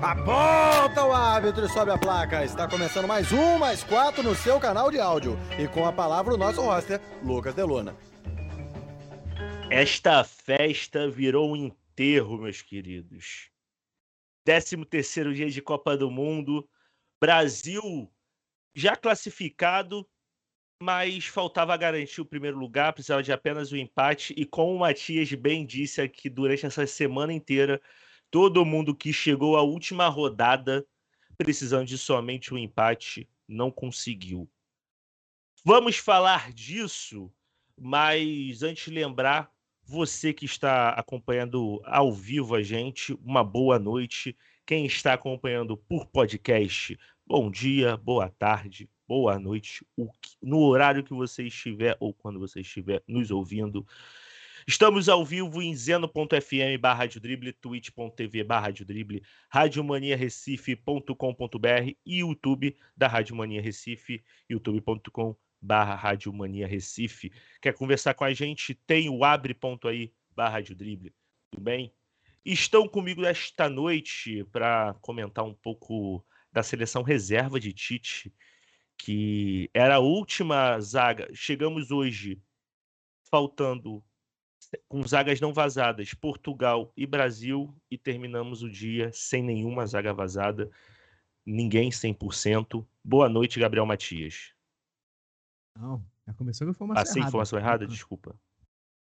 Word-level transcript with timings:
Aponta 0.00 1.04
o 1.04 1.12
árbitro 1.12 1.66
e 1.66 1.68
sobe 1.68 1.90
a 1.90 1.98
placa. 1.98 2.44
Está 2.44 2.68
começando 2.68 3.08
mais 3.08 3.32
um, 3.32 3.58
mais 3.58 3.82
quatro 3.82 4.22
no 4.22 4.32
seu 4.32 4.60
canal 4.60 4.92
de 4.92 5.00
áudio. 5.00 5.36
E 5.58 5.66
com 5.66 5.84
a 5.84 5.92
palavra 5.92 6.34
o 6.34 6.36
nosso 6.36 6.60
roster, 6.60 7.00
Lucas 7.20 7.52
Deluna. 7.52 7.96
Esta 9.68 10.22
festa 10.22 11.10
virou 11.10 11.50
um 11.50 11.56
enterro, 11.56 12.38
meus 12.38 12.62
queridos. 12.62 13.50
13 14.44 14.84
terceiro 14.84 15.34
dia 15.34 15.50
de 15.50 15.60
Copa 15.60 15.96
do 15.96 16.08
Mundo. 16.08 16.68
Brasil 17.20 18.08
já 18.76 18.94
classificado, 18.94 20.08
mas 20.80 21.26
faltava 21.26 21.76
garantir 21.76 22.20
o 22.20 22.24
primeiro 22.24 22.56
lugar, 22.56 22.92
precisava 22.92 23.20
de 23.20 23.32
apenas 23.32 23.72
o 23.72 23.74
um 23.74 23.78
empate. 23.78 24.32
E 24.36 24.46
como 24.46 24.76
o 24.76 24.78
Matias 24.78 25.32
bem 25.34 25.66
disse 25.66 26.00
aqui 26.00 26.30
durante 26.30 26.64
essa 26.64 26.86
semana 26.86 27.32
inteira, 27.32 27.80
todo 28.30 28.64
mundo 28.64 28.94
que 28.94 29.12
chegou 29.12 29.56
à 29.56 29.62
última 29.62 30.08
rodada 30.08 30.86
precisando 31.36 31.86
de 31.86 31.96
somente 31.96 32.52
um 32.52 32.58
empate 32.58 33.28
não 33.46 33.70
conseguiu. 33.70 34.50
Vamos 35.64 35.96
falar 35.96 36.52
disso, 36.52 37.32
mas 37.76 38.62
antes 38.62 38.92
lembrar, 38.92 39.50
você 39.82 40.32
que 40.32 40.44
está 40.44 40.90
acompanhando 40.90 41.80
ao 41.84 42.12
vivo 42.12 42.54
a 42.54 42.62
gente, 42.62 43.14
uma 43.24 43.42
boa 43.42 43.78
noite. 43.78 44.36
Quem 44.66 44.84
está 44.84 45.14
acompanhando 45.14 45.76
por 45.76 46.06
podcast, 46.06 46.98
bom 47.26 47.50
dia, 47.50 47.96
boa 47.96 48.28
tarde, 48.28 48.88
boa 49.06 49.38
noite, 49.38 49.86
no 50.42 50.60
horário 50.60 51.02
que 51.02 51.14
você 51.14 51.44
estiver 51.44 51.96
ou 51.98 52.12
quando 52.12 52.38
você 52.38 52.60
estiver 52.60 53.02
nos 53.08 53.30
ouvindo. 53.30 53.86
Estamos 54.68 55.08
ao 55.08 55.24
vivo 55.24 55.60
em 55.62 55.74
zeno.fm 55.74 56.76
barra 56.78 57.06
drible, 57.06 57.54
twitch.tv 57.54 58.44
barra 58.44 58.70
drible, 58.70 59.22
radiomaniarecife.com.br 59.48 61.92
e 62.04 62.18
YouTube 62.18 62.76
da 62.94 63.08
Rádio 63.08 63.34
Mania 63.34 63.62
Recife, 63.62 64.22
youtube.com 64.46 65.34
barra 65.58 66.14
Recife. 66.68 67.32
Quer 67.62 67.72
conversar 67.72 68.12
com 68.12 68.24
a 68.24 68.34
gente? 68.34 68.74
Tem 68.74 69.08
o 69.08 69.24
abre.aí 69.24 70.12
barra 70.36 70.60
drible, 70.60 71.14
tudo 71.50 71.64
bem? 71.64 71.90
Estão 72.44 72.86
comigo 72.86 73.24
esta 73.24 73.70
noite 73.70 74.44
para 74.52 74.92
comentar 75.00 75.46
um 75.46 75.54
pouco 75.54 76.22
da 76.52 76.62
seleção 76.62 77.02
reserva 77.02 77.58
de 77.58 77.72
Tite, 77.72 78.30
que 78.98 79.70
era 79.72 79.94
a 79.94 80.00
última 80.00 80.78
zaga. 80.78 81.26
Chegamos 81.32 81.90
hoje 81.90 82.38
faltando 83.30 84.04
com 84.88 85.06
zagas 85.06 85.40
não 85.40 85.52
vazadas, 85.52 86.14
Portugal 86.14 86.92
e 86.96 87.06
Brasil, 87.06 87.74
e 87.90 87.96
terminamos 87.96 88.62
o 88.62 88.70
dia 88.70 89.10
sem 89.12 89.42
nenhuma 89.42 89.86
zaga 89.86 90.12
vazada, 90.12 90.70
ninguém 91.44 91.90
100%. 91.90 92.84
Boa 93.02 93.28
noite, 93.28 93.58
Gabriel 93.58 93.86
Matias. 93.86 94.52
Não, 95.76 96.04
já 96.26 96.34
começou 96.34 96.66
com 96.66 96.70
informação 96.72 97.02
assim, 97.02 97.18
errada. 97.18 97.28
informação 97.28 97.58
errada? 97.58 97.86
Desculpa. 97.86 98.38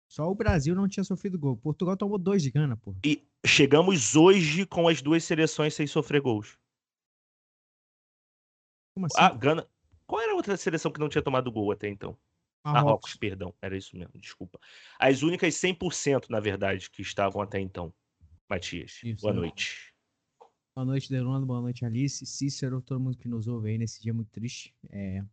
Só 0.07 0.29
o 0.29 0.35
Brasil 0.35 0.73
não 0.73 0.87
tinha 0.87 1.03
sofrido 1.03 1.37
gol. 1.37 1.55
Portugal 1.57 1.95
tomou 1.95 2.17
dois 2.17 2.41
de 2.41 2.49
Gana, 2.49 2.75
pô. 2.75 2.95
E 3.05 3.27
chegamos 3.45 4.15
hoje 4.15 4.65
com 4.65 4.87
as 4.87 5.01
duas 5.01 5.23
seleções 5.23 5.75
sem 5.75 5.85
sofrer 5.85 6.21
gols. 6.21 6.57
Como 8.93 9.05
assim? 9.05 9.15
Ah, 9.19 9.29
Gana. 9.29 9.67
Qual 10.07 10.19
era 10.21 10.31
a 10.31 10.35
outra 10.35 10.57
seleção 10.57 10.91
que 10.91 10.99
não 10.99 11.09
tinha 11.09 11.21
tomado 11.21 11.51
gol 11.51 11.71
até 11.71 11.87
então? 11.87 12.17
Marrocos. 12.73 12.85
Marrocos, 12.85 13.15
perdão, 13.15 13.53
era 13.61 13.77
isso 13.77 13.95
mesmo, 13.97 14.19
desculpa. 14.19 14.59
As 14.99 15.21
únicas 15.21 15.53
100%, 15.55 16.29
na 16.29 16.39
verdade, 16.39 16.89
que 16.89 17.01
estavam 17.01 17.41
até 17.41 17.59
então. 17.59 17.93
Matias, 18.49 18.99
isso, 19.03 19.21
boa 19.21 19.33
é. 19.33 19.35
noite. 19.35 19.93
Boa 20.75 20.85
noite, 20.85 21.09
Delano, 21.09 21.45
boa 21.45 21.61
noite, 21.61 21.85
Alice, 21.85 22.25
Cícero, 22.25 22.81
todo 22.81 22.99
mundo 22.99 23.17
que 23.17 23.27
nos 23.27 23.47
ouve 23.47 23.69
aí 23.69 23.77
nesse 23.77 24.01
dia 24.01 24.13
muito 24.13 24.29
triste. 24.31 24.73
É... 24.89 25.23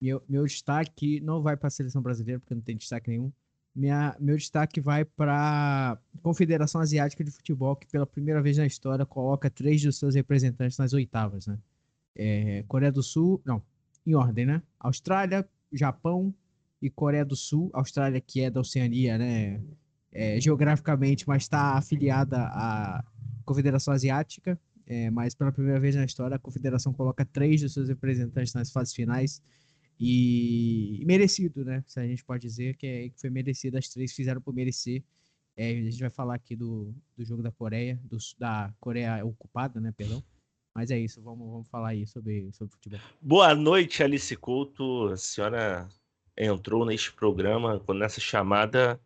Meu, 0.00 0.22
meu 0.28 0.44
destaque 0.44 1.20
não 1.20 1.42
vai 1.42 1.56
para 1.56 1.68
a 1.68 1.70
seleção 1.70 2.00
brasileira, 2.00 2.38
porque 2.38 2.54
não 2.54 2.62
tem 2.62 2.76
destaque 2.76 3.10
nenhum. 3.10 3.32
Minha, 3.74 4.16
meu 4.18 4.36
destaque 4.36 4.80
vai 4.80 5.04
para 5.04 5.92
a 5.92 6.20
Confederação 6.20 6.80
Asiática 6.80 7.24
de 7.24 7.30
Futebol, 7.30 7.76
que 7.76 7.86
pela 7.86 8.06
primeira 8.06 8.42
vez 8.42 8.58
na 8.58 8.66
história 8.66 9.06
coloca 9.06 9.48
três 9.48 9.82
dos 9.82 9.96
seus 9.96 10.14
representantes 10.14 10.78
nas 10.78 10.92
oitavas, 10.92 11.46
né? 11.46 11.58
É, 12.14 12.64
Coreia 12.68 12.92
do 12.92 13.02
Sul, 13.02 13.40
não, 13.44 13.62
em 14.04 14.14
ordem, 14.14 14.46
né? 14.46 14.62
Austrália, 14.78 15.48
Japão 15.72 16.34
e 16.80 16.90
Coreia 16.90 17.24
do 17.24 17.36
Sul. 17.36 17.70
Austrália, 17.72 18.20
que 18.20 18.40
é 18.40 18.50
da 18.50 18.60
Oceania, 18.60 19.18
né? 19.18 19.62
É, 20.10 20.40
geograficamente, 20.40 21.28
mas 21.28 21.42
está 21.42 21.76
afiliada 21.76 22.38
à 22.38 23.04
Confederação 23.44 23.92
Asiática. 23.92 24.58
É, 24.86 25.10
mas 25.10 25.34
pela 25.34 25.52
primeira 25.52 25.78
vez 25.78 25.94
na 25.94 26.04
história, 26.04 26.36
a 26.36 26.38
Confederação 26.38 26.94
coloca 26.94 27.24
três 27.24 27.60
dos 27.60 27.74
seus 27.74 27.88
representantes 27.88 28.54
nas 28.54 28.70
fases 28.70 28.94
finais. 28.94 29.42
E, 30.00 31.02
e 31.02 31.04
merecido, 31.04 31.64
né? 31.64 31.84
Se 31.86 32.00
a 32.00 32.06
gente 32.06 32.24
pode 32.24 32.42
dizer 32.42 32.76
que, 32.76 32.86
é, 32.86 33.08
que 33.10 33.20
foi 33.20 33.30
merecido, 33.30 33.76
as 33.76 33.88
três 33.88 34.12
fizeram 34.12 34.40
por 34.40 34.54
merecer. 34.54 35.02
É, 35.56 35.70
a 35.72 35.90
gente 35.90 35.98
vai 35.98 36.10
falar 36.10 36.36
aqui 36.36 36.54
do, 36.54 36.94
do 37.16 37.24
jogo 37.24 37.42
da 37.42 37.50
Coreia, 37.50 38.00
do, 38.04 38.16
da 38.38 38.72
Coreia 38.80 39.24
ocupada, 39.24 39.80
né? 39.80 39.92
Perdão. 39.96 40.22
Mas 40.74 40.92
é 40.92 40.98
isso, 40.98 41.20
vamos, 41.20 41.50
vamos 41.50 41.68
falar 41.68 41.88
aí 41.88 42.06
sobre, 42.06 42.52
sobre 42.52 42.72
futebol. 42.72 43.00
Boa 43.20 43.52
noite, 43.54 44.00
Alice 44.00 44.34
Couto. 44.36 45.16
Senhora 45.16 45.88
entrou 46.38 46.86
neste 46.86 47.12
programa, 47.12 47.82
nessa 47.94 48.20
chamada, 48.20 49.00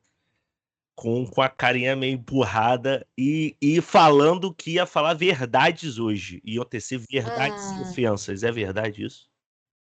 com, 0.94 1.26
com 1.26 1.40
a 1.40 1.48
carinha 1.48 1.96
meio 1.96 2.14
empurrada 2.14 3.06
e, 3.16 3.56
e 3.60 3.80
falando 3.80 4.54
que 4.54 4.72
ia 4.72 4.86
falar 4.86 5.14
verdades 5.14 5.98
hoje. 5.98 6.42
Iam 6.44 6.64
tecer 6.64 7.00
verdades 7.10 7.64
ah. 7.64 7.78
e 7.78 7.82
ofensas. 7.82 8.42
É 8.42 8.52
verdade 8.52 9.04
isso? 9.04 9.28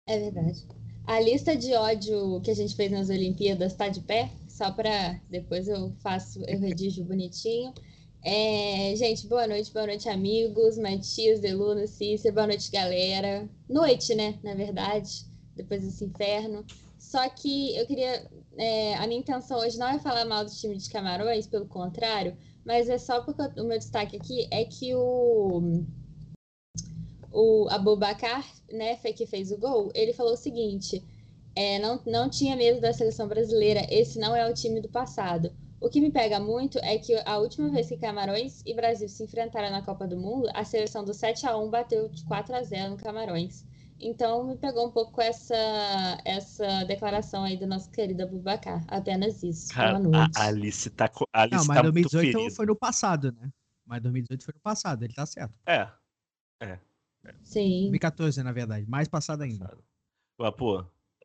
É 0.06 0.18
verdade. 0.18 0.66
A 1.06 1.20
lista 1.20 1.54
de 1.56 1.74
ódio 1.74 2.40
que 2.42 2.50
a 2.50 2.54
gente 2.54 2.74
fez 2.74 2.90
nas 2.90 3.10
Olimpíadas 3.10 3.72
está 3.72 3.88
de 3.88 4.00
pé? 4.00 4.30
Só 4.48 4.70
para 4.70 5.20
depois 5.28 5.68
eu 5.68 5.92
faço, 6.02 6.42
eu 6.46 6.58
redijo 6.60 7.04
bonitinho. 7.04 7.74
É, 8.22 8.94
gente, 8.96 9.26
boa 9.26 9.46
noite, 9.46 9.70
boa 9.70 9.86
noite, 9.86 10.08
amigos, 10.08 10.78
Matias, 10.78 11.40
Deluna, 11.40 11.86
Cícero, 11.86 12.34
boa 12.34 12.46
noite, 12.46 12.70
galera. 12.70 13.46
Noite, 13.68 14.14
né, 14.14 14.38
na 14.42 14.54
verdade, 14.54 15.26
depois 15.54 15.82
desse 15.82 16.06
inferno. 16.06 16.64
Só 17.04 17.28
que 17.28 17.76
eu 17.76 17.86
queria. 17.86 18.26
É, 18.56 18.94
a 18.94 19.06
minha 19.06 19.20
intenção 19.20 19.58
hoje 19.58 19.78
não 19.78 19.88
é 19.88 19.98
falar 19.98 20.24
mal 20.24 20.44
do 20.44 20.50
time 20.50 20.76
de 20.76 20.88
Camarões, 20.88 21.46
pelo 21.46 21.66
contrário, 21.66 22.36
mas 22.64 22.88
é 22.88 22.96
só 22.96 23.20
porque 23.20 23.60
o 23.60 23.64
meu 23.64 23.78
destaque 23.78 24.16
aqui 24.16 24.48
é 24.50 24.64
que 24.64 24.94
o. 24.94 25.84
O 27.30 27.68
Abubacar, 27.68 28.44
né, 28.70 28.96
que 28.96 29.26
fez 29.26 29.50
o 29.50 29.58
gol, 29.58 29.90
ele 29.94 30.14
falou 30.14 30.32
o 30.32 30.36
seguinte: 30.36 31.04
é, 31.54 31.78
não, 31.78 32.00
não 32.06 32.30
tinha 32.30 32.56
medo 32.56 32.80
da 32.80 32.92
seleção 32.92 33.28
brasileira, 33.28 33.86
esse 33.90 34.18
não 34.18 34.34
é 34.34 34.48
o 34.48 34.54
time 34.54 34.80
do 34.80 34.88
passado. 34.88 35.52
O 35.80 35.90
que 35.90 36.00
me 36.00 36.10
pega 36.10 36.40
muito 36.40 36.78
é 36.78 36.96
que 36.96 37.14
a 37.26 37.38
última 37.38 37.68
vez 37.68 37.88
que 37.88 37.98
Camarões 37.98 38.62
e 38.64 38.72
Brasil 38.72 39.08
se 39.08 39.22
enfrentaram 39.22 39.70
na 39.70 39.82
Copa 39.82 40.06
do 40.06 40.16
Mundo, 40.16 40.48
a 40.54 40.64
seleção 40.64 41.04
do 41.04 41.12
7 41.12 41.46
a 41.46 41.56
1 41.58 41.68
bateu 41.68 42.08
de 42.08 42.24
4 42.24 42.54
a 42.54 42.62
0 42.62 42.90
no 42.92 42.96
Camarões. 42.96 43.64
Então 44.00 44.44
me 44.44 44.56
pegou 44.56 44.88
um 44.88 44.90
pouco 44.90 45.20
essa 45.20 45.54
essa 46.24 46.84
declaração 46.84 47.44
aí 47.44 47.56
do 47.56 47.66
nosso 47.66 47.90
querido 47.90 48.22
Abubacar. 48.22 48.84
Apenas 48.88 49.42
isso. 49.42 49.72
Cara, 49.72 49.98
a 50.36 50.46
Alice 50.46 50.90
tá 50.90 51.10
a 51.32 51.42
Alice 51.42 51.56
Não, 51.56 51.64
mas 51.66 51.76
tá 51.76 51.82
2018 51.82 52.54
foi 52.54 52.66
no 52.66 52.76
passado, 52.76 53.32
né? 53.32 53.50
Mas 53.86 54.02
2018 54.02 54.44
foi 54.44 54.54
no 54.54 54.60
passado, 54.60 55.02
ele 55.04 55.14
tá 55.14 55.26
certo. 55.26 55.54
É. 55.66 55.88
É. 56.60 56.78
é. 57.24 57.34
Sim. 57.42 57.90
2014, 57.90 58.42
na 58.42 58.52
verdade, 58.52 58.86
mais 58.88 59.08
passado 59.08 59.42
ainda. 59.42 59.76
Mas, 60.38 60.54
pô, 60.56 60.84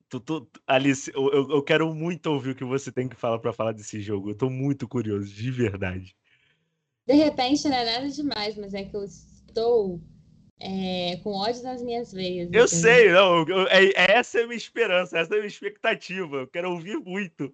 Tu, 0.10 0.20
tu, 0.20 0.50
Alice, 0.66 1.12
eu, 1.14 1.52
eu 1.52 1.62
quero 1.62 1.94
muito 1.94 2.26
ouvir 2.32 2.50
o 2.50 2.56
que 2.56 2.64
você 2.64 2.92
tem 2.92 3.08
que 3.08 3.16
falar 3.16 3.38
para 3.38 3.54
falar 3.54 3.74
desse 3.74 4.02
jogo. 4.02 4.32
Eu 4.32 4.36
tô 4.36 4.50
muito 4.50 4.88
curioso, 4.88 5.32
de 5.32 5.52
verdade. 5.52 6.16
De 7.06 7.14
repente 7.14 7.70
não 7.70 7.78
é 7.78 7.86
nada 7.86 8.10
demais, 8.10 8.58
mas 8.58 8.74
é 8.74 8.84
que 8.84 8.96
eu 8.96 9.04
estou 9.04 10.02
é, 10.60 11.18
com 11.24 11.32
ódio 11.32 11.64
nas 11.64 11.82
minhas 11.82 12.12
veias. 12.12 12.50
Eu 12.52 12.66
entendeu? 12.66 12.68
sei, 12.68 13.12
não. 13.12 13.48
Eu, 13.48 13.68
é, 13.68 14.12
essa 14.12 14.40
é 14.40 14.44
a 14.44 14.48
minha 14.48 14.58
esperança, 14.58 15.18
essa 15.18 15.34
é 15.34 15.38
a 15.38 15.40
minha 15.40 15.48
expectativa. 15.48 16.38
Eu 16.38 16.48
quero 16.48 16.72
ouvir 16.72 16.98
muito. 16.98 17.54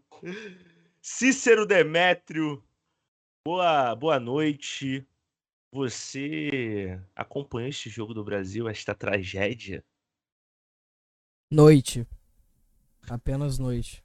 Cícero 1.02 1.68
Demétrio, 1.68 2.63
boa, 3.46 3.96
boa 3.96 4.19
noite. 4.19 5.06
Você 5.72 7.00
acompanhou 7.16 7.69
este 7.69 7.90
jogo 7.90 8.13
do 8.13 8.24
Brasil, 8.24 8.68
esta 8.68 8.96
tragédia? 8.96 9.84
Noite. 11.52 12.07
Apenas 13.07 13.60
noite. 13.60 14.04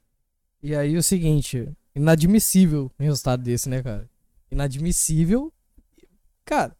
E 0.61 0.75
aí 0.75 0.95
o 0.95 1.01
seguinte, 1.01 1.67
inadmissível 1.95 2.91
um 2.99 3.03
resultado 3.03 3.41
desse, 3.41 3.67
né, 3.67 3.81
cara? 3.81 4.07
Inadmissível. 4.51 5.51
Cara, 6.45 6.75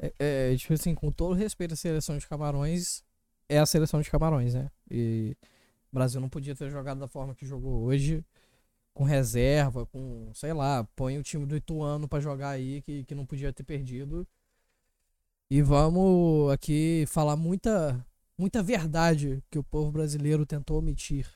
é, 0.00 0.12
é, 0.18 0.56
tipo 0.56 0.72
assim, 0.72 0.94
com 0.94 1.12
todo 1.12 1.34
respeito 1.34 1.74
à 1.74 1.76
seleção 1.76 2.16
de 2.16 2.26
Camarões, 2.26 3.04
é 3.48 3.58
a 3.58 3.66
seleção 3.66 4.00
de 4.00 4.10
Camarões, 4.10 4.54
né? 4.54 4.70
E 4.90 5.36
o 5.92 5.94
Brasil 5.94 6.20
não 6.20 6.28
podia 6.28 6.54
ter 6.56 6.70
jogado 6.70 6.98
da 6.98 7.06
forma 7.06 7.34
que 7.34 7.44
jogou 7.44 7.82
hoje, 7.82 8.24
com 8.94 9.04
reserva, 9.04 9.84
com, 9.86 10.30
sei 10.34 10.54
lá, 10.54 10.84
põe 10.96 11.18
o 11.18 11.22
time 11.22 11.44
do 11.44 11.54
Ituano 11.54 12.08
para 12.08 12.20
jogar 12.20 12.50
aí, 12.50 12.80
que, 12.82 13.04
que 13.04 13.14
não 13.14 13.26
podia 13.26 13.52
ter 13.52 13.62
perdido. 13.62 14.26
E 15.50 15.60
vamos 15.62 16.50
aqui 16.52 17.04
falar 17.06 17.36
muita, 17.36 18.04
muita 18.38 18.62
verdade 18.62 19.42
que 19.50 19.58
o 19.58 19.64
povo 19.64 19.92
brasileiro 19.92 20.46
tentou 20.46 20.78
omitir. 20.78 21.26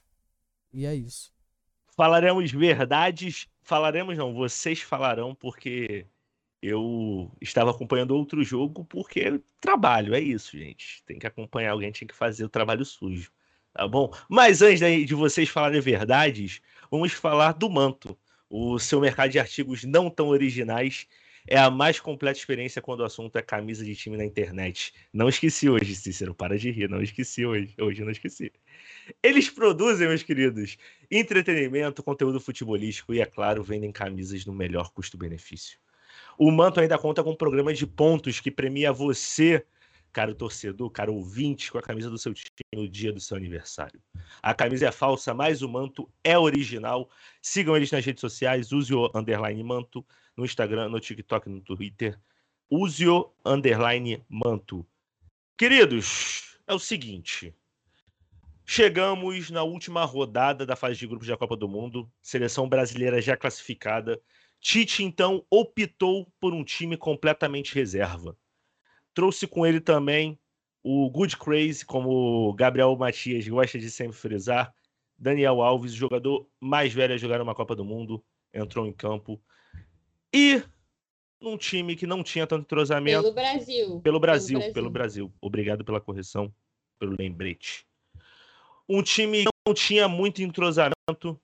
E 0.73 0.87
é 0.87 0.95
isso. 0.95 1.33
Falaremos 1.89 2.51
verdades. 2.51 3.47
Falaremos 3.63 4.17
não, 4.17 4.35
vocês 4.35 4.81
falarão, 4.81 5.35
porque 5.35 6.07
eu 6.67 7.31
estava 7.43 7.71
acompanhando 7.71 8.17
outro 8.17 8.43
jogo, 8.43 8.87
porque 8.87 9.39
trabalho, 9.61 10.15
é 10.15 10.21
isso, 10.21 10.57
gente. 10.59 11.03
Tem 11.05 11.19
que 11.19 11.27
acompanhar 11.27 11.73
alguém, 11.73 11.93
tem 11.93 12.09
que 12.09 12.15
fazer 12.15 12.43
o 12.45 12.49
trabalho 12.49 12.85
sujo. 12.87 13.31
Tá 13.75 13.87
bom? 13.87 14.11
Mas 14.31 14.63
antes 14.63 14.81
de 15.07 15.15
vocês 15.15 15.49
falarem 15.49 15.81
verdades, 15.81 16.63
vamos 16.91 17.13
falar 17.13 17.53
do 17.53 17.69
Manto. 17.69 18.17
O 18.49 18.79
seu 18.79 19.01
mercado 19.01 19.31
de 19.31 19.39
artigos 19.39 19.85
não 19.85 20.09
tão 20.09 20.29
originais 20.29 21.07
é 21.47 21.59
a 21.59 21.71
mais 21.71 22.01
completa 22.01 22.39
experiência 22.39 22.81
quando 22.81 23.01
o 23.01 23.05
assunto 23.05 23.37
é 23.37 23.43
camisa 23.43 23.85
de 23.85 23.95
time 23.95 24.17
na 24.17 24.25
internet. 24.25 24.95
Não 25.13 25.29
esqueci 25.29 25.69
hoje, 25.69 25.95
Cícero, 25.95 26.35
para 26.35 26.57
de 26.59 26.71
rir, 26.71 26.89
não 26.89 27.03
esqueci 27.03 27.45
hoje. 27.45 27.75
Hoje 27.79 28.03
não 28.03 28.11
esqueci. 28.11 28.51
Eles 29.23 29.51
produzem, 29.51 30.09
meus 30.09 30.23
queridos, 30.23 30.79
entretenimento, 31.11 32.03
conteúdo 32.03 32.41
futebolístico 32.41 33.13
e, 33.13 33.21
é 33.21 33.27
claro, 33.27 33.63
vendem 33.63 33.93
camisas 33.93 34.47
no 34.47 34.55
melhor 34.55 34.91
custo-benefício. 34.93 35.79
O 36.39 36.51
Manto 36.51 36.81
ainda 36.81 36.99
conta 36.99 37.23
com 37.23 37.31
um 37.31 37.37
programa 37.37 37.73
de 37.73 37.87
pontos 37.87 38.41
que 38.41 38.51
premia 38.51 38.93
você 38.93 39.65
caro 40.15 40.33
torcedor, 40.33 40.89
caro 40.91 41.13
ouvinte, 41.13 41.73
com 41.73 41.77
a 41.77 41.83
camisa 41.83 42.09
do 42.09 42.17
seu 42.17 42.33
time 42.33 42.49
no 42.73 42.89
dia 42.89 43.13
do 43.13 43.21
seu 43.21 43.37
aniversário. 43.37 44.01
A 44.41 44.55
camisa 44.55 44.87
é 44.87 44.93
falsa, 44.93 45.35
mas 45.35 45.61
o 45.61 45.69
manto 45.69 46.09
é 46.23 46.39
original. 46.39 47.11
Sigam 47.43 47.77
eles 47.77 47.91
nas 47.91 48.05
redes 48.05 48.21
sociais, 48.21 48.71
use 48.71 48.95
o 48.95 49.11
underline 49.13 49.63
manto 49.65 50.07
no 50.37 50.45
Instagram, 50.45 50.89
no 50.89 51.01
TikTok, 51.01 51.49
no 51.49 51.61
Twitter. 51.61 52.17
Use 52.71 53.07
o 53.09 53.33
underline 53.45 54.25
manto. 54.29 54.87
Queridos, 55.59 56.59
é 56.65 56.73
o 56.73 56.79
seguinte. 56.79 57.53
Chegamos 58.65 59.51
na 59.51 59.65
última 59.65 60.05
rodada 60.05 60.65
da 60.65 60.77
fase 60.77 60.99
de 60.99 61.07
grupos 61.09 61.27
da 61.27 61.37
Copa 61.37 61.57
do 61.57 61.69
Mundo, 61.69 62.11
seleção 62.23 62.69
brasileira 62.69 63.21
já 63.21 63.37
classificada. 63.37 64.21
Tite 64.65 65.05
então 65.05 65.45
optou 65.51 66.27
por 66.41 66.55
um 66.55 66.65
time 66.65 66.97
completamente 66.97 67.75
reserva. 67.75 68.35
Trouxe 69.13 69.47
com 69.47 69.67
ele 69.67 69.79
também 69.79 70.41
o 70.83 71.11
Good 71.11 71.37
Crazy, 71.37 71.85
como 71.85 72.49
o 72.49 72.55
Gabriel 72.55 72.97
Matias 72.97 73.47
gosta 73.47 73.79
de 73.79 73.91
sempre 73.91 74.17
frisar. 74.17 74.75
Daniel 75.19 75.61
Alves, 75.61 75.93
jogador 75.93 76.49
mais 76.59 76.95
velho 76.95 77.13
a 77.13 77.19
jogar 77.19 77.43
uma 77.43 77.55
Copa 77.55 77.77
do 77.77 77.85
Mundo, 77.85 78.25
entrou 78.55 78.87
em 78.87 78.93
campo. 78.93 79.39
E 80.33 80.63
num 81.39 81.59
time 81.59 81.95
que 81.95 82.07
não 82.07 82.23
tinha 82.23 82.47
tanto 82.47 82.63
entrosamento. 82.63 83.21
Pelo 83.21 83.35
Brasil. 83.35 84.01
Pelo 84.01 84.19
Brasil, 84.19 84.59
pelo 84.59 84.61
Brasil. 84.61 84.73
Pelo 84.73 84.91
Brasil. 84.91 85.35
Obrigado 85.43 85.85
pela 85.85 86.01
correção, 86.01 86.51
pelo 86.99 87.15
lembrete. 87.19 87.87
Um 88.89 89.03
time 89.03 89.45
que 89.45 89.51
não 89.67 89.75
tinha 89.75 90.09
muito 90.09 90.43
entrosamento, 90.43 91.39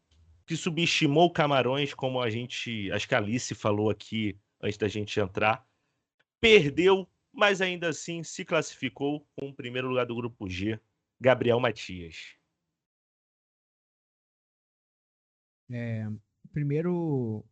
que 0.50 0.56
subestimou 0.56 1.32
Camarões, 1.32 1.94
como 1.94 2.20
a 2.20 2.29
gente, 2.29 2.91
acho 2.91 3.06
que 3.06 3.14
a 3.14 3.19
Alice 3.19 3.55
falou 3.55 3.88
aqui 3.88 4.37
antes 4.61 4.76
da 4.76 4.88
gente 4.88 5.20
entrar. 5.20 5.64
Perdeu 6.41 7.08
mas 7.32 7.61
ainda 7.61 7.88
assim 7.88 8.25
se 8.25 8.44
classificou 8.44 9.25
com 9.37 9.50
o 9.50 9.55
primeiro 9.55 9.88
lugar 9.88 10.05
do 10.06 10.17
grupo 10.17 10.49
G, 10.49 10.81
Gabriel 11.20 11.61
Matias. 11.61 12.35
É, 15.70 16.11
primeiro, 16.53 17.44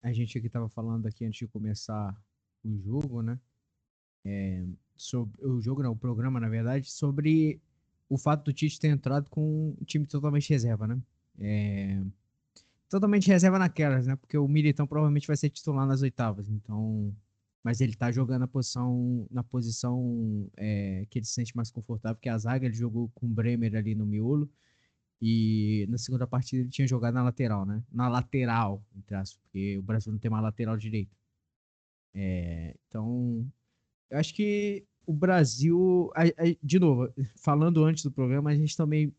a 0.00 0.12
gente 0.12 0.38
aqui 0.38 0.46
estava 0.46 0.68
falando 0.68 1.06
aqui 1.06 1.24
antes 1.24 1.40
de 1.40 1.48
começar 1.48 2.16
o 2.62 2.78
jogo, 2.78 3.20
né? 3.20 3.36
É, 4.24 4.64
sobre 4.94 5.44
o 5.44 5.60
jogo, 5.60 5.82
não, 5.82 5.90
o 5.90 5.98
programa, 5.98 6.38
na 6.38 6.48
verdade, 6.48 6.88
sobre 6.88 7.60
o 8.08 8.16
fato 8.16 8.44
do 8.44 8.52
Tite 8.52 8.78
ter 8.78 8.86
entrado 8.86 9.28
com 9.28 9.70
um 9.70 9.84
time 9.84 10.06
totalmente 10.06 10.48
reserva, 10.50 10.86
né? 10.86 11.02
É, 11.40 12.00
totalmente 12.88 13.28
reserva 13.28 13.58
naquelas, 13.58 14.06
né? 14.06 14.16
Porque 14.16 14.36
o 14.38 14.48
Militão 14.48 14.86
provavelmente 14.86 15.26
vai 15.26 15.36
ser 15.36 15.50
titular 15.50 15.86
nas 15.86 16.02
oitavas, 16.02 16.48
então 16.48 17.14
mas 17.64 17.80
ele 17.80 17.94
tá 17.96 18.12
jogando 18.12 18.40
na 18.40 18.46
posição, 18.46 19.26
na 19.30 19.42
posição 19.42 20.50
é, 20.54 21.06
que 21.08 21.18
ele 21.18 21.24
se 21.24 21.32
sente 21.32 21.56
mais 21.56 21.70
confortável, 21.70 22.20
que 22.20 22.28
a 22.28 22.36
zaga. 22.36 22.66
Ele 22.66 22.74
jogou 22.74 23.10
com 23.14 23.24
o 23.24 23.28
Bremer 23.30 23.74
ali 23.74 23.94
no 23.94 24.04
miolo. 24.04 24.50
E 25.20 25.86
na 25.88 25.96
segunda 25.96 26.26
partida 26.26 26.60
ele 26.60 26.68
tinha 26.68 26.86
jogado 26.86 27.14
na 27.14 27.22
lateral, 27.22 27.64
né? 27.64 27.82
Na 27.90 28.06
lateral, 28.08 28.84
entre 28.94 29.14
aspas, 29.16 29.40
porque 29.42 29.78
o 29.78 29.82
Brasil 29.82 30.12
não 30.12 30.18
tem 30.18 30.30
uma 30.30 30.42
lateral 30.42 30.76
direito. 30.76 31.16
É, 32.12 32.76
então, 32.86 33.50
eu 34.10 34.18
acho 34.18 34.34
que 34.34 34.84
o 35.06 35.14
Brasil, 35.14 36.10
de 36.62 36.78
novo, 36.78 37.10
falando 37.36 37.82
antes 37.82 38.04
do 38.04 38.12
programa, 38.12 38.50
a 38.50 38.54
gente 38.54 38.76
também 38.76 39.10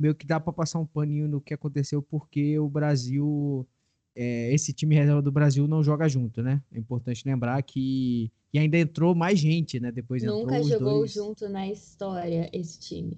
meio 0.00 0.14
que 0.14 0.26
dá 0.26 0.40
para 0.40 0.52
passar 0.52 0.78
um 0.78 0.86
paninho 0.86 1.28
no 1.28 1.40
que 1.40 1.54
aconteceu, 1.54 2.02
porque 2.02 2.58
o 2.58 2.68
Brasil 2.68 3.66
é, 4.14 4.52
esse 4.52 4.72
time 4.72 4.94
reserva 4.94 5.22
do 5.22 5.30
Brasil 5.30 5.66
não 5.68 5.82
joga 5.82 6.08
junto, 6.08 6.42
né? 6.42 6.62
É 6.72 6.78
importante 6.78 7.22
lembrar 7.26 7.62
que 7.62 8.30
e 8.52 8.58
ainda 8.58 8.78
entrou 8.78 9.14
mais 9.14 9.38
gente, 9.38 9.78
né? 9.78 9.92
Depois 9.92 10.22
Nunca 10.22 10.62
jogou 10.62 10.98
dois... 10.98 11.12
junto 11.12 11.48
na 11.48 11.68
história 11.68 12.50
esse 12.52 12.80
time. 12.80 13.16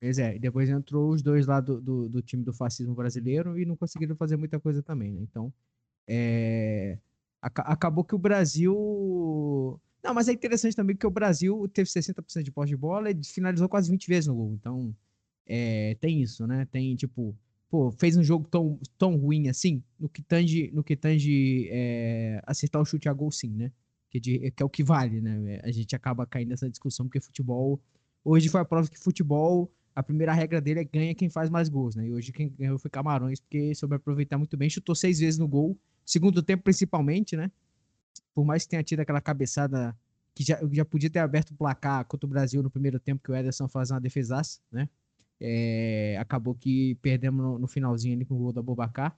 Pois 0.00 0.18
é, 0.18 0.36
e 0.36 0.38
depois 0.38 0.70
entrou 0.70 1.10
os 1.10 1.22
dois 1.22 1.46
lá 1.46 1.60
do, 1.60 1.78
do, 1.80 2.08
do, 2.08 2.22
time 2.22 2.42
do 2.42 2.54
fascismo 2.54 2.94
brasileiro 2.94 3.58
e 3.58 3.66
não 3.66 3.76
conseguiram 3.76 4.16
fazer 4.16 4.36
muita 4.36 4.58
coisa 4.58 4.82
também, 4.82 5.12
né? 5.12 5.20
Então, 5.20 5.52
é... 6.08 6.98
acabou 7.42 8.02
que 8.02 8.14
o 8.14 8.18
Brasil. 8.18 9.78
Não, 10.02 10.14
mas 10.14 10.28
é 10.28 10.32
interessante 10.32 10.74
também 10.74 10.96
que 10.96 11.06
o 11.06 11.10
Brasil 11.10 11.68
teve 11.68 11.90
60% 11.90 12.42
de 12.42 12.50
posse 12.50 12.70
de 12.70 12.76
bola 12.76 13.10
e 13.10 13.20
finalizou 13.22 13.68
quase 13.68 13.90
20 13.90 14.08
vezes 14.08 14.26
no 14.28 14.34
gol. 14.34 14.54
Então, 14.54 14.96
é... 15.50 15.94
tem 15.96 16.22
isso, 16.22 16.46
né? 16.46 16.66
Tem, 16.70 16.94
tipo, 16.96 17.36
pô, 17.70 17.90
fez 17.92 18.16
um 18.16 18.22
jogo 18.22 18.48
tão, 18.48 18.78
tão 18.98 19.16
ruim 19.16 19.48
assim, 19.48 19.82
no 19.98 20.08
que 20.08 20.22
tange, 20.22 20.70
no 20.72 20.82
que 20.82 20.96
tange 20.96 21.68
é, 21.70 22.42
acertar 22.46 22.82
o 22.82 22.84
chute 22.84 23.08
a 23.08 23.12
gol 23.12 23.30
sim, 23.30 23.50
né? 23.50 23.72
Que, 24.10 24.18
de, 24.18 24.50
que 24.50 24.62
é 24.62 24.66
o 24.66 24.68
que 24.68 24.82
vale, 24.82 25.20
né? 25.20 25.60
A 25.62 25.70
gente 25.70 25.94
acaba 25.94 26.26
caindo 26.26 26.48
nessa 26.48 26.68
discussão, 26.68 27.06
porque 27.06 27.20
futebol. 27.20 27.80
Hoje 28.24 28.48
foi 28.48 28.60
a 28.60 28.64
prova 28.64 28.88
que 28.88 28.98
futebol, 28.98 29.72
a 29.94 30.02
primeira 30.02 30.32
regra 30.32 30.60
dele 30.60 30.80
é 30.80 30.84
ganha 30.84 31.14
quem 31.14 31.30
faz 31.30 31.48
mais 31.48 31.68
gols, 31.68 31.94
né? 31.94 32.06
E 32.08 32.12
hoje 32.12 32.32
quem 32.32 32.48
ganhou 32.50 32.78
foi 32.78 32.90
Camarões, 32.90 33.40
porque 33.40 33.74
soube 33.74 33.94
aproveitar 33.94 34.36
muito 34.36 34.56
bem, 34.56 34.68
chutou 34.68 34.94
seis 34.94 35.20
vezes 35.20 35.38
no 35.38 35.46
gol, 35.46 35.78
segundo 36.04 36.42
tempo 36.42 36.64
principalmente, 36.64 37.36
né? 37.36 37.50
Por 38.34 38.44
mais 38.44 38.64
que 38.64 38.70
tenha 38.70 38.82
tido 38.82 39.00
aquela 39.00 39.20
cabeçada 39.20 39.96
que 40.34 40.42
já, 40.42 40.58
já 40.72 40.84
podia 40.84 41.10
ter 41.10 41.18
aberto 41.18 41.50
o 41.50 41.56
placar 41.56 42.04
contra 42.04 42.26
o 42.26 42.30
Brasil 42.30 42.62
no 42.62 42.70
primeiro 42.70 42.98
tempo, 42.98 43.22
que 43.22 43.30
o 43.30 43.34
Ederson 43.34 43.68
faz 43.68 43.90
uma 43.90 44.00
defesaça, 44.00 44.60
né? 44.72 44.88
É, 45.40 46.16
acabou 46.18 46.54
que 46.54 46.96
perdemos 46.96 47.42
no, 47.42 47.58
no, 47.58 47.66
finalzinho 47.66 48.14
ali 48.14 48.26
com 48.26 48.34
o 48.34 48.38
gol 48.38 48.52
da 48.52 48.60
Bobacar, 48.60 49.16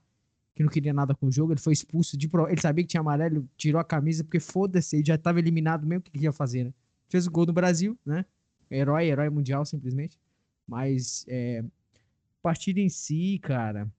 que 0.55 0.63
não 0.63 0.71
queria 0.71 0.93
nada 0.93 1.15
com 1.15 1.27
o 1.27 1.33
jogo. 1.33 1.53
Ele 1.53 1.61
foi 1.61 1.73
expulso 1.73 2.17
de 2.17 2.31
Ele 2.49 2.61
sabia 2.61 2.85
que 2.85 2.91
tinha 2.91 3.01
amarelo, 3.01 3.49
tirou 3.57 3.81
a 3.81 3.85
camisa, 3.85 4.23
porque 4.23 4.39
foda-se, 4.39 4.97
ele 4.97 5.05
já 5.05 5.17
estava 5.17 5.39
eliminado 5.39 5.87
mesmo. 5.87 6.01
O 6.01 6.03
que, 6.03 6.13
que 6.13 6.25
ia 6.25 6.33
fazer, 6.33 6.65
né? 6.65 6.75
Fez 7.09 7.27
o 7.27 7.31
gol 7.31 7.47
no 7.47 7.53
Brasil, 7.53 7.99
né? 8.07 8.25
Herói, 8.71 9.07
herói 9.07 9.29
mundial, 9.31 9.65
simplesmente. 9.65 10.19
Mas, 10.67 11.25
é, 11.29 11.65
partida 12.41 12.81
em 12.81 12.89
si, 12.89 13.39
cara. 13.43 13.91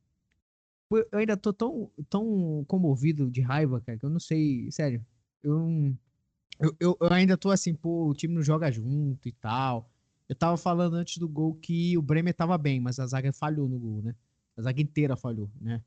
Eu 0.89 1.20
ainda 1.20 1.36
tô 1.36 1.51
tão, 1.51 1.89
tão 2.10 2.63
comovido 2.68 3.30
de 3.30 3.42
raiva, 3.42 3.82
cara, 3.82 3.98
que 3.98 4.06
eu 4.06 4.10
não 4.10 4.20
sei. 4.20 4.72
Sério. 4.72 5.03
Eu, 5.44 6.75
eu, 6.80 6.98
eu 7.00 7.12
ainda 7.12 7.38
tô 7.38 7.50
assim, 7.50 7.74
pô, 7.74 8.08
o 8.10 8.13
time 8.13 8.34
não 8.36 8.44
joga 8.44 8.72
junto 8.72 9.27
e 9.27 9.32
tal. 9.32 9.89
Eu 10.34 10.36
tava 10.36 10.58
falando 10.58 10.96
antes 10.96 11.18
do 11.18 11.30
gol 11.30 11.54
que 11.54 11.96
o 11.96 12.02
Bremer 12.02 12.34
tava 12.34 12.58
bem, 12.58 12.80
mas 12.80 12.98
a 13.00 13.06
zaga 13.06 13.32
falhou 13.32 13.70
no 13.70 13.78
gol, 13.78 14.02
né? 14.02 14.16
A 14.58 14.63
zaga 14.63 14.82
inteira 14.82 15.16
falhou, 15.16 15.48
né? 15.62 15.80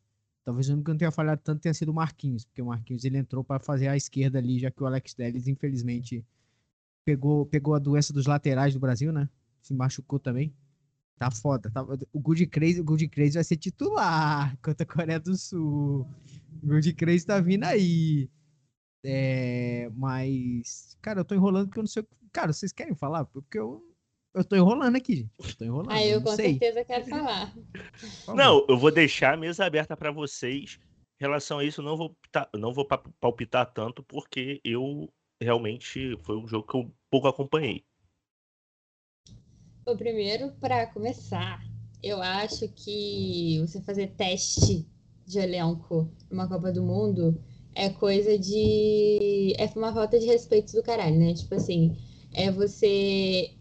Talvez 0.44 0.68
o 0.68 0.72
único 0.74 0.84
que 0.84 0.90
não 0.92 0.98
tenha 0.98 1.10
falhado 1.10 1.40
tanto 1.42 1.62
tenha 1.62 1.74
sido 1.74 1.88
o 1.88 1.94
Marquinhos, 1.94 2.44
porque 2.44 2.62
o 2.62 2.66
Marquinhos 2.66 3.04
ele 3.04 3.18
entrou 3.18 3.42
para 3.42 3.58
fazer 3.58 3.88
a 3.88 3.96
esquerda 3.96 4.38
ali, 4.38 4.60
já 4.60 4.70
que 4.70 4.80
o 4.80 4.86
Alex 4.86 5.14
Telles, 5.14 5.48
infelizmente, 5.48 6.24
pegou, 7.04 7.44
pegou 7.46 7.74
a 7.74 7.80
doença 7.80 8.12
dos 8.12 8.26
laterais 8.26 8.72
do 8.72 8.78
Brasil, 8.78 9.12
né? 9.12 9.28
Se 9.60 9.74
machucou 9.74 10.20
também. 10.20 10.54
Tá 11.18 11.28
foda. 11.28 11.68
Tá... 11.68 11.84
O 12.12 12.20
Good 12.20 12.46
Crazy, 12.46 12.80
o 12.80 12.84
Good 12.84 13.08
Crazy 13.08 13.34
vai 13.34 13.42
ser 13.42 13.56
titular 13.56 14.56
contra 14.62 14.84
a 14.84 14.86
Coreia 14.86 15.18
do 15.18 15.36
Sul. 15.36 16.08
O 16.62 16.66
Good 16.68 16.92
Crazy 16.94 17.26
tá 17.26 17.40
vindo 17.40 17.64
aí. 17.64 18.30
É, 19.04 19.90
mas, 19.96 20.96
cara, 21.02 21.22
eu 21.22 21.24
tô 21.24 21.34
enrolando 21.34 21.66
porque 21.66 21.80
eu 21.80 21.82
não 21.82 21.88
sei. 21.88 22.06
Cara, 22.32 22.52
vocês 22.52 22.70
querem 22.70 22.94
falar? 22.94 23.24
Porque 23.24 23.58
eu 23.58 23.82
eu 24.36 24.44
tô 24.44 24.54
enrolando 24.54 24.96
aqui, 24.96 25.16
gente. 25.16 25.30
Eu 25.38 25.56
tô 25.56 25.64
enrolando. 25.64 25.90
Ah, 25.90 26.04
eu, 26.04 26.20
com 26.22 26.36
sei. 26.36 26.58
certeza 26.58 26.84
quero 26.84 27.06
falar. 27.06 27.56
Não, 28.28 28.66
eu 28.68 28.76
vou 28.76 28.92
deixar 28.92 29.32
a 29.32 29.36
mesa 29.36 29.64
aberta 29.64 29.96
para 29.96 30.10
vocês. 30.10 30.78
Em 31.18 31.24
relação 31.24 31.58
a 31.58 31.64
isso, 31.64 31.80
não 31.80 31.96
vou, 31.96 32.14
não 32.54 32.74
vou 32.74 32.86
palpitar 33.18 33.72
tanto, 33.72 34.02
porque 34.02 34.60
eu 34.62 35.10
realmente 35.40 36.18
foi 36.18 36.36
um 36.36 36.46
jogo 36.46 36.66
que 36.66 36.76
eu 36.76 36.94
pouco 37.10 37.26
acompanhei. 37.26 37.82
O 39.86 39.96
primeiro, 39.96 40.52
para 40.60 40.86
começar, 40.88 41.62
eu 42.02 42.20
acho 42.20 42.68
que 42.68 43.58
você 43.62 43.80
fazer 43.80 44.08
teste 44.08 44.86
de 45.24 45.38
elenco 45.38 46.12
numa 46.30 46.46
Copa 46.46 46.70
do 46.70 46.82
Mundo 46.82 47.42
é 47.74 47.88
coisa 47.88 48.38
de. 48.38 49.54
É 49.56 49.66
uma 49.74 49.94
falta 49.94 50.18
de 50.18 50.26
respeito 50.26 50.72
do 50.72 50.82
caralho, 50.82 51.18
né? 51.18 51.32
Tipo 51.32 51.54
assim, 51.54 51.96
é 52.34 52.50
você 52.50 53.56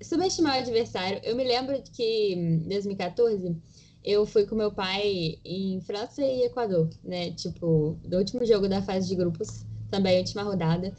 subestimar 0.00 0.56
o 0.56 0.60
adversário. 0.60 1.20
Eu 1.24 1.34
me 1.36 1.44
lembro 1.44 1.80
que 1.92 2.34
em 2.34 2.58
2014 2.68 3.56
eu 4.04 4.26
fui 4.26 4.46
com 4.46 4.54
meu 4.54 4.70
pai 4.70 5.38
em 5.44 5.80
França 5.80 6.22
e 6.22 6.44
Equador, 6.44 6.90
né? 7.02 7.30
Tipo, 7.32 7.98
do 8.04 8.18
último 8.18 8.44
jogo 8.44 8.68
da 8.68 8.82
fase 8.82 9.08
de 9.08 9.16
grupos, 9.16 9.64
também 9.90 10.18
última 10.18 10.42
rodada. 10.42 10.92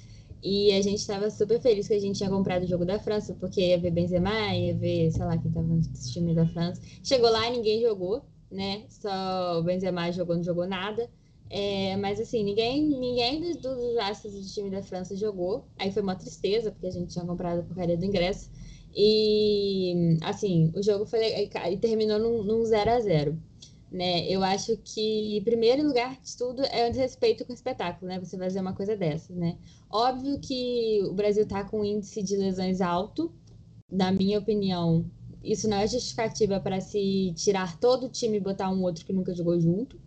E 0.44 0.72
a 0.74 0.82
gente 0.82 1.00
estava 1.00 1.30
super 1.30 1.60
feliz 1.62 1.88
que 1.88 1.94
a 1.94 2.00
gente 2.00 2.18
tinha 2.18 2.30
comprado 2.30 2.64
o 2.64 2.68
jogo 2.68 2.86
da 2.86 3.00
França, 3.00 3.34
porque 3.40 3.62
ia 3.62 3.80
ver 3.80 3.92
Benzema, 3.92 4.54
ia 4.56 4.76
ver, 4.76 5.12
sei 5.12 5.26
lá, 5.26 5.38
quem 5.38 5.52
tava 5.52 5.68
no 5.68 5.82
time 5.82 6.34
da 6.34 6.46
França. 6.48 6.82
Chegou 7.04 7.30
lá, 7.30 7.50
ninguém 7.50 7.82
jogou, 7.82 8.24
né? 8.52 8.84
Só 8.90 9.60
o 9.60 9.64
Benzema 9.64 10.12
jogou, 10.12 10.36
não 10.36 10.44
jogou 10.44 10.68
nada. 10.68 11.10
É, 11.50 11.96
mas 11.98 12.20
assim, 12.20 12.44
ninguém, 12.44 12.84
ninguém 12.84 13.40
dos, 13.40 13.58
dos 13.58 13.98
astros 13.98 14.34
do 14.34 14.54
time 14.54 14.70
da 14.70 14.82
França 14.84 15.16
jogou. 15.16 15.66
Aí 15.78 15.92
foi 15.92 16.02
uma 16.02 16.16
tristeza, 16.16 16.72
porque 16.72 16.88
a 16.88 16.92
gente 16.92 17.14
tinha 17.14 17.26
comprado 17.26 17.60
a 17.62 17.64
porcaria 17.64 17.98
do 17.98 18.06
ingresso. 18.06 18.50
E 19.00 20.18
assim, 20.24 20.72
o 20.76 20.82
jogo 20.82 21.06
foi 21.06 21.20
e 21.44 21.78
terminou 21.78 22.18
num, 22.18 22.44
num 22.44 22.66
0 22.66 22.90
a 22.90 23.00
0 23.00 23.40
né? 23.92 24.28
Eu 24.28 24.44
acho 24.44 24.76
que, 24.84 25.38
em 25.38 25.44
primeiro 25.44 25.86
lugar 25.88 26.20
de 26.20 26.36
tudo, 26.36 26.64
é 26.66 26.88
o 26.88 26.90
desrespeito 26.90 27.46
com 27.46 27.52
o 27.52 27.56
espetáculo, 27.56 28.08
né? 28.08 28.20
Você 28.20 28.38
fazer 28.38 28.60
uma 28.60 28.74
coisa 28.74 28.98
dessa, 28.98 29.34
né? 29.34 29.58
Óbvio 29.90 30.40
que 30.40 31.02
o 31.06 31.14
Brasil 31.14 31.48
tá 31.48 31.64
com 31.64 31.82
um 31.82 31.86
índice 31.86 32.22
de 32.22 32.36
lesões 32.36 32.82
alto, 32.82 33.32
na 33.90 34.12
minha 34.12 34.40
opinião. 34.40 35.06
Isso 35.44 35.70
não 35.70 35.78
é 35.78 35.88
justificativa 35.88 36.60
para 36.60 36.82
se 36.82 37.34
tirar 37.36 37.80
todo 37.80 38.08
o 38.08 38.10
time 38.10 38.38
e 38.38 38.42
botar 38.42 38.70
um 38.70 38.82
outro 38.84 39.06
que 39.06 39.14
nunca 39.14 39.34
jogou 39.34 39.60
junto. 39.60 39.98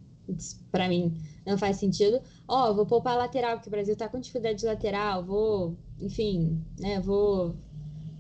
Para 0.71 0.89
mim, 0.89 1.15
não 1.47 1.57
faz 1.57 1.79
sentido. 1.79 2.21
Ó, 2.47 2.71
oh, 2.71 2.75
vou 2.75 2.87
poupar 2.87 3.17
lateral, 3.17 3.55
porque 3.57 3.69
o 3.69 3.73
Brasil 3.73 3.97
tá 3.97 4.09
com 4.09 4.21
dificuldade 4.21 4.61
de 4.61 4.67
lateral, 4.67 5.25
vou, 5.25 5.77
enfim, 5.99 6.61
né? 6.79 7.01
Vou 7.01 7.57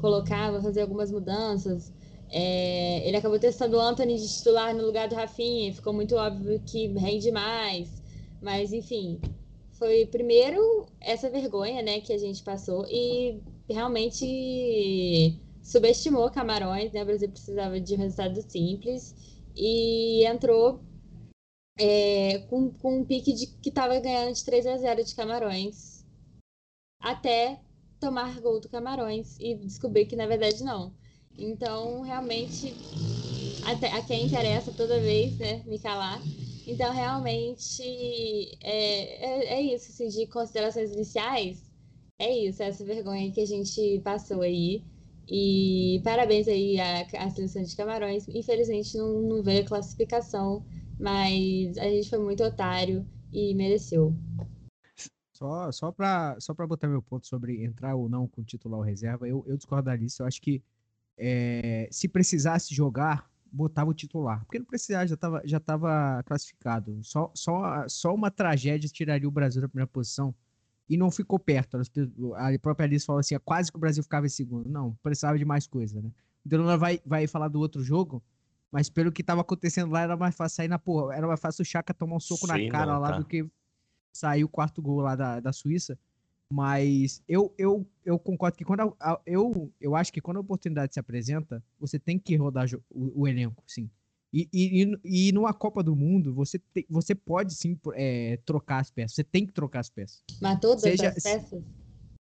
colocar, 0.00 0.50
vou 0.50 0.62
fazer 0.62 0.82
algumas 0.82 1.10
mudanças. 1.10 1.92
É, 2.30 3.06
ele 3.06 3.16
acabou 3.16 3.38
testando 3.38 3.76
o 3.76 3.80
Anthony 3.80 4.16
de 4.16 4.28
titular 4.28 4.74
no 4.74 4.86
lugar 4.86 5.08
do 5.08 5.14
Rafinha, 5.14 5.74
ficou 5.74 5.92
muito 5.92 6.14
óbvio 6.16 6.60
que 6.64 6.86
rende 6.88 7.30
mais. 7.30 8.02
Mas, 8.40 8.72
enfim, 8.72 9.20
foi 9.72 10.06
primeiro 10.06 10.86
essa 11.00 11.28
vergonha 11.28 11.82
né, 11.82 12.00
que 12.00 12.12
a 12.12 12.18
gente 12.18 12.42
passou 12.42 12.86
e 12.88 13.40
realmente 13.68 15.38
subestimou 15.62 16.30
Camarões, 16.30 16.92
né? 16.92 17.02
O 17.02 17.06
Brasil 17.06 17.28
precisava 17.28 17.80
de 17.80 17.94
um 17.94 17.98
resultado 17.98 18.42
simples 18.42 19.14
e 19.56 20.24
entrou 20.26 20.80
é, 21.78 22.38
com, 22.48 22.70
com 22.70 23.00
um 23.00 23.04
pique 23.04 23.32
de 23.32 23.46
que 23.46 23.68
estava 23.68 23.98
ganhando 24.00 24.34
de 24.34 24.44
3 24.44 24.66
a 24.66 24.76
0 24.76 25.04
de 25.04 25.14
Camarões 25.14 26.04
até 27.00 27.60
tomar 28.00 28.40
gol 28.40 28.58
do 28.58 28.68
Camarões 28.68 29.36
e 29.38 29.54
descobrir 29.54 30.06
que 30.06 30.16
na 30.16 30.26
verdade 30.26 30.64
não. 30.64 30.92
Então, 31.36 32.00
realmente, 32.02 32.74
até, 33.64 33.92
a 33.92 34.02
quem 34.02 34.26
interessa 34.26 34.72
toda 34.72 35.00
vez, 35.00 35.38
né, 35.38 35.62
me 35.66 35.78
calar. 35.78 36.20
Então, 36.66 36.92
realmente, 36.92 37.82
é, 38.62 39.52
é, 39.52 39.54
é 39.54 39.60
isso, 39.62 39.90
assim, 39.90 40.08
de 40.08 40.26
considerações 40.26 40.92
iniciais, 40.92 41.70
é 42.18 42.30
isso, 42.36 42.62
essa 42.62 42.84
vergonha 42.84 43.32
que 43.32 43.40
a 43.40 43.46
gente 43.46 44.00
passou 44.04 44.42
aí. 44.42 44.82
E 45.26 46.00
parabéns 46.04 46.48
aí 46.48 46.78
à, 46.80 47.06
à 47.18 47.30
seleção 47.30 47.62
de 47.62 47.76
Camarões. 47.76 48.28
Infelizmente, 48.28 48.96
não, 48.96 49.20
não 49.22 49.42
veio 49.42 49.62
a 49.62 49.66
classificação, 49.66 50.62
mas 50.98 51.78
a 51.78 51.84
gente 51.84 52.10
foi 52.10 52.18
muito 52.18 52.42
otário 52.44 53.06
e 53.32 53.54
mereceu. 53.54 54.12
Só, 55.40 55.72
só 55.72 55.90
para 55.90 56.36
só 56.38 56.52
botar 56.52 56.86
meu 56.86 57.00
ponto 57.00 57.26
sobre 57.26 57.64
entrar 57.64 57.94
ou 57.94 58.10
não 58.10 58.28
com 58.28 58.44
titular 58.44 58.78
ou 58.78 58.84
reserva, 58.84 59.26
eu, 59.26 59.42
eu 59.48 59.56
discordo 59.56 59.86
da 59.86 59.96
lista. 59.96 60.22
Eu 60.22 60.26
acho 60.26 60.40
que 60.42 60.62
é, 61.16 61.88
se 61.90 62.06
precisasse 62.06 62.74
jogar, 62.74 63.26
botava 63.50 63.88
o 63.88 63.94
titular. 63.94 64.44
Porque 64.44 64.58
não 64.58 64.66
precisava, 64.66 65.06
já 65.06 65.14
estava 65.14 65.42
já 65.46 65.58
tava 65.58 66.22
classificado. 66.26 67.02
Só, 67.02 67.30
só, 67.34 67.88
só 67.88 68.14
uma 68.14 68.30
tragédia 68.30 68.86
tiraria 68.90 69.26
o 69.26 69.30
Brasil 69.30 69.62
da 69.62 69.68
primeira 69.68 69.86
posição 69.86 70.34
e 70.86 70.94
não 70.94 71.10
ficou 71.10 71.38
perto. 71.38 71.78
A 72.36 72.58
própria 72.58 72.84
Alice 72.84 73.06
falou 73.06 73.20
assim: 73.20 73.34
é 73.34 73.38
quase 73.38 73.72
que 73.72 73.78
o 73.78 73.80
Brasil 73.80 74.02
ficava 74.02 74.26
em 74.26 74.30
segundo. 74.30 74.68
Não, 74.68 74.94
precisava 75.02 75.38
de 75.38 75.44
mais 75.46 75.66
coisa, 75.66 76.02
né? 76.02 76.12
O 76.44 76.48
Delona 76.50 76.76
vai, 76.76 77.00
vai 77.02 77.26
falar 77.26 77.48
do 77.48 77.60
outro 77.60 77.82
jogo, 77.82 78.22
mas 78.70 78.90
pelo 78.90 79.10
que 79.10 79.22
estava 79.22 79.40
acontecendo 79.40 79.90
lá, 79.90 80.02
era 80.02 80.18
mais 80.18 80.34
fácil 80.34 80.56
sair 80.56 80.68
na 80.68 80.78
porra. 80.78 81.14
Era 81.14 81.26
mais 81.26 81.40
fácil 81.40 81.62
o 81.62 81.64
Chaka 81.64 81.94
tomar 81.94 82.16
um 82.16 82.20
soco 82.20 82.46
Sim, 82.46 82.66
na 82.66 82.70
cara 82.70 82.92
não, 82.92 83.00
lá 83.00 83.12
tá. 83.12 83.18
do 83.18 83.24
que 83.24 83.48
saiu 84.12 84.46
o 84.46 84.50
quarto 84.50 84.82
gol 84.82 85.00
lá 85.00 85.14
da, 85.16 85.40
da 85.40 85.52
Suíça. 85.52 85.98
Mas 86.52 87.22
eu, 87.28 87.54
eu, 87.56 87.86
eu 88.04 88.18
concordo 88.18 88.56
que 88.56 88.64
quando 88.64 88.96
a, 88.98 89.20
eu, 89.24 89.72
eu 89.80 89.94
acho 89.94 90.12
que 90.12 90.20
quando 90.20 90.38
a 90.38 90.40
oportunidade 90.40 90.92
se 90.92 90.98
apresenta, 90.98 91.62
você 91.78 91.98
tem 91.98 92.18
que 92.18 92.34
rodar 92.34 92.66
o, 92.90 93.22
o 93.22 93.28
elenco, 93.28 93.62
sim. 93.66 93.88
E, 94.32 94.48
e, 94.52 95.28
e 95.28 95.32
numa 95.32 95.52
Copa 95.52 95.82
do 95.82 95.94
Mundo, 95.94 96.32
você, 96.32 96.58
te, 96.58 96.86
você 96.88 97.14
pode 97.14 97.54
sim 97.54 97.78
é, 97.94 98.36
trocar 98.44 98.78
as 98.78 98.90
peças. 98.90 99.14
Você 99.14 99.24
tem 99.24 99.46
que 99.46 99.52
trocar 99.52 99.80
as 99.80 99.90
peças. 99.90 100.22
Mas 100.40 100.60
todas 100.60 100.82
Seja, 100.82 101.08
as 101.08 101.22
peças? 101.22 101.62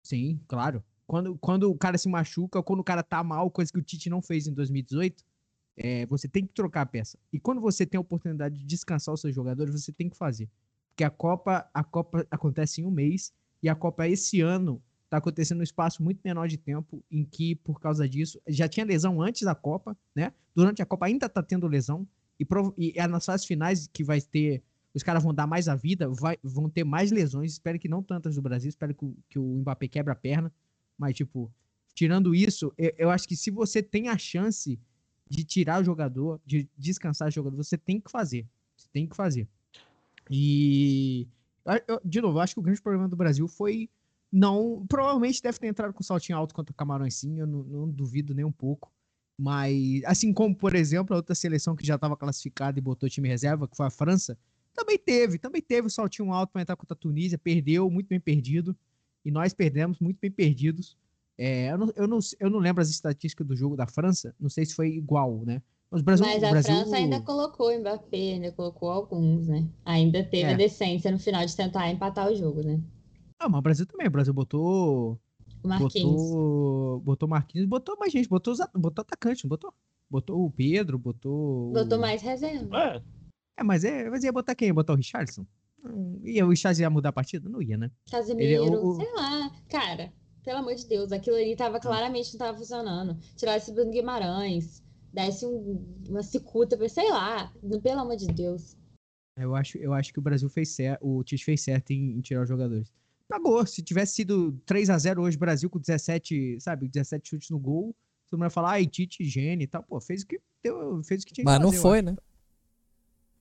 Sim, 0.04 0.40
claro. 0.46 0.82
Quando, 1.06 1.36
quando 1.38 1.70
o 1.70 1.76
cara 1.76 1.98
se 1.98 2.08
machuca, 2.08 2.62
quando 2.62 2.80
o 2.80 2.84
cara 2.84 3.02
tá 3.02 3.22
mal, 3.22 3.50
coisa 3.50 3.72
que 3.72 3.78
o 3.78 3.82
Tite 3.82 4.10
não 4.10 4.22
fez 4.22 4.46
em 4.46 4.52
2018, 4.52 5.24
é, 5.76 6.06
você 6.06 6.28
tem 6.28 6.46
que 6.46 6.52
trocar 6.52 6.82
a 6.82 6.86
peça. 6.86 7.18
E 7.32 7.38
quando 7.38 7.60
você 7.60 7.84
tem 7.84 7.98
a 7.98 8.00
oportunidade 8.00 8.56
de 8.56 8.64
descansar 8.64 9.14
os 9.14 9.20
seus 9.20 9.34
jogadores, 9.34 9.72
você 9.72 9.92
tem 9.92 10.08
que 10.08 10.16
fazer. 10.16 10.48
Porque 10.96 11.04
a 11.04 11.10
Copa, 11.10 11.68
a 11.74 11.84
Copa 11.84 12.26
acontece 12.30 12.80
em 12.80 12.86
um 12.86 12.90
mês 12.90 13.30
e 13.62 13.68
a 13.68 13.74
Copa 13.74 14.08
esse 14.08 14.40
ano 14.40 14.82
está 15.04 15.18
acontecendo 15.18 15.58
num 15.58 15.62
espaço 15.62 16.02
muito 16.02 16.22
menor 16.24 16.48
de 16.48 16.56
tempo, 16.56 17.04
em 17.10 17.22
que, 17.22 17.54
por 17.54 17.78
causa 17.78 18.08
disso, 18.08 18.40
já 18.48 18.66
tinha 18.66 18.86
lesão 18.86 19.20
antes 19.20 19.42
da 19.42 19.54
Copa, 19.54 19.94
né? 20.14 20.32
Durante 20.54 20.80
a 20.80 20.86
Copa 20.86 21.04
ainda 21.04 21.26
está 21.26 21.42
tendo 21.42 21.66
lesão. 21.66 22.08
E, 22.40 22.46
e 22.78 22.92
é 22.96 23.06
nas 23.06 23.26
fases 23.26 23.44
finais 23.44 23.86
que 23.92 24.02
vai 24.02 24.22
ter. 24.22 24.62
Os 24.94 25.02
caras 25.02 25.22
vão 25.22 25.34
dar 25.34 25.46
mais 25.46 25.68
a 25.68 25.74
vida, 25.74 26.08
vai, 26.08 26.38
vão 26.42 26.66
ter 26.70 26.82
mais 26.82 27.10
lesões. 27.10 27.52
Espero 27.52 27.78
que 27.78 27.88
não 27.88 28.02
tantas 28.02 28.34
do 28.34 28.40
Brasil, 28.40 28.70
espero 28.70 28.94
que, 28.94 29.14
que 29.28 29.38
o 29.38 29.58
Mbappé 29.58 29.88
quebre 29.88 30.14
a 30.14 30.16
perna. 30.16 30.50
Mas, 30.96 31.14
tipo, 31.14 31.52
tirando 31.92 32.34
isso, 32.34 32.72
eu, 32.78 32.94
eu 32.96 33.10
acho 33.10 33.28
que 33.28 33.36
se 33.36 33.50
você 33.50 33.82
tem 33.82 34.08
a 34.08 34.16
chance 34.16 34.80
de 35.28 35.44
tirar 35.44 35.82
o 35.82 35.84
jogador, 35.84 36.40
de 36.46 36.66
descansar 36.74 37.28
o 37.28 37.30
jogador, 37.30 37.54
você 37.54 37.76
tem 37.76 38.00
que 38.00 38.10
fazer. 38.10 38.46
Você 38.78 38.88
tem 38.90 39.06
que 39.06 39.14
fazer. 39.14 39.46
E, 40.30 41.28
de 42.04 42.20
novo, 42.20 42.38
acho 42.38 42.54
que 42.54 42.60
o 42.60 42.62
grande 42.62 42.80
problema 42.82 43.08
do 43.08 43.16
Brasil 43.16 43.46
foi 43.48 43.88
não. 44.32 44.84
Provavelmente 44.88 45.42
deve 45.42 45.58
ter 45.58 45.68
entrado 45.68 45.92
com 45.92 46.02
saltinho 46.02 46.38
alto 46.38 46.54
contra 46.54 46.72
o 46.72 46.76
Camarões, 46.76 47.14
sim, 47.14 47.38
eu 47.38 47.46
não, 47.46 47.62
não 47.62 47.90
duvido 47.90 48.34
nem 48.34 48.44
um 48.44 48.52
pouco. 48.52 48.92
Mas, 49.38 50.02
assim 50.04 50.32
como, 50.32 50.56
por 50.56 50.74
exemplo, 50.74 51.14
a 51.14 51.18
outra 51.18 51.34
seleção 51.34 51.76
que 51.76 51.86
já 51.86 51.96
estava 51.96 52.16
classificada 52.16 52.78
e 52.78 52.82
botou 52.82 53.08
time 53.08 53.28
reserva, 53.28 53.68
que 53.68 53.76
foi 53.76 53.86
a 53.86 53.90
França, 53.90 54.38
também 54.74 54.98
teve, 54.98 55.38
também 55.38 55.60
teve 55.60 55.86
o 55.86 55.90
saltinho 55.90 56.32
alto 56.32 56.52
para 56.52 56.62
entrar 56.62 56.76
contra 56.76 56.94
a 56.94 56.98
Tunísia, 56.98 57.38
perdeu, 57.38 57.90
muito 57.90 58.08
bem 58.08 58.20
perdido. 58.20 58.76
E 59.24 59.30
nós 59.30 59.52
perdemos, 59.52 59.98
muito 59.98 60.18
bem 60.20 60.30
perdidos. 60.30 60.96
É, 61.36 61.70
eu, 61.70 61.78
não, 61.78 61.92
eu, 61.96 62.08
não, 62.08 62.18
eu 62.40 62.50
não 62.50 62.58
lembro 62.58 62.82
as 62.82 62.88
estatísticas 62.88 63.46
do 63.46 63.56
jogo 63.56 63.76
da 63.76 63.86
França, 63.86 64.34
não 64.40 64.48
sei 64.48 64.64
se 64.64 64.74
foi 64.74 64.88
igual, 64.88 65.44
né? 65.44 65.60
Mas, 65.90 66.02
Brasil, 66.02 66.26
Mas 66.26 66.42
a 66.42 66.50
Brasil... 66.50 66.74
França 66.74 66.96
ainda 66.96 67.20
colocou 67.20 67.70
o 67.70 67.78
Mbappé, 67.78 68.34
ainda 68.34 68.52
colocou 68.52 68.90
alguns, 68.90 69.46
né? 69.46 69.68
Ainda 69.84 70.24
teve 70.24 70.50
é. 70.50 70.54
a 70.54 70.56
decência 70.56 71.10
no 71.10 71.18
final 71.18 71.46
de 71.46 71.54
tentar 71.56 71.90
empatar 71.90 72.30
o 72.30 72.34
jogo, 72.34 72.62
né? 72.62 72.80
Ah, 73.38 73.48
mas 73.48 73.58
o 73.58 73.62
Brasil 73.62 73.86
também. 73.86 74.08
O 74.08 74.10
Brasil 74.10 74.34
botou. 74.34 75.20
O 75.62 75.68
Marquinhos. 75.68 76.12
Botou, 76.12 77.00
botou 77.00 77.28
Marquinhos, 77.28 77.66
botou 77.68 77.96
mais 77.98 78.12
gente, 78.12 78.28
botou, 78.28 78.54
botou 78.74 79.02
atacante, 79.02 79.44
não 79.44 79.48
botou? 79.48 79.72
Botou 80.10 80.44
o 80.44 80.50
Pedro, 80.50 80.98
botou. 80.98 81.72
Botou 81.72 81.98
mais 81.98 82.22
reserva. 82.22 82.78
É, 82.78 83.02
é 83.58 83.62
mas, 83.62 83.84
é, 83.84 84.08
mas 84.10 84.24
ia 84.24 84.32
botar 84.32 84.54
quem? 84.54 84.68
Ia 84.68 84.74
botar 84.74 84.92
o 84.92 84.96
Richardson? 84.96 85.46
E 86.24 86.42
o 86.42 86.48
Richardson 86.48 86.82
ia 86.82 86.90
mudar 86.90 87.10
a 87.10 87.12
partida? 87.12 87.48
Não 87.48 87.62
ia, 87.62 87.76
né? 87.76 87.90
Casemiro, 88.10 88.64
Ele, 88.64 88.76
o, 88.76 88.88
o... 88.88 88.94
sei 88.96 89.12
lá. 89.12 89.50
Cara, 89.68 90.12
pelo 90.44 90.58
amor 90.58 90.74
de 90.74 90.86
Deus, 90.86 91.12
aquilo 91.12 91.36
ali 91.36 91.54
tava 91.54 91.78
claramente 91.78 92.32
não 92.32 92.38
tava 92.38 92.58
funcionando. 92.58 93.16
Tirar 93.36 93.56
esse 93.56 93.72
Bruno 93.72 93.92
Guimarães 93.92 94.84
desse 95.16 95.46
um, 95.46 95.82
uma 96.10 96.22
cicuta, 96.22 96.76
sei 96.90 97.10
lá, 97.10 97.50
pelo 97.82 98.00
amor 98.00 98.16
de 98.16 98.26
Deus. 98.26 98.76
Eu 99.38 99.54
acho, 99.54 99.78
eu 99.78 99.94
acho 99.94 100.12
que 100.12 100.18
o 100.18 100.22
Brasil 100.22 100.48
fez 100.50 100.68
certo, 100.68 101.06
o 101.06 101.24
Tite 101.24 101.44
fez 101.44 101.62
certo 101.62 101.90
em, 101.90 102.12
em 102.12 102.20
tirar 102.20 102.42
os 102.42 102.48
jogadores. 102.48 102.92
Acabou, 103.28 103.66
se 103.66 103.82
tivesse 103.82 104.14
sido 104.14 104.52
3 104.66 104.90
a 104.90 104.98
0 104.98 105.22
hoje, 105.22 105.38
Brasil 105.38 105.70
com 105.70 105.78
17, 105.78 106.60
sabe, 106.60 106.86
17 106.86 107.28
chutes 107.28 107.50
no 107.50 107.58
gol, 107.58 107.96
todo 108.30 108.38
mundo 108.38 108.40
vai 108.40 108.50
falar, 108.50 108.72
ai, 108.72 108.86
Tite, 108.86 109.24
gênio 109.24 109.64
e 109.64 109.66
tal. 109.66 109.82
Pô, 109.82 109.98
fez 110.00 110.22
o 110.22 110.26
que, 110.26 110.38
deu, 110.62 111.02
fez 111.02 111.22
o 111.22 111.26
que 111.26 111.32
tinha 111.32 111.44
mas 111.44 111.56
que 111.56 111.64
fazer. 111.64 111.66
Mas 111.66 111.74
não 111.74 111.82
foi, 111.82 112.02
né? 112.02 112.16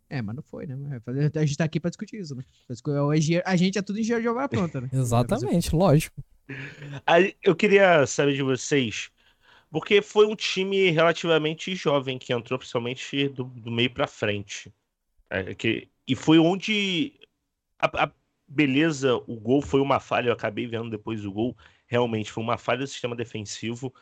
É, 0.10 0.22
mas 0.22 0.36
não 0.36 0.44
foi, 0.44 0.66
né? 0.66 1.02
A 1.36 1.46
gente 1.46 1.58
tá 1.58 1.66
aqui 1.66 1.80
pra 1.80 1.90
discutir 1.90 2.22
isso, 2.22 2.36
né? 2.36 2.44
A 3.44 3.56
gente 3.56 3.78
é 3.78 3.82
tudo 3.82 4.00
engenheiro 4.00 4.22
de 4.22 4.30
jogar 4.30 4.48
pronta, 4.48 4.80
né? 4.80 4.90
Exatamente, 4.94 5.76
lógico. 5.76 6.24
Eu 7.44 7.56
queria 7.56 8.06
saber 8.08 8.34
de 8.34 8.44
vocês 8.44 9.12
porque 9.70 10.02
foi 10.02 10.26
um 10.26 10.36
time 10.36 10.90
relativamente 10.92 11.76
jovem 11.76 12.18
que 12.18 12.34
entrou, 12.34 12.58
principalmente 12.60 13.30
do, 13.30 13.44
do 13.46 13.72
meio 13.72 13.90
para 13.92 14.08
frente. 14.08 14.74
É, 15.30 15.56
que, 15.56 15.90
e 16.08 16.16
foi 16.16 16.38
onde 16.40 17.20
a, 17.80 18.06
a, 18.06 18.12
beleza, 18.48 19.16
o 19.16 19.40
gol 19.40 19.62
foi 19.62 19.82
uma 19.82 20.00
falha, 20.00 20.30
eu 20.30 20.34
acabei 20.34 20.68
vendo 20.68 20.90
depois 20.90 21.26
o 21.26 21.32
gol. 21.32 21.56
realmente 21.88 22.32
foi 22.32 22.44
uma 22.44 22.58
falha 22.58 22.80
do 22.80 22.88
sistema 22.88 23.16
defensivo. 23.16 23.94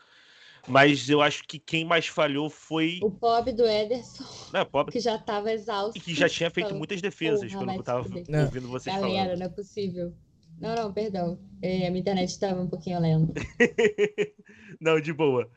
Mas 0.66 1.10
eu 1.10 1.20
acho 1.20 1.44
que 1.46 1.58
quem 1.58 1.84
mais 1.84 2.06
falhou 2.06 2.48
foi. 2.48 2.98
O 3.02 3.10
pobre 3.10 3.52
do 3.52 3.66
Ederson, 3.66 4.24
Não, 4.52 4.64
pobre, 4.64 4.92
que 4.92 5.00
já 5.00 5.18
tava 5.18 5.52
exausto. 5.52 5.98
e 5.98 6.00
que 6.00 6.14
já 6.14 6.26
tinha 6.28 6.50
feito 6.50 6.74
muitas 6.74 7.02
defesas 7.02 7.52
"Porra, 7.52 7.66
quando 7.66 7.70
eu 7.76 7.76
se 7.78 7.84
tava 7.84 8.04
fuder." 8.04 8.24
É. 8.28 8.44
ouvindo 8.44 8.68
vocês 8.68 8.96
Galera, 8.96 9.24
falando. 9.24 9.38
não 9.40 9.46
é 9.46 9.48
possível. 9.50 10.14
Não, 10.60 10.74
não, 10.74 10.92
perdão. 10.92 11.38
É, 11.60 11.86
a 11.86 11.90
minha 11.90 12.00
internet 12.00 12.28
estava 12.28 12.60
um 12.60 12.68
pouquinho 12.68 13.00
lenta. 13.00 13.32
Não, 14.80 15.00
de 15.00 15.12
boa. 15.12 15.50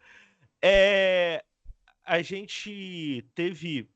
É, 0.62 1.44
a 2.06 2.22
gente 2.22 3.26
teve. 3.36 3.90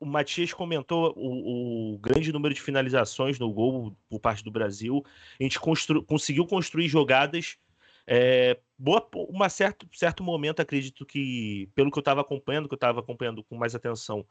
O 0.00 0.04
Matias 0.04 0.52
comentou 0.52 1.14
o, 1.16 1.94
o 1.94 1.98
grande 1.98 2.32
número 2.32 2.52
de 2.52 2.60
finalizações 2.60 3.38
no 3.38 3.52
gol 3.52 3.96
por 4.08 4.18
parte 4.18 4.42
do 4.42 4.50
Brasil. 4.50 5.02
A 5.38 5.42
gente 5.42 5.60
constru- 5.60 6.02
conseguiu 6.02 6.44
construir 6.46 6.88
jogadas. 6.88 7.56
É, 8.04 8.58
boa, 8.76 9.08
uma 9.14 9.48
certo, 9.48 9.86
certo 9.92 10.24
momento, 10.24 10.60
acredito 10.60 11.06
que, 11.06 11.68
pelo 11.72 11.88
que 11.88 11.96
eu 11.98 12.00
estava 12.00 12.20
acompanhando, 12.20 12.68
que 12.68 12.74
eu 12.74 12.76
estava 12.76 12.98
acompanhando 12.98 13.44
com 13.44 13.56
mais 13.56 13.76
atenção 13.76 14.26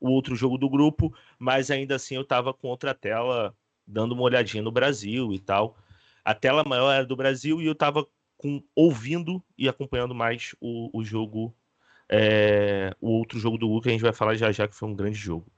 o 0.00 0.08
outro 0.08 0.34
jogo 0.34 0.56
do 0.56 0.70
grupo, 0.70 1.14
mas 1.38 1.70
ainda 1.70 1.96
assim 1.96 2.14
eu 2.14 2.22
estava 2.22 2.54
com 2.54 2.68
outra 2.68 2.94
tela 2.94 3.54
dando 3.86 4.12
uma 4.12 4.22
olhadinha 4.22 4.62
no 4.62 4.70
Brasil 4.70 5.32
e 5.32 5.38
tal. 5.38 5.76
A 6.24 6.34
tela 6.34 6.64
maior 6.64 6.92
era 6.92 7.06
do 7.06 7.16
Brasil 7.16 7.60
e 7.60 7.66
eu 7.66 7.72
estava 7.72 8.06
com, 8.36 8.62
ouvindo 8.74 9.42
e 9.56 9.68
acompanhando 9.68 10.14
mais 10.14 10.54
o, 10.60 10.90
o 10.98 11.04
jogo, 11.04 11.54
é, 12.08 12.94
o 13.00 13.10
outro 13.10 13.38
jogo 13.38 13.58
do 13.58 13.68
Hulk, 13.68 13.84
que 13.84 13.88
a 13.88 13.92
gente 13.92 14.02
vai 14.02 14.12
falar 14.12 14.34
já 14.34 14.50
já, 14.52 14.66
que 14.66 14.74
foi 14.74 14.88
um 14.88 14.94
grande 14.94 15.18
jogo. 15.18 15.52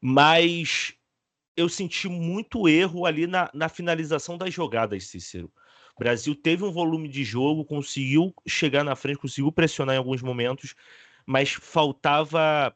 Mas 0.00 0.94
eu 1.56 1.68
senti 1.68 2.08
muito 2.08 2.68
erro 2.68 3.06
ali 3.06 3.26
na, 3.26 3.50
na 3.54 3.68
finalização 3.68 4.36
das 4.36 4.52
jogadas, 4.52 5.06
Cícero. 5.06 5.52
O 5.94 6.00
Brasil 6.00 6.34
teve 6.34 6.64
um 6.64 6.72
volume 6.72 7.08
de 7.08 7.22
jogo, 7.22 7.64
conseguiu 7.64 8.34
chegar 8.46 8.82
na 8.82 8.96
frente, 8.96 9.18
conseguiu 9.18 9.52
pressionar 9.52 9.94
em 9.94 9.98
alguns 9.98 10.22
momentos, 10.22 10.74
mas 11.26 11.52
faltava 11.52 12.74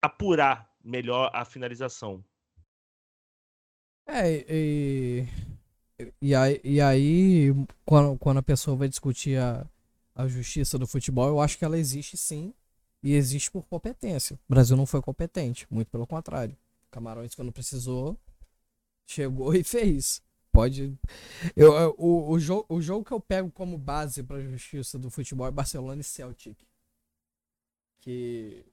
apurar 0.00 0.70
melhor 0.84 1.30
a 1.32 1.44
finalização. 1.44 2.24
É, 4.08 4.44
e, 4.48 5.26
e, 6.20 6.34
aí, 6.34 6.60
e 6.64 6.80
aí 6.80 7.48
quando, 7.84 8.18
quando 8.18 8.38
a 8.38 8.42
pessoa 8.42 8.76
vai 8.76 8.88
discutir 8.88 9.38
a, 9.38 9.66
a 10.14 10.26
justiça 10.28 10.78
do 10.78 10.86
futebol, 10.86 11.28
eu 11.28 11.40
acho 11.40 11.58
que 11.58 11.64
ela 11.64 11.78
existe 11.78 12.16
sim, 12.16 12.54
e 13.02 13.14
existe 13.14 13.50
por 13.50 13.64
competência. 13.66 14.34
O 14.48 14.52
Brasil 14.54 14.76
não 14.76 14.86
foi 14.86 15.00
competente, 15.02 15.66
muito 15.70 15.88
pelo 15.90 16.06
contrário. 16.06 16.56
Camarões, 16.90 17.34
quando 17.34 17.52
precisou, 17.52 18.16
chegou 19.06 19.54
e 19.56 19.64
fez. 19.64 20.22
Pode. 20.52 20.94
Eu, 21.56 21.74
eu- 21.74 21.96
o, 21.98 22.30
o, 22.32 22.40
jogo, 22.40 22.66
o 22.68 22.80
jogo 22.82 23.04
que 23.04 23.12
eu 23.12 23.20
pego 23.20 23.50
como 23.52 23.78
base 23.78 24.22
para 24.24 24.38
a 24.38 24.42
justiça 24.42 24.98
do 24.98 25.10
futebol 25.10 25.46
é 25.46 25.50
Barcelona 25.52 26.00
e 26.00 26.04
Celtic. 26.04 26.58
Que, 28.00 28.64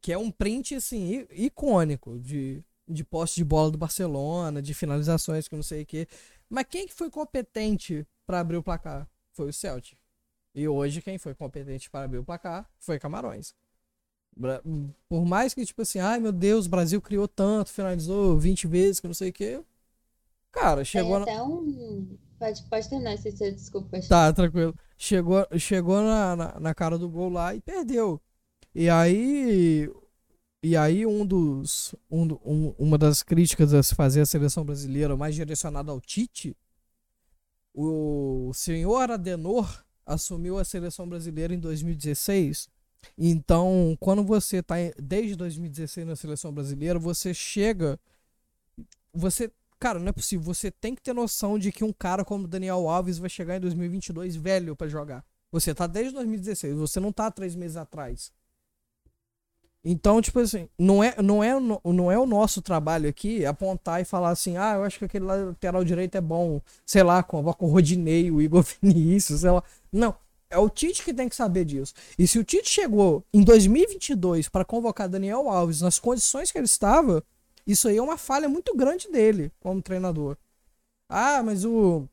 que 0.00 0.12
é 0.12 0.18
um 0.18 0.30
print 0.30 0.74
assim, 0.76 1.26
icônico 1.32 2.18
de, 2.18 2.62
de 2.90 3.04
posse 3.04 3.36
de 3.36 3.44
bola 3.44 3.70
do 3.70 3.78
Barcelona, 3.78 4.60
de 4.60 4.74
finalizações 4.74 5.48
que 5.48 5.56
não 5.56 5.62
sei 5.62 5.82
o 5.82 5.86
que. 5.86 6.06
Mas 6.48 6.66
quem 6.68 6.86
que 6.86 6.94
foi 6.94 7.10
competente 7.10 8.06
para 8.26 8.40
abrir 8.40 8.56
o 8.56 8.62
placar? 8.62 9.08
Foi 9.32 9.48
o 9.48 9.52
Celtic. 9.52 9.96
E 10.54 10.66
hoje 10.66 11.00
quem 11.00 11.16
foi 11.18 11.34
competente 11.34 11.88
para 11.88 12.04
abrir 12.04 12.18
o 12.18 12.24
placar 12.24 12.68
foi 12.78 12.98
Camarões. 12.98 13.54
Por 15.08 15.24
mais 15.24 15.52
que, 15.54 15.64
tipo 15.64 15.82
assim, 15.82 15.98
ai 15.98 16.18
meu 16.18 16.32
Deus, 16.32 16.66
o 16.66 16.70
Brasil 16.70 17.00
criou 17.00 17.28
tanto, 17.28 17.70
finalizou 17.70 18.38
20 18.38 18.66
vezes, 18.66 19.00
que 19.00 19.06
não 19.06 19.14
sei 19.14 19.30
o 19.30 19.32
que. 19.32 19.62
Cara, 20.52 20.84
chegou 20.84 21.24
Tem 21.24 21.34
na... 21.34 21.40
até 21.40 21.42
um. 21.42 22.18
Pode, 22.38 22.62
pode 22.64 22.88
terminar, 22.88 23.18
se 23.18 23.30
você 23.30 23.52
desculpa. 23.52 24.00
Tá, 24.08 24.32
tranquilo. 24.32 24.74
Chegou, 24.96 25.46
chegou 25.58 26.00
na, 26.02 26.36
na, 26.36 26.60
na 26.60 26.74
cara 26.74 26.96
do 26.96 27.08
gol 27.08 27.28
lá 27.28 27.54
e 27.54 27.60
perdeu. 27.60 28.20
E 28.74 28.88
aí. 28.88 29.90
E 30.62 30.76
aí, 30.76 31.06
um 31.06 31.24
dos. 31.24 31.94
Um, 32.10 32.24
um- 32.44 32.74
uma 32.78 32.98
das 32.98 33.22
críticas 33.22 33.72
a 33.72 33.82
se 33.82 33.94
fazer 33.94 34.20
a 34.20 34.26
seleção 34.26 34.64
brasileira 34.64 35.16
mais 35.16 35.34
direcionada 35.34 35.90
ao 35.90 36.00
Tite. 36.00 36.56
O 37.74 38.52
senhor 38.54 39.10
Adenor 39.10 39.84
assumiu 40.04 40.58
a 40.58 40.64
seleção 40.64 41.08
brasileira 41.08 41.54
em 41.54 41.58
2016. 41.58 42.68
Então, 43.16 43.96
quando 44.00 44.22
você 44.24 44.62
tá 44.62 44.78
em- 44.78 44.92
desde 45.00 45.34
2016 45.36 46.06
na 46.06 46.16
seleção 46.16 46.52
brasileira, 46.52 46.98
você 46.98 47.32
chega. 47.32 47.98
Você 49.14 49.50
Cara, 49.82 49.98
não 49.98 50.08
é 50.08 50.12
possível. 50.12 50.44
Você 50.44 50.70
tem 50.70 50.94
que 50.94 51.00
ter 51.00 51.14
noção 51.14 51.58
de 51.58 51.72
que 51.72 51.82
um 51.82 51.90
cara 51.90 52.22
como 52.22 52.46
Daniel 52.46 52.86
Alves 52.86 53.16
vai 53.16 53.30
chegar 53.30 53.56
em 53.56 53.60
2022 53.60 54.36
velho 54.36 54.76
pra 54.76 54.86
jogar. 54.86 55.24
Você 55.50 55.74
tá 55.74 55.86
desde 55.86 56.12
2016, 56.12 56.76
você 56.76 57.00
não 57.00 57.10
tá 57.10 57.30
três 57.30 57.54
meses 57.56 57.78
atrás. 57.78 58.30
Então, 59.82 60.20
tipo 60.20 60.38
assim, 60.38 60.68
não 60.78 61.02
é, 61.02 61.14
não 61.22 61.42
é, 61.42 61.52
não 61.58 62.12
é 62.12 62.18
o 62.18 62.26
nosso 62.26 62.60
trabalho 62.60 63.08
aqui 63.08 63.46
apontar 63.46 64.00
e 64.00 64.04
falar 64.04 64.30
assim, 64.30 64.58
ah, 64.58 64.74
eu 64.74 64.84
acho 64.84 64.98
que 64.98 65.06
aquele 65.06 65.24
lateral 65.24 65.82
direito 65.84 66.16
é 66.16 66.20
bom, 66.20 66.60
sei 66.84 67.02
lá, 67.02 67.22
convoca 67.22 67.64
o 67.64 67.68
Rodinei, 67.68 68.30
o 68.30 68.42
Igor 68.42 68.62
Vinícius, 68.82 69.40
sei 69.40 69.50
lá. 69.50 69.62
Não, 69.90 70.14
é 70.50 70.58
o 70.58 70.68
Tite 70.68 71.02
que 71.02 71.14
tem 71.14 71.28
que 71.28 71.36
saber 71.36 71.64
disso. 71.64 71.94
E 72.18 72.28
se 72.28 72.38
o 72.38 72.44
Tite 72.44 72.68
chegou 72.68 73.24
em 73.32 73.42
2022 73.42 74.48
pra 74.48 74.64
convocar 74.66 75.08
Daniel 75.08 75.48
Alves 75.48 75.80
nas 75.80 75.98
condições 75.98 76.52
que 76.52 76.58
ele 76.58 76.66
estava, 76.66 77.24
isso 77.66 77.88
aí 77.88 77.96
é 77.96 78.02
uma 78.02 78.18
falha 78.18 78.48
muito 78.48 78.76
grande 78.76 79.10
dele 79.10 79.50
como 79.60 79.80
treinador. 79.80 80.36
Ah, 81.08 81.42
mas 81.42 81.64
o 81.64 82.06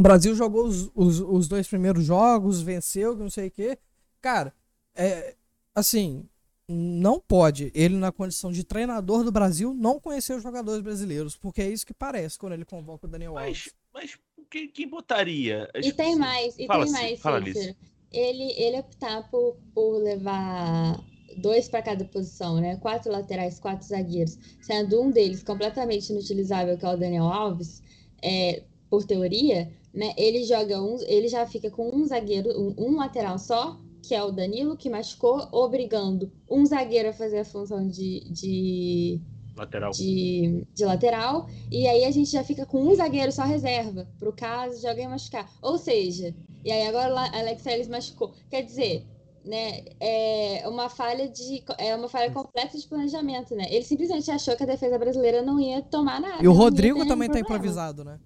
Brasil 0.00 0.34
jogou 0.34 0.66
os, 0.66 0.90
os, 0.94 1.20
os 1.20 1.48
dois 1.48 1.68
primeiros 1.68 2.04
jogos, 2.04 2.62
venceu, 2.62 3.16
não 3.16 3.28
sei 3.28 3.48
o 3.48 3.50
quê. 3.50 3.78
Cara, 4.22 4.54
é 4.94 5.34
assim, 5.74 6.24
não 6.68 7.20
pode 7.20 7.70
ele 7.74 7.96
na 7.96 8.10
condição 8.12 8.50
de 8.50 8.64
treinador 8.64 9.22
do 9.24 9.32
Brasil 9.32 9.74
não 9.74 10.00
conhecer 10.00 10.34
os 10.34 10.42
jogadores 10.42 10.82
brasileiros, 10.82 11.36
porque 11.36 11.60
é 11.62 11.68
isso 11.70 11.86
que 11.86 11.94
parece 11.94 12.38
quando 12.38 12.54
ele 12.54 12.64
convoca 12.64 13.06
o 13.06 13.10
Daniel 13.10 13.34
Mas, 13.34 13.46
Alves. 13.46 13.74
mas 13.92 14.18
quem, 14.50 14.68
quem 14.68 14.88
botaria? 14.88 15.68
E 15.82 15.92
tem 15.92 16.16
mais, 16.16 16.58
e 16.58 16.66
Fala, 16.66 16.84
tem 16.84 16.92
Cí- 16.92 16.92
mais, 16.92 17.20
fala, 17.20 17.44
Cícero. 17.44 17.76
Ele, 18.12 18.52
ele 18.56 18.78
optar 18.80 19.28
por, 19.30 19.56
por 19.74 19.98
levar 19.98 21.04
dois 21.38 21.68
para 21.68 21.82
cada 21.82 22.04
posição, 22.04 22.60
né? 22.60 22.76
Quatro 22.76 23.10
laterais, 23.10 23.58
quatro 23.58 23.86
zagueiros, 23.86 24.38
sendo 24.62 25.00
um 25.02 25.10
deles 25.10 25.42
completamente 25.42 26.10
inutilizável, 26.10 26.78
que 26.78 26.86
é 26.86 26.88
o 26.88 26.96
Daniel 26.96 27.24
Alves, 27.24 27.82
é, 28.22 28.62
por 28.88 29.04
teoria, 29.04 29.70
né? 29.92 30.14
Ele 30.16 30.44
joga 30.44 30.80
um, 30.80 30.96
ele 31.02 31.26
já 31.28 31.44
fica 31.46 31.70
com 31.70 31.94
um 31.94 32.06
zagueiro, 32.06 32.50
um, 32.58 32.74
um 32.78 32.96
lateral 32.96 33.38
só, 33.38 33.80
que 34.06 34.14
é 34.14 34.22
o 34.22 34.30
Danilo, 34.30 34.76
que 34.76 34.90
machucou, 34.90 35.48
obrigando 35.52 36.30
um 36.50 36.64
zagueiro 36.64 37.08
a 37.08 37.12
fazer 37.12 37.40
a 37.40 37.44
função 37.44 37.86
de, 37.88 38.20
de 38.30 39.20
Lateral. 39.56 39.90
de, 39.92 40.66
de 40.74 40.84
lateral, 40.84 41.48
e 41.70 41.86
aí 41.86 42.04
a 42.04 42.10
gente 42.10 42.30
já 42.30 42.42
fica 42.42 42.66
com 42.66 42.82
um 42.82 42.94
zagueiro 42.94 43.32
só 43.32 43.42
reserva, 43.42 44.08
pro 44.18 44.32
caso 44.32 44.80
de 44.80 44.86
alguém 44.86 45.08
machucar. 45.08 45.48
Ou 45.62 45.78
seja, 45.78 46.34
e 46.64 46.72
aí 46.72 46.86
agora 46.86 47.14
o 47.14 47.18
Alex 47.18 47.62
Telles 47.62 47.88
machucou. 47.88 48.34
Quer 48.50 48.62
dizer, 48.62 49.06
né, 49.44 49.84
é 50.00 50.66
uma 50.68 50.88
falha 50.88 51.28
de 51.28 51.62
é 51.78 51.94
uma 51.94 52.08
falha 52.08 52.32
completa 52.32 52.76
de 52.76 52.86
planejamento, 52.88 53.54
né? 53.54 53.66
Ele 53.70 53.84
simplesmente 53.84 54.30
achou 54.30 54.56
que 54.56 54.62
a 54.62 54.66
defesa 54.66 54.98
brasileira 54.98 55.42
não 55.42 55.60
ia 55.60 55.82
tomar 55.82 56.20
nada. 56.20 56.42
E 56.42 56.48
o 56.48 56.52
Rodrigo 56.52 57.06
também 57.06 57.30
tá 57.30 57.38
improvisado, 57.38 58.04
né? 58.04 58.18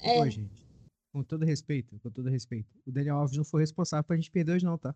É, 0.00 0.18
Pô, 0.18 0.28
gente. 0.28 0.63
Com 1.14 1.22
todo 1.22 1.44
respeito, 1.44 1.96
com 2.02 2.10
todo 2.10 2.28
respeito. 2.28 2.66
O 2.84 2.90
Daniel 2.90 3.18
Alves 3.18 3.36
não 3.36 3.44
foi 3.44 3.60
responsável 3.62 4.02
pra 4.02 4.16
gente 4.16 4.32
perder 4.32 4.56
hoje, 4.56 4.64
não, 4.64 4.76
tá? 4.76 4.92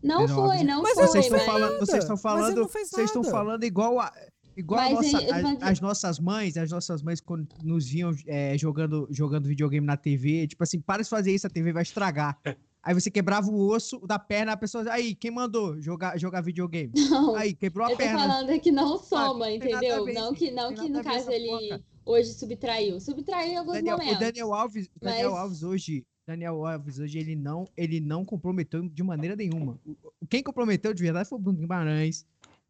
não 0.00 0.18
Daniel 0.20 0.36
foi, 0.36 0.44
Alves- 0.44 0.62
não 0.64 0.82
Mas 0.82 0.94
foi, 0.94 1.06
Vocês 1.08 1.24
estão 1.24 1.38
mas- 1.38 1.46
falando, 1.46 1.78
vocês 1.80 1.98
estão 2.04 2.16
falando, 2.16 2.68
vocês 2.68 2.98
estão 3.08 3.24
falando 3.24 3.64
igual 3.64 3.98
a 3.98 4.12
igual 4.56 4.80
a 4.80 4.84
Mas 4.84 4.94
nossa- 5.12 5.22
ele- 5.24 5.32
a- 5.32 5.42
mas- 5.42 5.58
as 5.62 5.80
nossas 5.80 6.18
mães, 6.20 6.56
as 6.56 6.70
nossas 6.70 7.02
mães 7.02 7.20
quando 7.20 7.48
nos 7.64 7.88
viam 7.88 8.12
é, 8.28 8.56
jogando 8.56 9.08
jogando 9.10 9.46
videogame 9.48 9.84
na 9.84 9.96
TV, 9.96 10.46
tipo 10.46 10.62
assim, 10.62 10.80
para 10.80 11.02
de 11.02 11.08
fazer 11.08 11.34
isso, 11.34 11.46
a 11.48 11.50
TV 11.50 11.72
vai 11.72 11.82
estragar. 11.82 12.38
Aí 12.82 12.94
você 12.94 13.10
quebrava 13.10 13.48
o 13.50 13.68
osso 13.68 13.98
da 14.06 14.18
perna, 14.18 14.52
a 14.52 14.56
pessoa, 14.56 14.84
aí, 14.90 15.14
quem 15.14 15.30
mandou 15.30 15.78
jogar 15.82 16.16
jogar 16.18 16.40
videogame? 16.40 16.90
Não, 17.10 17.34
Aí, 17.36 17.52
quebrou 17.52 17.86
a 17.86 17.90
eu 17.90 17.96
tô 17.96 18.02
perna. 18.02 18.18
falando 18.20 18.58
que 18.60 18.70
não 18.72 18.96
soma, 18.96 19.44
Sabe, 19.44 19.58
tem 19.58 19.72
nada 19.72 19.86
a 19.86 20.00
entendeu? 20.00 20.14
Não 20.14 20.32
que, 20.32 20.50
não 20.50 20.72
que 20.72 20.88
no 20.88 21.02
caso 21.04 21.30
ele. 21.30 21.82
Hoje 22.04 22.32
subtraiu. 22.34 23.00
Subtraiu 23.00 23.52
em 23.52 23.56
alguns 23.56 23.74
Daniel, 23.74 23.98
momentos. 23.98 24.16
o 24.16 24.20
Daniel 24.20 24.54
Alves, 24.54 24.86
o 24.96 25.00
Daniel 25.04 25.30
Mas- 25.30 25.40
Alves 25.40 25.62
hoje, 25.62 26.06
Daniel 26.26 26.66
Alves 26.66 26.98
hoje 26.98 27.18
ele 27.18 27.34
não, 27.34 27.68
ele 27.76 28.00
não 28.00 28.24
comprometeu 28.24 28.88
de 28.88 29.02
maneira 29.02 29.34
nenhuma. 29.36 29.78
Quem 30.28 30.42
comprometeu 30.42 30.92
de 30.94 31.02
verdade 31.02 31.28
foi 31.28 31.38
o 31.38 31.40
Bruno 31.40 31.58
Guimarães, 31.58 32.24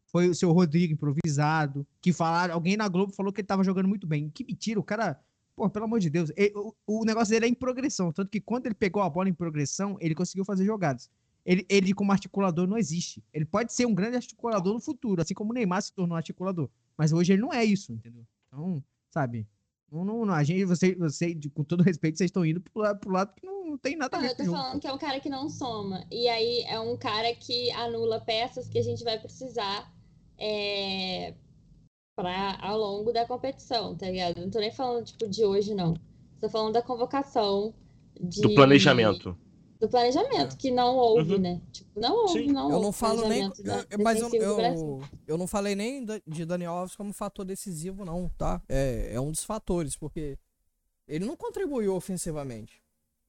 foi 0.05 0.27
o 0.27 0.35
seu 0.35 0.51
Rodrigo 0.51 0.93
improvisado, 0.93 1.85
que 2.01 2.11
falaram, 2.11 2.53
alguém 2.53 2.75
na 2.75 2.87
Globo 2.87 3.13
falou 3.13 3.31
que 3.31 3.41
ele 3.41 3.47
tava 3.47 3.63
jogando 3.63 3.87
muito 3.87 4.05
bem. 4.07 4.29
Que 4.29 4.43
mentira, 4.43 4.79
o 4.79 4.83
cara, 4.83 5.19
pô, 5.55 5.69
pelo 5.69 5.85
amor 5.85 5.99
de 5.99 6.09
Deus, 6.09 6.31
ele- 6.35 6.53
o, 6.55 6.73
o 6.85 7.05
negócio 7.05 7.31
dele 7.31 7.45
é 7.45 7.49
em 7.49 7.53
progressão, 7.53 8.11
tanto 8.11 8.29
que 8.29 8.41
quando 8.41 8.65
ele 8.65 8.75
pegou 8.75 9.01
a 9.01 9.09
bola 9.09 9.29
em 9.29 9.33
progressão, 9.33 9.97
ele 10.01 10.15
conseguiu 10.15 10.43
fazer 10.43 10.65
jogadas. 10.65 11.09
Ele, 11.45 11.65
ele 11.69 11.93
como 11.93 12.11
articulador 12.11 12.67
não 12.67 12.77
existe. 12.77 13.23
Ele 13.33 13.45
pode 13.45 13.73
ser 13.73 13.87
um 13.87 13.95
grande 13.95 14.15
articulador 14.15 14.73
no 14.75 14.79
futuro, 14.79 15.21
assim 15.21 15.33
como 15.33 15.49
o 15.51 15.53
Neymar 15.53 15.81
se 15.81 15.91
tornou 15.93 16.15
articulador, 16.15 16.69
mas 16.97 17.11
hoje 17.13 17.33
ele 17.33 17.41
não 17.41 17.51
é 17.51 17.63
isso, 17.65 17.91
entendeu? 17.93 18.23
Então, 18.47 18.83
sabe? 19.11 19.47
Não, 19.91 20.05
não, 20.05 20.25
não, 20.25 20.33
a 20.33 20.43
gente, 20.43 20.63
você, 20.63 20.95
você, 20.95 21.33
de- 21.33 21.49
com 21.49 21.63
todo 21.63 21.83
respeito, 21.83 22.17
vocês 22.17 22.29
estão 22.29 22.45
indo 22.45 22.61
pro, 22.61 22.95
pro 22.97 23.11
lado 23.11 23.33
que 23.35 23.45
não, 23.45 23.65
não 23.71 23.77
tem 23.77 23.97
nada 23.97 24.15
a 24.17 24.21
ver 24.21 24.31
eu 24.31 24.35
com 24.37 24.45
tô 24.45 24.51
falando 24.51 24.79
que 24.79 24.87
é 24.87 24.93
um 24.93 24.97
cara 24.97 25.19
que 25.19 25.29
não 25.29 25.49
soma. 25.49 26.05
E 26.09 26.27
aí 26.29 26.61
é 26.61 26.79
um 26.79 26.95
cara 26.95 27.35
que 27.35 27.69
anula 27.71 28.21
peças 28.21 28.69
que 28.69 28.79
a 28.79 28.83
gente 28.83 29.03
vai 29.03 29.19
precisar 29.19 29.91
é, 30.37 31.33
pra, 32.15 32.57
ao 32.61 32.77
longo 32.77 33.11
da 33.11 33.25
competição, 33.25 33.95
tá 33.95 34.09
ligado? 34.09 34.39
Não 34.39 34.49
tô 34.49 34.59
nem 34.59 34.71
falando, 34.71 35.05
tipo, 35.05 35.27
de 35.27 35.43
hoje, 35.43 35.75
não. 35.75 35.93
Tô 36.39 36.49
falando 36.49 36.73
da 36.73 36.81
convocação. 36.81 37.73
De, 38.19 38.41
Do 38.41 38.55
planejamento. 38.55 39.37
Do 39.81 39.89
planejamento, 39.89 40.55
que 40.57 40.69
não 40.69 40.95
houve, 40.95 41.33
Uhum. 41.33 41.39
né? 41.41 41.61
Tipo, 41.71 41.99
não 41.99 42.15
houve, 42.15 42.45
Sim. 42.45 42.51
não 42.51 42.69
Eu 42.69 42.75
houve 42.75 42.85
não 42.85 42.91
falo 42.91 43.27
nem. 43.27 43.49
da- 43.63 43.85
eu- 43.89 43.99
Mas 44.03 44.21
eu, 44.21 44.29
eu, 44.35 45.01
eu 45.25 45.37
não 45.39 45.47
falei 45.47 45.73
nem 45.73 46.05
de 46.27 46.45
Daniel 46.45 46.73
Alves 46.73 46.95
como 46.95 47.11
fator 47.11 47.43
decisivo, 47.43 48.05
não, 48.05 48.29
tá? 48.37 48.61
É, 48.69 49.09
é 49.13 49.19
um 49.19 49.31
dos 49.31 49.43
fatores, 49.43 49.95
porque 49.95 50.37
ele 51.07 51.25
não 51.25 51.35
contribuiu 51.35 51.95
ofensivamente. 51.95 52.79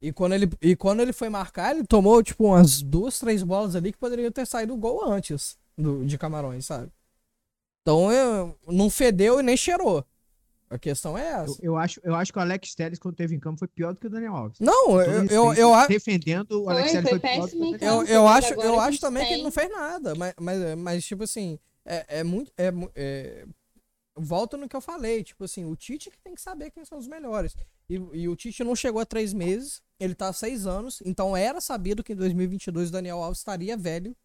E 0.03 0.13
quando, 0.13 0.35
ele, 0.35 0.51
e 0.61 0.77
quando 0.77 1.01
ele 1.01 1.13
foi 1.15 1.31
marcar, 1.31 1.75
ele 1.75 1.87
tomou, 1.87 2.23
tipo, 2.23 2.45
umas 2.45 2.83
duas, 2.83 3.19
três 3.19 3.43
bolas 3.43 3.75
ali 3.75 3.91
que 3.91 3.99
poderiam 3.99 4.31
ter 4.31 4.47
saído 4.47 4.75
o 4.75 4.77
gol 4.77 5.03
antes 5.05 5.57
do, 5.79 6.05
de 6.05 6.19
Camarões, 6.19 6.67
sabe? 6.67 6.93
Então 7.81 8.13
eu, 8.13 8.59
não 8.67 8.91
fedeu 8.91 9.41
e 9.41 9.43
nem 9.43 9.57
cheirou. 9.57 10.05
A 10.73 10.79
questão 10.79 11.19
é 11.19 11.33
Eu, 11.35 11.43
essa. 11.45 11.59
eu 11.63 11.77
acho, 11.77 12.01
eu 12.03 12.15
acho 12.15 12.33
que 12.33 12.39
o 12.39 12.43
Alex 12.43 12.75
Telles, 12.75 12.99
quando 12.99 13.15
teve 13.15 13.35
em 13.35 13.39
campo, 13.41 13.59
foi 13.59 13.69
pior 13.69 13.93
do 13.93 14.01
que 14.01 14.07
o 14.07 14.11
Daniel 14.11 14.35
Alves. 14.35 14.59
Não, 14.59 15.01
eu, 15.01 15.25
eu, 15.27 15.55
eu, 15.55 15.75
a- 15.75 15.87
defendendo 15.87 16.63
o 16.63 16.65
Foi, 16.65 16.73
Alex 16.73 16.93
Telles 16.93 17.11
foi 17.11 17.19
foi, 17.21 17.31
pior 17.31 17.47
do 17.49 17.79
que 17.79 17.85
o 17.85 17.89
Eu, 17.89 18.05
eu 18.05 18.27
acho, 18.29 18.55
eu 18.55 18.81
acho 18.81 18.99
também 19.01 19.23
que 19.27 19.29
ele 19.31 19.37
tem- 19.37 19.45
não 19.45 19.51
fez 19.53 19.71
nada, 19.71 20.15
mas, 20.15 20.35
mas, 20.41 20.79
mas 20.79 21.05
tipo 21.05 21.25
assim, 21.25 21.59
é, 21.85 22.21
é 22.21 22.25
muito. 22.25 22.51
É, 22.57 22.73
é, 22.95 23.45
volta 24.17 24.57
no 24.57 24.69
que 24.69 24.77
eu 24.77 24.81
falei, 24.81 25.23
tipo 25.23 25.45
assim, 25.45 25.65
o 25.65 25.77
Tite 25.77 26.11
que 26.11 26.19
tem 26.19 26.35
que 26.35 26.41
saber 26.41 26.71
quem 26.71 26.85
são 26.85 26.97
os 26.99 27.07
melhores. 27.07 27.55
E, 27.89 27.95
e 28.13 28.29
o 28.29 28.37
Tite 28.37 28.65
não 28.65 28.75
chegou 28.75 29.01
a 29.01 29.07
três 29.07 29.33
meses, 29.33 29.83
ele 30.01 30.15
tá 30.15 30.29
há 30.29 30.33
seis 30.33 30.67
anos, 30.67 31.03
então 31.05 31.37
era 31.37 31.61
sabido 31.61 32.03
que 32.03 32.13
em 32.13 32.17
2022 32.17 32.89
o 32.89 32.93
Daniel 32.93 33.23
Alves 33.23 33.39
estaria 33.39 33.77
velho. 33.77 34.17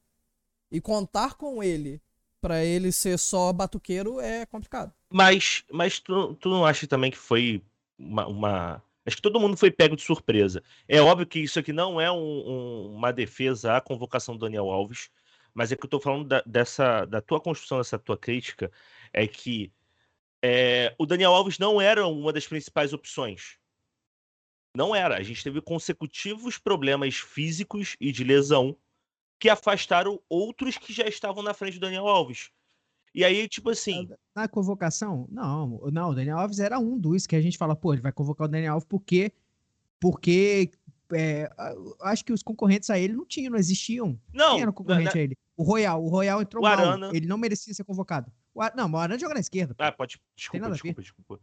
E 0.71 0.81
contar 0.81 1.35
com 1.35 1.63
ele 1.63 2.01
pra 2.41 2.63
ele 2.63 2.91
ser 2.91 3.17
só 3.17 3.51
batuqueiro 3.53 4.19
é 4.19 4.45
complicado. 4.45 4.93
Mas, 5.11 5.63
mas 5.71 5.99
tu, 5.99 6.35
tu 6.35 6.49
não 6.49 6.65
acha 6.65 6.87
também 6.87 7.11
que 7.11 7.17
foi 7.17 7.63
uma, 7.97 8.27
uma- 8.27 8.83
Acho 9.05 9.15
que 9.15 9.21
todo 9.21 9.39
mundo 9.39 9.55
foi 9.55 9.71
pego 9.71 9.95
de 9.95 10.01
surpresa. 10.01 10.61
É 10.87 10.99
óbvio 11.01 11.25
que 11.25 11.39
isso 11.39 11.57
aqui 11.59 11.71
não 11.71 11.99
é 12.01 12.11
um- 12.11 12.17
um- 12.17 12.95
uma 12.95 13.13
defesa 13.13 13.77
à 13.77 13.81
convocação 13.81 14.35
do 14.35 14.41
Daniel 14.41 14.69
Alves, 14.69 15.09
mas 15.53 15.71
é 15.71 15.77
que 15.77 15.85
eu 15.85 15.89
tô 15.89 15.99
falando 15.99 16.25
da, 16.27 16.43
dessa, 16.45 17.05
da 17.05 17.21
tua 17.21 17.39
construção, 17.39 17.77
dessa 17.77 17.97
tua 17.97 18.17
crítica, 18.17 18.69
é 19.13 19.25
que 19.25 19.71
é, 20.43 20.95
o 20.99 21.05
Daniel 21.05 21.33
Alves 21.33 21.59
não 21.59 21.81
era 21.81 22.07
uma 22.07 22.33
das 22.33 22.47
principais 22.47 22.93
opções. 22.93 23.57
Não 24.75 24.95
era. 24.95 25.17
A 25.17 25.23
gente 25.23 25.43
teve 25.43 25.61
consecutivos 25.61 26.57
problemas 26.57 27.15
físicos 27.17 27.95
e 27.99 28.11
de 28.11 28.23
lesão 28.23 28.77
que 29.39 29.49
afastaram 29.49 30.21
outros 30.29 30.77
que 30.77 30.93
já 30.93 31.07
estavam 31.07 31.43
na 31.43 31.53
frente 31.53 31.75
do 31.75 31.81
Daniel 31.81 32.07
Alves. 32.07 32.51
E 33.17 33.23
aí, 33.23 33.47
tipo 33.47 33.71
assim. 33.71 34.07
Na 34.35 34.47
convocação, 34.47 35.27
não, 35.31 35.79
não, 35.91 36.09
o 36.11 36.13
Daniel 36.15 36.37
Alves 36.37 36.59
era 36.59 36.77
um 36.77 36.99
dos 36.99 37.25
que 37.25 37.35
a 37.35 37.41
gente 37.41 37.57
fala, 37.57 37.75
pô, 37.75 37.91
ele 37.91 38.01
vai 38.03 38.11
convocar 38.11 38.45
o 38.45 38.47
Daniel 38.47 38.73
Alves 38.73 38.87
porque, 38.87 39.31
porque 39.99 40.69
é, 41.11 41.49
acho 42.01 42.23
que 42.23 42.31
os 42.31 42.43
concorrentes 42.43 42.89
a 42.91 42.99
ele 42.99 43.13
não 43.13 43.25
tinham, 43.25 43.51
não 43.51 43.57
existiam. 43.57 44.19
Não, 44.31 44.51
Quem 44.51 44.61
era 44.61 44.69
o 44.69 44.73
concorrente 44.73 45.17
a 45.17 45.21
ele? 45.21 45.35
O 45.55 45.63
Royal, 45.63 46.03
o 46.03 46.07
Royal 46.09 46.41
entrou 46.43 46.63
O 46.63 46.67
mal, 46.67 46.77
Arana. 46.77 47.09
ele 47.13 47.25
não 47.25 47.39
merecia 47.39 47.73
ser 47.73 47.83
convocado. 47.83 48.31
O 48.53 48.61
Ar- 48.61 48.73
Não, 48.75 48.89
o 48.91 48.97
Arana 48.97 49.17
joga 49.19 49.33
na 49.33 49.39
esquerda. 49.39 49.75
Ah, 49.79 49.91
pode. 49.91 50.19
Desculpa, 50.35 50.69
desculpa, 50.69 51.01
desculpa. 51.01 51.39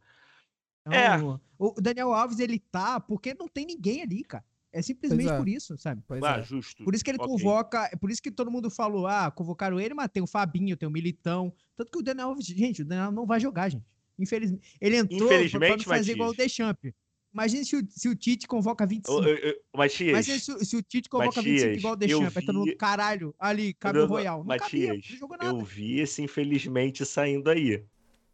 Então, 0.86 0.92
É. 0.92 1.40
O 1.58 1.72
Daniel 1.80 2.12
Alves, 2.12 2.38
ele 2.38 2.60
tá 2.60 3.00
porque 3.00 3.34
não 3.34 3.48
tem 3.48 3.66
ninguém 3.66 4.02
ali, 4.02 4.22
cara. 4.22 4.44
É 4.76 4.82
simplesmente 4.82 5.30
é. 5.30 5.36
por 5.38 5.48
isso, 5.48 5.78
sabe? 5.78 6.02
Pois 6.06 6.22
Ah, 6.22 6.38
é. 6.38 6.42
justo. 6.42 6.82
Por 6.84 6.94
isso 6.94 7.04
que 7.04 7.10
ele 7.10 7.18
Ok. 7.20 7.28
convoca, 7.30 7.88
é 7.92 7.96
por 7.96 8.10
isso 8.10 8.20
que 8.20 8.30
todo 8.30 8.50
mundo 8.50 8.68
falou, 8.68 9.06
ah, 9.06 9.30
convocaram 9.30 9.78
ele, 9.78 9.94
mas 9.94 10.08
tem 10.12 10.22
o 10.22 10.26
Fabinho, 10.26 10.76
tem 10.76 10.88
o 10.88 10.92
Militão. 10.92 11.52
Tanto 11.76 11.90
que 11.92 11.98
o 11.98 12.02
Daniel 12.02 12.28
Alves, 12.28 12.46
gente, 12.46 12.82
o 12.82 12.84
Daniel 12.84 13.12
não 13.12 13.24
vai 13.24 13.38
jogar, 13.38 13.68
gente. 13.68 13.84
Infelizmente. 14.18 14.62
Ele 14.80 14.96
entrou 14.96 15.18
pra- 15.20 15.28
pra 15.28 15.36
não 15.38 15.44
Infelizmente, 15.44 15.84
fazer 15.84 16.12
igual 16.12 16.30
o. 16.30 16.34
Deschamps. 16.34 16.92
Imagina 17.32 17.64
se 17.64 17.76
o, 17.76 17.82
se 17.88 18.08
o 18.08 18.14
Tite 18.14 18.46
convoca 18.46 18.86
25. 18.86 19.12
Ô, 19.12 19.20
ô, 19.20 19.34
ô, 19.74 19.78
Matias, 19.78 20.10
Imagina 20.10 20.38
se, 20.38 20.64
se 20.64 20.76
o 20.76 20.82
Tite 20.82 21.08
convoca 21.08 21.42
25 21.42 21.60
Matias, 21.66 21.78
igual 21.78 21.92
o 21.92 21.94
eu 21.94 21.98
Deschamps. 21.98 22.36
Aí 22.36 22.46
todo 22.46 22.58
mundo, 22.60 22.66
vi- 22.70 22.76
caralho, 22.76 23.34
ali, 23.40 23.74
cabe 23.74 23.98
Royal. 24.04 24.44
Não 24.44 24.56
cabia, 24.56 24.88
Matias, 24.88 25.10
não 25.10 25.16
jogou 25.18 25.36
nada. 25.36 25.50
eu 25.50 25.64
vi 25.64 25.98
esse 26.00 26.22
infelizmente 26.22 27.04
saindo 27.04 27.50
aí. 27.50 27.82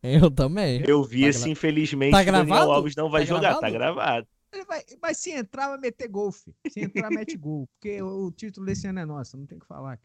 Eu 0.03 0.31
também. 0.31 0.83
Eu 0.87 1.03
vi 1.03 1.23
Tá 1.23 1.29
esse 1.29 1.41
gra- 1.45 1.49
infelizmente 1.51 2.11
Tá 2.13 2.21
o 2.21 2.25
Daniel 2.25 2.45
gravado? 2.47 2.73
Alves 2.73 2.95
não 2.97 3.11
vai 3.11 3.23
Tá 3.23 3.27
jogar, 3.35 3.55
tá 3.59 3.71
gravado? 3.71 4.27
Ele 4.53 4.65
vai- 4.65 4.85
mas 5.01 5.19
se 5.19 5.31
entrar, 5.31 5.69
vai 5.69 5.79
meter 5.79 6.09
gol, 6.09 6.33
filho. 6.33 6.55
Se 6.69 6.81
entrar, 6.81 7.11
mete 7.11 7.11
gol. 7.39 7.69
Porque 7.79 8.03
o, 8.03 8.27
o 8.27 8.33
título 8.33 8.67
desse 8.67 8.87
ano 8.87 8.99
é 9.01 9.05
nosso, 9.05 9.37
não 9.37 9.47
tem 9.47 9.59
o 9.59 9.61
que 9.61 9.67
falar. 9.67 10.01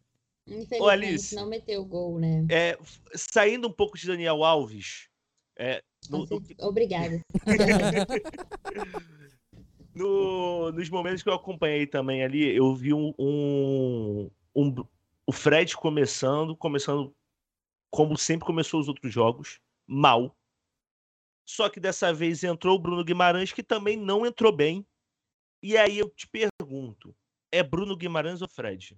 Infelizmente, 0.48 0.90
Alice. 0.92 1.36
não 1.36 1.50
meteu 1.50 1.84
gol, 1.84 2.20
né? 2.20 2.46
É, 2.50 2.78
saindo 3.16 3.68
um 3.68 3.72
pouco 3.72 3.98
de 3.98 4.06
Daniel 4.06 4.44
Alves, 4.44 5.10
é, 5.58 5.82
no- 6.10 6.26
no- 6.26 6.42
Obrigada. 6.60 7.20
no- 9.96 10.72
nos 10.72 10.90
momentos 10.90 11.24
que 11.24 11.30
eu 11.30 11.34
acompanhei 11.34 11.88
também 11.88 12.24
ali, 12.24 12.56
eu 12.56 12.76
vi 12.76 12.94
um, 12.94 13.14
um- 13.18 14.30
um- 14.56 14.86
o 15.26 15.32
Fred 15.32 15.76
começando, 15.76 16.56
começando 16.56 17.14
como 17.90 18.18
sempre 18.18 18.46
começou 18.46 18.80
os 18.80 18.88
outros 18.88 19.12
jogos, 19.14 19.60
mal. 19.88 20.36
Só 21.46 21.70
que 21.70 21.80
dessa 21.80 22.12
vez 22.14 22.44
entrou 22.44 22.76
o 22.76 22.80
Bruno 22.80 23.04
Guimarães, 23.04 23.54
que 23.54 23.64
também 23.64 23.96
não 23.96 24.26
entrou 24.26 24.52
bem. 24.52 24.86
E 25.62 25.78
aí 25.78 26.00
eu 26.00 26.10
te 26.10 26.28
pergunto, 26.28 27.16
é 27.52 27.62
Bruno 27.62 27.96
Guimarães 27.96 28.42
ou 28.42 28.48
Fred? 28.48 28.98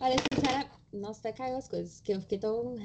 Olha, 0.00 0.16
sinceramente. 0.32 0.82
Nossa, 0.92 1.20
até 1.20 1.32
caiu 1.32 1.56
as 1.56 1.66
coisas, 1.66 2.00
que 2.00 2.12
eu 2.12 2.20
fiquei 2.20 2.38
tão. 2.38 2.76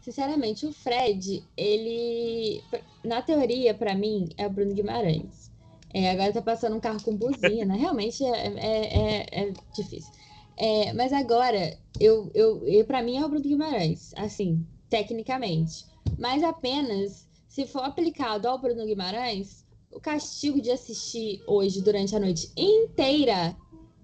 Sinceramente, 0.00 0.66
o 0.66 0.72
Fred, 0.72 1.42
ele. 1.56 2.62
Na 3.04 3.22
teoria, 3.22 3.74
pra 3.74 3.94
mim, 3.94 4.28
é 4.36 4.46
o 4.46 4.50
Bruno 4.50 4.72
Guimarães. 4.72 5.50
É, 5.92 6.10
agora 6.10 6.32
tá 6.32 6.42
passando 6.42 6.76
um 6.76 6.80
carro 6.80 7.02
com 7.02 7.16
buzina. 7.16 7.74
Realmente 7.76 8.24
é, 8.24 8.46
é, 8.46 9.16
é, 9.16 9.48
é 9.48 9.52
difícil. 9.74 10.12
É, 10.56 10.92
mas 10.92 11.12
agora, 11.12 11.76
eu, 11.98 12.30
eu, 12.34 12.66
eu, 12.68 12.84
pra 12.84 13.02
mim, 13.02 13.16
é 13.16 13.24
o 13.24 13.28
Bruno 13.28 13.44
Guimarães. 13.44 14.14
Assim, 14.16 14.64
tecnicamente. 14.94 15.84
Mas 16.16 16.44
apenas 16.44 17.26
se 17.48 17.66
for 17.66 17.82
aplicado 17.82 18.46
ao 18.48 18.58
Bruno 18.60 18.86
Guimarães, 18.86 19.66
o 19.90 19.98
castigo 20.00 20.60
de 20.60 20.70
assistir 20.70 21.42
hoje, 21.48 21.82
durante 21.82 22.14
a 22.14 22.20
noite 22.20 22.48
inteira, 22.56 23.56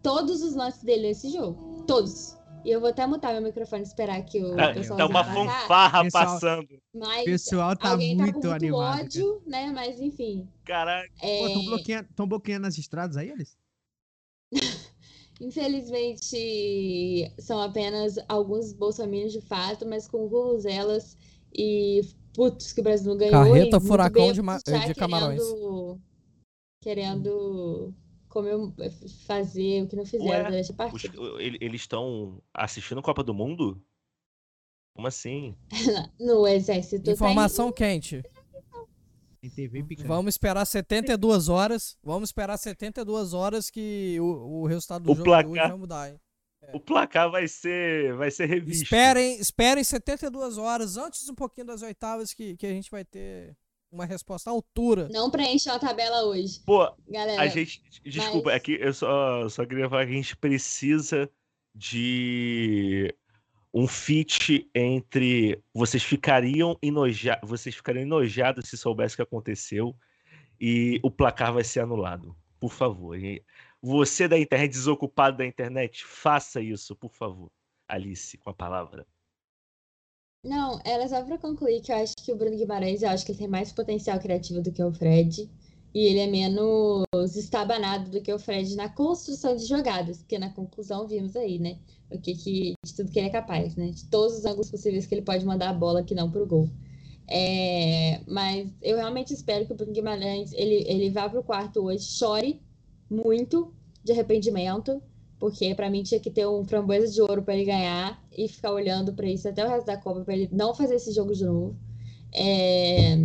todos 0.03 0.43
os 0.43 0.55
lances 0.57 0.83
dele 0.83 1.09
nesse 1.09 1.31
jogo. 1.31 1.85
Todos. 1.87 2.37
E 2.65 2.71
eu 2.71 2.81
vou 2.81 2.91
até 2.91 3.07
mutar 3.07 3.33
meu 3.33 3.41
microfone 3.43 3.83
e 3.83 3.87
esperar 3.87 4.21
que 4.25 4.43
o 4.43 4.61
Ah, 4.61 4.73
pessoal 4.75 4.99
tá 4.99 5.07
uma 5.07 5.25
fanfarra 5.25 6.03
Pessoal- 6.03 6.25
passando. 6.27 6.69
O 6.93 6.99
Mas 6.99 7.25
pessoal 7.25 7.77
tá 7.77 7.91
alguém 7.91 8.17
tá 8.17 8.25
com 8.25 8.31
muito 8.33 8.35
muito 8.49 8.53
animado. 8.53 8.91
cara. 8.91 9.03
ódio, 9.05 9.43
né? 9.47 9.73
Mas 9.75 10.01
enfim. 10.01 10.47
Pô, 10.67 10.73
É, 11.23 11.47
estão 11.47 11.65
bloqueando, 11.65 12.09
tão 12.17 12.27
bloqueando 12.29 12.67
as 12.67 12.77
estradas 12.77 13.17
aí, 13.17 13.31
eles? 13.31 13.57
Infelizmente, 15.41 17.33
são 17.39 17.61
apenas 17.61 18.17
alguns 18.29 18.73
bolsominions 18.73 19.33
de 19.33 19.41
fato, 19.41 19.87
mas 19.87 20.07
com 20.07 20.27
ruzelas 20.27 21.17
e 21.53 22.03
putos 22.35 22.73
que 22.73 22.81
o 22.81 22.85
Brasil 22.85 23.09
não 23.11 23.17
ganhou. 23.17 23.33
Carreta 23.33 23.77
e 23.77 23.81
furacão 23.81 24.33
de 24.33 24.43
de 24.89 24.95
Camarões. 24.95 25.43
Querendo, 26.83 27.95
fazer 29.27 29.83
o 29.83 29.89
que 29.89 29.97
não 29.97 30.05
fizeram 30.07 30.31
Ué, 30.31 30.45
durante 30.45 30.71
a 30.71 30.75
partida. 30.75 31.19
ele- 31.39 31.59
eles 31.61 31.81
estão 31.83 32.41
assistindo 32.55 33.03
Copa 33.03 33.23
do 33.25 33.35
Mundo? 33.35 33.83
Como 34.95 35.07
assim? 35.07 35.55
No 36.21 36.47
exército. 36.47 37.05
tá 37.05 37.13
Informação 37.13 37.73
quente. 37.73 38.23
Tem 39.41 39.51
TV 39.51 39.83
picando. 39.83 40.09
Vamos 40.09 40.35
esperar 40.35 40.65
72 40.67 41.49
horas. 41.49 41.97
Vamos 42.03 42.29
esperar 42.29 42.57
72 42.59 43.33
horas 43.33 43.71
que 43.71 44.19
o, 44.21 44.63
o 44.63 44.67
resultado 44.67 45.05
do 45.05 45.13
O 45.13 45.15
jogo 45.15 45.23
de 45.23 45.25
placar. 45.31 45.51
hoje 45.51 45.69
vai 45.69 45.79
mudar, 45.79 46.11
hein? 46.11 46.21
O 46.75 46.79
placar 46.79 47.31
vai 47.31 47.49
ser, 47.49 48.15
vai 48.17 48.31
ser 48.31 48.45
revisto. 48.47 48.85
Esperem, 48.85 49.41
esperem 49.41 49.83
72 49.83 50.59
horas 50.59 50.97
antes 50.99 51.27
um 51.29 51.35
pouquinho 51.35 51.67
das 51.67 51.81
oitavas 51.83 52.35
que, 52.35 52.55
que 52.57 52.67
a 52.67 52.71
gente 52.71 52.91
vai 52.91 53.03
ter 53.05 53.57
uma 53.91 54.05
resposta 54.05 54.51
à 54.51 54.53
altura. 54.53 55.09
Não 55.11 55.31
preencham 55.31 55.75
a 55.75 55.79
tabela 55.79 56.23
hoje. 56.27 56.61
Pô, 56.67 56.93
Galera, 57.09 57.41
a 57.41 57.47
gente. 57.49 57.83
Desculpa, 58.05 58.51
mas- 58.51 58.57
é 58.57 58.61
que 58.61 58.73
eu 58.73 58.93
só, 58.93 59.49
só 59.49 59.65
queria 59.65 59.89
falar 59.89 60.05
que 60.07 60.13
a 60.13 60.17
gente 60.17 60.37
precisa 60.37 61.29
de 61.75 63.13
um 63.73 63.87
fit 63.87 64.69
entre 64.75 65.63
vocês 65.73 66.03
ficariam 66.03 66.77
enojados, 66.83 67.49
vocês 67.49 67.75
ficariam 67.75 68.03
enojados 68.03 68.69
se 68.69 68.77
soubesse 68.77 69.15
o 69.15 69.17
que 69.17 69.23
aconteceu 69.23 69.95
e 70.61 71.01
o 71.03 71.11
placar 71.11 71.53
vai 71.53 71.65
ser 71.65 71.81
anulado. 71.81 72.37
Por 72.59 72.73
favor. 72.73 73.17
Você 73.81 74.29
da 74.29 74.39
internet, 74.39 74.73
desocupado 74.73 75.39
da 75.39 75.47
internet, 75.47 76.05
faça 76.05 76.61
isso, 76.61 76.95
por 76.95 77.13
favor. 77.13 77.51
Alice, 77.89 78.37
com 78.39 78.51
a 78.51 78.55
palavra. 78.55 79.07
Não, 80.45 80.81
era 80.85 81.07
só 81.09 81.23
pra 81.25 81.39
concluir 81.39 81.83
que 81.83 81.93
eu 81.93 81.97
acho 81.97 82.15
que 82.17 82.33
o 82.33 82.37
Bruno 82.37 82.57
Guimarães, 82.57 83.03
eu 83.03 83.11
acho 83.11 83.25
que 83.25 83.33
ele 83.33 83.39
tem 83.39 83.49
mais 83.49 83.73
potencial 83.73 84.19
criativo 84.19 84.63
do 84.63 84.73
que 84.73 84.83
o 84.83 84.93
Fred. 84.93 85.51
E 85.93 86.07
ele 86.07 86.21
é 86.21 86.27
menos 86.27 87.05
estabanado 87.37 88.11
do 88.11 88.21
que 88.21 88.33
o 88.33 88.39
Fred 88.39 88.77
na 88.77 88.89
construção 88.89 89.57
de 89.57 89.67
jogadas, 89.67 90.19
porque 90.19 90.39
na 90.39 90.51
conclusão 90.51 91.07
vimos 91.07 91.35
aí, 91.35 91.59
né? 91.59 91.79
O 92.11 92.19
que, 92.19 92.35
que 92.35 92.75
de 92.85 92.95
tudo 92.95 93.11
que 93.11 93.19
ele 93.19 93.29
é 93.29 93.33
capaz, 93.33 93.75
né? 93.75 93.91
De 93.91 94.05
todos 94.07 94.39
os 94.39 94.45
ângulos 94.45 94.71
possíveis 94.71 95.07
que 95.07 95.15
ele 95.15 95.23
pode 95.23 95.45
mandar 95.45 95.71
a 95.71 95.75
bola 95.75 96.05
que 96.05 96.15
não 96.15 96.31
pro 96.31 96.47
gol. 96.47 96.69
É, 97.27 98.21
mas 98.27 98.69
eu 98.83 98.97
realmente 98.97 99.33
espero 99.33 99.65
que 99.67 99.73
o 99.73 99.77
Bruno 99.77 99.93
Guimarães 99.93 100.53
ele, 100.53 100.85
ele 100.89 101.11
vá 101.11 101.29
pro 101.29 101.45
quarto 101.45 101.85
hoje, 101.85 102.05
chore 102.05 102.61
muito 103.09 103.73
de 104.03 104.13
arrependimento, 104.13 105.01
porque 105.39 105.75
pra 105.75 105.89
mim 105.89 106.03
tinha 106.03 106.21
que 106.21 106.31
ter 106.31 106.47
um 106.47 106.65
framboesa 106.65 107.13
de 107.13 107.21
ouro 107.23 107.43
pra 107.43 107.55
ele 107.55 107.65
ganhar 107.65 108.21
e 108.37 108.49
ficar 108.49 108.73
olhando 108.73 109.13
pra 109.13 109.27
isso 109.27 109.49
até 109.49 109.65
o 109.65 109.69
resto 109.69 109.87
da 109.87 109.97
Copa, 109.97 110.25
pra 110.25 110.35
ele 110.35 110.49
não 110.53 110.75
fazer 110.75 110.97
esse 110.97 111.13
jogo 111.13 111.35
de 111.35 111.45
novo. 111.45 111.77
É, 112.33 113.17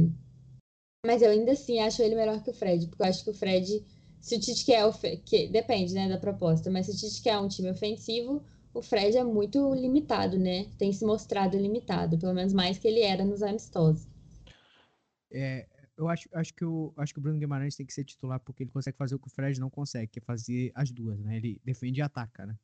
mas 1.05 1.21
eu 1.21 1.29
ainda 1.29 1.51
assim 1.51 1.79
acho 1.79 2.01
ele 2.01 2.15
melhor 2.15 2.41
que 2.43 2.49
o 2.49 2.53
Fred, 2.53 2.87
porque 2.87 3.01
eu 3.01 3.07
acho 3.07 3.23
que 3.23 3.29
o 3.29 3.33
Fred, 3.33 3.85
se 4.19 4.35
o 4.35 4.39
Tite 4.39 4.65
quer, 4.65 4.91
que, 5.23 5.47
depende, 5.47 5.93
né, 5.93 6.09
da 6.09 6.17
proposta, 6.17 6.69
mas 6.69 6.87
se 6.87 6.91
o 6.93 6.95
Tite 6.95 7.21
quer 7.21 7.37
um 7.37 7.47
time 7.47 7.69
ofensivo, 7.69 8.43
o 8.73 8.81
Fred 8.81 9.17
é 9.17 9.23
muito 9.23 9.73
limitado, 9.73 10.37
né? 10.37 10.65
Tem 10.77 10.91
se 10.91 11.05
mostrado 11.05 11.57
limitado, 11.57 12.17
pelo 12.17 12.33
menos 12.33 12.51
mais 12.51 12.77
que 12.77 12.87
ele 12.87 13.01
era 13.01 13.23
nos 13.23 13.41
amistosos. 13.41 14.05
É, 15.31 15.65
eu 15.97 16.09
acho, 16.09 16.27
acho, 16.33 16.53
que 16.53 16.65
o, 16.65 16.93
acho 16.97 17.13
que 17.13 17.19
o 17.19 17.21
Bruno 17.21 17.39
Guimarães 17.39 17.75
tem 17.75 17.85
que 17.85 17.93
ser 17.93 18.03
titular 18.03 18.39
porque 18.39 18.63
ele 18.63 18.71
consegue 18.71 18.97
fazer 18.97 19.15
o 19.15 19.19
que 19.19 19.27
o 19.27 19.31
Fred 19.31 19.59
não 19.59 19.69
consegue, 19.69 20.07
que 20.07 20.19
é 20.19 20.21
fazer 20.21 20.71
as 20.75 20.91
duas, 20.91 21.19
né? 21.19 21.37
Ele 21.37 21.61
defende 21.63 22.01
e 22.01 22.03
ataca, 22.03 22.45
né? 22.45 22.55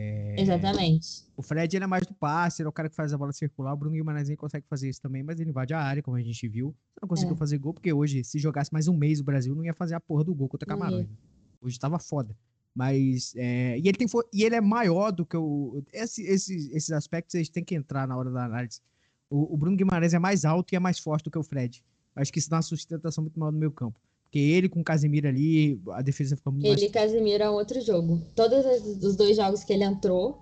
É, 0.00 0.40
Exatamente. 0.40 1.24
O 1.36 1.42
Fred 1.42 1.76
ele 1.76 1.84
é 1.84 1.86
mais 1.86 2.06
do 2.06 2.14
passe, 2.14 2.62
ele 2.62 2.66
é 2.66 2.70
o 2.70 2.72
cara 2.72 2.88
que 2.88 2.94
faz 2.96 3.12
a 3.12 3.18
bola 3.18 3.32
circular. 3.32 3.72
O 3.72 3.76
Bruno 3.76 3.94
Guimarães 3.94 4.28
consegue 4.36 4.66
fazer 4.68 4.88
isso 4.88 5.00
também, 5.00 5.22
mas 5.22 5.38
ele 5.40 5.50
invade 5.50 5.74
a 5.74 5.80
área, 5.80 6.02
como 6.02 6.16
a 6.16 6.20
gente 6.22 6.46
viu. 6.48 6.74
Não 7.00 7.08
conseguiu 7.08 7.34
É. 7.34 7.38
fazer 7.38 7.58
gol, 7.58 7.74
porque 7.74 7.92
hoje, 7.92 8.22
se 8.24 8.38
jogasse 8.38 8.72
mais 8.72 8.88
um 8.88 8.96
mês 8.96 9.20
o 9.20 9.24
Brasil, 9.24 9.54
não 9.54 9.64
ia 9.64 9.74
fazer 9.74 9.94
a 9.94 10.00
porra 10.00 10.24
do 10.24 10.34
gol 10.34 10.48
contra 10.48 10.66
Camarões. 10.66 11.06
né? 11.08 11.14
Hoje 11.60 11.78
tava 11.78 11.98
foda. 11.98 12.36
Mas. 12.74 13.34
é, 13.36 13.78
e, 13.78 13.86
ele 13.88 13.98
tem, 13.98 14.08
fo- 14.08 14.24
e 14.32 14.44
ele 14.44 14.54
é 14.54 14.60
maior 14.60 15.10
do 15.12 15.26
que 15.26 15.36
o. 15.36 15.82
esse- 15.92 16.22
esses, 16.22 16.70
esses 16.70 16.90
aspectos 16.90 17.34
eles 17.34 17.48
têm 17.50 17.62
que 17.64 17.74
entrar 17.74 18.08
na 18.08 18.16
hora 18.16 18.30
da 18.30 18.44
análise. 18.46 18.80
O, 19.28 19.54
o 19.54 19.56
Bruno 19.56 19.76
Guimarães 19.76 20.14
é 20.14 20.18
mais 20.18 20.44
alto 20.44 20.72
e 20.72 20.76
é 20.76 20.80
mais 20.80 20.98
forte 20.98 21.24
do 21.24 21.30
que 21.30 21.38
o 21.38 21.42
Fred. 21.42 21.84
Acho 22.16 22.32
que 22.32 22.38
isso 22.38 22.48
dá 22.50 22.56
uma 22.56 22.62
sustentação 22.62 23.22
muito 23.22 23.38
maior 23.38 23.52
no 23.52 23.58
meio 23.58 23.70
campo. 23.72 23.98
Porque 24.32 24.38
ele 24.38 24.66
com 24.70 24.80
o 24.80 24.84
Casemiro 24.84 25.28
ali, 25.28 25.78
a 25.90 26.00
defesa 26.00 26.38
fica 26.38 26.50
muito 26.50 26.66
Ele 26.66 26.86
e. 26.86 26.88
Casemiro 26.90 27.44
é 27.44 27.50
um 27.50 27.52
outro 27.52 27.78
jogo. 27.82 28.18
Todos 28.34 28.64
os- 29.04 29.14
dois 29.14 29.36
jogos 29.36 29.62
que 29.62 29.70
ele 29.74 29.84
entrou, 29.84 30.40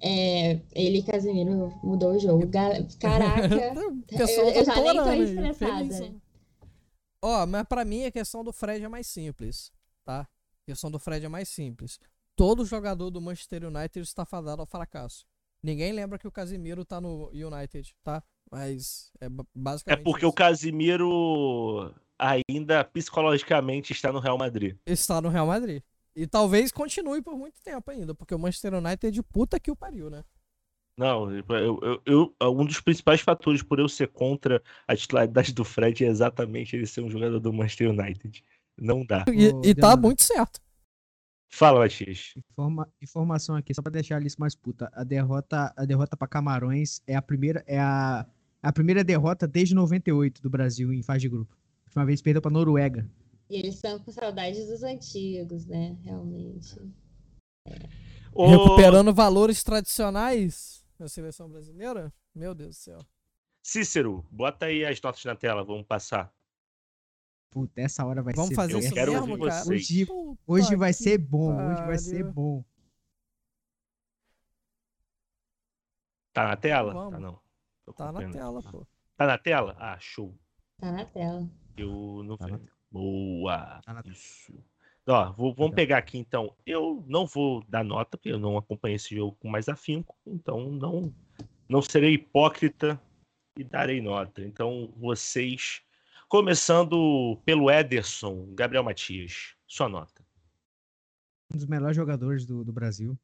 é, 0.00 0.60
ele 0.72 0.98
e 0.98 1.02
Casemiro 1.02 1.74
mudou 1.82 2.12
o 2.14 2.18
jogo. 2.20 2.44
Caraca, 3.00 3.48
O 3.74 4.14
eu- 4.16 4.48
eu 4.50 4.64
já 4.64 4.76
nem 4.80 4.94
tô 4.94 5.12
estressada. 5.12 6.14
Ó, 7.20 7.44
mas 7.46 7.64
pra 7.64 7.84
mim 7.84 8.04
a 8.04 8.12
questão 8.12 8.44
do 8.44 8.52
Fred 8.52 8.84
é 8.84 8.88
mais 8.88 9.08
simples, 9.08 9.72
tá? 10.04 10.20
A 10.20 10.70
questão 10.70 10.88
do 10.88 10.98
Fred 11.00 11.26
é 11.26 11.28
mais 11.28 11.48
simples. 11.48 11.98
Todo 12.36 12.64
jogador 12.64 13.10
do 13.10 13.20
Manchester 13.20 13.64
United 13.64 13.98
está 14.06 14.24
fadado 14.24 14.60
ao 14.62 14.66
fracasso. 14.68 15.26
Ninguém 15.60 15.90
lembra 15.92 16.16
que 16.16 16.28
o 16.28 16.30
Casimiro 16.32 16.84
tá 16.84 17.00
no 17.00 17.28
United, 17.32 17.92
tá? 18.04 18.22
Mas 18.52 19.10
é 19.20 19.28
ba- 19.28 19.42
É 19.42 19.46
basicamente 19.58 20.04
porque 20.04 20.24
o 20.24 20.28
isso. 20.28 20.36
Casimiro 20.36 21.92
ainda 22.18 22.84
psicologicamente 22.84 23.92
está 23.92 24.12
no 24.12 24.18
Real 24.20 24.38
Madrid. 24.38 24.76
está 24.86 25.20
no 25.20 25.28
Real 25.28 25.46
Madrid. 25.46 25.82
E 26.14 26.26
talvez 26.26 26.72
continue 26.72 27.20
por 27.20 27.36
muito 27.36 27.60
tempo 27.62 27.90
ainda, 27.90 28.14
porque 28.14 28.34
o 28.34 28.38
Manchester 28.38 28.74
United 28.74 29.06
é 29.06 29.10
de 29.10 29.22
puta 29.22 29.60
que 29.60 29.70
o 29.70 29.76
pariu, 29.76 30.08
né? 30.08 30.24
Não, 30.98 31.30
eu, 31.30 31.44
eu- 32.06 32.34
eu- 32.40 32.52
um 32.58 32.64
dos 32.64 32.80
principais 32.80 33.20
fatores 33.20 33.62
por 33.62 33.78
eu 33.78 33.86
ser 33.86 34.08
contra 34.08 34.62
a 34.88 34.96
titularidade 34.96 35.52
do 35.52 35.62
Fred 35.62 36.02
é 36.04 36.08
exatamente 36.08 36.74
ele 36.74 36.86
ser 36.86 37.02
um 37.02 37.10
jogador 37.10 37.38
do 37.38 37.52
Manchester 37.52 37.90
United. 37.90 38.42
Não 38.78 39.04
dá. 39.04 39.24
E, 39.28 39.68
e 39.70 39.74
tá 39.74 39.94
muito 39.94 40.22
certo. 40.22 40.58
Fala, 41.52 41.80
Matias. 41.80 42.32
Informa- 42.50 42.88
informação 43.00 43.56
aqui, 43.56 43.74
só 43.74 43.82
pra 43.82 43.92
deixar 43.92 44.16
a 44.16 44.20
lista 44.20 44.40
mais 44.40 44.54
puta. 44.54 44.90
A 44.94 45.04
derrota, 45.04 45.72
a 45.76 45.84
derrota 45.84 46.16
para 46.16 46.26
Camarões 46.28 47.00
é 47.06 47.14
a 47.14 47.22
primeira, 47.22 47.62
é 47.66 47.78
a, 47.78 48.26
a 48.62 48.72
primeira 48.72 49.04
derrota 49.04 49.46
desde 49.46 49.74
98 49.74 50.40
do 50.42 50.48
Brasil 50.50 50.92
em 50.94 51.02
fase 51.02 51.20
de 51.20 51.28
grupo. 51.28 51.54
A 51.96 52.00
última 52.00 52.04
vez 52.04 52.20
perdeu 52.20 52.42
pra 52.42 52.50
Noruega. 52.50 53.10
E 53.48 53.56
eles 53.56 53.76
estão 53.76 53.98
com 53.98 54.12
saudades 54.12 54.66
dos 54.66 54.82
antigos, 54.82 55.64
né? 55.64 55.96
Realmente. 56.02 56.78
Ô, 58.34 58.48
Recuperando 58.48 59.14
valores 59.14 59.64
tradicionais 59.64 60.84
na 60.98 61.08
seleção 61.08 61.48
brasileira? 61.48 62.12
Meu 62.34 62.54
Deus 62.54 62.76
do 62.76 62.78
céu. 62.78 62.98
Cícero, 63.62 64.26
bota 64.30 64.66
aí 64.66 64.84
as 64.84 65.00
notas 65.00 65.24
na 65.24 65.34
tela, 65.34 65.64
vamos 65.64 65.86
passar. 65.86 66.30
Puta, 67.50 67.80
essa 67.80 68.04
hora 68.04 68.22
vai 68.22 68.34
Vamos 68.34 68.50
ser 68.50 68.54
fazer 68.56 68.78
isso 68.78 68.92
quero 68.92 69.12
mesmo, 69.12 69.30
ouvir 69.32 69.44
cara? 69.46 69.64
vocês. 69.64 69.80
Hoje, 69.86 70.06
Puta 70.06 70.40
hoje 70.46 70.76
vai 70.76 70.92
ser 70.92 71.16
bom, 71.16 71.54
hoje 71.56 71.86
vai 71.86 71.98
ser 71.98 72.18
pariu. 72.18 72.32
bom. 72.32 72.64
Tá 76.34 76.48
na 76.48 76.56
tela? 76.58 76.92
Vamos. 76.92 77.12
Tá 77.12 77.18
não. 77.20 77.40
Tô 77.86 77.92
Tá 77.94 78.12
na 78.12 78.30
tela, 78.30 78.62
pô. 78.70 78.86
Tá 79.16 79.26
na 79.26 79.38
tela? 79.38 79.74
Ah, 79.78 79.98
show. 79.98 80.38
Tá 80.78 80.92
na 80.92 81.06
tela. 81.06 81.48
Eu 81.76 82.22
não 82.24 82.36
Tá 82.36 82.46
vejo. 82.46 82.60
Boa. 82.90 83.80
Tá. 83.84 84.02
Isso. 84.06 84.52
Ó, 85.08 85.32
vou- 85.32 85.54
vamos 85.54 85.74
pegar 85.74 85.98
aqui 85.98 86.18
então. 86.18 86.54
Eu 86.64 87.04
não 87.06 87.26
vou 87.26 87.62
dar 87.68 87.84
nota, 87.84 88.16
porque 88.16 88.30
eu 88.30 88.38
não 88.38 88.56
acompanhei 88.56 88.96
esse 88.96 89.14
jogo 89.14 89.36
com 89.40 89.48
mais 89.48 89.68
afinco. 89.68 90.16
Então 90.26 90.70
não, 90.72 91.12
não 91.68 91.80
serei 91.82 92.14
hipócrita 92.14 93.00
e 93.56 93.62
darei 93.64 94.00
nota. 94.00 94.42
Então 94.42 94.92
vocês. 94.96 95.82
Começando 96.28 97.40
pelo 97.44 97.70
Ederson, 97.70 98.52
Gabriel 98.54 98.82
Matias. 98.82 99.54
Sua 99.66 99.88
nota. 99.88 100.24
Um 101.52 101.56
dos 101.56 101.66
melhores 101.66 101.96
jogadores 101.96 102.44
do, 102.44 102.64
do 102.64 102.72
Brasil. 102.72 103.16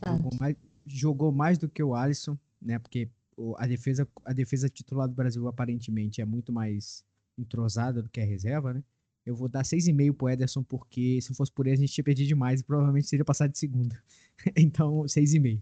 Tá. 0.00 0.10
Jogou 0.16 0.30
mais, 0.40 0.56
jogou 0.84 1.32
mais 1.32 1.56
do 1.58 1.68
que 1.68 1.80
o 1.82 1.94
Alisson, 1.94 2.36
né? 2.60 2.78
Porque 2.80 3.08
a 3.56 3.66
defesa, 3.68 4.08
a 4.24 4.32
defesa 4.32 4.68
titular 4.68 5.06
do 5.06 5.14
Brasil 5.14 5.46
aparentemente 5.46 6.20
é 6.20 6.24
muito 6.24 6.52
mais 6.52 7.04
entrosada 7.38 8.02
do 8.02 8.08
que 8.08 8.20
a 8.20 8.24
reserva, 8.24 8.74
né? 8.74 8.82
Eu 9.24 9.34
vou 9.34 9.48
dar 9.48 9.62
6,5 9.62 10.14
pro 10.14 10.28
Ederson, 10.28 10.62
porque 10.62 11.20
se 11.20 11.34
fosse 11.34 11.52
por 11.52 11.66
ele 11.66 11.76
a 11.76 11.78
gente 11.78 11.92
tinha 11.92 12.04
perdido 12.04 12.28
demais 12.28 12.60
e 12.60 12.64
provavelmente 12.64 13.10
teria 13.10 13.24
passado 13.24 13.52
de 13.52 13.58
segunda. 13.58 14.02
então, 14.56 15.02
6,5. 15.02 15.60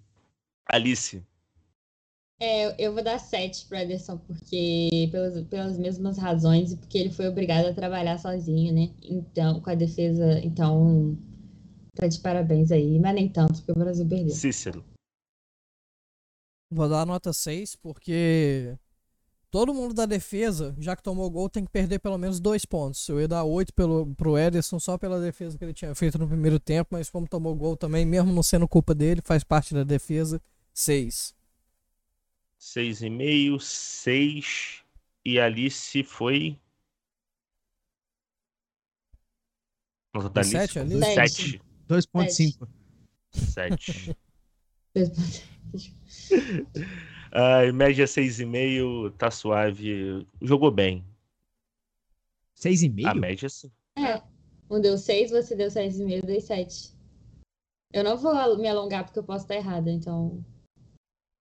Alice. 0.66 1.22
É, 2.38 2.84
eu 2.84 2.92
vou 2.92 3.02
dar 3.02 3.18
7 3.18 3.66
pro 3.66 3.78
Ederson, 3.78 4.18
porque 4.18 5.08
pelas, 5.10 5.42
pelas 5.48 5.78
mesmas 5.78 6.18
razões 6.18 6.72
e 6.72 6.76
porque 6.76 6.98
ele 6.98 7.10
foi 7.10 7.28
obrigado 7.28 7.66
a 7.66 7.74
trabalhar 7.74 8.18
sozinho, 8.18 8.74
né? 8.74 8.94
Então, 9.02 9.60
com 9.60 9.70
a 9.70 9.74
defesa, 9.74 10.38
então, 10.44 11.16
tá 11.94 12.06
de 12.06 12.20
parabéns 12.20 12.70
aí, 12.70 12.98
mas 12.98 13.14
nem 13.14 13.28
tanto, 13.28 13.54
porque 13.54 13.72
o 13.72 13.78
Brasil 13.78 14.06
perdeu. 14.06 14.34
Cícero. 14.34 14.84
Vou 16.70 16.88
dar 16.88 17.02
a 17.02 17.06
nota 17.06 17.32
6, 17.32 17.76
porque 17.76 18.76
todo 19.56 19.72
mundo 19.72 19.94
da 19.94 20.04
defesa, 20.04 20.76
já 20.78 20.94
que 20.94 21.02
tomou 21.02 21.30
gol, 21.30 21.48
tem 21.48 21.64
que 21.64 21.70
perder 21.70 21.98
pelo 21.98 22.18
menos 22.18 22.38
dois 22.38 22.66
pontos. 22.66 23.08
Eu 23.08 23.18
ia 23.18 23.26
dar 23.26 23.42
8 23.42 23.72
pelo, 23.72 24.14
pro 24.14 24.36
Ederson 24.36 24.78
só 24.78 24.98
pela 24.98 25.18
defesa 25.18 25.56
que 25.56 25.64
ele 25.64 25.72
tinha 25.72 25.94
feito 25.94 26.18
no 26.18 26.28
primeiro 26.28 26.60
tempo, 26.60 26.90
mas 26.92 27.08
como 27.08 27.26
tomou 27.26 27.56
gol 27.56 27.74
também, 27.74 28.04
mesmo 28.04 28.30
não 28.34 28.42
sendo 28.42 28.68
culpa 28.68 28.94
dele, 28.94 29.22
faz 29.24 29.42
parte 29.42 29.72
da 29.72 29.82
defesa, 29.82 30.42
6. 30.74 31.34
6,5, 32.60 33.58
6. 33.58 34.84
E 35.24 35.40
Alice 35.40 36.02
foi. 36.02 36.58
Nota 40.14 40.28
da 40.28 40.42
Alice? 40.42 40.52
Sete, 40.52 40.78
Alice? 40.80 41.14
7. 41.14 41.62
2,5. 41.88 42.68
7. 43.32 44.16
Ai, 47.38 47.70
média 47.70 48.06
6,5, 48.06 49.12
tá 49.18 49.30
suave. 49.30 50.26
Jogou 50.40 50.70
bem. 50.70 51.04
A 52.54 52.60
6,5? 52.60 53.14
média 53.14 53.46
sim. 53.50 53.70
É, 53.94 54.22
um 54.70 54.80
deu 54.80 54.96
6, 54.96 55.32
você 55.32 55.54
deu 55.54 55.68
6,5, 55.68 56.10
eu 56.10 56.22
dei 56.22 56.40
7. 56.40 56.96
Eu 57.92 58.02
não 58.02 58.16
vou 58.16 58.32
me 58.56 58.66
alongar 58.66 59.04
porque 59.04 59.18
eu 59.18 59.24
posso 59.24 59.44
estar 59.44 59.54
errada, 59.54 59.90
então. 59.90 60.42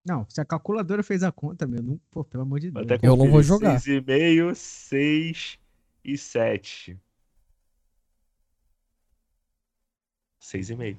Não, 0.05 0.29
se 0.29 0.41
a 0.41 0.45
calculadora 0.45 1.01
fez 1.01 1.23
a 1.23 1.31
conta, 1.31 1.65
meu, 1.65 1.81
não, 1.81 1.97
pô, 2.11 2.25
pelo 2.25 2.43
amor 2.43 2.59
de 2.59 2.71
Deus. 2.71 2.91
até 2.91 3.07
Eu 3.07 3.15
não 3.15 3.31
vou 3.31 3.41
jogar. 3.41 3.79
6,5, 3.79 4.53
6 4.53 5.57
e 6.03 6.17
7. 6.17 6.99
6,5. 10.41 10.97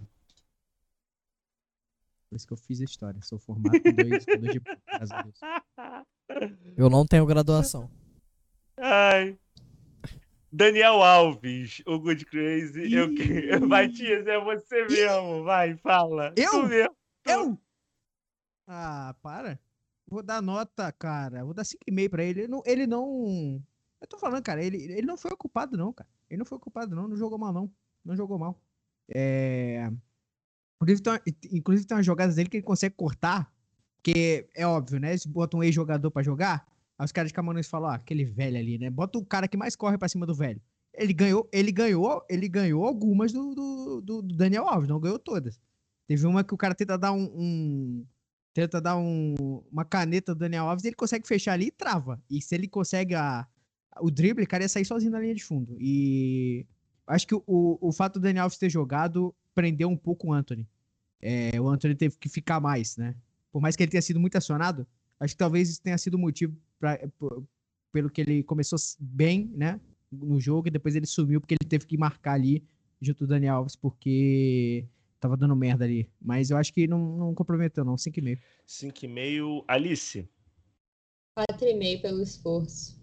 Por 2.37 2.39
isso 2.39 2.47
que 2.47 2.53
eu 2.53 2.59
fiz 2.59 2.81
a 2.83 2.85
história. 2.85 3.23
Sou 3.23 3.39
formado 3.39 3.81
com 3.81 3.93
dois, 3.93 4.25
com 4.27 4.37
dois 4.39 4.53
diplomas, 4.53 4.83
graças 4.87 5.11
a 5.11 5.23
Deus. 5.23 5.39
Eu 6.77 6.91
não 6.91 7.07
tenho 7.07 7.25
graduação. 7.25 7.91
Ai. 8.77 9.39
Daniel 10.53 11.03
Alves, 11.03 11.83
o 11.87 11.99
Good 11.99 12.27
Crazy. 12.27 12.93
Eu. 12.93 13.09
Matias, 13.67 14.27
é 14.27 14.39
você 14.39 14.85
mesmo. 14.85 15.45
Vai, 15.45 15.77
fala. 15.79 16.35
Eu? 16.37 16.51
Tu 16.51 16.63
mesmo. 16.67 16.97
Eu? 17.25 17.59
Ah, 18.67 19.15
para. 19.23 19.59
Vou 20.07 20.23
dar 20.23 20.43
nota, 20.43 20.93
cara. 20.93 21.43
Vou 21.43 21.55
dar 21.55 21.63
5,5 21.63 22.11
pra 22.11 22.23
ele. 22.23 22.41
Ele 22.41 22.49
não, 22.49 22.63
ele 22.67 22.87
não. 22.87 23.63
Eu 23.99 24.07
tô 24.07 24.19
falando, 24.19 24.43
cara, 24.43 24.63
ele, 24.63 24.77
ele 24.93 25.07
não 25.07 25.17
foi 25.17 25.31
ocupado, 25.31 25.75
não, 25.79 25.91
cara. 25.91 26.11
Ele 26.29 26.39
não 26.39 26.45
foi 26.45 26.59
ocupado, 26.59 26.95
não. 26.95 27.09
Não 27.09 27.17
jogou 27.17 27.39
mal, 27.39 27.53
não. 27.53 27.73
Não 28.05 28.15
jogou 28.15 28.39
mal. 28.39 28.61
É. 29.09 29.91
Inclusive 30.77 31.03
tem, 31.03 31.13
uma, 31.13 31.21
inclusive 31.53 31.87
tem 31.87 31.97
umas 31.97 32.07
jogadas 32.07 32.37
dele 32.37 32.49
que 32.49 32.57
ele 32.59 32.65
consegue 32.65 32.95
cortar. 32.95 33.53
Porque 33.97 34.49
é 34.55 34.67
óbvio, 34.67 35.01
né? 35.01 35.17
Se 35.17 35.29
bota 35.29 35.57
um 35.57 35.63
ex-jogador 35.63 36.11
pra 36.11 36.23
jogar, 36.23 36.67
aí 36.99 37.05
os 37.05 37.13
caras 37.13 37.31
de 37.31 37.35
Camarões 37.35 37.69
falam, 37.69 37.91
ah, 37.91 37.95
aquele 37.97 38.25
velho 38.25 38.57
ali, 38.57 38.79
né? 38.79 38.89
Bota 38.91 39.19
o 39.19 39.25
cara 39.25 39.49
que 39.49 39.57
mais 39.57 39.75
corre 39.75 39.99
pra 39.99 40.09
cima 40.09 40.25
do 40.27 40.35
velho. 40.35 40.61
Ele 40.95 41.13
ganhou, 41.13 41.49
ele 41.53 41.73
ganhou, 41.73 42.25
ele 42.29 42.49
ganhou 42.49 42.87
algumas 42.87 43.33
do, 43.33 43.55
do, 43.55 44.01
do- 44.01 44.23
Daniel 44.23 44.67
Alves, 44.69 44.89
não 44.89 45.01
ganhou 45.01 45.19
todas. 45.19 45.61
Teve 46.07 46.25
uma 46.27 46.45
que 46.45 46.55
o 46.55 46.57
cara 46.57 46.75
tenta 46.75 46.97
dar 46.97 47.13
um. 47.13 47.25
um- 47.35 48.07
tenta 48.55 48.81
dar 48.81 48.97
um, 48.97 49.35
uma 49.71 49.85
caneta 49.85 50.35
do 50.35 50.39
Daniel 50.39 50.67
Alves 50.69 50.85
ele 50.85 50.95
consegue 50.97 51.27
fechar 51.29 51.53
ali 51.53 51.67
e 51.67 51.71
trava. 51.71 52.23
E 52.31 52.41
se 52.41 52.55
ele 52.55 52.67
consegue 52.69 53.15
a, 53.15 53.47
o 54.01 54.11
drible, 54.11 54.45
o 54.45 54.49
cara 54.49 54.63
ia 54.65 54.69
sair 54.69 54.85
sozinho 54.87 55.13
na 55.13 55.19
linha 55.21 55.35
de 55.35 55.45
fundo. 55.45 55.77
E 55.81 56.65
acho 57.07 57.27
que 57.27 57.35
o, 57.35 57.43
o 57.47 57.93
fato 57.93 58.15
do 58.15 58.23
Daniel 58.23 58.45
Alves 58.45 58.57
ter 58.59 58.71
jogado 58.71 59.35
prendeu 59.57 59.89
um 59.89 59.97
pouco 59.97 60.29
o 60.29 60.33
Anthony. 60.35 60.69
É, 61.21 61.59
o 61.59 61.67
Anthony 61.67 61.95
teve 61.95 62.17
que 62.19 62.29
ficar 62.29 62.61
mais, 62.61 62.99
né? 62.99 63.17
Por 63.51 63.61
mais 63.61 63.75
que 63.75 63.83
ele 63.83 63.91
tenha 63.91 64.03
sido 64.03 64.21
muito 64.21 64.37
acionado, 64.37 64.87
acho 65.19 65.33
que 65.35 65.39
talvez 65.39 65.71
isso 65.71 65.83
tenha 65.83 65.97
sido 65.97 66.15
o 66.15 66.19
motivo 66.19 66.55
pra, 66.79 67.01
pelo 67.91 68.11
que 68.11 68.21
ele 68.21 68.43
começou 68.43 68.79
bem, 69.01 69.51
né? 69.55 69.81
No 70.13 70.39
jogo 70.39 70.69
e 70.69 70.71
depois 70.71 70.95
ele 70.95 71.07
sumiu 71.07 71.41
porque 71.41 71.55
ele 71.59 71.69
teve 71.69 71.87
que 71.87 71.97
marcar 71.97 72.35
ali 72.35 72.63
junto 73.01 73.21
do 73.21 73.31
Daniel 73.31 73.57
Alves 73.57 73.75
porque 73.75 74.87
tava 75.19 75.39
dando 75.39 75.57
merda 75.57 75.87
ali. 75.87 76.09
Mas 76.21 76.51
eu 76.51 76.59
acho 76.59 76.73
que 76.73 76.87
não, 76.87 77.17
não 77.17 77.35
comprometeu, 77.35 77.83
não. 77.83 77.97
5,5. 77.97 78.39
5,5. 78.69 79.65
Alice. 79.67 80.29
4,5 81.39 82.03
pelo 82.03 82.23
esforço. 82.23 83.01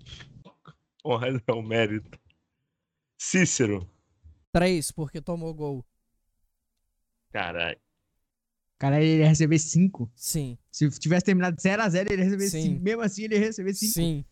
Honra 1.04 1.42
não, 1.48 1.64
mérito. 1.64 2.18
Cícero. 3.18 3.90
3, 4.52 4.92
porque 4.92 5.20
tomou 5.20 5.52
gol. 5.54 5.84
Caralho. 7.34 7.78
Cara, 8.78 9.02
ele 9.02 9.22
ia 9.22 9.28
receber 9.28 9.58
5. 9.60 10.12
Sim. 10.16 10.58
Se 10.72 10.90
tivesse 11.00 11.26
terminado 11.26 11.56
0x0, 11.58 12.12
ele 12.12 12.22
ia 12.22 12.24
receber 12.26 12.48
Sim. 12.50 12.62
5. 12.74 12.82
Mesmo 12.84 13.02
assim, 13.02 13.24
ele 13.24 13.36
ia 13.36 13.42
receber 13.42 13.74
5. 13.74 13.92
Sim. 13.94 14.26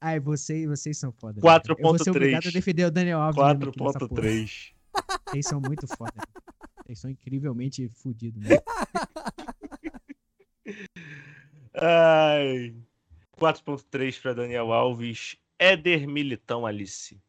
Ai, 0.00 0.18
vocês, 0.18 0.66
vocês 0.66 0.98
são 0.98 1.12
foda. 1.12 1.34
né, 1.40 1.42
4.3. 1.42 1.66
cara? 1.66 1.78
Eu 1.78 1.88
vou 1.88 1.98
ser 1.98 2.10
obrigado 2.10 2.48
a 2.48 2.50
defender 2.50 2.84
o 2.86 2.90
Daniel 2.90 3.20
Alves. 3.20 3.36
mesmo 3.42 3.68
aqui 3.70 3.82
nessa 3.82 3.98
porra. 3.98 4.22
4.3. 4.22 4.72
Vocês 5.28 5.46
são 5.46 5.60
muito 5.60 5.86
foda. 5.96 6.12
Vocês 6.84 6.98
são 6.98 7.10
incrivelmente 7.10 7.88
fodidos, 7.94 8.42
né? 8.42 8.56
Ai. 11.74 12.74
4.3 13.38 14.20
para 14.20 14.34
Daniel 14.34 14.72
Alves. 14.72 15.36
Éder 15.58 16.06
Militão, 16.08 16.64
Alice. 16.66 17.20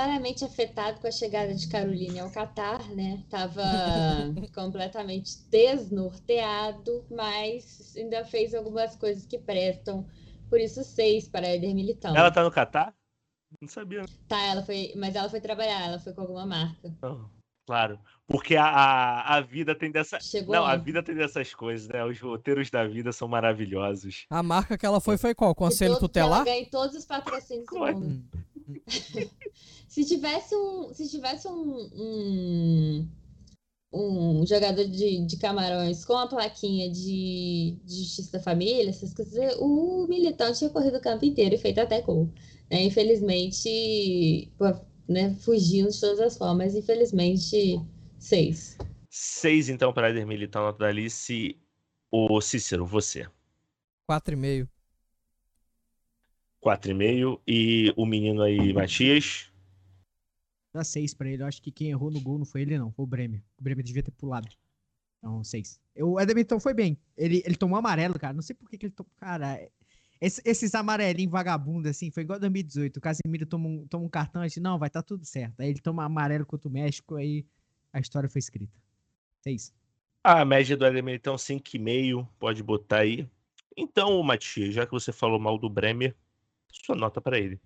Claramente 0.00 0.44
afetado 0.44 1.00
com 1.00 1.08
a 1.08 1.10
chegada 1.10 1.52
de 1.52 1.66
Caroline 1.68 2.20
ao 2.20 2.30
Catar, 2.30 2.78
né? 2.90 3.24
Tava 3.28 3.60
completamente 4.54 5.32
desnorteado, 5.50 7.04
mas 7.10 7.92
ainda 7.96 8.24
fez 8.24 8.54
algumas 8.54 8.94
coisas 8.94 9.26
que 9.26 9.36
prestam. 9.36 10.06
Por 10.48 10.60
isso, 10.60 10.84
seis 10.84 11.28
para 11.28 11.48
Éder 11.48 11.74
Militão. 11.74 12.16
Ela 12.16 12.30
tá 12.30 12.44
no 12.44 12.52
Catar? 12.52 12.94
Não 13.60 13.66
sabia. 13.68 14.04
Tá, 14.28 14.40
ela 14.40 14.62
foi, 14.62 14.92
mas 14.96 15.16
ela 15.16 15.28
foi 15.28 15.40
trabalhar, 15.40 15.88
ela 15.88 15.98
foi 15.98 16.12
com 16.12 16.20
alguma 16.20 16.46
marca. 16.46 16.94
Não. 17.02 17.28
Claro. 17.66 17.98
Porque 18.28 18.54
a, 18.56 18.64
a, 18.64 19.36
a 19.36 19.40
vida 19.40 19.74
tem 19.74 19.90
dessa. 19.90 20.20
Chegou 20.20 20.54
Não, 20.54 20.64
a 20.64 20.76
vida 20.76 21.02
tem 21.02 21.16
dessas 21.16 21.52
coisas, 21.52 21.88
né? 21.88 22.04
Os 22.04 22.18
roteiros 22.20 22.70
da 22.70 22.86
vida 22.86 23.10
são 23.12 23.26
maravilhosos. 23.26 24.24
A 24.30 24.40
marca 24.42 24.78
que 24.78 24.86
ela 24.86 25.00
foi 25.00 25.18
foi 25.18 25.34
qual? 25.34 25.52
Conselho 25.54 25.94
todo- 25.94 26.02
Tutelar? 26.02 26.44
ganha 26.44 26.64
todos 26.70 26.94
os 26.96 27.04
patrocínios 27.04 27.66
do 27.66 27.70
Claro. 27.70 27.98
mundo. 27.98 28.24
Se 29.88 30.04
tivesse 30.04 30.54
um, 30.54 30.94
se 30.94 31.08
tivesse 31.08 31.48
um, 31.48 31.90
um, 31.92 33.08
um 33.92 34.46
jogador 34.46 34.84
de, 34.84 35.26
de 35.26 35.36
camarões 35.36 36.04
com 36.04 36.16
a 36.16 36.28
plaquinha 36.28 36.88
de, 36.90 37.76
de 37.84 37.94
Justiça 37.96 38.32
da 38.38 38.42
Família, 38.42 38.88
essas 38.88 39.12
coisas, 39.12 39.56
o 39.58 40.06
Militão 40.08 40.52
tinha 40.52 40.70
corrido 40.70 40.98
o 40.98 41.00
campo 41.00 41.24
inteiro 41.24 41.56
e 41.56 41.58
feito 41.58 41.80
até 41.80 42.00
gol. 42.00 42.32
né? 42.70 42.84
Infelizmente, 42.84 44.52
né, 45.08 45.34
fugindo 45.40 45.90
de 45.90 46.00
todas 46.00 46.20
as 46.20 46.38
formas, 46.38 46.74
infelizmente, 46.76 47.80
seis. 48.18 48.78
6 49.08 49.70
então 49.70 49.92
para 49.92 50.10
Éder 50.10 50.24
Militão, 50.24 50.62
nota 50.62 50.78
da 50.78 50.86
Alice. 50.86 51.58
O 52.12 52.40
Cícero, 52.40 52.86
você. 52.86 53.26
4,5. 54.08 54.68
4,5. 56.60 57.40
E 57.46 57.92
o 57.96 58.04
menino 58.06 58.42
aí, 58.42 58.72
Matias. 58.72 59.50
Dá 60.72 60.84
6 60.84 61.14
pra 61.14 61.28
ele. 61.28 61.42
Eu 61.42 61.46
acho 61.46 61.60
que 61.62 61.72
quem 61.72 61.90
errou 61.90 62.10
no 62.10 62.20
gol 62.20 62.38
não 62.38 62.44
foi 62.44 62.62
ele, 62.62 62.78
não. 62.78 62.92
Foi 62.92 63.04
o 63.04 63.06
Bremer. 63.08 63.42
O 63.58 63.62
Bremer 63.62 63.84
devia 63.84 64.02
ter 64.02 64.12
pulado. 64.12 64.48
Então, 65.18 65.42
6. 65.42 65.80
O 65.98 66.20
Edmonton 66.20 66.60
foi 66.60 66.72
bem. 66.72 66.98
Ele, 67.16 67.42
ele 67.44 67.56
tomou 67.56 67.78
amarelo, 67.78 68.18
cara. 68.18 68.32
Não 68.32 68.42
sei 68.42 68.54
por 68.54 68.68
que, 68.70 68.78
que 68.78 68.86
ele 68.86 68.92
tomou. 68.92 69.10
Cara, 69.16 69.60
esse- 70.20 70.42
esses 70.44 70.74
amarelinhos 70.74 71.32
vagabundo, 71.32 71.88
assim, 71.88 72.10
foi 72.10 72.22
igual 72.22 72.38
2018. 72.38 72.98
O 72.98 73.00
Casemiro 73.00 73.46
toma 73.46 73.68
um, 73.68 73.86
toma 73.86 74.04
um 74.04 74.08
cartão 74.08 74.44
e 74.44 74.48
diz, 74.48 74.56
não, 74.58 74.78
vai 74.78 74.88
estar 74.88 75.02
tudo 75.02 75.24
certo. 75.24 75.60
Aí 75.60 75.70
ele 75.70 75.80
toma 75.80 76.04
amarelo 76.04 76.46
contra 76.46 76.68
o 76.68 76.72
México, 76.72 77.16
aí 77.16 77.44
a 77.92 77.98
história 78.00 78.28
foi 78.28 78.38
escrita. 78.38 78.72
6. 79.42 79.74
A 80.22 80.44
média 80.44 80.76
do 80.76 80.90
Militão, 81.02 81.36
5,5. 81.36 82.28
Pode 82.38 82.62
botar 82.62 82.98
aí. 82.98 83.28
Então, 83.76 84.22
Matias, 84.22 84.74
já 84.74 84.84
que 84.86 84.92
você 84.92 85.12
falou 85.12 85.38
mal 85.40 85.58
do 85.58 85.68
Bremer, 85.70 86.14
sua 86.72 86.96
nota 86.96 87.20
para 87.20 87.38
ele. 87.38 87.60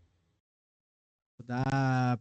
Vou 1.38 1.46
dar. 1.46 2.20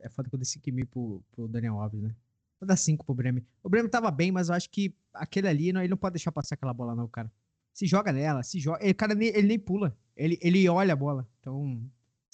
É 0.00 0.08
foda 0.08 0.28
que 0.28 0.34
eu 0.34 0.38
dei 0.38 0.46
5,5 0.46 0.86
pro, 0.88 1.24
pro 1.32 1.48
Daniel 1.48 1.78
Alves, 1.80 2.00
né? 2.02 2.14
Vou 2.60 2.66
dar 2.66 2.76
5 2.76 3.04
pro 3.04 3.14
Bremer. 3.14 3.44
O 3.62 3.68
Bremer 3.68 3.90
tava 3.90 4.10
bem, 4.10 4.32
mas 4.32 4.48
eu 4.48 4.54
acho 4.54 4.68
que 4.70 4.94
aquele 5.12 5.48
ali, 5.48 5.72
não, 5.72 5.80
ele 5.80 5.88
não 5.90 5.96
pode 5.96 6.14
deixar 6.14 6.32
passar 6.32 6.54
aquela 6.54 6.74
bola, 6.74 6.94
não, 6.94 7.08
cara. 7.08 7.30
Se 7.72 7.86
joga 7.86 8.12
nela, 8.12 8.42
se 8.42 8.58
joga. 8.60 8.82
Ele, 8.84 8.94
cara, 8.94 9.14
nem- 9.14 9.28
ele 9.28 9.46
nem 9.48 9.58
pula. 9.58 9.96
Ele, 10.16 10.38
ele 10.42 10.68
olha 10.68 10.92
a 10.92 10.96
bola. 10.96 11.26
Então, 11.40 11.80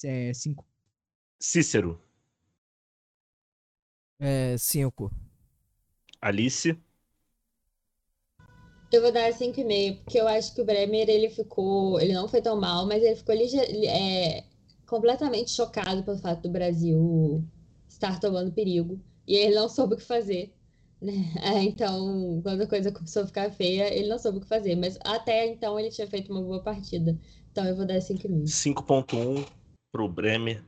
é 0.05 0.33
5. 0.35 0.67
Cícero, 1.41 2.01
É, 4.19 4.57
5. 4.59 5.11
Alice. 6.21 6.77
Eu 8.91 9.03
vou 9.03 9.13
dar 9.13 9.31
5,5, 9.33 10.03
porque 10.03 10.19
eu 10.19 10.27
acho 10.27 10.55
que 10.55 10.63
o 10.63 10.65
Bremer, 10.65 11.09
ele 11.09 11.29
ficou, 11.29 12.01
ele 12.01 12.15
não 12.15 12.27
foi 12.27 12.41
tão 12.41 12.59
mal, 12.59 12.87
mas 12.87 13.03
ele 13.03 13.17
ficou 13.17 13.35
lige- 13.35 13.59
é, 13.87 14.45
completamente 14.87 15.51
chocado 15.51 16.03
pelo 16.03 16.19
fato 16.19 16.43
do 16.43 16.51
Brasil 16.51 17.45
estar 17.89 18.19
tomando 18.19 18.51
perigo, 18.53 18.99
e 19.27 19.37
ele 19.37 19.55
não 19.55 19.69
soube 19.69 19.95
o 19.95 19.97
que 19.99 20.03
fazer, 20.05 20.53
né? 21.03 21.13
É, 21.43 21.63
Então, 21.63 22.41
quando 22.43 22.63
a 22.63 22.67
coisa 22.67 22.91
começou 22.91 23.23
a 23.25 23.27
ficar 23.27 23.51
feia, 23.51 23.93
ele 23.95 24.09
não 24.09 24.19
soube 24.19 24.39
o 24.39 24.41
que 24.41 24.49
fazer, 24.49 24.75
mas 24.75 24.99
até 25.05 25.47
então 25.47 25.79
ele 25.79 25.91
tinha 25.91 26.07
feito 26.07 26.33
uma 26.33 26.41
boa 26.43 26.63
partida. 26.63 27.19
Então 27.53 27.67
eu 27.67 27.77
vou 27.77 27.87
dar 27.87 28.01
5,5. 28.01 28.47
5.1 28.47 29.45
pro 29.93 30.09
Bremer. 30.09 30.65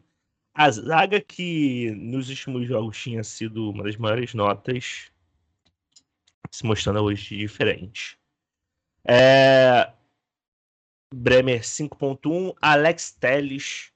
A 0.53 0.71
zaga 0.71 1.21
que 1.21 1.91
nos 1.93 2.29
últimos 2.29 2.67
jogos 2.67 2.99
tinha 3.01 3.23
sido 3.23 3.71
uma 3.71 3.85
das 3.85 3.97
maiores 3.97 4.35
notas, 4.35 5.10
se 6.51 6.65
mostrando 6.65 7.01
hoje 7.01 7.37
diferente. 7.37 8.19
É... 9.07 9.93
Bremer 11.13 11.61
5.1, 11.61 12.55
Alex 12.61 13.13
Telles. 13.13 13.93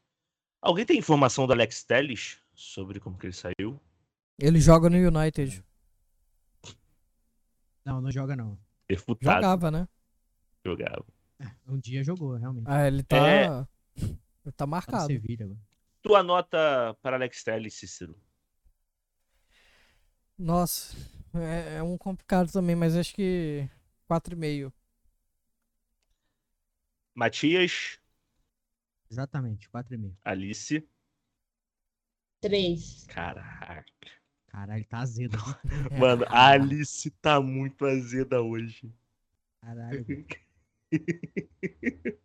Alguém 0.60 0.84
tem 0.84 0.98
informação 0.98 1.46
do 1.46 1.52
Alex 1.52 1.84
Telles 1.84 2.40
sobre 2.54 2.98
como 2.98 3.18
que 3.18 3.26
ele 3.26 3.32
saiu? 3.32 3.80
Ele 4.38 4.60
joga 4.60 4.90
no 4.90 4.96
United. 4.96 5.64
Não, 7.84 8.00
não 8.00 8.10
joga, 8.10 8.34
não. 8.34 8.58
Refutado. 8.88 9.36
Jogava, 9.36 9.70
né? 9.70 9.88
Jogava. 10.64 11.04
Um 11.66 11.78
dia 11.78 12.02
jogou, 12.02 12.34
realmente. 12.36 12.64
Ah, 12.66 12.86
ele 12.86 13.02
tá. 13.02 13.28
É. 13.28 13.46
Ele 13.96 14.16
tá 14.44 14.52
Tá 14.56 14.66
marcado. 14.66 15.12
Agora. 15.12 15.58
Tua 16.02 16.22
nota 16.22 16.96
para 17.00 17.16
Alex 17.16 17.42
Telles, 17.44 17.74
Cícero? 17.74 18.14
Nossa, 20.36 20.96
é, 21.34 21.76
é 21.78 21.82
um 21.82 21.96
complicado 21.98 22.50
também, 22.50 22.76
mas 22.76 22.96
acho 22.96 23.14
que 23.14 23.68
4,5. 24.08 24.72
Matias, 27.14 27.98
Exatamente, 29.10 29.68
4,5. 29.70 30.12
Alice. 30.24 30.88
3. 32.40 33.04
Caraca. 33.06 33.84
Caralho, 34.48 34.84
tá 34.86 34.98
azedo. 34.98 35.38
É. 35.90 35.98
Mano, 35.98 36.24
a 36.28 36.48
Alice 36.48 37.10
tá 37.22 37.40
muito 37.40 37.84
azeda 37.86 38.42
hoje. 38.42 38.92
Caralho. 39.60 40.04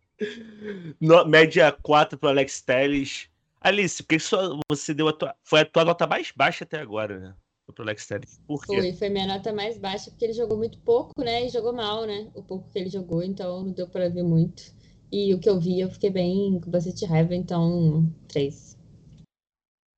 No- 1.00 1.24
média 1.24 1.72
4 1.72 2.18
pro 2.18 2.28
Alex 2.28 2.60
Telles. 2.60 3.30
Alice, 3.60 4.02
por 4.02 4.08
que 4.08 4.18
só 4.18 4.58
você 4.70 4.92
deu 4.92 5.08
a 5.08 5.12
tua. 5.14 5.34
Foi 5.42 5.60
a 5.60 5.64
tua 5.64 5.84
nota 5.84 6.06
mais 6.06 6.30
baixa 6.30 6.64
até 6.64 6.78
agora, 6.78 7.18
né? 7.18 7.36
Contra 7.70 7.84
o 7.84 7.86
Alex 7.86 8.06
Telles. 8.06 8.40
Por 8.48 8.66
quê? 8.66 8.80
Foi, 8.80 8.92
foi 8.92 9.08
minha 9.10 9.28
nota 9.28 9.52
mais 9.52 9.78
baixa, 9.78 10.10
porque 10.10 10.24
ele 10.24 10.32
jogou 10.32 10.58
muito 10.58 10.78
pouco, 10.80 11.12
né? 11.22 11.46
E 11.46 11.48
jogou 11.48 11.72
mal, 11.72 12.04
né? 12.04 12.28
O 12.34 12.42
pouco 12.42 12.68
que 12.68 12.76
ele 12.76 12.90
jogou, 12.90 13.22
então 13.22 13.64
não 13.64 13.72
deu 13.72 13.86
pra 13.86 14.08
ver 14.08 14.24
muito. 14.24 14.74
E 15.12 15.32
o 15.32 15.38
que 15.38 15.48
eu 15.48 15.60
vi, 15.60 15.80
eu 15.80 15.88
fiquei 15.88 16.10
bem 16.10 16.60
com 16.60 16.68
bastante 16.68 17.04
raiva, 17.04 17.34
então, 17.34 18.12
três. 18.26 18.76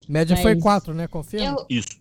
Média 0.06 0.36
foi 0.36 0.54
Mas 0.54 0.62
4, 0.62 0.92
né? 0.92 1.08
Confirma? 1.08 1.46
Eu, 1.46 1.66
Isso. 1.70 1.98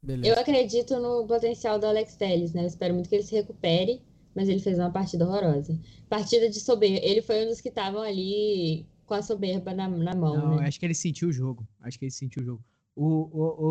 Beleza. 0.00 0.34
eu 0.34 0.40
acredito 0.40 0.98
no 1.00 1.26
potencial 1.26 1.78
do 1.78 1.86
Alex 1.86 2.14
Telles, 2.14 2.52
né? 2.52 2.62
Eu 2.62 2.66
espero 2.66 2.94
muito 2.94 3.08
que 3.08 3.16
ele 3.16 3.24
se 3.24 3.34
recupere, 3.34 4.02
mas 4.36 4.48
ele 4.48 4.60
fez 4.60 4.78
uma 4.78 4.90
partida 4.90 5.26
horrorosa. 5.26 5.78
Partida 6.08 6.48
de 6.48 6.60
soberba. 6.60 7.04
Ele 7.04 7.22
foi 7.22 7.44
um 7.44 7.48
dos 7.48 7.60
que 7.60 7.70
estavam 7.70 8.02
ali 8.02 8.86
com 9.04 9.14
a 9.14 9.22
soberba 9.22 9.74
na, 9.74 9.88
na 9.88 10.14
mão, 10.14 10.36
Não, 10.36 10.56
né? 10.56 10.68
acho 10.68 10.78
que 10.78 10.86
ele 10.86 10.94
sentiu 10.94 11.28
o 11.28 11.32
jogo. 11.32 11.66
Acho 11.80 11.98
que 11.98 12.04
ele 12.04 12.12
sentiu 12.12 12.42
o 12.42 12.44
jogo. 12.44 12.64
O, 12.94 13.06
o, 13.06 13.66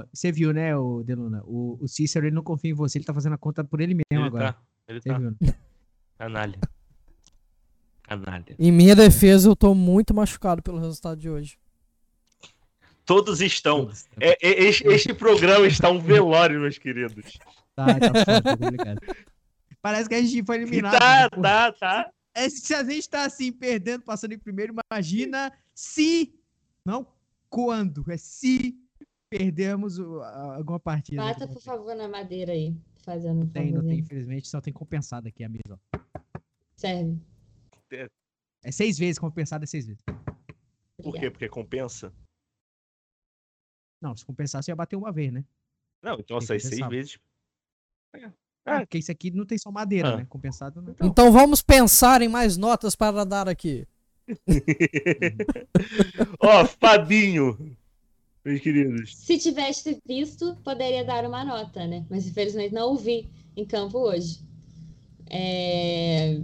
o- 0.00 0.04
Você 0.12 0.30
viu, 0.30 0.52
né, 0.52 0.76
o 0.76 1.02
Deluna? 1.02 1.42
O, 1.44 1.78
o 1.80 1.88
Cícero, 1.88 2.26
ele 2.26 2.34
não 2.34 2.42
confia 2.42 2.70
em 2.70 2.74
você, 2.74 2.98
ele 2.98 3.04
tá 3.04 3.14
fazendo 3.14 3.34
a 3.34 3.38
conta 3.38 3.64
por 3.64 3.80
ele 3.80 3.94
mesmo 3.94 4.04
Ele 4.10 4.22
agora. 4.22 4.52
tá. 4.52 4.62
Ele 4.88 5.00
Você 5.00 5.08
tá. 5.08 5.18
viu, 5.18 5.30
né? 5.30 5.36
Canalha. 6.18 6.58
Canalha. 8.02 8.56
Em 8.58 8.72
minha 8.72 8.94
defesa, 8.96 9.48
eu 9.48 9.56
tô 9.56 9.74
muito 9.74 10.12
machucado 10.12 10.62
pelo 10.62 10.78
resultado 10.78 11.18
de 11.18 11.30
hoje. 11.30 11.58
Todos 13.04 13.40
estão. 13.40 13.90
É, 14.20 14.36
é, 14.46 14.64
este, 14.64 14.86
este 14.86 15.14
programa 15.14 15.66
está 15.66 15.90
um 15.90 15.98
velório, 15.98 16.60
meus 16.60 16.78
queridos. 16.78 17.38
Tá, 17.74 17.86
tá 17.98 18.08
foda, 18.08 18.42
tá 18.42 18.56
complicado. 18.56 19.00
Parece 19.82 20.08
que 20.08 20.14
a 20.14 20.20
gente 20.22 20.44
foi 20.44 20.56
eliminado. 20.56 20.98
Tá, 20.98 21.22
né, 21.22 21.42
tá, 21.42 21.72
tá. 21.72 22.10
É, 22.34 22.48
se 22.48 22.72
a 22.74 22.84
gente 22.84 23.08
tá 23.08 23.24
assim, 23.24 23.50
perdendo, 23.50 24.02
passando 24.04 24.32
em 24.32 24.38
primeiro, 24.38 24.74
imagina 24.92 25.50
se. 25.74 26.32
Não 26.84 27.06
quando, 27.50 28.10
é 28.10 28.16
se 28.16 28.74
perdemos 29.28 29.98
o- 29.98 30.20
a- 30.20 30.56
alguma 30.56 30.80
partida. 30.80 31.22
Bata, 31.22 31.46
por 31.46 31.60
favor, 31.60 31.94
na 31.94 32.08
madeira 32.08 32.52
aí. 32.52 32.74
Fazendo 33.02 33.44
um 33.44 33.48
Tem, 33.48 33.72
não 33.72 33.84
tem, 33.84 33.98
infelizmente, 33.98 34.46
só 34.48 34.60
tem 34.60 34.72
compensado 34.72 35.26
aqui 35.28 35.42
a 35.42 35.48
mesa. 35.48 35.78
ó. 35.94 35.98
Serve. 36.76 37.18
É 38.62 38.70
seis 38.70 38.98
vezes, 38.98 39.18
compensado 39.18 39.64
é 39.64 39.66
seis 39.66 39.86
vezes. 39.86 40.02
Por 41.02 41.14
quê? 41.14 41.30
Porque 41.30 41.48
compensa? 41.48 42.12
Não, 44.02 44.14
se 44.16 44.24
compensar, 44.24 44.62
você 44.62 44.70
ia 44.70 44.76
bater 44.76 44.96
uma 44.96 45.12
vez, 45.12 45.32
né? 45.32 45.44
Não, 46.02 46.14
então 46.20 46.38
Tem 46.38 46.56
essas 46.56 46.62
seis 46.70 46.88
vezes. 46.88 47.18
Ah, 48.14 48.32
Ah. 48.66 48.80
porque 48.80 48.98
isso 48.98 49.10
aqui 49.10 49.30
não 49.30 49.46
tem 49.46 49.56
só 49.58 49.70
madeira, 49.70 50.14
Ah. 50.14 50.16
né? 50.18 50.26
Compensado 50.26 50.80
não. 50.82 50.94
Então 51.02 51.32
vamos 51.32 51.62
pensar 51.62 52.20
em 52.22 52.28
mais 52.28 52.56
notas 52.56 52.94
para 52.94 53.24
dar 53.24 53.48
aqui. 53.48 53.86
Ó, 56.40 56.64
Fabinho, 56.66 57.76
meus 58.44 58.60
queridos. 58.60 59.16
Se 59.16 59.38
tivesse 59.38 60.00
visto, 60.06 60.56
poderia 60.64 61.04
dar 61.04 61.24
uma 61.26 61.44
nota, 61.44 61.86
né? 61.86 62.04
Mas 62.10 62.26
infelizmente 62.26 62.74
não 62.74 62.92
o 62.92 62.96
vi 62.96 63.30
em 63.56 63.64
campo 63.66 63.98
hoje. 63.98 64.40
É, 65.30 66.40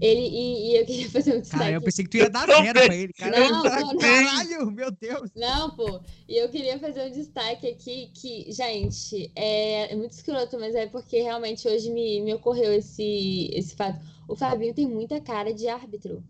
Ele 0.00 0.20
e, 0.28 0.72
e 0.72 0.76
eu 0.80 0.86
queria 0.86 1.10
fazer 1.10 1.36
um 1.36 1.40
destaque. 1.40 1.64
Cara, 1.64 1.74
eu 1.76 1.82
pensei 1.82 2.04
que 2.04 2.10
tu 2.10 2.16
ia 2.18 2.30
dar 2.30 2.48
zero 2.50 2.82
pra 2.84 2.94
ele. 2.94 3.12
Cara, 3.12 3.38
Não, 3.40 3.62
não, 3.62 3.62
não. 3.64 3.98
caralho, 3.98 4.70
meu 4.72 4.90
Deus. 4.90 5.30
Não, 5.36 5.70
pô. 5.76 6.02
E 6.28 6.36
eu 6.42 6.48
queria 6.48 6.78
fazer 6.78 7.08
um 7.08 7.12
destaque 7.12 7.68
aqui 7.68 8.10
que, 8.14 8.50
gente, 8.52 9.30
é, 9.36 9.92
é 9.92 9.96
muito 9.96 10.12
escroto, 10.12 10.58
mas 10.58 10.74
é 10.74 10.86
porque 10.86 11.20
realmente 11.22 11.68
hoje 11.68 11.90
me, 11.90 12.20
me 12.22 12.34
ocorreu 12.34 12.72
esse, 12.72 13.50
esse 13.52 13.76
fato. 13.76 14.00
O 14.28 14.36
Fabinho 14.36 14.74
tem 14.74 14.86
muita 14.88 15.20
cara 15.20 15.52
de 15.52 15.68
árbitro. 15.68 16.22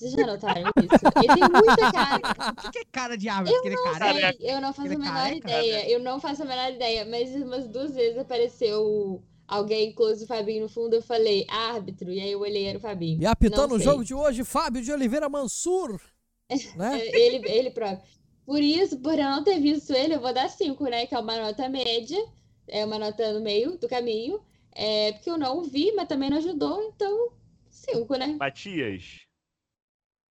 Vocês 0.00 0.12
já 0.14 0.26
notaram 0.26 0.62
isso? 0.62 1.04
Ele 1.22 1.34
tem 1.34 1.50
muita 1.50 1.92
cara. 1.92 2.20
O 2.66 2.70
que, 2.70 2.78
é 2.78 2.84
cara 2.90 3.18
de 3.18 3.28
árvore? 3.28 3.54
Aquele 3.54 3.76
cara. 3.76 4.14
Sei, 4.14 4.36
eu 4.40 4.58
não 4.58 4.72
faço 4.72 4.80
a 4.80 4.84
Ele 4.86 4.94
é 4.94 4.98
menor 4.98 5.12
careca, 5.14 5.36
ideia. 5.36 5.90
Eu 5.90 6.00
não 6.00 6.20
faço 6.20 6.42
a 6.42 6.46
menor 6.46 6.72
ideia. 6.72 7.04
Mas 7.04 7.34
umas 7.34 7.68
duas 7.68 7.94
vezes 7.94 8.16
apareceu 8.16 9.22
alguém 9.46 9.92
close 9.92 10.20
do 10.20 10.26
Fabinho 10.26 10.62
no 10.62 10.68
fundo. 10.70 10.94
Eu 10.94 11.02
falei, 11.02 11.46
árbitro. 11.50 12.10
E 12.10 12.18
aí 12.18 12.32
eu 12.32 12.40
olhei, 12.40 12.64
era 12.64 12.78
o 12.78 12.80
Fabinho. 12.80 13.20
E 13.20 13.26
apitando 13.26 13.70
Não 13.70 13.76
o 13.76 13.80
jogo 13.80 14.02
de 14.02 14.14
hoje, 14.14 14.42
Fábio 14.42 14.82
de 14.82 14.90
Oliveira 14.90 15.28
Mansur. 15.28 16.00
Né? 16.76 16.96
É, 17.12 17.20
Ele, 17.20 17.46
ele 17.46 17.70
próprio. 17.70 18.00
Por 18.46 18.62
isso, 18.62 18.98
por 19.00 19.18
eu 19.18 19.24
não 19.30 19.44
ter 19.44 19.60
visto 19.60 19.92
ele, 19.92 20.14
eu 20.14 20.20
vou 20.20 20.32
dar 20.32 20.48
cinco, 20.48 20.84
né? 20.84 21.06
Que 21.06 21.14
é 21.14 21.18
uma 21.18 21.36
nota 21.36 21.68
média. 21.68 22.18
É 22.66 22.86
uma 22.86 22.98
nota 22.98 23.34
no 23.34 23.42
meio 23.42 23.76
do 23.76 23.86
caminho. 23.86 24.40
É, 24.72 25.12
porque 25.12 25.28
eu 25.28 25.36
não 25.36 25.58
o 25.58 25.64
vi, 25.64 25.92
mas 25.92 26.08
também 26.08 26.30
não 26.30 26.38
ajudou. 26.38 26.82
Então, 26.84 27.32
cinco, 27.68 28.16
né? 28.16 28.28
Matias. 28.38 29.29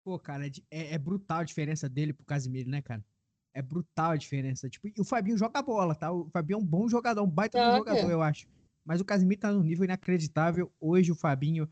Pô, 0.06 0.20
cara, 0.20 0.46
é, 0.46 0.50
é- 0.70 0.94
é 0.94 0.98
brutal 0.98 1.38
a 1.40 1.44
diferença 1.44 1.88
dele 1.88 2.12
pro 2.12 2.24
Casimiro, 2.24 2.70
né, 2.70 2.80
cara? 2.80 3.04
É 3.52 3.60
brutal 3.60 4.12
a 4.12 4.16
diferença. 4.16 4.70
Tipo, 4.70 4.86
e 4.86 4.94
o 5.00 5.04
Fabinho 5.04 5.36
joga 5.36 5.60
bola, 5.60 5.96
tá? 5.96 6.12
O 6.12 6.30
Fabinho 6.30 6.58
é 6.58 6.62
um 6.62 6.64
bom 6.64 6.88
jogador, 6.88 7.24
um 7.24 7.28
baita 7.28 7.58
Joga. 7.58 7.76
jogador, 7.78 8.08
eu 8.12 8.22
acho. 8.22 8.46
Mas 8.84 9.00
o 9.00 9.04
Casimiro 9.04 9.40
tá 9.40 9.50
num 9.52 9.64
nível 9.64 9.84
inacreditável. 9.84 10.70
Hoje 10.80 11.10
o 11.10 11.16
Fabinho. 11.16 11.68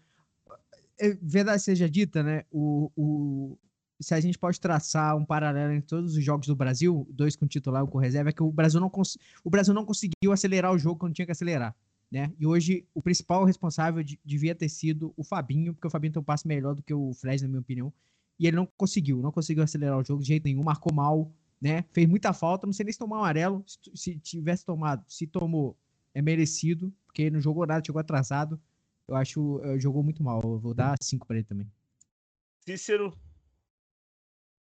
é, 0.99 1.15
verdade 1.23 1.63
seja 1.63 1.89
dita, 1.89 2.25
né? 2.25 2.45
O, 2.51 2.91
o, 2.97 3.57
se 4.01 4.13
a 4.15 4.21
gente 4.21 4.37
pode 4.37 4.59
traçar 4.61 5.17
um 5.17 5.25
paralelo 5.25 5.73
em 5.73 5.81
todos 5.81 6.17
os 6.17 6.25
jogos 6.25 6.49
do 6.49 6.57
Brasil, 6.57 7.07
dois 7.13 7.37
com 7.37 7.47
titular 7.47 7.83
e 7.83 7.85
um 7.85 7.89
com 7.89 7.99
reserva, 7.99 8.31
é 8.31 8.33
que 8.33 8.43
o 8.43 8.51
Brasil 8.51 8.81
não, 8.81 8.91
cons- 8.91 9.17
o 9.45 9.51
Brasil 9.51 9.73
não 9.73 9.85
conseguiu 9.85 10.33
acelerar 10.33 10.73
o 10.73 10.79
jogo 10.79 10.99
quando 10.99 11.15
tinha 11.15 11.25
que 11.27 11.31
acelerar. 11.33 11.73
Né? 12.11 12.33
E 12.37 12.45
hoje 12.47 12.85
o 12.93 13.01
principal 13.01 13.45
responsável 13.45 14.03
de- 14.03 14.19
devia 14.25 14.57
ter 14.57 14.69
sido 14.69 15.15
o 15.17 15.23
Fabinho, 15.23 15.73
porque 15.73 15.87
o 15.87 15.91
Fabinho 15.91 16.13
tem 16.15 16.21
um 16.21 16.25
passe 16.25 16.49
melhor 16.49 16.75
do 16.75 16.83
que 16.83 16.93
o 16.95 17.13
Fred, 17.15 17.41
na 17.43 17.49
minha 17.49 17.61
opinião. 17.61 17.93
E 18.39 18.47
ele 18.47 18.57
não 18.57 18.67
conseguiu, 18.77 19.21
não 19.23 19.31
conseguiu 19.31 19.63
acelerar 19.63 19.99
o 19.99 20.05
jogo 20.05 20.23
de 20.23 20.29
jeito 20.29 20.45
nenhum, 20.45 20.63
marcou 20.63 20.93
mal, 20.93 21.31
né? 21.61 21.85
Fez 21.93 22.09
muita 22.09 22.33
falta, 22.33 22.67
não 22.67 22.73
sei 22.73 22.85
nem 22.85 22.93
se 22.93 22.99
tomar 22.99 23.17
um 23.17 23.21
amarelo. 23.21 23.65
Se, 23.67 23.79
se 23.97 24.19
tivesse 24.19 24.65
tomado, 24.65 25.05
se 25.09 25.27
tomou, 25.27 25.77
é 26.13 26.21
merecido, 26.21 26.93
porque 27.07 27.23
ele 27.23 27.33
não 27.33 27.41
jogou 27.41 27.65
nada, 27.67 27.85
chegou 27.85 28.01
atrasado. 28.01 28.61
Eu 29.07 29.15
acho, 29.17 29.61
eh, 29.65 29.79
jogou 29.79 30.03
muito 30.03 30.23
mal. 30.23 30.41
Eu 30.43 30.59
vou 30.59 30.75
dar 30.75 30.97
cinco 31.03 31.27
pra 31.27 31.37
ele 31.37 31.45
também. 31.45 31.71
Cícero. 32.61 33.17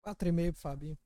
4,5 0.02 0.52
pro 0.52 0.60
Fabinho. 0.60 0.96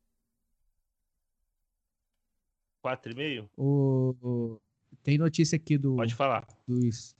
4,5? 2.85 3.49
O, 3.57 4.15
o- 4.21 4.61
tem 5.03 5.17
notícia 5.19 5.57
aqui 5.57 5.79
do, 5.79 5.97
Pode 5.97 6.15
falar. 6.15 6.47
dos. 6.67 7.17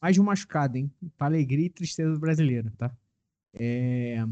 Mais 0.00 0.14
de 0.14 0.20
um 0.20 0.24
machucado, 0.24 0.76
hein? 0.76 0.90
Pra 1.16 1.26
alegria 1.26 1.66
e 1.66 1.70
tristeza 1.70 2.12
do 2.12 2.18
brasileiro, 2.20 2.70
tá? 2.76 2.94
É, 3.54 4.24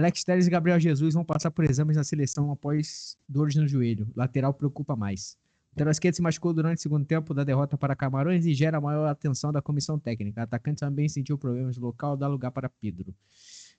Alex 0.00 0.24
Telles 0.24 0.46
e 0.46 0.50
Gabriel 0.50 0.80
Jesus 0.80 1.14
vão 1.14 1.24
passar 1.24 1.50
por 1.50 1.64
exames 1.64 1.96
na 1.96 2.04
seleção 2.04 2.50
após 2.50 3.16
dores 3.28 3.54
no 3.54 3.68
joelho. 3.68 4.10
Lateral 4.16 4.54
preocupa 4.54 4.96
mais. 4.96 5.36
Lateral 5.72 5.92
esquerdo 5.92 6.14
se 6.14 6.22
machucou 6.22 6.52
durante 6.52 6.78
o 6.78 6.80
segundo 6.80 7.04
tempo 7.04 7.32
da 7.32 7.44
derrota 7.44 7.78
para 7.78 7.94
Camarões 7.94 8.44
e 8.46 8.54
gera 8.54 8.80
maior 8.80 9.06
atenção 9.06 9.52
da 9.52 9.62
comissão 9.62 9.98
técnica. 9.98 10.42
Atacante 10.42 10.80
também 10.80 11.08
sentiu 11.08 11.38
problemas 11.38 11.76
no 11.76 11.86
local, 11.86 12.16
dá 12.16 12.26
lugar 12.26 12.50
para 12.50 12.68
Pedro. 12.68 13.14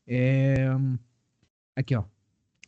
É, 0.08 0.70
Aqui, 1.76 1.96
ó. 1.96 2.04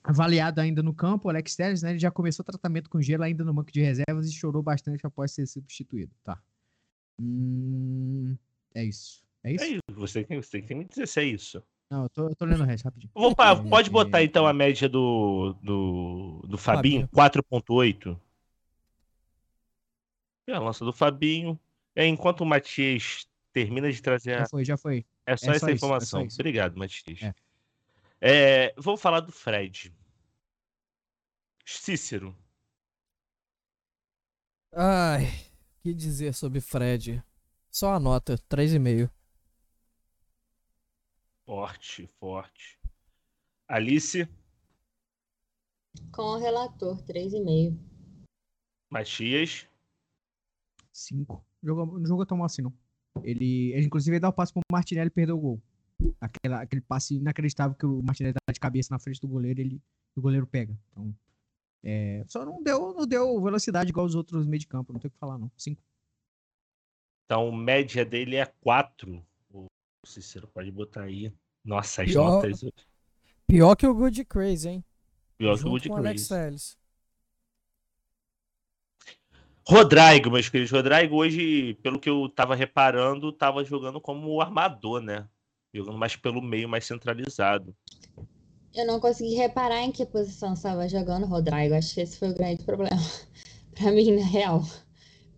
Avaliado 0.03 0.59
ainda 0.59 0.83
no 0.83 0.93
campo, 0.93 1.29
Alex 1.29 1.55
Telles, 1.55 1.81
né? 1.81 1.91
Ele 1.91 1.99
já 1.99 2.11
começou 2.11 2.43
tratamento 2.43 2.89
com 2.89 3.01
gelo 3.01 3.23
ainda 3.23 3.43
no 3.43 3.53
banco 3.53 3.71
de 3.71 3.81
reservas 3.81 4.27
e 4.27 4.33
chorou 4.33 4.61
bastante 4.61 5.05
após 5.05 5.31
ser 5.31 5.45
substituído. 5.47 6.11
Tá. 6.23 6.41
Hum, 7.19 8.35
é 8.73 8.83
isso. 8.83 9.23
É 9.43 9.53
isso? 9.53 9.63
É 9.63 9.67
isso. 9.67 9.81
Você 9.91 10.23
tem, 10.23 10.41
você 10.41 10.51
tem 10.51 10.65
que 10.65 10.75
me 10.75 10.85
dizer 10.85 11.07
se 11.07 11.19
é 11.19 11.23
isso. 11.25 11.63
Não, 11.93 12.03
eu 12.05 12.09
tô, 12.09 12.27
eu 12.29 12.35
tô 12.35 12.45
lendo 12.45 12.61
o 12.61 12.65
resto 12.65 12.85
rapidinho. 12.85 13.11
Vou 13.13 13.29
É, 13.29 13.69
pode 13.69 13.91
botar 13.91 14.21
é, 14.21 14.23
então 14.23 14.47
a 14.47 14.51
média 14.51 14.89
do, 14.89 15.55
do, 15.61 16.41
do 16.47 16.57
Fabinho, 16.57 17.07
4.8. 17.09 18.19
E 20.47 20.51
a 20.51 20.59
lança 20.59 20.83
do 20.83 20.91
Fabinho. 20.91 21.59
É, 21.95 22.07
enquanto 22.07 22.41
o 22.41 22.45
Matias 22.47 23.27
termina 23.53 23.91
de 23.91 24.01
trazer 24.01 24.33
a... 24.33 24.39
Já 24.39 24.47
foi, 24.47 24.65
já 24.65 24.75
foi. 24.75 25.05
É 25.23 25.37
só 25.37 25.51
é 25.51 25.55
essa 25.55 25.59
só 25.59 25.65
isso, 25.67 25.69
é 25.69 25.73
informação. 25.73 26.21
só 26.21 26.25
isso. 26.25 26.35
Obrigado, 26.37 26.75
Matias. 26.75 27.21
É. 27.21 27.33
É, 28.19 28.73
vou 28.75 28.97
falar 28.97 29.19
do 29.19 29.31
Fred. 29.31 29.93
Cícero. 31.63 32.35
Ai, 34.75 35.25
o 35.25 35.83
que 35.83 35.93
dizer 35.93 36.33
sobre 36.33 36.59
Fred? 36.59 37.23
Só 37.69 37.93
a 37.93 37.99
nota, 37.99 38.35
3,5. 38.49 39.11
Forte, 41.45 42.07
forte. 42.19 42.79
Alice, 43.67 44.27
Com 46.11 46.21
o 46.21 46.37
relator, 46.37 47.03
3,5. 47.03 47.77
Matias. 48.89 49.67
Cinco. 50.91 51.45
Jogou, 51.61 51.85
não 51.85 52.05
jogou 52.05 52.25
tão 52.25 52.37
mal 52.37 52.45
assim, 52.45 52.61
não. 52.61 52.73
Ele, 53.23 53.71
ele 53.73 53.85
inclusive, 53.85 54.19
dá 54.19 54.29
o 54.29 54.33
passe 54.33 54.53
pro 54.53 54.61
Martinelli 54.71 55.07
e 55.07 55.11
perdeu 55.11 55.37
o 55.37 55.41
gol. 55.41 55.61
Aquela, 56.19 56.61
aquele 56.61 56.81
passe 56.81 57.15
inacreditável 57.15 57.75
que 57.75 57.85
o 57.85 58.01
Martinelli 58.01 58.33
dá 58.33 58.53
de 58.53 58.59
cabeça 58.59 58.93
na 58.93 58.99
frente 58.99 59.19
do 59.19 59.27
goleiro, 59.27 59.59
ele, 59.59 59.81
o 60.15 60.21
goleiro 60.21 60.47
pega. 60.47 60.77
Então, 60.91 61.15
é, 61.83 62.23
só 62.27 62.45
não 62.45 62.61
deu, 62.61 62.93
não 62.93 63.05
deu 63.05 63.41
velocidade 63.41 63.89
igual 63.89 64.05
os 64.05 64.15
outros 64.15 64.45
meio 64.45 64.59
de 64.59 64.67
campo. 64.67 64.93
Não 64.93 64.99
tem 64.99 65.09
o 65.09 65.11
que 65.11 65.19
falar, 65.19 65.37
não. 65.37 65.51
Cinco. 65.57 65.81
Então, 67.25 67.51
média 67.51 68.05
dele 68.05 68.35
é 68.35 68.45
4. 68.45 69.25
O 70.03 70.07
Cícero 70.07 70.47
pode 70.47 70.69
botar 70.69 71.03
aí. 71.03 71.33
Nossa, 71.63 72.03
as 72.03 72.09
Pior- 72.09 72.29
notas. 72.43 72.61
Pior 73.47 73.75
que 73.75 73.87
o 73.87 73.93
Good 73.93 74.25
Crazy, 74.25 74.69
hein? 74.69 74.85
Pior 75.37 75.53
que 75.53 75.53
o 75.53 75.57
Junto 75.57 75.69
Woody 75.71 75.89
com 75.89 75.95
o 75.95 75.97
Alex. 75.97 76.27
Telles. 76.27 76.77
Rodrigo, 79.65 80.29
meus 80.29 80.49
queridos. 80.49 80.71
Rodrigo 80.71 81.15
hoje, 81.15 81.75
pelo 81.75 81.99
que 81.99 82.09
eu 82.09 82.27
tava 82.27 82.53
reparando, 82.53 83.31
tava 83.31 83.63
jogando 83.63 84.01
como 84.01 84.41
armador, 84.41 85.01
né? 85.01 85.27
Jogando 85.73 85.97
mais 85.97 86.17
pelo 86.17 86.41
meio, 86.41 86.67
mais 86.67 86.85
centralizado. 86.85 87.73
Eu 88.73 88.85
não 88.85 88.99
consegui 88.99 89.35
reparar 89.35 89.81
em 89.81 89.91
que 89.91 90.05
posição 90.05 90.53
estava 90.53 90.87
jogando 90.89 91.23
o 91.23 91.29
Rodrigo. 91.29 91.75
Acho 91.75 91.93
que 91.93 92.01
esse 92.01 92.19
foi 92.19 92.31
o 92.31 92.35
grande 92.35 92.63
problema 92.65 92.99
para 93.73 93.91
mim, 93.91 94.11
na 94.17 94.25
real. 94.25 94.61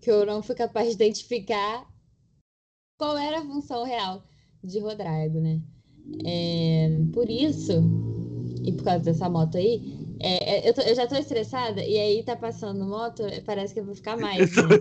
Que 0.02 0.10
eu 0.10 0.26
não 0.26 0.42
fui 0.42 0.56
capaz 0.56 0.88
de 0.88 0.94
identificar 0.96 1.88
qual 2.98 3.16
era 3.18 3.40
a 3.40 3.46
função 3.46 3.84
real 3.84 4.24
de 4.66 4.80
Rodrigo, 4.80 5.40
né? 5.40 5.62
É, 6.26 6.90
por 7.14 7.30
isso, 7.30 7.74
e 8.64 8.72
por 8.72 8.84
causa 8.84 9.04
dessa 9.04 9.30
moto 9.30 9.58
aí, 9.58 9.82
é, 10.20 10.68
é, 10.68 10.70
eu, 10.70 10.74
tô- 10.74 10.82
eu 10.82 10.96
já 10.96 11.08
tô 11.08 11.16
estressada 11.16 11.84
e 11.84 11.98
aí 11.98 12.24
tá 12.24 12.36
passando 12.36 12.86
moto, 12.86 13.24
parece 13.46 13.74
que 13.74 13.80
eu 13.80 13.86
vou 13.86 13.96
ficar 13.96 14.18
mais, 14.18 14.56
né? 14.56 14.80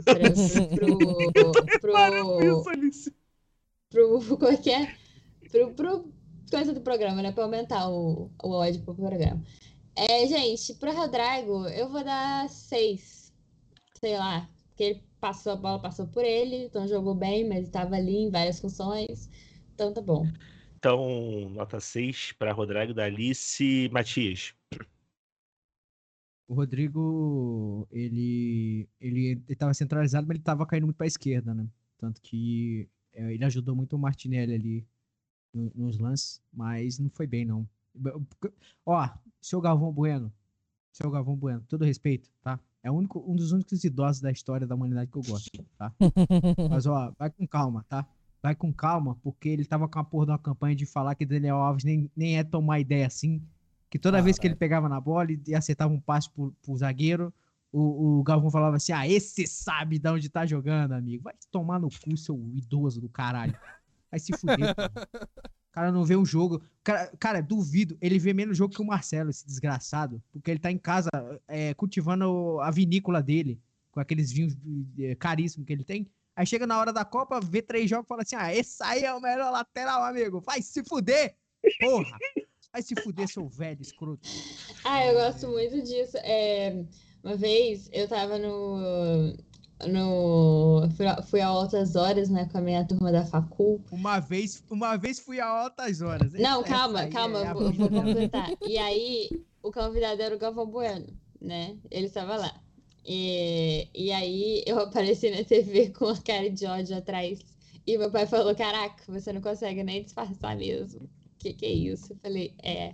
Pro, 0.75 1.33
pro, 1.33 1.55
pro, 1.81 2.65
pro, 3.91 4.21
como 4.39 4.47
é 4.47 4.83
é? 4.83 4.95
Pro, 5.51 5.75
pro 5.75 6.13
coisa 6.51 6.73
do 6.73 6.81
programa, 6.81 7.23
né? 7.23 7.33
Pra 7.33 7.45
aumentar 7.45 7.89
o, 7.91 8.31
o 8.43 8.51
ódio 8.51 8.83
pro 8.83 8.95
programa. 8.95 9.43
É, 9.97 10.27
gente, 10.27 10.75
pro 10.75 10.95
Rodrigo, 10.95 11.67
eu 11.69 11.89
vou 11.89 12.03
dar 12.05 12.49
seis. 12.49 13.33
Sei 14.01 14.17
lá. 14.17 14.49
Porque 14.69 14.85
ele 14.85 15.03
passou 15.21 15.53
a 15.53 15.57
bola, 15.57 15.81
passou 15.81 16.07
por 16.09 16.25
ele, 16.25 16.65
então 16.67 16.87
jogou 16.89 17.15
bem, 17.15 17.49
mas 17.49 17.65
estava 17.67 17.95
ali 17.97 18.17
em 18.17 18.31
várias 18.31 18.59
funções. 18.61 19.31
Então 19.75 19.93
tá 19.93 20.01
bom. 20.01 20.27
Então, 20.77 21.49
nota 21.51 21.81
6 21.81 22.33
para 22.33 22.53
Rodrigo 22.53 22.93
da 22.95 23.05
Alice 23.05 23.89
Matias. 23.93 24.55
O 26.47 26.55
Rodrigo, 26.55 27.89
ele, 27.91 28.87
ele, 29.01 29.43
ele 29.49 29.57
tava 29.57 29.73
centralizado, 29.73 30.27
mas 30.27 30.35
ele 30.37 30.45
tava 30.45 30.67
caindo 30.67 30.85
muito 30.85 30.97
pra 30.97 31.07
esquerda, 31.07 31.55
né? 31.55 31.67
Tanto 31.97 32.21
que 32.21 32.87
é, 33.13 33.33
ele 33.33 33.45
ajudou 33.47 33.75
muito 33.75 33.97
o 33.97 33.99
Martinelli 33.99 34.55
ali 34.55 34.87
no- 35.55 35.73
nos 35.75 35.99
lances, 35.99 36.43
mas 36.53 36.99
não 36.99 37.09
foi 37.09 37.27
bem, 37.27 37.47
não. 37.47 37.67
Ó, 38.85 39.09
seu 39.41 39.61
Galvão 39.61 39.91
Bueno, 39.91 40.31
seu 40.93 41.11
Galvão 41.11 41.35
Bueno, 41.35 41.65
todo 41.67 41.85
respeito, 41.85 42.29
tá? 42.43 42.61
É 42.83 42.91
o 42.91 42.95
único, 42.95 43.25
um 43.27 43.35
dos 43.35 43.53
únicos 43.53 43.83
idosos 43.83 44.21
da 44.21 44.31
história 44.31 44.67
da 44.67 44.75
humanidade 44.75 45.11
que 45.11 45.17
eu 45.17 45.23
gosto, 45.23 45.51
tá? 45.79 45.91
Mas, 46.71 46.85
ó, 46.85 47.11
vai 47.19 47.31
com 47.31 47.47
calma, 47.47 47.85
tá? 47.89 48.07
Vai 48.45 48.55
com 48.55 48.71
calma, 48.71 49.17
porque 49.23 49.49
ele 49.49 49.65
tava 49.65 49.89
com 49.89 49.99
a 49.99 50.05
porra 50.05 50.27
de 50.27 50.33
uma 50.33 50.39
campanha 50.39 50.77
de 50.77 50.85
falar 50.85 51.15
que 51.15 51.25
Daniel 51.25 51.57
Alves 51.57 51.83
nem, 51.83 52.11
nem 52.15 52.37
é 52.37 52.45
tomar 52.45 52.79
ideia 52.79 53.07
assim. 53.07 53.41
Que 53.89 53.99
toda 53.99 54.21
vez 54.21 54.39
que 54.39 54.47
ele 54.47 54.55
pegava 54.55 54.87
na 54.87 55.01
bola 55.01 55.29
e 55.47 55.55
acertava 55.55 55.95
um 55.95 55.99
passe 55.99 56.29
pro, 56.29 56.55
pro 56.63 56.77
zagueiro, 56.77 57.33
o, 57.73 58.19
o 58.19 58.23
Galvão 58.23 58.51
falava 58.51 58.77
assim: 58.77 58.93
Ah, 58.93 59.09
esse 59.09 59.47
sabe 59.47 59.99
de 59.99 60.11
onde 60.11 60.29
tá 60.29 60.45
jogando, 60.45 60.93
amigo. 60.93 61.25
Vai 61.25 61.33
tomar 61.51 61.81
no 61.81 61.89
cu, 61.89 62.19
seu 62.19 62.39
idoso 62.55 63.01
do 63.01 63.09
caralho. 63.09 63.59
Vai 64.11 64.21
se 64.21 64.37
fuder. 64.37 64.75
porra. 64.75 64.91
O 65.25 65.73
cara 65.73 65.91
não 65.91 66.05
vê 66.05 66.15
um 66.15 66.27
jogo. 66.27 66.61
Cara, 66.83 67.11
cara, 67.19 67.41
duvido. 67.41 67.97
Ele 67.99 68.19
vê 68.19 68.35
menos 68.35 68.59
jogo 68.59 68.75
que 68.75 68.83
o 68.83 68.87
Marcelo, 68.87 69.31
esse 69.31 69.47
desgraçado. 69.47 70.23
Porque 70.31 70.51
ele 70.51 70.61
tá 70.61 70.71
em 70.71 70.77
casa 70.77 71.09
é, 71.49 71.73
cultivando 71.73 72.61
a 72.61 72.71
vinícola 72.71 73.23
dele, 73.23 73.59
com 73.91 74.01
aqueles 74.01 74.31
vinhos 74.31 74.55
eh, 74.99 75.15
caríssimos 75.15 75.67
que 75.67 75.73
ele 75.73 75.83
tem. 75.83 76.07
Aí 76.37 76.45
chega 76.47 76.67
na 76.67 76.79
hora 76.79 76.93
da 76.93 77.05
Copa, 77.05 77.41
vê 77.41 77.63
três 77.63 77.89
jogos 77.89 78.07
e 78.07 78.09
fala 78.09 78.23
assim: 78.23 78.37
Ah, 78.37 78.53
esse 78.55 78.83
aí 78.83 79.05
é 79.05 79.15
o 79.15 79.21
melhor 79.21 79.51
lateral, 79.53 80.03
amigo. 80.03 80.41
Vai 80.41 80.61
se 80.63 80.83
fuder! 80.85 81.37
Porra! 81.81 82.19
Vai 82.73 82.83
se 82.83 82.95
fuder, 82.97 83.29
seu 83.29 83.47
velho 83.49 83.81
escroto. 83.83 84.21
Ah, 84.87 85.07
eu 85.07 85.15
gosto 85.15 85.49
muito 85.49 85.81
disso. 85.83 86.17
É, 86.19 86.85
uma 87.23 87.37
vez 87.37 87.89
eu 87.91 88.07
tava 88.07 88.39
no. 88.39 89.35
no 89.87 90.83
fui, 91.31 91.41
a- 91.41 91.47
altas 91.47 91.97
horas, 91.97 92.29
né, 92.29 92.47
com 92.53 92.59
a 92.59 92.61
minha 92.61 92.85
turma 92.87 93.11
da 93.11 93.25
Facul. 93.25 93.83
Uma 93.91 94.21
vez, 94.21 94.63
uma 94.71 94.97
vez 94.97 95.19
fui 95.19 95.41
a 95.41 95.47
altas 95.47 96.03
horas. 96.03 96.33
Não, 96.35 96.61
Essa 96.61 96.69
calma, 96.71 97.07
calma, 97.09 97.41
é 97.47 97.55
vou, 97.55 97.73
vou 97.73 97.89
completar. 97.91 98.51
E 98.63 98.77
aí, 98.77 99.31
o 99.63 99.73
convidado 99.73 100.21
era 100.21 100.35
o 100.35 100.39
Galvão 100.39 100.67
Bueno, 100.67 101.07
né? 101.41 101.79
Ele 101.91 102.07
estava 102.07 102.37
lá. 102.37 102.61
E, 103.05 103.89
e 103.95 104.11
aí, 104.13 104.63
eu 104.67 104.79
apareci 104.79 105.31
na 105.31 105.45
TV 105.45 105.91
com 105.97 106.07
a 106.09 106.21
cara 106.23 106.51
de 106.51 106.67
ódio 106.67 106.97
atrás. 106.97 107.39
E 107.87 107.99
meu 107.99 108.11
pai 108.11 108.27
falou: 108.27 108.55
Caraca, 108.55 109.05
você 109.13 109.33
não 109.33 109.41
consegue 109.41 109.83
nem 109.83 110.03
disfarçar 110.03 110.57
mesmo. 110.57 111.09
Que 111.39 111.53
que 111.53 111.67
é 111.67 111.73
isso? 111.73 112.13
Eu 112.13 112.17
falei: 112.17 112.55
É, 112.63 112.93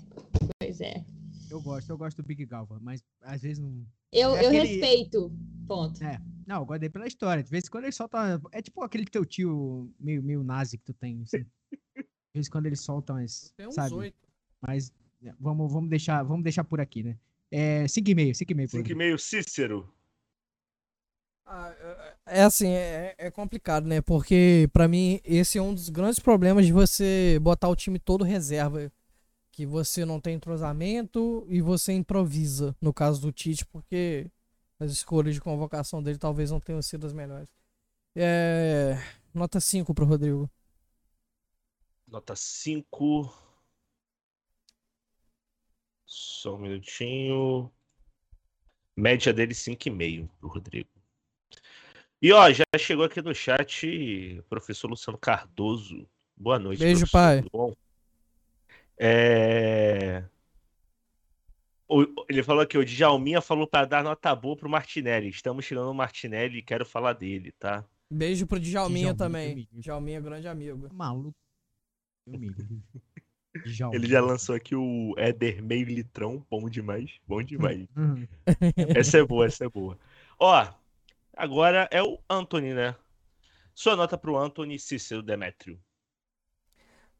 pois 0.58 0.80
é. 0.80 1.04
Eu 1.50 1.60
gosto, 1.60 1.90
eu 1.90 1.98
gosto 1.98 2.22
do 2.22 2.26
Big 2.26 2.44
Galva, 2.46 2.78
mas 2.80 3.02
às 3.22 3.42
vezes 3.42 3.58
não. 3.58 3.84
Eu, 4.12 4.34
É 4.36 4.44
eu 4.44 4.48
aquele- 4.48 4.66
respeito. 4.66 5.32
Ponto. 5.66 6.00
Não, 6.44 6.66
eu 6.68 6.78
dele 6.80 6.90
pela 6.90 7.06
história. 7.06 7.44
De 7.44 7.50
vez 7.50 7.64
em 7.66 7.70
quando 7.70 7.84
ele 7.84 7.92
solta. 7.92 8.40
É 8.50 8.60
tipo 8.60 8.82
aquele 8.82 9.04
teu 9.04 9.24
tio 9.24 9.88
meio, 10.00 10.20
meio 10.20 10.42
nazi 10.42 10.76
que 10.76 10.84
tu 10.84 10.92
tem, 10.92 11.22
assim. 11.22 11.44
De 11.96 12.34
vez 12.34 12.48
em 12.48 12.50
quando 12.50 12.66
ele 12.66 12.74
solta 12.76 13.12
umas. 13.12 13.52
Tem 13.56 13.68
uns 13.68 13.74
sabe? 13.76 13.94
oito. 13.94 14.16
Mas 14.60 14.92
é, 15.24 15.32
vamos, 15.38 15.72
vamos, 15.72 15.88
deixar, 15.88 16.24
vamos 16.24 16.42
deixar 16.42 16.64
por 16.64 16.80
aqui, 16.80 17.04
né? 17.04 17.16
É 17.52 17.84
5,5, 17.84 18.32
5,5 18.32 18.70
por 18.70 18.76
5 18.78 18.90
e 18.90 18.94
meio 18.96 19.18
Cícero. 19.18 19.92
Ah, 21.52 21.74
é- 22.26 22.38
é 22.40 22.42
assim, 22.44 22.68
é, 22.68 23.14
é 23.18 23.30
complicado, 23.30 23.86
né? 23.86 24.00
Porque 24.00 24.68
pra 24.72 24.86
mim 24.86 25.20
esse 25.24 25.58
é 25.58 25.62
um 25.62 25.74
dos 25.74 25.88
grandes 25.88 26.20
problemas 26.20 26.64
de 26.66 26.72
você 26.72 27.38
botar 27.42 27.68
o 27.68 27.74
time 27.76 27.98
todo 27.98 28.22
reserva, 28.24 28.92
que 29.52 29.66
você 29.66 30.04
não 30.04 30.20
tem 30.20 30.36
entrosamento 30.36 31.46
e 31.48 31.62
você 31.62 31.92
improvisa, 31.94 32.76
no 32.80 32.94
caso 32.94 33.20
do 33.22 33.32
Tite, 33.32 33.66
porque 33.66 34.30
as 34.80 34.92
escolhas 34.92 35.34
de 35.34 35.40
convocação 35.42 36.02
dele 36.02 36.18
talvez 36.18 36.50
não 36.50 36.60
tenham 36.60 36.82
sido 36.82 37.06
as 37.06 37.12
melhores. 37.14 37.48
É, 38.16 38.96
nota 39.34 39.60
5 39.60 39.94
pro 39.94 40.06
Rodrigo. 40.06 40.50
Nota 42.06 42.36
5. 42.36 43.32
Só 46.04 46.56
um 46.56 46.58
minutinho. 46.58 47.72
Média 48.96 49.32
dele 49.32 49.52
5,5 49.52 50.32
pro 50.38 50.48
Rodrigo. 50.48 50.88
E 52.22 52.32
ó, 52.32 52.50
já 52.52 52.64
chegou 52.78 53.04
aqui 53.04 53.22
no 53.22 53.34
chat 53.34 54.42
professor 54.48 54.88
Luciano 54.88 55.18
Cardoso. 55.18 56.06
Boa 56.36 56.58
noite. 56.58 56.80
Beijo, 56.80 57.00
professor. 57.00 57.18
pai. 57.18 57.42
Tudo 57.42 57.50
bom? 57.52 57.74
É... 58.98 60.24
o- 61.88 62.06
Ele 62.28 62.42
falou 62.42 62.62
aqui, 62.62 62.76
o 62.76 62.84
Djalminha 62.84 63.40
falou 63.40 63.66
para 63.66 63.86
dar 63.86 64.04
nota 64.04 64.34
boa 64.34 64.56
pro 64.56 64.68
Martinelli. 64.68 65.28
Estamos 65.28 65.64
chegando 65.64 65.86
no 65.86 65.94
Martinelli 65.94 66.58
e 66.58 66.62
quero 66.62 66.84
falar 66.84 67.14
dele, 67.14 67.52
tá? 67.58 67.84
Beijo 68.10 68.46
pro 68.46 68.58
Djalminha 68.60 69.14
Djalminha 69.14 69.14
também. 69.14 69.68
Djalminha 69.72 70.18
é 70.18 70.20
grande 70.20 70.48
amigo. 70.48 70.88
Maluco. 70.92 71.34
Me 72.26 72.50
Djalma. 73.64 73.94
Ele 73.96 74.06
já 74.06 74.20
lançou 74.20 74.54
aqui 74.54 74.74
o 74.76 75.14
Éder 75.16 75.62
meio 75.62 75.86
litrão, 75.86 76.44
bom 76.50 76.68
demais, 76.68 77.18
bom 77.26 77.42
demais. 77.42 77.86
Uhum. 77.96 78.26
Essa 78.94 79.18
é 79.18 79.24
boa, 79.24 79.46
essa 79.46 79.64
é 79.64 79.68
boa. 79.68 79.98
Ó, 80.38 80.68
agora 81.36 81.88
é 81.90 82.02
o 82.02 82.18
Anthony, 82.28 82.74
né? 82.74 82.96
Sua 83.74 83.96
nota 83.96 84.18
pro 84.18 84.36
Anthony 84.38 84.78
Cícero 84.78 85.22
Demétrio. 85.22 85.80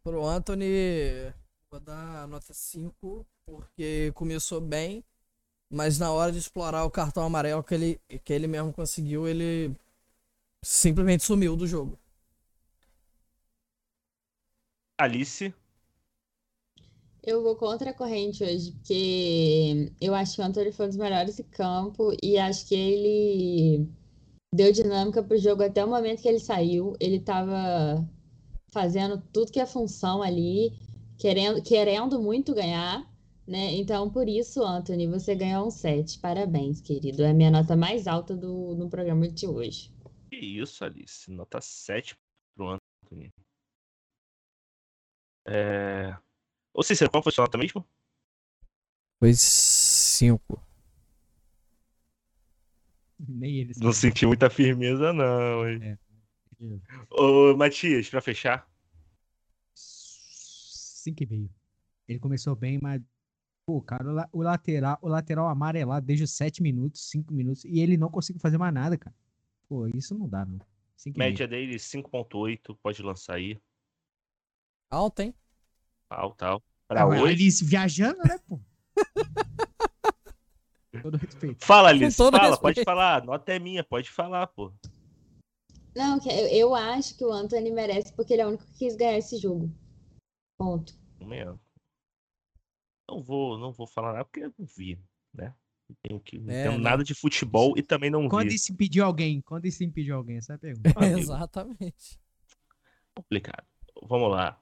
Pro 0.02 0.24
Anthony, 0.26 1.32
vou 1.70 1.80
dar 1.80 2.26
nota 2.28 2.54
5, 2.54 3.26
porque 3.46 4.12
começou 4.14 4.60
bem, 4.60 5.04
mas 5.70 5.98
na 5.98 6.12
hora 6.12 6.32
de 6.32 6.38
explorar 6.38 6.84
o 6.84 6.90
cartão 6.90 7.24
amarelo 7.24 7.64
que 7.64 7.74
ele, 7.74 8.00
que 8.24 8.32
ele 8.32 8.46
mesmo 8.46 8.72
conseguiu, 8.72 9.28
ele 9.28 9.74
simplesmente 10.62 11.24
sumiu 11.24 11.56
do 11.56 11.66
jogo. 11.66 11.98
Alice, 14.98 15.52
Eu 17.22 17.42
vou 17.42 17.56
contra 17.56 17.90
a 17.90 17.94
corrente 17.94 18.42
hoje, 18.44 18.72
porque 18.72 19.92
eu 20.00 20.14
acho 20.14 20.36
que 20.36 20.42
o 20.42 20.44
Antônio 20.44 20.72
foi 20.72 20.86
um 20.86 20.88
dos 20.88 20.96
melhores 20.98 21.38
em 21.38 21.44
campo 21.44 22.14
e 22.22 22.38
acho 22.38 22.66
que 22.66 22.74
ele 22.74 23.88
deu 24.52 24.72
dinâmica 24.72 25.22
pro 25.22 25.38
jogo 25.38 25.62
até 25.62 25.84
o 25.84 25.88
momento 25.88 26.22
que 26.22 26.28
ele 26.28 26.40
saiu. 26.40 26.94
Ele 27.00 27.20
tava 27.20 28.06
fazendo 28.72 29.22
tudo 29.32 29.52
que 29.52 29.60
é 29.60 29.66
função 29.66 30.22
ali, 30.22 30.72
querendo, 31.18 31.62
querendo 31.62 32.20
muito 32.20 32.54
ganhar, 32.54 33.08
né? 33.46 33.72
Então, 33.72 34.10
por 34.10 34.28
isso, 34.28 34.62
Anthony, 34.62 35.06
você 35.06 35.34
ganhou 35.34 35.66
um 35.66 35.70
7. 35.70 36.18
Parabéns, 36.18 36.80
querido. 36.80 37.22
É 37.22 37.30
a 37.30 37.34
minha 37.34 37.50
nota 37.50 37.76
mais 37.76 38.06
alta 38.06 38.36
do, 38.36 38.74
no 38.74 38.88
programa 38.88 39.28
de 39.28 39.46
hoje. 39.46 39.92
que 40.28 40.36
isso, 40.36 40.84
Alice? 40.84 41.30
Nota 41.30 41.60
7 41.60 42.16
pro 42.54 42.68
Anthony. 42.68 43.32
É... 45.46 46.16
Ô 46.72 46.82
Cícero, 46.82 47.10
qual 47.10 47.22
foi 47.22 47.32
sua 47.32 47.44
nota 47.44 47.58
mesmo? 47.58 47.84
Foi 49.18 49.34
5. 49.34 50.69
Nem 53.28 53.58
ele. 53.58 53.72
Não 53.78 53.92
senti 53.92 54.26
muita 54.26 54.48
firmeza, 54.50 55.12
não, 55.12 55.68
hein? 55.68 55.80
É. 55.82 55.98
Ô, 57.10 57.56
Matias, 57.56 58.08
pra 58.08 58.20
fechar. 58.20 58.68
Cinco 59.74 61.22
e 61.22 61.26
meio. 61.26 61.50
Ele 62.08 62.18
começou 62.18 62.54
bem, 62.56 62.78
mas. 62.82 63.00
Pô, 63.66 63.80
cara, 63.80 64.08
o, 64.08 64.12
la- 64.12 64.28
o 64.32 64.42
lateral, 64.42 64.98
o 65.00 65.08
lateral 65.08 65.48
amarelado 65.48 66.04
desde 66.04 66.24
os 66.24 66.32
7 66.32 66.62
minutos, 66.62 67.08
5 67.08 67.32
minutos, 67.32 67.64
e 67.64 67.78
ele 67.78 67.96
não 67.96 68.10
conseguiu 68.10 68.40
fazer 68.40 68.58
mais 68.58 68.74
nada, 68.74 68.98
cara. 68.98 69.14
Pô, 69.68 69.86
isso 69.86 70.18
não 70.18 70.28
dá, 70.28 70.44
não. 70.44 70.58
Cinco 70.96 71.18
Média 71.18 71.46
dele 71.46 71.78
5.8, 71.78 72.76
pode 72.82 73.02
lançar 73.02 73.36
aí. 73.36 73.58
Alta, 74.90 75.22
hein? 75.24 75.34
Tal. 76.08 76.34
meio. 76.34 76.62
Pra 76.88 77.02
Ah, 77.02 77.06
hoje. 77.06 77.22
Alice 77.32 77.64
viajando, 77.64 78.18
né, 78.24 78.38
pô? 78.48 78.60
Todo 81.02 81.16
respeito. 81.16 81.64
Fala, 81.64 81.90
Alice. 81.90 82.16
todo 82.16 82.32
Fala, 82.36 82.50
respeito. 82.50 82.60
pode 82.76 82.84
falar. 82.84 83.22
A 83.22 83.24
nota 83.24 83.52
é 83.52 83.58
minha, 83.58 83.84
pode 83.84 84.10
falar, 84.10 84.46
pô. 84.48 84.72
Não, 85.94 86.18
eu, 86.26 86.46
eu 86.48 86.74
acho 86.74 87.16
que 87.16 87.24
o 87.24 87.32
Anthony 87.32 87.70
merece 87.70 88.12
porque 88.14 88.32
ele 88.32 88.42
é 88.42 88.46
o 88.46 88.48
único 88.48 88.64
que 88.66 88.78
quis 88.78 88.96
ganhar 88.96 89.18
esse 89.18 89.36
jogo. 89.38 89.70
Ponto. 90.58 90.92
Mesmo. 91.20 91.60
Não 93.08 93.22
vou, 93.22 93.58
não 93.58 93.72
vou 93.72 93.86
falar 93.86 94.12
nada 94.12 94.24
porque 94.24 94.40
eu 94.40 94.54
não 94.58 94.66
vi, 94.66 94.98
né? 95.34 95.54
Não 95.88 95.96
tenho, 96.02 96.20
que, 96.20 96.38
não 96.38 96.52
É, 96.52 96.62
tenho 96.62 96.74
não. 96.74 96.80
nada 96.80 97.02
de 97.02 97.14
futebol 97.14 97.74
e 97.76 97.82
também 97.82 98.08
não 98.10 98.28
Quando 98.28 98.48
vi. 98.50 98.54
isso 98.54 98.72
impediu 98.72 99.04
alguém? 99.04 99.40
Quando 99.40 99.66
isso 99.66 99.82
impediu 99.82 100.14
alguém? 100.16 100.36
Essa 100.38 100.52
é 100.52 100.56
a 100.56 100.58
pergunta. 100.58 100.92
Amigo. 100.96 101.18
Exatamente. 101.18 102.20
complicado. 103.14 103.66
Vamos 104.04 104.30
lá. 104.30 104.60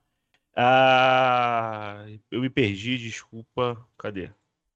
Ah, 0.57 2.05
eu 2.31 2.41
me 2.41 2.49
perdi, 2.51 2.97
desculpa. 2.99 3.87
Cadê? 3.99 4.31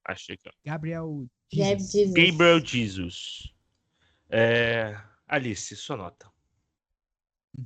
Achei 0.05 0.36
que. 0.36 0.50
Gabriel 0.64 1.07
Gab 1.09 1.30
Jesus. 1.53 2.12
Gabriel 2.12 2.61
Jesus. 2.64 3.53
É... 4.30 4.98
Alice, 5.28 5.76
sua 5.76 5.96
nota. 5.96 6.30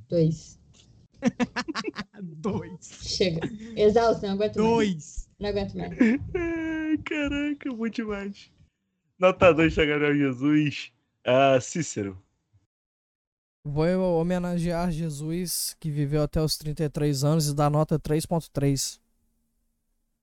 Dois. 0.09 0.59
Dois. 2.21 2.89
Chega. 3.01 3.39
Exausto, 3.75 4.25
não 4.25 4.33
aguento 4.33 4.57
mais. 4.57 4.69
Dois. 4.69 5.29
Não 5.39 5.49
aguento 5.49 5.73
mais. 5.75 5.93
Ai, 5.99 6.97
Caraca, 7.05 7.73
muito 7.73 7.95
demais. 7.95 8.51
Nota 9.19 9.53
2 9.53 9.73
para 9.73 9.85
Gabriel 9.85 10.15
Jesus. 10.15 10.91
Ah, 11.25 11.59
Cícero. 11.59 12.21
Vou 13.63 13.85
homenagear 14.21 14.91
Jesus, 14.91 15.75
que 15.79 15.91
viveu 15.91 16.23
até 16.23 16.41
os 16.41 16.57
33 16.57 17.23
anos, 17.25 17.49
e 17.49 17.53
dar 17.53 17.69
nota 17.69 17.99
3.3. 17.99 18.99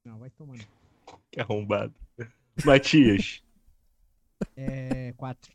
Não, 0.04 0.18
vai 0.18 0.30
tomando. 0.30 0.64
Que 1.30 1.40
arrombado. 1.40 1.94
Matias. 2.64 3.43
É, 4.56 5.12
quatro. 5.16 5.52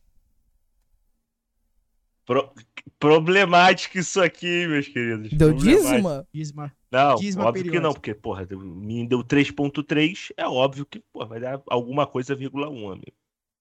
Pro- 2.26 2.54
Problemático 3.00 3.98
isso 3.98 4.22
aqui, 4.22 4.68
meus 4.68 4.88
queridos. 4.88 5.32
Deu 5.32 5.54
dízima? 5.54 6.28
Dízima. 6.34 6.74
Não, 6.92 7.16
Dízima 7.16 7.46
óbvio 7.46 7.72
que 7.72 7.80
não, 7.80 7.94
porque, 7.94 8.14
porra, 8.14 8.46
deu- 8.46 8.60
me 8.60 9.08
deu 9.08 9.24
3.3, 9.24 10.32
é 10.36 10.46
óbvio 10.46 10.86
que, 10.86 11.00
porra, 11.14 11.26
vai 11.28 11.40
dar 11.40 11.62
alguma 11.68 12.06
coisa, 12.06 12.36
vírgula 12.36 12.70
1, 12.70 12.92
amigo. 12.92 13.14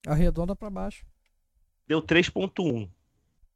Arredonda 0.06 0.56
pra 0.56 0.68
baixo. 0.70 1.06
Deu 1.86 2.02
3.1. 2.02 2.88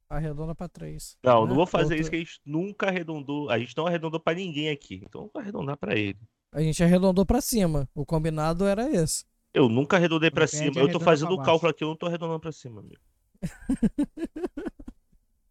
Arredonda 0.08 0.54
pra 0.54 0.68
3. 0.68 1.18
Não, 1.22 1.42
né? 1.42 1.48
não 1.48 1.56
vou 1.56 1.66
fazer 1.66 1.94
Outro- 1.94 2.00
isso 2.00 2.10
que 2.10 2.16
a 2.16 2.18
gente 2.20 2.40
nunca 2.44 2.86
arredondou. 2.88 3.50
A 3.50 3.58
gente 3.58 3.76
não 3.76 3.86
arredondou 3.86 4.20
pra 4.20 4.34
ninguém 4.34 4.68
aqui. 4.70 5.02
Então 5.04 5.22
eu 5.22 5.30
vou 5.32 5.40
arredondar 5.42 5.76
pra 5.76 5.96
ele. 5.98 6.18
A 6.52 6.60
gente 6.62 6.82
arredondou 6.84 7.24
pra 7.26 7.40
cima. 7.40 7.88
O 7.94 8.04
combinado 8.04 8.66
era 8.66 8.90
esse. 8.90 9.24
Eu 9.54 9.68
nunca 9.68 9.96
arredondei 9.96 10.30
pra 10.30 10.46
pede, 10.46 10.56
cima. 10.56 10.80
Eu 10.80 10.90
tô 10.90 10.98
fazendo 10.98 11.32
o 11.32 11.42
cálculo 11.42 11.70
aqui, 11.70 11.84
eu 11.84 11.88
não 11.88 11.96
tô 11.96 12.06
arredondando 12.06 12.40
pra 12.40 12.52
cima, 12.52 12.80
amigo. 12.80 13.00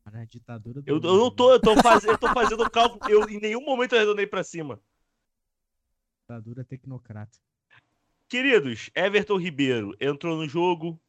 Cara, 0.04 0.22
a 0.22 0.26
ditadura 0.26 0.82
do... 0.82 0.90
Eu, 0.90 0.96
eu 0.96 1.18
não 1.18 1.30
tô, 1.30 1.54
eu 1.54 1.60
tô, 1.60 1.76
faz... 1.82 2.04
eu 2.04 2.18
tô 2.18 2.28
fazendo 2.34 2.64
o 2.64 2.70
cálculo. 2.70 3.00
Eu 3.10 3.30
em 3.30 3.40
nenhum 3.40 3.64
momento 3.64 3.94
eu 3.94 4.00
arredondei 4.00 4.26
pra 4.26 4.44
cima. 4.44 4.82
Ditadura 6.22 6.64
tecnocrata. 6.64 7.38
Queridos, 8.28 8.90
Everton 8.96 9.38
Ribeiro 9.38 9.96
entrou 10.00 10.38
no 10.38 10.48
jogo. 10.48 11.00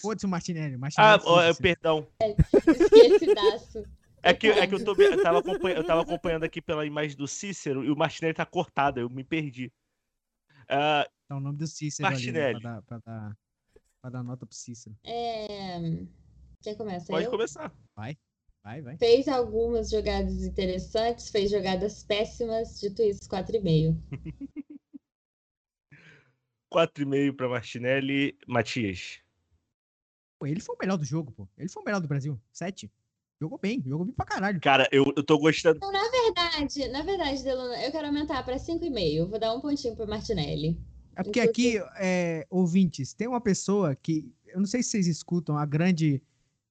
Foda-se 0.00 0.26
o 0.26 0.28
Martinelli. 0.28 0.76
Martinelli 0.76 1.20
Ah, 1.20 1.22
ó, 1.24 1.40
é, 1.40 1.54
foda-se. 1.54 1.62
perdão. 1.62 2.08
Esquecidaço. 2.66 3.84
É 4.22 4.34
que, 4.34 4.48
é 4.48 4.66
que 4.66 4.74
eu, 4.74 4.84
tô, 4.84 4.94
eu, 5.00 5.22
tava 5.22 5.38
acompanhando, 5.38 5.78
eu 5.78 5.84
tava 5.84 6.02
acompanhando 6.02 6.44
aqui 6.44 6.60
pela 6.60 6.84
imagem 6.84 7.16
do 7.16 7.28
Cícero 7.28 7.84
e 7.84 7.90
o 7.90 7.96
Martinelli 7.96 8.34
tá 8.34 8.44
cortado, 8.44 8.98
eu 8.98 9.08
me 9.08 9.22
perdi. 9.22 9.72
Ah, 10.68 11.08
Tá 11.28 11.36
o 11.36 11.40
nome 11.40 11.58
do 11.58 11.66
Cícero 11.66 12.08
ali, 12.08 12.32
né, 12.32 12.52
Martinelli. 12.52 12.60
pra, 12.62 12.72
dar, 12.72 12.82
pra, 12.82 12.98
dar, 12.98 13.38
pra 14.00 14.10
dar 14.10 14.22
nota 14.22 14.46
pro 14.46 14.56
Cícero. 14.56 14.96
É... 15.04 15.78
Quem 16.62 16.74
começa? 16.74 17.06
pode 17.06 17.26
eu? 17.26 17.30
começar. 17.30 17.72
Vai, 17.94 18.16
vai. 18.82 18.96
Fez 18.96 19.28
algumas 19.28 19.90
jogadas 19.90 20.42
interessantes, 20.42 21.30
fez 21.30 21.50
jogadas 21.50 22.02
péssimas, 22.02 22.80
dito 22.80 23.02
isso, 23.02 23.28
4,5. 23.28 23.96
4,5 26.72 27.32
pra 27.36 27.48
Martinelli. 27.48 28.36
Matias. 28.46 29.20
Pô, 30.38 30.46
ele 30.46 30.60
foi 30.60 30.74
o 30.74 30.78
melhor 30.78 30.96
do 30.96 31.04
jogo, 31.04 31.32
pô. 31.32 31.48
Ele 31.58 31.68
foi 31.68 31.82
o 31.82 31.84
melhor 31.84 32.00
do 32.00 32.08
Brasil. 32.08 32.40
Sete. 32.52 32.90
Jogou 33.40 33.58
bem, 33.58 33.82
jogou 33.86 34.04
bem 34.04 34.14
pra 34.14 34.26
caralho. 34.26 34.60
Cara, 34.60 34.88
eu, 34.90 35.12
eu 35.16 35.22
tô 35.22 35.38
gostando. 35.38 35.76
Então, 35.76 35.92
na 35.92 36.10
verdade, 36.10 36.88
na 36.88 37.02
verdade, 37.02 37.44
Deluna, 37.44 37.82
eu 37.84 37.92
quero 37.92 38.06
aumentar 38.06 38.42
para 38.44 38.56
5,5. 38.56 39.28
Vou 39.28 39.38
dar 39.38 39.54
um 39.54 39.60
pontinho 39.60 39.94
pro 39.94 40.08
Martinelli. 40.08 40.76
É 41.18 41.22
porque 41.24 41.40
aqui, 41.40 41.82
é, 41.96 42.46
ouvintes, 42.48 43.12
tem 43.12 43.26
uma 43.26 43.40
pessoa 43.40 43.96
que. 43.96 44.32
Eu 44.46 44.60
não 44.60 44.66
sei 44.66 44.84
se 44.84 44.90
vocês 44.90 45.08
escutam 45.08 45.58
a 45.58 45.66
grande. 45.66 46.22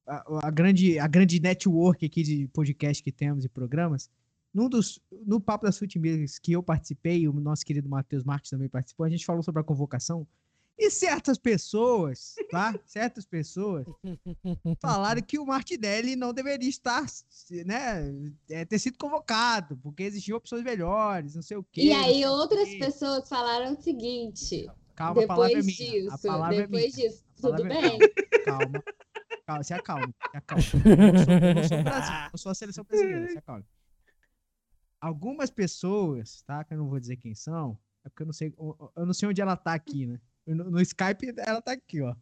A, 0.08 0.48
a 0.48 0.50
grande, 0.50 0.98
a 0.98 1.06
grande 1.06 1.38
network 1.38 2.06
aqui 2.06 2.24
de 2.24 2.48
podcast 2.48 3.04
que 3.04 3.12
temos 3.12 3.44
e 3.44 3.50
programas. 3.50 4.10
Num 4.54 4.70
dos, 4.70 5.02
no 5.26 5.42
Papo 5.42 5.66
das 5.66 5.78
Futimigas 5.78 6.40
que 6.40 6.54
eu 6.54 6.64
participei, 6.64 7.28
o 7.28 7.34
nosso 7.34 7.66
querido 7.66 7.90
Matheus 7.90 8.24
Marques 8.24 8.50
também 8.50 8.70
participou, 8.70 9.06
a 9.06 9.10
gente 9.10 9.26
falou 9.26 9.44
sobre 9.44 9.60
a 9.60 9.66
convocação. 9.66 10.26
E 10.78 10.92
certas 10.92 11.40
pessoas, 11.40 12.36
tá? 12.52 12.80
certas 12.86 13.26
pessoas 13.26 13.88
falaram 14.80 15.22
que 15.24 15.40
o 15.40 15.46
Martinelli 15.46 16.16
não 16.16 16.32
deveria 16.32 16.70
estar, 16.70 17.04
né, 17.66 18.14
é, 18.48 18.64
ter 18.64 18.78
sido 18.78 18.98
convocado, 18.98 19.76
porque 19.78 20.04
existiam 20.04 20.38
opções 20.38 20.64
melhores, 20.64 21.34
não 21.34 21.42
sei 21.42 21.58
o 21.58 21.64
quê. 21.64 21.82
E 21.82 21.92
aí, 21.92 22.24
outras 22.26 22.70
quê. 22.70 22.78
pessoas 22.78 23.28
falaram 23.28 23.74
o 23.74 23.82
seguinte: 23.82 24.70
Calma, 24.96 25.24
a 25.24 25.28
palavra 25.28 25.52
é 25.52 25.56
depois 25.56 25.66
minha. 25.66 25.92
disso, 25.92 26.14
a 26.14 26.18
palavra 26.18 26.58
depois 26.58 26.94
é 26.94 26.98
minha. 26.98 27.10
disso, 27.10 27.24
tudo 27.42 27.66
é- 27.66 27.70
bem? 27.70 28.00
Calma. 28.46 28.84
Calma, 29.48 29.64
se 29.64 29.74
acalme. 29.74 30.16
Se 30.30 30.38
acalme. 30.38 30.64
Eu 30.64 30.70
sou, 30.70 30.80
eu 30.80 31.68
sou 31.68 31.84
Brasil, 31.84 32.30
eu 32.34 32.38
sou 32.38 32.52
a 32.52 32.56
seleção 32.56 32.84
brasileira, 32.84 33.32
se 33.32 33.38
acalme. 33.38 33.66
Algumas 35.00 35.50
pessoas, 35.50 36.42
tá? 36.44 36.64
Que 36.64 36.74
eu 36.74 36.78
não 36.78 36.90
vou 36.90 37.00
dizer 37.00 37.16
quem 37.16 37.34
são, 37.34 37.80
é 38.04 38.10
porque 38.10 38.24
eu 38.24 38.26
não 38.26 38.34
sei, 38.34 38.54
eu 38.58 39.06
não 39.06 39.14
sei 39.14 39.30
onde 39.30 39.42
ela 39.42 39.56
tá 39.56 39.74
aqui, 39.74 40.06
né? 40.06 40.20
No, 40.48 40.72
no 40.72 40.82
Skype 40.82 41.34
ela 41.38 41.62
tá 41.62 41.74
aqui, 41.74 42.02
ó. 42.02 42.16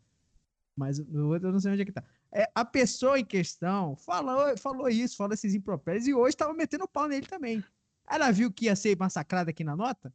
Mas 0.76 1.00
no 1.00 1.30
outro 1.32 1.48
eu 1.50 1.54
não 1.54 1.60
sei 1.60 1.72
onde 1.72 1.84
é 1.84 1.86
que 1.86 1.92
tá. 1.92 2.04
É, 2.34 2.50
a 2.54 2.66
pessoa 2.66 3.18
em 3.20 3.24
questão 3.26 3.96
falou, 3.96 4.58
falou 4.58 4.90
isso, 4.90 5.16
falou 5.16 5.34
esses 5.34 5.54
impropérios, 5.54 6.06
e 6.08 6.14
hoje 6.14 6.36
tava 6.36 6.54
metendo 6.54 6.88
pau 6.88 7.08
nele 7.08 7.26
também. 7.28 7.64
Ela 8.10 8.30
viu 8.32 8.52
que 8.52 8.66
ia 8.66 8.76
ser 8.76 8.98
massacrada 8.98 9.50
aqui 9.52 9.64
na 9.64 9.76
nota 9.76 10.14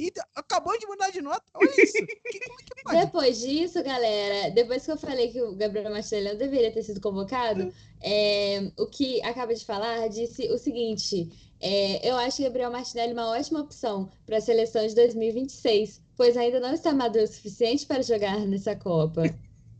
e 0.00 0.10
d- 0.12 0.20
acabou 0.34 0.78
de 0.78 0.86
mudar 0.86 1.10
de 1.10 1.20
nota. 1.22 1.44
Olha 1.54 1.70
isso. 1.82 1.92
Que, 2.30 2.40
como 2.40 2.58
é 2.96 3.00
que? 3.00 3.06
Depois 3.06 3.40
disso, 3.40 3.82
galera, 3.82 4.50
depois 4.50 4.84
que 4.84 4.90
eu 4.92 4.96
falei 4.98 5.30
que 5.32 5.40
o 5.42 5.54
Gabriel 5.56 5.90
Martinelli 5.90 6.28
não 6.30 6.36
deveria 6.36 6.72
ter 6.72 6.82
sido 6.82 7.00
convocado, 7.00 7.72
é, 8.00 8.70
o 8.78 8.86
que 8.86 9.22
acaba 9.22 9.54
de 9.54 9.64
falar 9.64 10.08
disse 10.08 10.50
o 10.52 10.58
seguinte: 10.58 11.28
é, 11.60 12.08
eu 12.08 12.16
acho 12.16 12.42
Gabriel 12.42 12.70
Martinelli 12.70 13.12
uma 13.12 13.28
ótima 13.30 13.60
opção 13.60 14.10
para 14.26 14.36
a 14.38 14.40
seleção 14.40 14.86
de 14.86 14.94
2026, 14.94 16.00
pois 16.18 16.36
ainda 16.36 16.60
não 16.60 16.74
está 16.74 16.92
maduro 16.92 17.24
o 17.24 17.28
suficiente 17.28 17.86
para 17.86 18.02
jogar 18.02 18.38
nessa 18.46 18.76
Copa. 18.76 19.22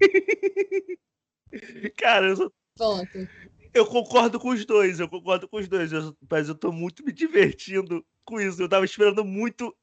Cara, 1.96 2.28
eu, 2.28 2.36
só- 2.36 2.50
Ponto. 2.78 3.28
eu 3.74 3.86
concordo 3.86 4.38
com 4.38 4.50
os 4.50 4.64
dois, 4.64 5.00
eu 5.00 5.08
concordo 5.08 5.48
com 5.48 5.58
os 5.58 5.68
dois, 5.68 5.92
eu- 5.92 6.16
mas 6.30 6.48
eu 6.48 6.54
tô 6.54 6.72
muito 6.72 7.04
me 7.04 7.12
divertindo 7.12 8.04
com 8.24 8.40
isso. 8.40 8.62
Eu 8.62 8.68
tava 8.68 8.84
esperando 8.84 9.24
muito 9.24 9.76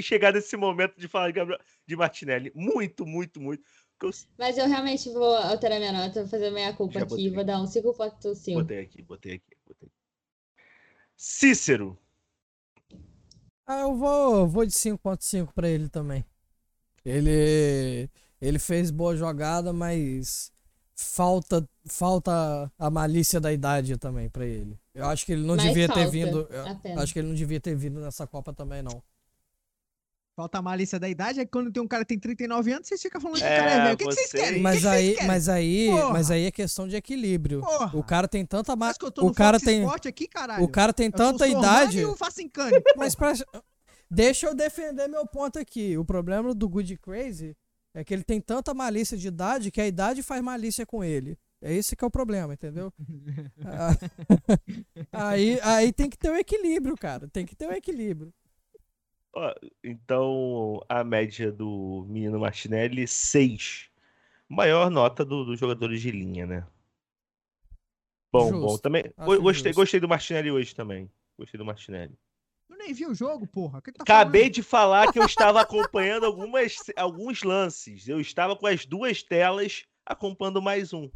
chegar 0.00 0.32
nesse 0.32 0.56
momento 0.56 0.98
de 0.98 1.08
falar 1.08 1.28
de, 1.28 1.32
Gabriel, 1.34 1.60
de 1.86 1.96
Martinelli. 1.96 2.52
Muito, 2.54 3.06
muito, 3.06 3.40
muito. 3.40 3.62
Eu 4.02 4.10
Mas 4.36 4.58
eu 4.58 4.66
realmente 4.66 5.08
vou 5.10 5.34
alterar 5.36 5.78
minha 5.78 5.92
nota, 5.92 6.20
vou 6.20 6.28
fazer 6.28 6.50
minha 6.50 6.72
culpa 6.74 6.94
Já 6.98 7.04
aqui, 7.04 7.14
botei. 7.14 7.30
vou 7.30 7.44
dar 7.44 7.60
um 7.62 7.66
5.5. 7.66 8.60
botei 8.60 8.80
aqui, 8.80 9.02
botei 9.02 9.34
aqui, 9.34 9.56
botei 9.66 9.88
aqui. 9.88 10.02
Cícero. 11.16 12.01
Ah, 13.66 13.80
eu 13.80 13.96
vou, 13.96 14.46
vou 14.48 14.66
de 14.66 14.72
5.5 14.72 15.52
pra 15.54 15.68
ele 15.68 15.88
também. 15.88 16.24
Ele 17.04 18.08
ele 18.40 18.58
fez 18.58 18.90
boa 18.90 19.16
jogada, 19.16 19.72
mas 19.72 20.52
falta 20.96 21.68
falta 21.88 22.70
a 22.78 22.90
malícia 22.90 23.40
da 23.40 23.52
idade 23.52 23.96
também 23.96 24.28
pra 24.28 24.44
ele. 24.46 24.78
Eu 24.94 25.06
acho 25.06 25.24
que 25.26 25.32
ele 25.32 25.42
não 25.46 25.56
Mas 25.56 25.64
devia 25.64 25.88
ter 25.88 25.94
falta, 25.94 26.10
vindo, 26.10 26.46
eu 26.50 26.66
apenas. 26.68 27.02
acho 27.02 27.12
que 27.12 27.18
ele 27.20 27.28
não 27.28 27.34
devia 27.34 27.60
ter 27.60 27.74
vindo 27.74 28.00
nessa 28.00 28.26
Copa 28.26 28.52
também 28.52 28.82
não. 28.82 29.02
Falta 30.34 30.58
a 30.58 30.62
malícia 30.62 30.98
da 30.98 31.08
idade, 31.08 31.40
é 31.40 31.44
que 31.44 31.50
quando 31.50 31.70
tem 31.70 31.82
um 31.82 31.86
cara 31.86 32.04
que 32.04 32.08
tem 32.08 32.18
39 32.18 32.72
anos, 32.72 32.88
vocês 32.88 33.02
ficam 33.02 33.20
falando 33.20 33.36
que 33.36 33.44
o 33.44 33.46
É, 33.46 33.56
cara 33.58 33.70
é 33.70 33.82
velho. 33.82 33.94
O 33.94 33.96
que, 33.98 34.04
que 34.06 34.14
vocês 34.14 34.30
você- 34.30 34.38
querem? 34.38 34.62
Mas 34.62 34.80
que 34.80 34.86
aí, 34.86 35.16
mas 35.26 35.48
aí, 35.48 35.88
Porra! 35.90 36.10
mas 36.10 36.30
aí 36.30 36.44
é 36.46 36.50
questão 36.50 36.88
de 36.88 36.96
equilíbrio. 36.96 37.60
Porra! 37.60 37.90
O 37.98 38.02
cara 38.02 38.26
tem 38.26 38.44
tanta 38.46 38.74
ma... 38.74 38.86
Parece 38.86 38.98
que 38.98 39.04
eu 39.04 39.10
tô 39.10 39.22
o 39.22 39.26
no 39.26 39.34
cara 39.34 39.60
Fox 39.60 39.64
tem 40.00 40.08
aqui, 40.08 40.26
caralho. 40.26 40.64
o 40.64 40.68
cara 40.68 40.92
tem 40.94 41.06
Eu 41.06 41.12
tanta 41.12 41.46
idade. 41.46 41.98
e 41.98 42.04
o 42.06 42.16
Facincani. 42.16 42.72
Mas 42.96 43.14
pra... 43.14 43.34
deixa 44.10 44.46
eu 44.46 44.54
defender 44.54 45.06
meu 45.06 45.26
ponto 45.26 45.58
aqui. 45.58 45.98
O 45.98 46.04
problema 46.04 46.54
do 46.54 46.66
Good 46.66 46.96
Crazy 46.96 47.54
é 47.94 48.02
que 48.02 48.14
ele 48.14 48.24
tem 48.24 48.40
tanta 48.40 48.72
malícia 48.72 49.18
de 49.18 49.28
idade 49.28 49.70
que 49.70 49.82
a 49.82 49.86
idade 49.86 50.22
faz 50.22 50.42
malícia 50.42 50.86
com 50.86 51.04
ele. 51.04 51.36
É 51.60 51.72
esse 51.74 51.94
que 51.94 52.02
é 52.02 52.06
o 52.06 52.10
problema, 52.10 52.54
entendeu? 52.54 52.90
Ah, 53.66 53.96
aí, 55.12 55.60
aí 55.62 55.92
tem 55.92 56.08
que 56.08 56.16
ter 56.18 56.30
o 56.30 56.36
equilíbrio, 56.36 56.96
cara. 56.96 57.28
Tem 57.28 57.44
que 57.44 57.54
ter 57.54 57.68
o 57.68 57.72
equilíbrio. 57.72 58.32
Ó, 59.34 59.54
então, 59.82 60.80
a 60.88 61.02
média 61.02 61.50
do 61.50 62.04
menino 62.08 62.38
Martinelli, 62.40 63.06
6. 63.08 63.88
Maior 64.48 64.90
nota 64.90 65.24
do- 65.24 65.44
dos 65.44 65.58
jogadores 65.58 66.00
de 66.02 66.10
linha, 66.10 66.46
né? 66.46 66.66
Bom, 68.30 68.50
bom. 68.50 68.60
Justo. 68.68 68.82
Também, 68.82 69.04
Acho 69.16 69.26
go- 69.26 69.42
gostei, 69.42 69.72
justo. 69.72 69.80
gostei 69.80 70.00
do 70.00 70.08
Martinelli 70.08 70.50
hoje 70.50 70.74
também. 70.74 71.10
Gostei 71.38 71.56
do 71.58 71.64
Martinelli. 71.64 72.14
Eu 72.68 72.76
nem 72.76 72.92
vi 72.92 73.06
o 73.06 73.14
jogo, 73.14 73.46
porra. 73.46 73.78
O 73.78 73.82
que 73.82 73.92
que 73.92 73.98
tá 73.98 74.02
Acabei 74.04 74.42
falando? 74.42 74.54
de 74.54 74.62
falar 74.62 75.12
que 75.12 75.18
eu 75.18 75.24
estava 75.24 75.60
acompanhando 75.60 76.24
algumas, 76.26 76.76
alguns 76.96 77.42
lances. 77.42 78.08
Eu 78.08 78.20
estava 78.20 78.56
com 78.56 78.66
as 78.66 78.84
duas 78.84 79.22
telas 79.22 79.84
acompanhando 80.04 80.60
mais 80.60 80.92
um. 80.92 81.10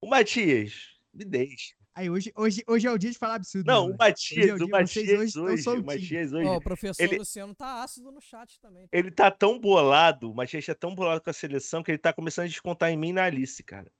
O 0.00 0.08
Matias, 0.08 0.98
me 1.14 1.24
deixa. 1.24 1.74
Aí, 1.94 2.08
hoje, 2.08 2.32
hoje, 2.34 2.64
hoje 2.66 2.86
é 2.86 2.90
o 2.90 2.96
dia 2.96 3.10
de 3.10 3.18
falar 3.18 3.34
absurdo. 3.34 3.66
Não, 3.66 3.88
né, 3.88 3.94
o? 3.94 3.98
Matias, 3.98 4.38
Hoje 4.38 4.62
é 4.62 4.64
o 4.64 4.66
o 4.66 4.70
Matias 4.70 5.06
vocês 5.06 5.36
hoje 5.66 5.68
o. 5.80 5.84
Matias 5.84 6.32
hoje, 6.32 6.46
Ó, 6.48 6.56
o 6.56 6.60
professor 6.62 7.02
ele- 7.02 7.18
Luciano 7.18 7.54
tá 7.54 7.82
ácido 7.82 8.10
no 8.10 8.20
chat 8.20 8.58
também. 8.60 8.88
ele 8.90 9.10
tá 9.10 9.30
tão 9.30 9.58
bolado, 9.60 10.30
o 10.30 10.34
Matias 10.34 10.64
tá 10.64 10.74
tão 10.74 10.94
bolado 10.94 11.20
com 11.20 11.28
a 11.28 11.34
seleção 11.34 11.82
que 11.82 11.90
ele 11.90 11.98
tá 11.98 12.10
começando 12.12 12.46
a 12.46 12.48
descontar 12.48 12.90
em 12.90 12.96
mim 12.96 13.10
e 13.10 13.12
na 13.12 13.24
Alice, 13.24 13.62
cara. 13.62 13.92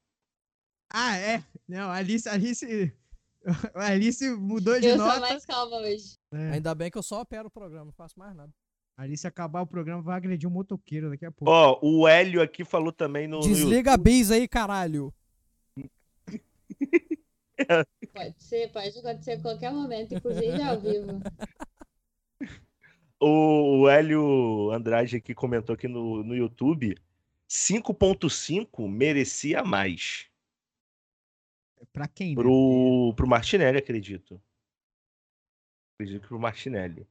Ah, 0.90 1.16
é. 1.18 1.44
Não, 1.68 1.90
a 1.90 1.96
Alice, 1.96 2.26
a 2.28 2.32
Alice, 2.32 2.94
a 3.74 3.86
Alice 3.88 4.30
mudou 4.36 4.80
de 4.80 4.86
Eu 4.86 4.96
nota. 4.96 5.12
sou 5.12 5.20
mais 5.20 5.44
calma 5.44 5.76
hoje. 5.76 6.16
É, 6.32 6.50
Ainda 6.52 6.74
bem 6.74 6.90
que 6.90 6.96
eu 6.96 7.02
só 7.02 7.20
opero 7.20 7.48
o 7.48 7.50
programa, 7.50 7.84
não 7.86 7.92
faço 7.92 8.18
mais 8.18 8.34
nada. 8.34 8.50
a 8.96 9.02
Alice 9.02 9.26
acabar 9.26 9.60
o 9.60 9.66
programa 9.66 10.00
vai 10.02 10.16
agredir 10.16 10.48
um 10.48 10.52
motoqueiro 10.52 11.10
daqui 11.10 11.26
a 11.26 11.30
pouco. 11.32 11.50
Ó, 11.52 11.78
o 11.82 12.08
Hélio 12.08 12.40
aqui 12.40 12.64
falou 12.64 12.90
também 12.92 13.28
no. 13.28 13.40
no 13.40 13.42
Desliga 13.46 13.92
a 13.92 13.96
bis 13.98 14.30
aí, 14.30 14.48
caralho. 14.48 15.12
Pode 18.12 18.42
ser, 18.42 18.72
pode 18.72 18.98
acontecer 18.98 19.32
a 19.32 19.42
qualquer 19.42 19.72
momento, 19.72 20.14
inclusive 20.14 20.60
ao 20.62 20.80
vivo. 20.80 21.20
O, 23.20 23.82
o 23.82 23.88
Hélio 23.88 24.70
Andrade 24.72 25.16
aqui 25.16 25.32
comentou 25.32 25.74
aqui 25.74 25.86
no, 25.86 26.24
no 26.24 26.34
YouTube. 26.34 26.96
5.5 27.48 28.88
merecia 28.88 29.62
mais. 29.62 30.28
Pra 31.92 32.08
quem, 32.08 32.30
né? 32.30 32.34
Pro, 32.34 33.12
pro 33.14 33.28
Martinelli, 33.28 33.78
acredito. 33.78 34.42
Acredito 35.94 36.22
que 36.22 36.28
pro 36.28 36.40
Martinelli. 36.40 37.06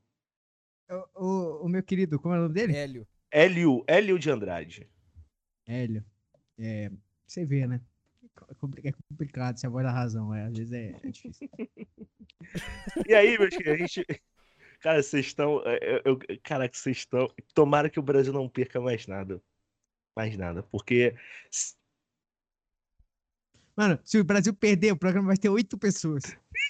O, 0.89 1.23
o, 1.23 1.65
o 1.65 1.69
meu 1.69 1.83
querido, 1.83 2.19
como 2.19 2.35
é 2.35 2.39
o 2.39 2.41
nome 2.41 2.55
dele? 2.55 2.75
Hélio. 2.75 3.07
Hélio, 3.31 3.83
Hélio 3.87 4.19
de 4.19 4.29
Andrade. 4.29 4.89
Hélio. 5.65 6.03
É, 6.57 6.91
você 7.25 7.45
vê, 7.45 7.65
né? 7.65 7.79
É 8.49 8.89
é 8.89 8.91
complicado 9.09 9.57
se 9.57 9.65
a 9.65 9.69
voz 9.69 9.85
da 9.85 9.91
razão, 9.91 10.33
é, 10.33 10.45
às 10.45 10.57
vezes 10.57 10.73
é, 10.73 10.99
é 11.03 11.09
difícil. 11.09 11.49
E 13.07 13.13
aí, 13.13 13.37
meus 13.37 13.55
queridos, 13.55 13.73
a 13.73 13.77
gente. 13.77 14.05
Cara, 14.79 15.03
vocês 15.03 15.27
estão. 15.27 15.61
Eu, 15.63 16.01
eu, 16.05 16.19
cara, 16.43 16.67
que 16.67 16.77
vocês 16.77 16.97
estão. 16.97 17.31
Tomara 17.53 17.89
que 17.89 17.99
o 17.99 18.03
Brasil 18.03 18.33
não 18.33 18.49
perca 18.49 18.81
mais 18.81 19.05
nada. 19.05 19.41
Mais 20.17 20.35
nada. 20.35 20.63
Porque. 20.63 21.15
Mano, 23.75 23.99
se 24.03 24.19
o 24.19 24.23
Brasil 24.23 24.53
perder, 24.53 24.91
o 24.91 24.97
programa 24.97 25.27
vai 25.27 25.37
ter 25.37 25.49
oito 25.49 25.77
pessoas. 25.77 26.23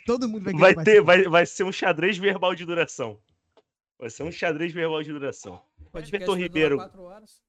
Todo 0.06 0.28
mundo 0.28 0.44
vai 0.44 0.76
Vai 0.76 0.84
ter, 0.84 1.02
vai, 1.02 1.24
vai 1.24 1.46
ser 1.46 1.64
um 1.64 1.72
xadrez 1.72 2.18
verbal 2.18 2.54
de 2.54 2.66
duração. 2.66 3.20
Vai 3.98 4.10
ser 4.10 4.24
um 4.24 4.32
xadrez 4.32 4.74
verbal 4.74 5.02
de 5.02 5.12
duração. 5.12 5.64
Everton 5.94 6.36
Ribeiro. 6.36 6.76
quatro 6.76 7.04
horas. 7.04 7.42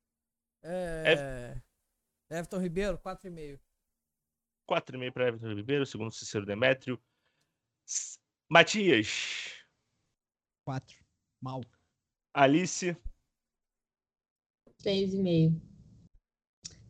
É... 0.62 1.60
Everton 2.30 2.58
Ribeiro, 2.58 2.98
4,5. 2.98 3.58
4,5 4.68 5.12
para 5.12 5.28
Everton 5.28 5.54
Ribeiro, 5.54 5.84
segundo 5.86 6.10
Cícero 6.12 6.46
Demétrio. 6.46 6.98
Matias, 8.48 9.08
Quatro. 10.64 10.96
Mal. 11.40 11.60
Alice, 12.32 12.96
3,5. 14.82 15.60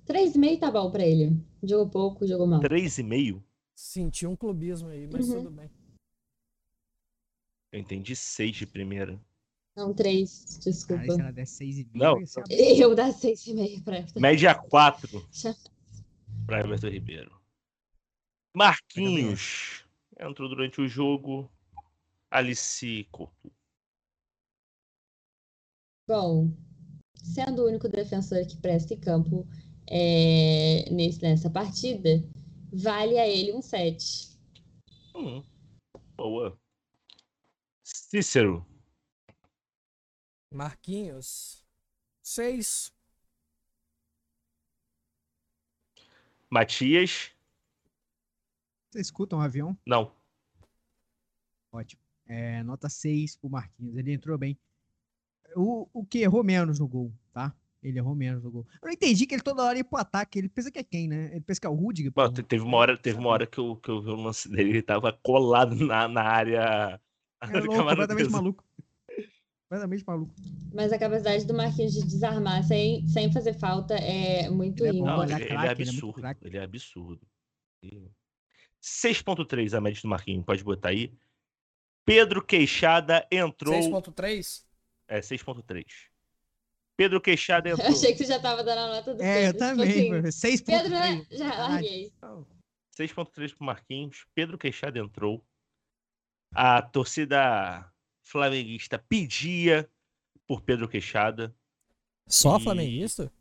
3,5 0.06 0.60
tá 0.60 0.70
bom 0.70 0.90
pra 0.90 1.04
ele. 1.04 1.30
Jogou 1.62 1.88
pouco, 1.88 2.26
jogou 2.26 2.46
mal. 2.46 2.60
3,5. 2.60 3.42
Senti 3.74 4.26
um 4.26 4.36
clubismo 4.36 4.88
aí, 4.88 5.08
mas 5.10 5.28
Uhum. 5.28 5.36
tudo 5.44 5.50
bem. 5.50 5.70
Eu 7.72 7.80
entendi 7.80 8.14
6 8.14 8.54
de 8.56 8.66
primeira. 8.66 9.18
Não, 9.74 9.94
3, 9.94 10.44
Cara, 10.44 10.60
desculpa. 10.60 11.14
se 11.14 11.20
ela 11.22 11.32
der 11.32 11.46
seis 11.46 11.78
e 11.78 11.84
meio, 11.84 12.04
Não. 12.04 12.20
ia 12.20 12.26
ser 12.26 12.40
uma- 12.40 12.46
Eu 12.52 12.94
dar 12.94 13.10
6,5 13.10 13.82
pra 13.82 13.98
Everton. 14.00 14.20
Média 14.20 14.54
4 14.54 15.26
Já- 15.32 15.56
para 16.44 16.60
Everton 16.60 16.88
Ribeiro. 16.90 17.41
Marquinhos 18.54 19.84
entrou 20.18 20.48
durante 20.48 20.80
o 20.80 20.88
jogo. 20.88 21.50
Alice 22.30 23.04
Couto. 23.10 23.52
Bom, 26.08 26.50
sendo 27.22 27.62
o 27.62 27.66
único 27.66 27.88
defensor 27.88 28.46
que 28.46 28.56
presta 28.56 28.94
em 28.94 29.00
campo 29.00 29.46
é, 29.86 30.88
nesse, 30.90 31.22
nessa 31.22 31.50
partida, 31.50 32.22
vale 32.72 33.18
a 33.18 33.28
ele 33.28 33.52
um 33.52 33.62
7. 33.62 34.38
Hum, 35.14 35.42
boa. 36.16 36.58
Cícero, 37.82 38.66
Marquinhos, 40.52 41.64
6. 42.22 42.92
Matias, 46.50 47.32
Vocês 48.92 49.06
escutam 49.06 49.38
o 49.38 49.42
avião? 49.42 49.76
não. 49.86 50.12
Ótimo. 51.72 52.02
É, 52.26 52.62
nota 52.62 52.86
6 52.86 53.36
pro 53.36 53.48
Marquinhos. 53.48 53.96
Ele 53.96 54.12
entrou 54.12 54.36
bem. 54.36 54.58
O, 55.56 55.88
o 55.90 56.04
que 56.04 56.18
errou 56.18 56.44
menos 56.44 56.78
no 56.78 56.86
gol, 56.86 57.10
tá? 57.32 57.54
Ele 57.82 57.98
errou 57.98 58.14
menos 58.14 58.44
no 58.44 58.50
gol. 58.50 58.66
Eu 58.74 58.86
não 58.86 58.92
entendi 58.92 59.26
que 59.26 59.34
ele 59.34 59.42
toda 59.42 59.62
hora 59.62 59.78
ia 59.78 59.84
pro 59.84 59.98
ataque. 59.98 60.38
Ele 60.38 60.50
pensa 60.50 60.70
que 60.70 60.78
é 60.78 60.84
quem, 60.84 61.08
né? 61.08 61.30
Ele 61.32 61.40
pensa 61.40 61.58
que 61.58 61.66
é 61.66 61.70
o 61.70 61.74
Rudiger. 61.74 62.12
Bom, 62.12 62.30
teve 62.30 62.62
uma 62.62 62.76
hora, 62.76 62.96
teve 62.98 63.18
uma 63.18 63.30
hora 63.30 63.46
que 63.46 63.58
eu, 63.58 63.76
que 63.76 63.90
eu 63.90 64.02
vi 64.02 64.10
o 64.10 64.16
lance 64.16 64.50
dele, 64.50 64.68
ele 64.70 64.82
tava 64.82 65.12
colado 65.22 65.74
na, 65.74 66.06
na 66.06 66.22
área. 66.22 67.00
É 67.40 67.46
do 67.46 67.52
louco, 67.52 67.70
Camarão 67.70 67.88
completamente 67.88 68.30
maluco. 68.30 68.64
Completamente 69.62 70.04
maluco. 70.06 70.34
Mas 70.74 70.92
a 70.92 70.98
capacidade 70.98 71.46
do 71.46 71.54
Marquinhos 71.54 71.94
de 71.94 72.02
desarmar 72.02 72.62
sem, 72.64 73.08
sem 73.08 73.32
fazer 73.32 73.54
falta 73.54 73.94
é 73.94 74.50
muito 74.50 74.84
Ele 74.84 74.98
é 74.98 75.00
bom, 75.00 75.06
ímpar. 75.06 75.16
Não, 75.16 75.24
ele 75.24 75.32
é 75.32 75.36
ele, 75.36 75.44
ele 75.44 75.52
é 75.52 75.54
craque, 75.54 75.72
ele 75.72 75.86
é 75.88 75.90
absurdo. 75.90 76.36
Ele 76.42 76.56
é 76.58 76.62
absurdo. 76.62 77.26
E- 77.82 78.21
6.3 78.82 79.74
a 79.76 79.80
média 79.80 80.00
do 80.02 80.08
Marquinhos, 80.08 80.44
pode 80.44 80.64
botar 80.64 80.88
aí. 80.90 81.12
Pedro 82.04 82.44
Queixada 82.44 83.26
entrou. 83.30 83.74
6.3? 83.74 84.64
É, 85.08 85.20
6.3. 85.20 85.84
Pedro 86.96 87.20
Queixada 87.20 87.68
Eu 87.68 87.74
entrou. 87.78 87.92
achei 87.92 88.12
que 88.12 88.18
você 88.18 88.26
já 88.26 88.40
tava 88.40 88.62
dando 88.64 88.78
a 88.78 88.88
nota 88.96 89.14
do 89.14 89.22
É, 89.22 89.48
eu 89.48 89.52
Pedro. 89.52 89.58
também. 89.58 89.86
Tipo 90.04 90.14
assim, 90.14 90.22
pô, 90.22 90.32
6 90.32 90.60
Pedro, 90.62 90.90
né? 90.90 91.26
Já 91.30 91.48
larguei. 91.68 92.12
6.3 92.98 93.54
pro 93.54 93.64
Marquinhos. 93.64 94.26
Pedro 94.34 94.58
Queixada 94.58 94.98
entrou. 94.98 95.44
A 96.54 96.82
torcida 96.82 97.90
flamenguista 98.22 98.98
pedia 98.98 99.88
por 100.46 100.60
Pedro 100.60 100.88
Queixada. 100.88 101.54
Só 102.26 102.58
E- 102.58 102.62
flamenguista? 102.62 103.32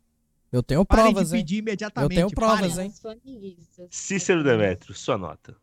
Eu 0.52 0.62
tenho 0.62 0.84
Parem 0.84 1.12
provas, 1.12 1.30
de 1.30 1.36
hein? 1.36 1.42
pedir 1.42 1.56
imediatamente. 1.58 2.12
Eu 2.12 2.28
tenho 2.28 2.30
provas, 2.30 2.74
parem. 2.74 2.86
hein? 2.86 3.88
Cícero 3.90 4.44
Demetrio, 4.44 4.94
sua 4.94 5.16
nota. 5.16 5.56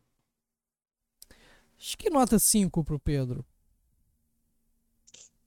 Acho 1.77 1.95
que 1.97 2.09
nota 2.09 2.39
5 2.39 2.83
pro 2.83 2.99
Pedro. 2.99 3.45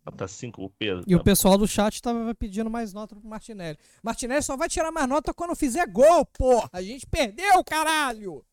Nota 0.07 0.26
5 0.28 0.61
pro 0.61 0.70
Pedro. 0.70 1.05
E 1.07 1.14
o 1.14 1.18
tá 1.18 1.24
pessoal 1.24 1.59
do 1.59 1.66
chat 1.66 2.01
tava 2.01 2.34
pedindo 2.34 2.70
mais 2.70 2.93
nota 2.93 3.14
pro 3.16 3.28
Martinelli. 3.28 3.78
Martinelli 4.03 4.43
só 4.43 4.57
vai 4.57 4.68
tirar 4.68 4.90
mais 4.93 5.09
nota 5.09 5.34
quando 5.34 5.55
fizer 5.57 5.86
gol, 5.88 6.24
porra! 6.26 6.70
A 6.72 6.82
gente 6.82 7.07
perdeu, 7.07 7.62
caralho! 7.64 8.45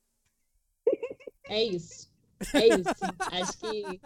É 1.48 1.64
isso. 1.64 2.10
É 2.54 2.68
isso. 2.68 2.90
acho 3.32 3.60
que 3.60 4.02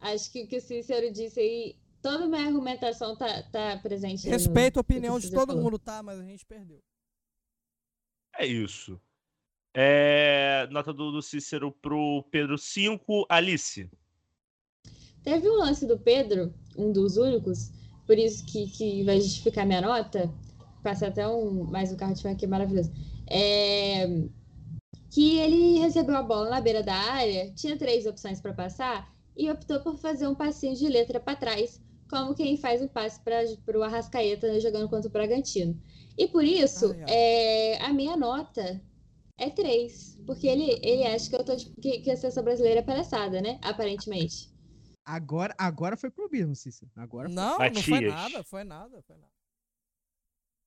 acho 0.00 0.32
que 0.32 0.42
o 0.42 0.46
que 0.46 0.56
o 0.58 0.60
Cícero 0.60 1.12
disse 1.12 1.40
aí, 1.40 1.76
toda 2.02 2.24
a 2.24 2.28
minha 2.28 2.46
argumentação 2.46 3.16
tá, 3.16 3.42
tá 3.44 3.78
presente. 3.78 4.28
Respeito 4.28 4.78
a 4.78 4.80
no 4.80 4.84
que 4.84 4.92
opinião 4.92 5.18
de 5.18 5.30
todo 5.30 5.48
falou. 5.48 5.62
mundo, 5.62 5.78
tá? 5.78 6.02
Mas 6.02 6.18
a 6.18 6.24
gente 6.24 6.44
perdeu. 6.44 6.82
É 8.36 8.46
isso. 8.46 9.00
É, 9.74 10.66
nota 10.70 10.92
do, 10.92 11.12
do 11.12 11.22
Cícero 11.22 11.72
pro 11.72 12.24
Pedro 12.30 12.58
5. 12.58 13.26
Alice. 13.28 13.88
Teve 15.22 15.48
um 15.48 15.56
lance 15.56 15.86
do 15.86 15.98
Pedro, 15.98 16.52
um 16.76 16.92
dos 16.92 17.16
únicos, 17.16 17.70
por 18.06 18.18
isso 18.18 18.44
que, 18.44 18.68
que 18.70 19.04
vai 19.04 19.20
justificar 19.20 19.64
minha 19.64 19.80
nota. 19.80 20.32
Passei 20.82 21.08
até 21.08 21.26
um. 21.28 21.64
Mais 21.64 21.92
um 21.92 21.96
carro 21.96 22.12
de 22.12 22.26
aqui 22.26 22.46
maravilhoso. 22.46 22.92
É, 23.30 24.06
que 25.10 25.38
ele 25.38 25.78
recebeu 25.78 26.16
a 26.16 26.22
bola 26.22 26.50
na 26.50 26.60
beira 26.60 26.82
da 26.82 26.94
área, 26.94 27.52
tinha 27.54 27.78
três 27.78 28.04
opções 28.06 28.40
para 28.40 28.52
passar 28.52 29.14
e 29.36 29.50
optou 29.50 29.80
por 29.80 29.96
fazer 29.96 30.26
um 30.26 30.34
passinho 30.34 30.74
de 30.74 30.88
letra 30.88 31.20
para 31.20 31.36
trás, 31.36 31.80
como 32.12 32.34
quem 32.34 32.58
faz 32.58 32.82
um 32.82 32.88
passe 32.88 33.18
para 33.24 33.78
o 33.78 33.82
Arrascaeta 33.82 34.60
jogando 34.60 34.86
contra 34.90 35.08
o 35.08 35.12
Bragantino. 35.12 35.82
E 36.18 36.28
por 36.28 36.44
isso, 36.44 36.92
ai. 36.92 37.04
é, 37.08 37.82
a 37.82 37.90
minha 37.90 38.14
nota 38.18 38.82
É 39.38 39.48
três. 39.48 40.20
Porque 40.26 40.46
ele, 40.46 40.78
ele 40.82 41.06
acha 41.06 41.30
que 41.30 41.34
eu 41.34 41.42
tô 41.42 41.56
tipo, 41.56 41.80
que, 41.80 42.00
que 42.00 42.10
a 42.10 42.16
seleção 42.16 42.44
brasileira 42.44 42.80
é 42.80 42.82
palhaçada, 42.82 43.40
né? 43.40 43.58
Aparentemente. 43.62 44.52
Agora, 45.06 45.54
agora 45.56 45.96
foi 45.96 46.10
clubismo, 46.10 46.54
Cícero. 46.54 46.90
Agora 46.94 47.28
foi. 47.28 47.34
Não, 47.34 47.58
não 47.58 47.82
foi 47.82 48.00
nada, 48.02 48.44
foi 48.44 48.64
nada, 48.64 49.02
foi 49.02 49.16
nada. 49.16 49.32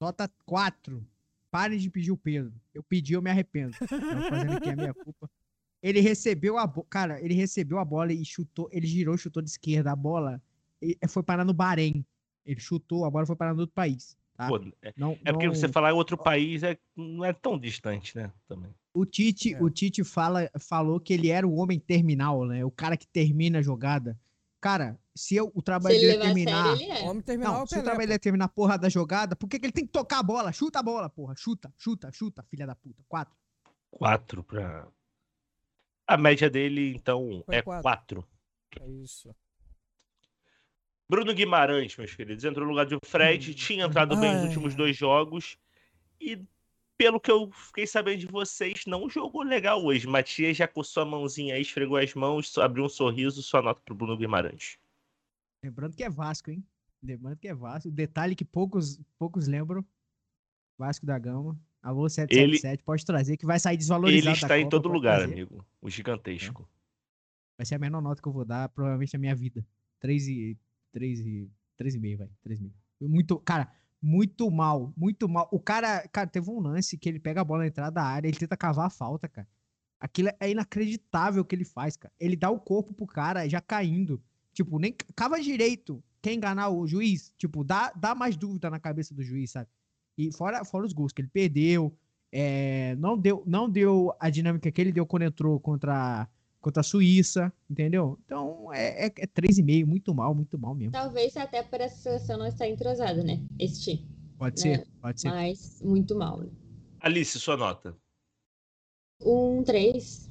Nota 0.01 0.29
4. 0.45 1.07
Pare 1.51 1.77
de 1.77 1.89
pedir 1.91 2.11
o 2.11 2.17
Pedro. 2.17 2.59
Eu 2.73 2.83
pedi, 2.83 3.13
eu 3.13 3.21
me 3.21 3.29
arrependo. 3.29 3.73
Fazendo 3.75 4.57
aqui 4.57 4.69
a 4.69 4.75
minha 4.75 4.93
culpa. 4.93 5.29
Ele 5.81 5.99
recebeu 5.99 6.57
a 6.57 6.65
bola. 6.65 6.87
Cara, 6.89 7.21
ele 7.21 7.35
recebeu 7.35 7.77
a 7.77 7.85
bola 7.85 8.11
e 8.11 8.25
chutou. 8.25 8.67
Ele 8.71 8.87
girou, 8.87 9.15
chutou 9.15 9.43
de 9.43 9.51
esquerda. 9.51 9.91
A 9.91 9.95
bola 9.95 10.41
foi 11.07 11.23
parar 11.23 11.43
no 11.45 11.53
Bahrein. 11.53 12.05
Ele 12.45 12.59
chutou, 12.59 13.05
a 13.05 13.09
bola 13.11 13.25
foi 13.25 13.35
parar 13.35 13.53
no 13.53 13.61
outro 13.61 13.73
país. 13.73 14.17
Tá? 14.35 14.47
Pô, 14.47 14.57
é, 14.81 14.93
Não, 14.97 15.17
é 15.23 15.31
porque 15.31 15.47
não- 15.47 15.55
você 15.55 15.67
falar 15.69 15.91
em 15.91 15.95
outro 15.95 16.17
país 16.17 16.61
é, 16.61 16.77
não 16.95 17.23
é 17.23 17.31
tão 17.33 17.57
distante, 17.57 18.15
né? 18.17 18.31
Também. 18.47 18.73
O 18.93 19.05
Tite, 19.05 19.53
É. 19.53 19.61
o 19.63 19.69
Tite 19.69 20.03
fala, 20.03 20.49
falou 20.59 20.99
que 20.99 21.13
ele 21.13 21.29
era 21.29 21.47
o 21.47 21.55
homem 21.55 21.79
terminal, 21.79 22.45
né? 22.45 22.63
O 22.65 22.71
cara 22.71 22.97
que 22.97 23.07
termina 23.07 23.59
a 23.59 23.61
jogada. 23.61 24.19
Cara, 24.61 24.99
se 25.15 25.35
eu, 25.35 25.51
o 25.53 25.59
Se 25.59 25.63
trabalho 25.65 25.95
ele 25.95 26.07
dele 26.07 26.17
é 26.17 26.25
terminar. 26.25 26.77
sério, 26.77 26.91
é. 26.93 27.01
Homem 27.09 27.21
terminal 27.21 27.53
é 27.53 27.57
Não, 27.57 27.63
o 27.63 27.67
se 27.67 27.77
o 27.79 27.83
trabalho 27.83 27.99
dele 28.07 28.13
é 28.13 28.19
terminar 28.19 28.45
a 28.45 28.49
porra 28.49 28.77
da 28.77 28.89
jogada, 28.89 29.35
por 29.35 29.47
que, 29.47 29.59
que 29.59 29.65
ele 29.65 29.73
tem 29.73 29.85
que 29.85 29.91
tocar 29.91 30.19
a 30.19 30.23
bola? 30.23 30.51
Chuta 30.51 30.79
a 30.79 30.83
bola, 30.83 31.09
porra. 31.09 31.33
Chuta, 31.37 31.73
chuta, 31.77 32.11
chuta, 32.11 32.43
filha 32.43 32.65
da 32.67 32.75
puta. 32.75 33.03
Quatro. 33.07 33.35
Quatro 33.91 34.43
pra. 34.43 34.87
A 36.07 36.17
média 36.17 36.49
dele, 36.49 36.93
então, 36.95 37.41
Foi 37.45 37.55
é 37.55 37.61
quatro. 37.61 37.81
quatro. 37.83 38.27
É 38.79 38.89
isso. 38.89 39.33
Bruno 41.09 41.33
Guimarães, 41.33 41.95
meus 41.97 42.15
queridos, 42.15 42.43
entrou 42.43 42.65
no 42.65 42.71
lugar 42.71 42.85
de 42.85 42.97
Fred, 43.05 43.53
tinha 43.53 43.85
entrado 43.85 44.17
bem 44.17 44.31
nos 44.33 44.41
Ai. 44.41 44.47
últimos 44.47 44.75
dois 44.75 44.97
jogos 44.97 45.57
e, 46.19 46.41
pelo 46.97 47.19
que 47.19 47.29
eu 47.29 47.51
fiquei 47.51 47.85
sabendo 47.85 48.19
de 48.19 48.27
vocês, 48.27 48.85
não 48.87 49.07
jogou 49.09 49.43
legal 49.43 49.83
hoje. 49.83 50.07
Matias 50.07 50.57
já 50.57 50.67
coçou 50.67 51.03
a 51.03 51.05
mãozinha 51.05 51.55
aí, 51.55 51.61
esfregou 51.61 51.97
as 51.97 52.13
mãos, 52.15 52.57
abriu 52.57 52.85
um 52.85 52.89
sorriso, 52.89 53.43
sua 53.43 53.61
nota 53.61 53.81
pro 53.85 53.93
Bruno 53.93 54.17
Guimarães. 54.17 54.77
Lembrando 55.63 55.95
que 55.95 56.03
é 56.03 56.09
Vasco, 56.09 56.49
hein? 56.49 56.63
Lembrando 57.03 57.37
que 57.37 57.47
é 57.47 57.53
Vasco. 57.53 57.91
Detalhe 57.91 58.35
que 58.35 58.45
poucos, 58.45 58.99
poucos 59.19 59.47
lembram. 59.47 59.85
Vasco 60.77 61.05
da 61.05 61.17
Gama. 61.19 61.57
Alô, 61.81 62.09
777, 62.09 62.83
pode 62.83 63.05
trazer 63.05 63.37
que 63.37 63.45
vai 63.45 63.59
sair 63.59 63.77
desvalorizado. 63.77 64.17
Ele 64.17 64.25
da 64.25 64.33
está 64.33 64.57
em 64.57 64.63
Copa, 64.63 64.71
todo 64.71 64.89
lugar, 64.89 65.19
trazer. 65.19 65.33
amigo. 65.33 65.63
O 65.79 65.87
gigantesco. 65.87 66.67
Vai 67.57 67.65
ser 67.65 67.75
a 67.75 67.79
menor 67.79 68.01
nota 68.01 68.21
que 68.21 68.27
eu 68.27 68.33
vou 68.33 68.43
dar, 68.43 68.69
provavelmente 68.69 69.13
na 69.13 69.19
minha 69.19 69.35
vida. 69.35 69.65
3 69.99 70.27
e. 70.27 70.57
3 70.95 71.19
e. 71.19 71.51
3,5, 71.77 72.17
vai. 72.17 72.29
3,5. 72.47 72.71
Muito. 73.01 73.37
Cara, 73.39 73.69
muito 74.01 74.49
mal. 74.49 74.93
Muito 74.95 75.27
mal. 75.27 75.49
O 75.51 75.59
cara. 75.59 76.07
Cara, 76.07 76.27
teve 76.27 76.49
um 76.49 76.59
lance 76.59 76.97
que 76.97 77.09
ele 77.09 77.19
pega 77.19 77.41
a 77.41 77.43
bola 77.43 77.63
na 77.63 77.67
entrada 77.67 77.91
da 77.91 78.03
área, 78.03 78.29
ele 78.29 78.37
tenta 78.37 78.55
cavar 78.55 78.87
a 78.87 78.89
falta, 78.89 79.27
cara. 79.27 79.47
Aquilo 79.99 80.29
é 80.39 80.49
inacreditável 80.49 81.41
o 81.41 81.45
que 81.45 81.53
ele 81.53 81.65
faz, 81.65 81.97
cara. 81.97 82.13
Ele 82.17 82.35
dá 82.37 82.49
o 82.49 82.59
corpo 82.59 82.93
pro 82.93 83.05
cara 83.05 83.47
já 83.49 83.59
caindo. 83.59 84.21
Tipo, 84.53 84.79
nem 84.79 84.95
cava 85.15 85.41
direito. 85.41 86.01
Quer 86.21 86.33
enganar 86.33 86.69
o 86.69 86.87
juiz? 86.87 87.33
Tipo, 87.37 87.63
dá, 87.63 87.91
dá 87.91 88.15
mais 88.15 88.37
dúvida 88.37 88.69
na 88.69 88.79
cabeça 88.79 89.13
do 89.13 89.21
juiz, 89.23 89.51
sabe? 89.51 89.69
E 90.17 90.31
fora, 90.31 90.63
fora 90.63 90.85
os 90.85 90.93
gols 90.93 91.11
que 91.11 91.21
ele 91.21 91.27
perdeu. 91.27 91.93
é, 92.31 92.95
não, 92.95 93.17
deu, 93.17 93.43
não 93.45 93.69
deu 93.69 94.13
a 94.19 94.29
dinâmica 94.29 94.71
que 94.71 94.81
ele 94.81 94.91
deu 94.91 95.05
quando 95.05 95.23
entrou 95.23 95.59
contra, 95.59 96.27
contra 96.65 96.81
a 96.81 96.83
Suíça, 96.83 97.53
entendeu? 97.69 98.17
Então 98.25 98.73
é, 98.73 99.05
é, 99.05 99.13
é 99.19 99.27
3,5, 99.27 99.85
muito 99.85 100.15
mal, 100.15 100.33
muito 100.33 100.57
mal 100.57 100.73
mesmo. 100.73 100.93
Talvez 100.93 101.37
até 101.37 101.61
por 101.61 101.79
essa 101.79 101.95
seleção 101.95 102.39
não 102.39 102.47
estar 102.47 102.67
entrosada, 102.67 103.23
né? 103.23 103.39
Esse 103.59 103.83
time. 103.83 104.09
Pode 104.35 104.65
né? 104.65 104.77
ser, 104.77 104.87
pode 104.99 105.21
ser. 105.21 105.29
Mas 105.29 105.79
muito 105.83 106.15
mal, 106.15 106.39
né? 106.39 106.49
Alice, 107.01 107.39
sua 107.39 107.55
nota. 107.55 107.95
Um, 109.21 109.63
três. 109.63 110.27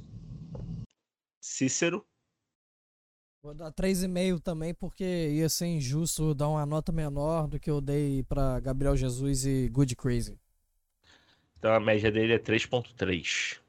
Cícero. 1.41 2.05
Vou 3.41 3.55
dar 3.55 3.71
3,5 3.71 4.41
também, 4.41 4.75
porque 4.75 5.05
ia 5.05 5.49
ser 5.49 5.67
injusto 5.67 6.35
dar 6.35 6.49
uma 6.49 6.67
nota 6.67 6.91
menor 6.91 7.47
do 7.47 7.61
que 7.61 7.71
eu 7.71 7.81
dei 7.81 8.25
pra 8.25 8.59
Gabriel 8.59 8.97
Jesus 8.97 9.47
e 9.47 9.69
Good 9.69 9.95
Crazy. 9.95 10.37
Então 11.59 11.73
a 11.73 11.79
média 11.79 12.11
dele 12.11 12.33
é 12.33 12.39
3.3. 12.41 13.61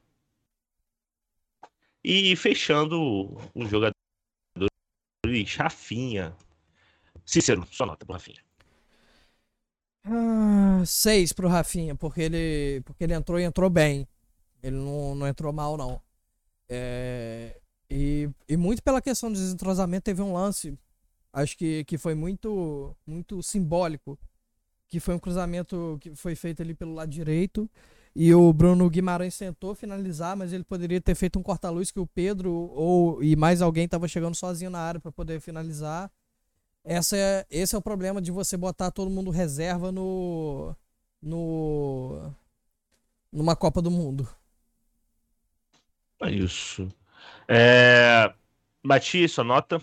E 2.08 2.36
fechando 2.36 3.36
os 3.52 3.68
jogadores, 3.68 3.96
Rafinha. 5.56 6.36
Cícero, 7.24 7.66
sua 7.68 7.84
nota 7.84 8.06
pro 8.06 8.12
Rafinha. 8.12 8.40
Ah, 10.04 10.84
6 10.86 11.32
pro 11.32 11.48
Rafinha, 11.48 11.96
porque 11.96 12.22
ele, 12.22 12.80
porque 12.84 13.02
ele 13.02 13.12
entrou 13.12 13.40
e 13.40 13.42
entrou 13.42 13.68
bem. 13.68 14.06
Ele 14.62 14.76
não, 14.76 15.16
não 15.16 15.26
entrou 15.26 15.52
mal, 15.52 15.76
não. 15.76 16.00
É, 16.68 17.60
e, 17.90 18.30
e 18.48 18.56
muito 18.56 18.84
pela 18.84 19.02
questão 19.02 19.28
do 19.28 19.36
desentrosamento, 19.36 20.04
teve 20.04 20.22
um 20.22 20.32
lance, 20.32 20.78
acho 21.32 21.58
que, 21.58 21.84
que 21.86 21.98
foi 21.98 22.14
muito, 22.14 22.96
muito 23.04 23.42
simbólico, 23.42 24.16
que 24.86 25.00
foi 25.00 25.16
um 25.16 25.18
cruzamento 25.18 25.98
que 26.00 26.14
foi 26.14 26.36
feito 26.36 26.62
ali 26.62 26.72
pelo 26.72 26.94
lado 26.94 27.10
direito, 27.10 27.68
e 28.18 28.34
o 28.34 28.50
Bruno 28.50 28.88
Guimarães 28.88 29.36
tentou 29.36 29.74
finalizar, 29.74 30.34
mas 30.34 30.50
ele 30.50 30.64
poderia 30.64 30.98
ter 31.02 31.14
feito 31.14 31.38
um 31.38 31.42
corta-luz 31.42 31.90
que 31.90 32.00
o 32.00 32.06
Pedro 32.06 32.50
ou 32.50 33.22
e 33.22 33.36
mais 33.36 33.60
alguém 33.60 33.84
estava 33.84 34.08
chegando 34.08 34.34
sozinho 34.34 34.70
na 34.70 34.78
área 34.78 34.98
para 34.98 35.12
poder 35.12 35.38
finalizar. 35.38 36.10
Essa 36.82 37.14
é, 37.14 37.46
esse 37.50 37.74
é 37.74 37.78
o 37.78 37.82
problema 37.82 38.22
de 38.22 38.32
você 38.32 38.56
botar 38.56 38.90
todo 38.90 39.10
mundo 39.10 39.30
reserva 39.30 39.92
no 39.92 40.74
no 41.20 42.32
numa 43.30 43.54
Copa 43.54 43.82
do 43.82 43.90
Mundo. 43.90 44.26
É 46.22 46.30
isso. 46.30 46.88
É... 47.46 48.32
Matias, 48.82 49.32
sua 49.32 49.44
nota. 49.44 49.78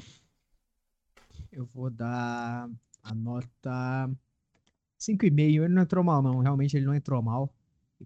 Eu 1.52 1.66
vou 1.66 1.92
dar 1.92 2.68
a 3.04 3.14
nota 3.14 4.10
5,5. 5.00 5.40
Ele 5.40 5.68
não 5.68 5.84
entrou 5.84 6.04
mal, 6.04 6.20
não. 6.24 6.40
Realmente 6.40 6.76
ele 6.76 6.88
não 6.88 6.96
entrou 6.96 7.22
mal. 7.22 7.54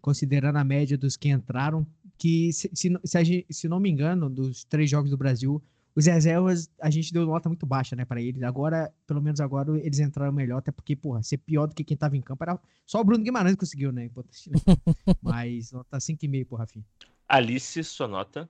Considerando 0.02 0.58
a 0.58 0.64
média 0.64 0.98
dos 0.98 1.16
que 1.18 1.30
entraram, 1.30 1.86
que 2.18 2.52
se, 2.54 2.70
se, 2.74 2.90
não- 2.90 3.00
se, 3.04 3.46
se 3.50 3.68
não 3.68 3.80
me 3.80 3.90
engano, 3.90 4.30
dos 4.30 4.64
três 4.64 4.90
jogos 4.90 5.10
do 5.10 5.18
Brasil, 5.18 5.62
os 5.96 6.06
reservas 6.06 6.70
a 6.80 6.90
gente 6.90 7.12
deu 7.12 7.26
nota 7.26 7.50
muito 7.50 7.66
baixa, 7.66 7.96
né, 7.96 8.06
pra 8.06 8.22
eles. 8.22 8.44
Agora, 8.44 8.94
pelo 9.08 9.22
menos 9.22 9.40
agora, 9.40 9.78
eles 9.80 10.00
entraram 10.00 10.32
melhor, 10.32 10.58
até 10.60 10.72
porque, 10.72 10.96
porra, 10.96 11.24
ser 11.24 11.38
pior 11.38 11.68
do 11.68 11.74
que 11.76 11.84
quem 11.84 11.98
tava 11.98 12.16
em 12.16 12.22
campo 12.22 12.44
era 12.44 12.60
só 12.86 13.02
o 13.02 13.04
Bruno 13.04 13.24
Guimarães 13.24 13.56
que 13.56 13.60
conseguiu, 13.60 13.92
né? 13.92 14.10
Mas 15.22 15.72
nota 15.72 15.98
5,5 15.98 16.46
pro 16.46 16.58
Rafinha. 16.58 16.86
Alice, 17.28 17.84
sua 17.84 18.08
nota. 18.08 18.50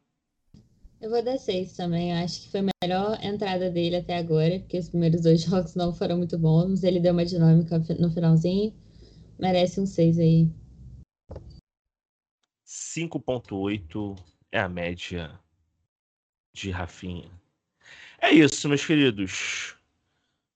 Eu 0.99 1.09
vou 1.11 1.23
dar 1.23 1.37
seis 1.37 1.73
também. 1.73 2.11
Eu 2.11 2.17
acho 2.23 2.41
que 2.41 2.49
foi 2.49 2.59
a 2.61 2.65
melhor 2.83 3.19
entrada 3.23 3.69
dele 3.69 3.97
até 3.97 4.17
agora, 4.17 4.59
porque 4.59 4.79
os 4.79 4.89
primeiros 4.89 5.21
dois 5.21 5.41
jogos 5.45 5.75
não 5.75 5.93
foram 5.93 6.17
muito 6.17 6.37
bons. 6.37 6.83
Ele 6.83 6.99
deu 6.99 7.13
uma 7.13 7.25
dinâmica 7.25 7.77
no 7.99 8.11
finalzinho. 8.11 8.73
Merece 9.39 9.79
um 9.79 9.85
seis 9.85 10.17
aí. 10.17 10.49
5.8 12.67 14.13
é 14.51 14.59
a 14.59 14.67
média 14.67 15.39
de 16.51 16.69
Rafinha. 16.69 17.31
É 18.19 18.29
isso, 18.29 18.67
meus 18.67 18.85
queridos. 18.85 19.77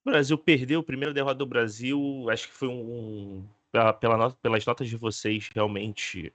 O 0.04 0.10
Brasil 0.10 0.36
perdeu 0.36 0.80
o 0.80 0.84
primeiro 0.84 1.14
derrota 1.14 1.36
do 1.36 1.46
Brasil. 1.46 2.28
Acho 2.28 2.48
que 2.48 2.54
foi 2.54 2.68
um. 2.68 3.48
pela, 3.70 3.94
pela 3.94 4.30
pelas 4.30 4.66
notas 4.66 4.90
de 4.90 4.96
vocês, 4.98 5.48
realmente 5.54 6.30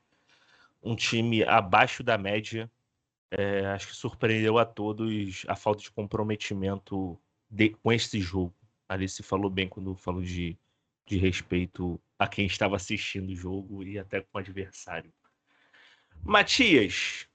um 0.81 0.95
time 0.95 1.43
abaixo 1.43 2.01
da 2.01 2.17
média. 2.17 2.71
É, 3.29 3.67
acho 3.67 3.89
que 3.89 3.95
surpreendeu 3.95 4.57
a 4.57 4.65
todos 4.65 5.45
a 5.47 5.55
falta 5.55 5.83
de 5.83 5.91
comprometimento 5.91 7.19
de- 7.51 7.69
com 7.83 7.93
esse 7.93 8.19
jogo. 8.19 8.55
Alice 8.89 9.21
falou 9.21 9.51
bem 9.51 9.69
quando 9.69 9.95
falou 9.95 10.23
de, 10.23 10.57
de 11.05 11.17
respeito 11.17 12.01
a 12.17 12.27
quem 12.27 12.47
estava 12.47 12.77
assistindo 12.77 13.29
o 13.29 13.35
jogo 13.35 13.83
e 13.83 13.99
até 13.99 14.21
com 14.21 14.29
o 14.33 14.39
adversário. 14.39 15.13
Matias, 16.23 17.27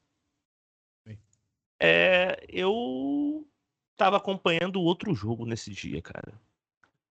é, 1.81 2.45
eu 2.49 3.47
estava 3.93 4.17
acompanhando 4.17 4.81
outro 4.81 5.15
jogo 5.15 5.45
nesse 5.45 5.71
dia, 5.71 6.01
cara. 6.01 6.41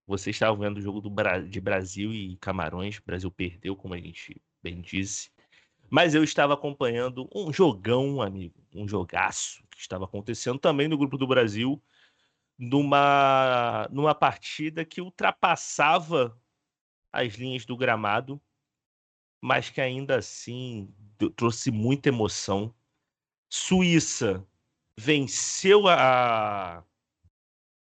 Vocês 0.08 0.36
estavam 0.36 0.58
vendo 0.60 0.78
o 0.78 0.82
jogo 0.82 1.02
do 1.02 1.10
Bra- 1.10 1.40
de 1.40 1.60
Brasil 1.60 2.14
e 2.14 2.38
Camarões. 2.38 2.98
O 2.98 3.04
Brasil 3.06 3.32
perdeu, 3.32 3.76
como 3.76 3.94
a 3.94 3.98
gente 3.98 4.42
bem 4.62 4.82
disse. 4.82 5.30
Mas 5.90 6.16
eu 6.16 6.24
estava 6.24 6.54
acompanhando 6.54 7.30
um 7.36 7.52
jogão, 7.52 8.22
amigo, 8.22 8.56
um 8.74 8.88
jogaço 8.88 9.62
que 9.70 9.80
estava 9.82 10.06
acontecendo 10.06 10.58
também 10.58 10.88
no 10.88 10.98
grupo 10.98 11.18
do 11.18 11.28
Brasil, 11.28 11.82
numa, 12.58 13.88
numa 13.92 14.16
partida 14.16 14.86
que 14.86 15.02
ultrapassava 15.02 16.40
as 17.12 17.34
linhas 17.34 17.66
do 17.66 17.76
gramado, 17.76 18.42
mas 19.42 19.70
que 19.70 19.82
ainda 19.82 20.18
assim 20.18 20.94
trouxe 21.36 21.72
muita 21.72 22.10
emoção. 22.10 22.74
Suíça 23.50 24.46
venceu 24.98 25.88
a, 25.88 26.84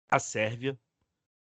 a 0.09 0.19
Sérvia, 0.19 0.77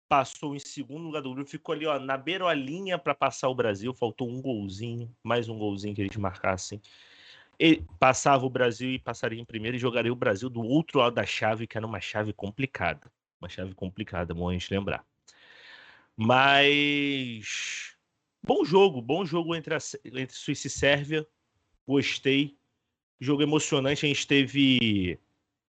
passou 0.08 0.56
em 0.56 0.58
segundo 0.58 1.04
lugar 1.04 1.22
do 1.22 1.32
grupo, 1.32 1.48
ficou 1.48 1.72
ali 1.72 1.86
ó, 1.86 1.98
na 1.98 2.16
beirolinha 2.16 2.98
para 2.98 3.14
passar 3.14 3.48
o 3.48 3.54
Brasil, 3.54 3.94
faltou 3.94 4.28
um 4.28 4.42
golzinho, 4.42 5.14
mais 5.22 5.48
um 5.48 5.56
golzinho 5.56 5.94
que 5.94 6.02
eles 6.02 6.16
marcassem. 6.16 6.82
ele 7.58 7.86
passava 8.00 8.44
o 8.44 8.50
Brasil 8.50 8.90
e 8.90 8.98
passaria 8.98 9.40
em 9.40 9.44
primeiro 9.44 9.76
e 9.76 9.80
jogaria 9.80 10.12
o 10.12 10.16
Brasil 10.16 10.50
do 10.50 10.62
outro 10.62 10.98
lado 10.98 11.14
da 11.14 11.24
chave, 11.24 11.66
que 11.66 11.78
era 11.78 11.86
uma 11.86 12.00
chave 12.00 12.32
complicada. 12.32 13.11
Uma 13.40 13.48
chave 13.48 13.74
complicada, 13.74 14.34
bom 14.34 14.48
a 14.48 14.52
gente 14.52 14.72
lembrar. 14.72 15.04
Mas. 16.16 17.89
Bom 18.43 18.64
jogo, 18.64 19.03
bom 19.03 19.24
jogo 19.24 19.55
entre, 19.55 19.74
a, 19.74 19.78
entre 20.05 20.36
Suíça 20.36 20.66
e 20.66 20.70
Sérvia. 20.70 21.26
Gostei. 21.86 22.59
Jogo 23.20 23.43
emocionante. 23.43 24.07
A 24.07 24.09
gente 24.09 24.26
teve 24.26 25.18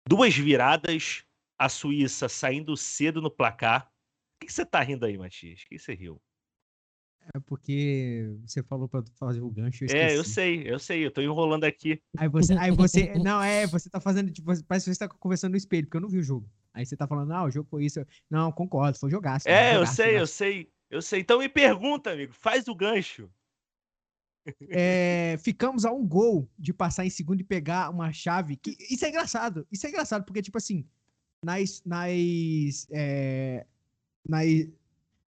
duas 0.07 0.35
viradas. 0.35 1.23
A 1.57 1.69
Suíça 1.69 2.29
saindo 2.29 2.75
cedo 2.77 3.21
no 3.21 3.31
placar. 3.31 3.91
O 4.35 4.45
que 4.45 4.53
você 4.53 4.65
tá 4.65 4.81
rindo 4.81 5.05
aí, 5.05 5.17
Matias? 5.17 5.61
O 5.63 5.67
que 5.67 5.79
você 5.79 5.93
riu? 5.93 6.21
É 7.33 7.39
porque 7.39 8.37
você 8.45 8.63
falou 8.63 8.87
pra 8.87 9.03
fazer 9.15 9.41
o 9.41 9.49
gancho. 9.49 9.83
Eu 9.85 9.95
é, 9.95 10.15
eu 10.15 10.23
sei, 10.23 10.63
eu 10.65 10.79
sei, 10.79 11.05
eu 11.05 11.11
tô 11.11 11.21
enrolando 11.21 11.65
aqui. 11.65 12.01
Aí 12.17 12.29
você, 12.29 12.53
aí 12.53 12.71
você, 12.71 13.13
não, 13.15 13.41
é, 13.41 13.67
você 13.67 13.89
tá 13.89 13.99
fazendo, 13.99 14.31
tipo, 14.31 14.47
parece 14.65 14.85
que 14.85 14.95
você 14.95 14.99
tá 14.99 15.09
conversando 15.09 15.51
no 15.51 15.57
espelho, 15.57 15.85
porque 15.87 15.97
eu 15.97 16.01
não 16.01 16.09
vi 16.09 16.19
o 16.19 16.23
jogo. 16.23 16.49
Aí 16.73 16.85
você 16.85 16.95
tá 16.95 17.07
falando, 17.07 17.33
ah, 17.33 17.43
o 17.43 17.51
jogo 17.51 17.67
foi 17.69 17.85
isso. 17.85 17.99
Não, 18.29 18.51
concordo, 18.51 18.97
foi 18.97 19.09
jogar. 19.09 19.41
É, 19.45 19.73
jogaço, 19.73 19.79
eu 19.79 19.85
sei, 19.87 20.05
jogaço. 20.05 20.21
eu 20.21 20.27
sei, 20.27 20.71
eu 20.89 21.01
sei. 21.01 21.21
Então 21.21 21.39
me 21.39 21.49
pergunta, 21.49 22.11
amigo, 22.11 22.33
faz 22.33 22.67
o 22.67 22.75
gancho. 22.75 23.29
É, 24.69 25.37
ficamos 25.43 25.85
a 25.85 25.91
um 25.91 26.05
gol 26.05 26.49
de 26.57 26.73
passar 26.73 27.05
em 27.05 27.09
segundo 27.09 27.41
e 27.41 27.43
pegar 27.43 27.89
uma 27.89 28.11
chave. 28.13 28.55
Que, 28.57 28.77
isso 28.89 29.05
é 29.05 29.09
engraçado, 29.09 29.67
isso 29.71 29.85
é 29.85 29.89
engraçado, 29.89 30.23
porque, 30.23 30.41
tipo 30.41 30.57
assim, 30.57 30.85
nas, 31.43 31.81
nas, 31.85 32.87
é, 32.91 33.65
nas 34.27 34.47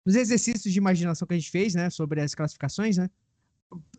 nos 0.05 0.15
exercícios 0.15 0.71
de 0.71 0.79
imaginação 0.79 1.27
que 1.27 1.33
a 1.33 1.37
gente 1.37 1.51
fez, 1.51 1.75
né, 1.75 1.89
sobre 1.89 2.21
as 2.21 2.33
classificações, 2.33 2.95
né, 2.95 3.09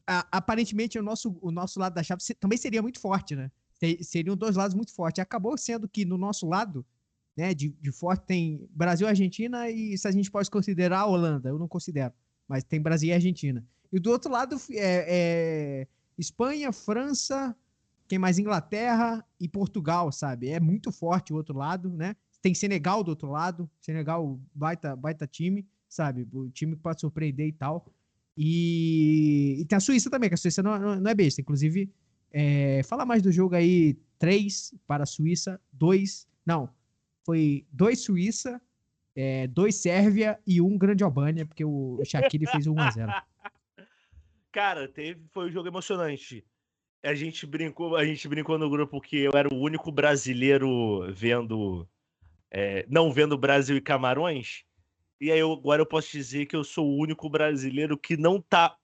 aparentemente 0.06 0.98
o 0.98 1.02
nosso, 1.02 1.36
o 1.42 1.50
nosso 1.50 1.78
lado 1.78 1.92
da 1.92 2.02
chave 2.02 2.22
também 2.40 2.56
seria 2.56 2.80
muito 2.80 2.98
forte, 2.98 3.36
né? 3.36 3.50
Seriam 4.00 4.34
dois 4.34 4.56
lados 4.56 4.74
muito 4.74 4.92
fortes. 4.94 5.20
Acabou 5.20 5.56
sendo 5.58 5.86
que 5.86 6.06
no 6.06 6.16
nosso 6.16 6.46
lado, 6.46 6.84
né, 7.38 7.54
de, 7.54 7.68
de 7.68 7.92
forte 7.92 8.26
tem 8.26 8.68
Brasil 8.70 9.06
Argentina 9.06 9.70
e 9.70 9.96
se 9.96 10.08
a 10.08 10.10
gente 10.10 10.30
pode 10.30 10.50
considerar 10.50 11.00
a 11.00 11.06
Holanda, 11.06 11.48
eu 11.48 11.58
não 11.58 11.68
considero, 11.68 12.12
mas 12.48 12.64
tem 12.64 12.80
Brasil 12.80 13.10
e 13.10 13.12
Argentina. 13.12 13.64
E 13.92 14.00
do 14.00 14.10
outro 14.10 14.30
lado 14.30 14.56
é, 14.72 15.04
é 15.08 15.86
Espanha, 16.18 16.72
França, 16.72 17.56
quem 18.08 18.18
mais? 18.18 18.38
Inglaterra 18.38 19.24
e 19.38 19.48
Portugal, 19.48 20.10
sabe? 20.10 20.48
É 20.48 20.58
muito 20.58 20.90
forte 20.90 21.32
o 21.32 21.36
outro 21.36 21.56
lado, 21.56 21.90
né? 21.90 22.16
Tem 22.42 22.54
Senegal 22.54 23.04
do 23.04 23.10
outro 23.10 23.30
lado, 23.30 23.70
Senegal 23.80 24.40
baita, 24.52 24.96
baita 24.96 25.26
time 25.26 25.64
sabe? 25.88 26.28
O 26.32 26.50
time 26.50 26.76
que 26.76 26.82
pode 26.82 27.00
surpreender 27.00 27.46
e 27.46 27.52
tal. 27.52 27.90
E, 28.36 29.56
e 29.58 29.64
tem 29.64 29.76
a 29.76 29.80
Suíça 29.80 30.10
também, 30.10 30.28
que 30.28 30.34
a 30.34 30.38
Suíça 30.38 30.62
não, 30.62 30.78
não, 30.78 31.00
não 31.00 31.10
é 31.10 31.14
besta. 31.14 31.40
Inclusive, 31.40 31.90
é, 32.30 32.82
fala 32.84 33.06
mais 33.06 33.22
do 33.22 33.32
jogo 33.32 33.54
aí: 33.54 33.98
3 34.18 34.74
para 34.86 35.04
a 35.04 35.06
Suíça, 35.06 35.60
2. 35.72 36.28
Não, 36.46 36.68
foi 37.28 37.66
2 37.72 38.00
Suíça, 38.04 38.58
2 39.50 39.74
é, 39.74 39.78
Sérvia 39.78 40.40
e 40.46 40.62
1 40.62 40.66
um 40.66 40.78
Grande 40.78 41.04
Albânia, 41.04 41.44
porque 41.44 41.62
o 41.62 42.00
Shaqiri 42.02 42.46
fez 42.46 42.66
1x0. 42.66 43.22
Cara, 44.50 44.88
teve, 44.88 45.20
foi 45.30 45.48
um 45.48 45.50
jogo 45.50 45.68
emocionante. 45.68 46.42
A 47.02 47.14
gente 47.14 47.44
brincou, 47.44 47.96
a 47.96 48.04
gente 48.06 48.26
brincou 48.26 48.58
no 48.58 48.70
grupo 48.70 48.98
que 48.98 49.18
eu 49.18 49.32
era 49.34 49.46
o 49.52 49.58
único 49.58 49.92
brasileiro 49.92 51.12
vendo, 51.12 51.86
é, 52.50 52.86
não 52.88 53.12
vendo 53.12 53.36
Brasil 53.36 53.76
e 53.76 53.82
Camarões. 53.82 54.64
E 55.20 55.30
aí 55.30 55.38
eu, 55.38 55.52
agora 55.52 55.82
eu 55.82 55.86
posso 55.86 56.10
dizer 56.10 56.46
que 56.46 56.56
eu 56.56 56.64
sou 56.64 56.88
o 56.88 56.96
único 56.96 57.28
brasileiro 57.28 57.98
que 57.98 58.16
não 58.16 58.40
tá 58.40 58.74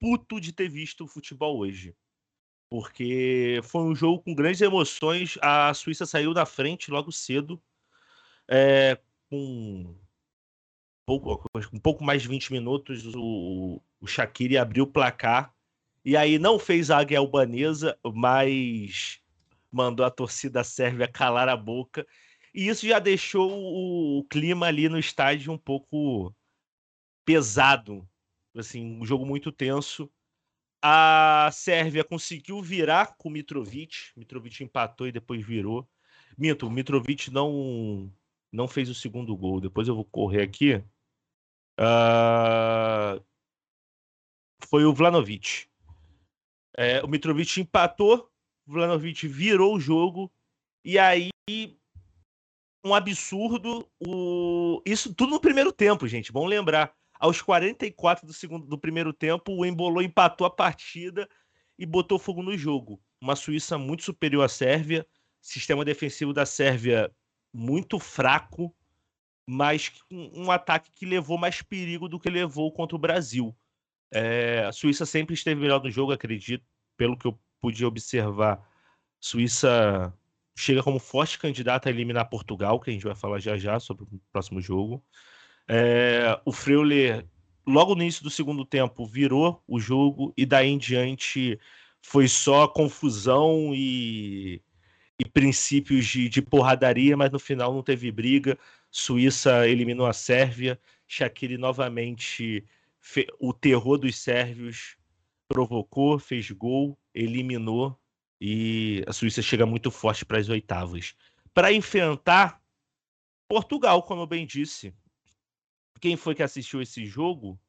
puto 0.00 0.40
de 0.40 0.52
ter 0.52 0.68
visto 0.68 1.04
o 1.04 1.08
futebol 1.08 1.56
hoje. 1.56 1.94
Porque 2.68 3.60
foi 3.62 3.82
um 3.82 3.94
jogo 3.94 4.24
com 4.24 4.34
grandes 4.34 4.60
emoções. 4.60 5.38
A 5.40 5.72
Suíça 5.72 6.04
saiu 6.04 6.34
da 6.34 6.44
frente 6.44 6.90
logo 6.90 7.12
cedo. 7.12 7.62
É, 8.48 8.98
com 9.30 9.96
pouco, 11.06 11.48
um 11.72 11.78
pouco 11.78 12.04
mais 12.04 12.22
de 12.22 12.28
20 12.28 12.52
minutos, 12.52 13.04
o, 13.14 13.80
o 14.00 14.06
Shaqiri 14.06 14.58
abriu 14.58 14.84
o 14.84 14.92
placar. 14.92 15.54
E 16.04 16.16
aí 16.16 16.38
não 16.38 16.58
fez 16.58 16.90
a 16.90 16.98
águia 16.98 17.18
albanesa, 17.18 17.98
mas 18.04 19.20
mandou 19.70 20.04
a 20.04 20.10
torcida 20.10 20.64
sérvia 20.64 21.08
calar 21.08 21.48
a 21.48 21.56
boca 21.56 22.06
e 22.54 22.68
isso 22.68 22.86
já 22.86 22.98
deixou 22.98 23.50
o, 23.50 24.24
clima 24.24 24.66
ali 24.66 24.88
no 24.88 24.98
estádio 24.98 25.52
um 25.52 25.58
pouco 25.58 26.34
pesado. 27.24 28.06
Assim, 28.54 29.00
um 29.00 29.06
jogo 29.06 29.24
muito 29.24 29.50
tenso. 29.50 30.10
A 30.82 31.48
Sérvia 31.52 32.04
conseguiu 32.04 32.60
virar 32.60 33.16
com 33.16 33.28
o 33.28 33.32
Mitrovic. 33.32 34.12
Mitrovic 34.16 34.62
empatou 34.62 35.06
e 35.06 35.12
depois 35.12 35.44
virou. 35.44 35.88
Minto, 36.36 36.66
o 36.66 36.70
Mitrovic 36.70 37.30
não, 37.30 38.12
não 38.52 38.68
fez 38.68 38.88
o 38.88 38.94
segundo 38.94 39.36
gol. 39.36 39.60
Depois 39.60 39.88
eu 39.88 39.94
vou 39.94 40.04
correr 40.04 40.42
aqui. 40.42 40.74
Uh... 41.80 43.22
Foi 44.68 44.84
o 44.84 44.92
Vlanovic. 44.92 45.66
É, 46.76 47.02
o 47.02 47.08
Mitrovic 47.08 47.60
empatou, 47.60 48.30
Vlanovic 48.66 49.26
virou 49.26 49.74
o 49.74 49.80
jogo. 49.80 50.32
E 50.84 50.98
aí 50.98 51.30
um 52.84 52.94
absurdo. 52.94 53.88
O... 54.00 54.82
Isso 54.84 55.14
tudo 55.14 55.30
no 55.30 55.40
primeiro 55.40 55.72
tempo, 55.72 56.06
gente. 56.06 56.32
Bom 56.32 56.46
lembrar. 56.46 56.94
Aos 57.18 57.40
44 57.40 58.26
do, 58.26 58.32
segundo, 58.32 58.66
do 58.66 58.76
primeiro 58.76 59.12
tempo, 59.12 59.52
o 59.52 59.64
Embolou 59.64 60.02
empatou 60.02 60.44
a 60.44 60.50
partida 60.50 61.28
e 61.78 61.86
botou 61.86 62.18
fogo 62.18 62.42
no 62.42 62.56
jogo. 62.58 63.00
Uma 63.20 63.36
Suíça 63.36 63.78
muito 63.78 64.02
superior 64.02 64.44
à 64.44 64.48
Sérvia, 64.48 65.06
sistema 65.40 65.84
defensivo 65.84 66.32
da 66.32 66.44
Sérvia 66.44 67.14
muito 67.52 67.98
fraco, 67.98 68.74
mas 69.46 69.92
um, 70.10 70.50
ataque 70.50 70.90
que 70.90 71.04
levou 71.04 71.36
mais 71.36 71.60
perigo 71.62 72.08
do 72.08 72.18
que 72.18 72.30
levou 72.30 72.72
contra 72.72 72.96
o 72.96 72.98
Brasil. 72.98 73.54
É, 74.12 74.64
a 74.66 74.72
Suíça 74.72 75.04
sempre 75.04 75.34
esteve 75.34 75.60
melhor 75.60 75.82
no 75.82 75.90
jogo, 75.90 76.12
acredito, 76.12 76.64
pelo 76.96 77.16
que 77.16 77.26
eu 77.26 77.38
pude 77.60 77.84
observar. 77.84 78.66
Suíça 79.20 80.12
chega 80.56 80.82
como 80.82 80.98
forte 80.98 81.38
candidato 81.38 81.86
a 81.86 81.90
eliminar 81.90 82.28
Portugal, 82.28 82.78
que 82.78 82.90
a 82.90 82.92
gente 82.92 83.04
vai 83.04 83.14
falar 83.14 83.38
já 83.38 83.56
já 83.56 83.80
sobre 83.80 84.04
o 84.04 84.20
próximo 84.30 84.60
jogo. 84.60 85.04
É, 85.68 86.40
o 86.44 86.52
Freuler, 86.52 87.26
logo 87.66 87.94
no 87.94 88.02
início 88.02 88.22
do 88.22 88.30
segundo 88.30 88.64
tempo, 88.64 89.06
virou 89.06 89.62
o 89.66 89.80
jogo 89.80 90.32
e 90.36 90.44
daí 90.44 90.68
em 90.68 90.78
diante 90.78 91.58
foi 92.02 92.28
só 92.28 92.66
confusão 92.66 93.72
e, 93.74 94.60
e 95.22 95.28
princípios 95.30 96.06
de, 96.06 96.28
de, 96.28 96.42
porradaria, 96.42 97.16
mas 97.16 97.30
no 97.30 97.38
final 97.38 97.72
não 97.72 97.82
teve 97.82 98.10
briga. 98.10 98.58
Suíça 98.90 99.68
eliminou 99.68 100.06
a 100.06 100.12
Sérvia, 100.12 100.78
Shaqiri 101.06 101.56
novamente 101.56 102.64
fe, 103.00 103.26
o 103.38 103.52
terror 103.52 103.98
dos 103.98 104.16
sérvios 104.16 104.96
provocou, 105.48 106.18
fez 106.18 106.50
gol, 106.50 106.98
eliminou 107.14 107.96
e 108.40 109.04
a 109.06 109.12
Suíça 109.12 109.40
chega 109.40 109.64
muito 109.64 109.90
forte 109.90 110.24
para 110.24 110.38
as 110.38 110.48
oitavas. 110.48 111.14
Para 111.54 111.72
enfrentar 111.72 112.60
Portugal, 113.48 114.02
como 114.02 114.22
eu 114.22 114.26
bem 114.26 114.44
disse. 114.44 114.92
Quem 116.00 116.16
foi 116.16 116.34
que 116.34 116.42
assistiu 116.42 116.82
esse 116.82 117.06
jogo 117.06 117.60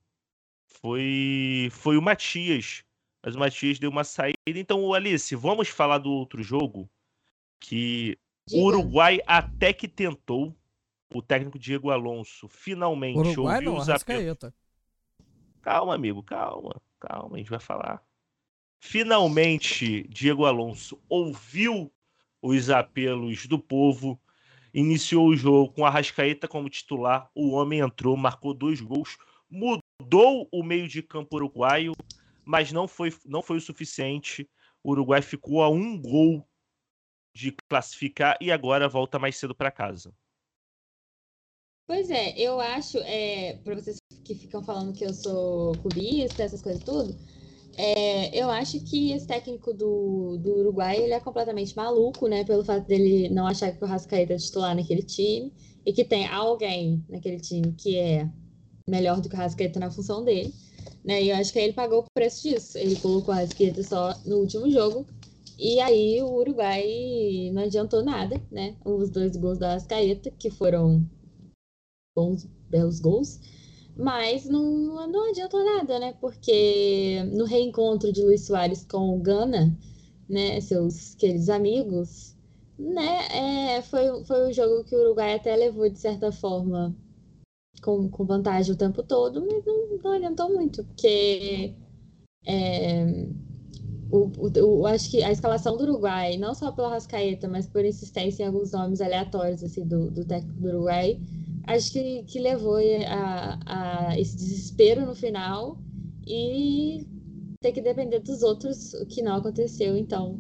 foi, 0.66 1.70
foi 1.72 1.97
o 1.97 2.01
Matias. 2.01 2.84
Mas 3.22 3.36
o 3.36 3.39
Matias 3.39 3.78
deu 3.78 3.91
uma 3.91 4.04
saída. 4.04 4.38
Então, 4.47 4.91
Alice, 4.93 5.36
vamos 5.36 5.68
falar 5.68 5.99
do 5.99 6.10
outro 6.10 6.41
jogo. 6.41 6.89
Que 7.64 8.18
o 8.51 8.66
Uruguai 8.66 9.22
até 9.26 9.72
que 9.72 9.88
tentou. 9.88 10.53
O 11.16 11.22
técnico 11.22 11.59
Diego 11.59 11.91
Alonso 11.91 12.47
finalmente 12.47 13.20
Uruguai 13.20 13.55
ouviu 13.57 13.72
não, 13.72 13.78
os 13.78 13.88
apelos. 13.88 14.38
Calma, 15.61 15.95
amigo, 15.95 16.22
calma, 16.24 16.76
calma, 16.99 17.36
a 17.36 17.38
gente 17.38 17.49
vai 17.49 17.59
falar. 17.59 18.03
Finalmente, 18.82 20.07
Diego 20.09 20.45
Alonso 20.45 20.99
ouviu 21.07 21.89
os 22.41 22.70
apelos 22.70 23.45
do 23.45 23.57
povo, 23.57 24.20
iniciou 24.74 25.28
o 25.28 25.36
jogo 25.38 25.72
com 25.72 25.86
a 25.86 25.89
Rascaeta 25.89 26.49
como 26.49 26.70
titular. 26.70 27.30
O 27.34 27.51
homem 27.51 27.80
entrou, 27.80 28.18
marcou 28.18 28.53
dois 28.53 28.82
gols, 28.82 29.18
mudou 29.49 30.49
o 30.51 30.64
meio 30.64 30.88
de 30.88 31.01
campo 31.01 31.38
uruguaio, 31.38 31.93
mas 32.43 32.74
não 32.74 32.88
foi, 32.88 33.14
não 33.26 33.41
foi 33.41 33.57
o 33.57 33.61
suficiente. 33.61 34.49
O 34.84 34.91
Uruguai 34.91 35.22
ficou 35.22 35.64
a 35.64 35.70
um 35.70 35.97
gol 35.97 36.45
de 37.34 37.51
classificar 37.69 38.38
e 38.39 38.51
agora 38.51 38.88
volta 38.88 39.17
mais 39.17 39.36
cedo 39.38 39.55
para 39.55 39.71
casa. 39.71 40.13
Pois 41.86 42.09
é, 42.09 42.38
eu 42.39 42.61
acho, 42.61 42.97
é, 42.99 43.57
para 43.63 43.75
vocês 43.75 43.97
que 44.23 44.36
ficam 44.36 44.63
falando 44.63 44.93
que 44.93 45.03
eu 45.03 45.13
sou 45.13 45.73
clubista, 45.79 46.43
essas 46.43 46.61
coisas 46.61 46.81
tudo, 46.81 47.13
é, 47.75 48.39
eu 48.39 48.49
acho 48.49 48.79
que 48.86 49.11
esse 49.11 49.27
técnico 49.27 49.73
do, 49.73 50.38
do 50.38 50.59
Uruguai 50.59 50.97
ele 50.97 51.13
é 51.13 51.19
completamente 51.19 51.75
maluco, 51.75 52.27
né? 52.27 52.43
Pelo 52.43 52.63
fato 52.63 52.88
dele 52.88 53.29
não 53.29 53.47
achar 53.47 53.71
que 53.71 53.84
o 53.84 53.88
Rascaeta 53.88 54.34
é 54.34 54.38
titular 54.38 54.75
naquele 54.75 55.01
time 55.01 55.51
e 55.86 55.91
que 55.91 56.05
tem 56.05 56.27
alguém 56.27 57.03
naquele 57.09 57.39
time 57.39 57.73
que 57.73 57.97
é 57.97 58.29
melhor 58.88 59.19
do 59.19 59.27
que 59.27 59.36
o 59.36 59.38
Rascaeta 59.38 59.79
na 59.79 59.91
função 59.91 60.23
dele. 60.23 60.53
Né? 61.03 61.23
E 61.23 61.29
eu 61.29 61.36
acho 61.36 61.51
que 61.51 61.59
ele 61.59 61.73
pagou 61.73 61.99
o 61.99 62.05
preço 62.13 62.47
disso. 62.47 62.77
Ele 62.77 62.95
colocou 62.97 63.34
o 63.34 63.38
Rascaeta 63.38 63.84
só 63.84 64.13
no 64.25 64.38
último 64.38 64.69
jogo 64.69 65.05
E 65.64 65.80
aí 65.80 66.22
o 66.22 66.28
Uruguai 66.34 67.49
não 67.53 67.61
adiantou 67.64 68.03
nada, 68.03 68.36
né? 68.51 68.76
Os 68.84 69.09
dois 69.09 69.38
gols 69.38 69.57
da 69.57 69.76
Ascaeta, 69.76 70.30
que 70.30 70.51
foram 70.51 71.09
bons, 72.14 72.45
belos 72.70 72.99
gols, 72.99 73.39
mas 73.95 74.43
não, 74.45 75.07
não 75.07 75.30
adiantou 75.30 75.64
nada, 75.64 75.99
né? 75.99 76.14
Porque 76.20 77.24
no 77.32 77.45
reencontro 77.45 78.11
de 78.11 78.22
Luiz 78.22 78.41
Soares 78.45 78.86
com 78.86 79.16
o 79.16 79.22
Gana, 79.22 79.74
né, 80.28 80.59
seus 80.59 81.16
queridos 81.16 81.47
amigos, 81.47 82.36
né, 82.78 83.78
é, 83.78 83.82
foi, 83.84 84.22
foi 84.26 84.49
um 84.49 84.51
jogo 84.51 84.84
que 84.84 84.93
o 84.93 84.99
Uruguai 84.99 85.36
até 85.36 85.55
levou 85.55 85.89
de 85.89 85.97
certa 85.97 86.30
forma 86.30 86.93
com, 87.82 88.09
com 88.09 88.26
vantagem 88.26 88.74
o 88.74 88.78
tempo 88.78 89.01
todo, 89.01 89.45
mas 89.45 89.64
não, 89.66 89.97
não 90.03 90.11
adiantou 90.11 90.49
muito, 90.53 90.84
porque 90.84 91.74
é, 92.45 93.05
o, 94.14 94.32
o, 94.38 94.82
o, 94.82 94.86
acho 94.86 95.09
que 95.09 95.24
a 95.24 95.32
escalação 95.32 95.76
do 95.76 95.84
Uruguai, 95.86 96.38
não 96.38 96.53
só 96.53 96.72
pela 96.72 96.89
Rascaeta, 96.89 97.47
mas 97.47 97.66
por 97.66 97.84
insistência 97.84 98.43
em 98.43 98.45
alguns 98.45 98.72
nomes 98.72 99.01
aleatórios 99.01 99.64
assim, 99.64 99.84
do, 99.88 100.11
do 100.11 100.24
técnico 100.24 100.61
do 100.61 100.68
Uruguai, 100.68 101.20
acho 101.66 101.91
que, 101.91 102.22
que 102.24 102.39
levou 102.39 102.78
a, 103.07 103.59
a 103.66 104.20
esse 104.20 104.38
desespero 104.38 105.03
no 105.03 105.16
final 105.16 105.80
e 106.28 107.07
ter 107.59 107.72
que 107.72 107.82
depender 107.82 108.20
dos 108.20 108.43
outros, 108.43 108.93
o 108.93 109.07
que 109.07 109.24
não 109.24 109.38
aconteceu, 109.38 109.97
então. 109.97 110.39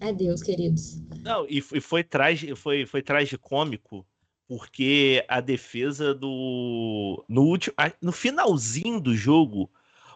Adeus, 0.00 0.42
queridos. 0.42 1.00
Não, 1.22 1.46
e 1.48 1.60
foi, 1.60 1.80
foi, 1.80 2.02
trage, 2.02 2.56
foi, 2.56 2.86
foi 2.86 3.02
tragicômico, 3.02 4.04
porque 4.48 5.24
a 5.28 5.40
defesa 5.40 6.12
do. 6.12 7.24
No, 7.28 7.42
último, 7.42 7.76
no 8.02 8.10
finalzinho 8.10 9.00
do 9.00 9.14
jogo, 9.14 9.70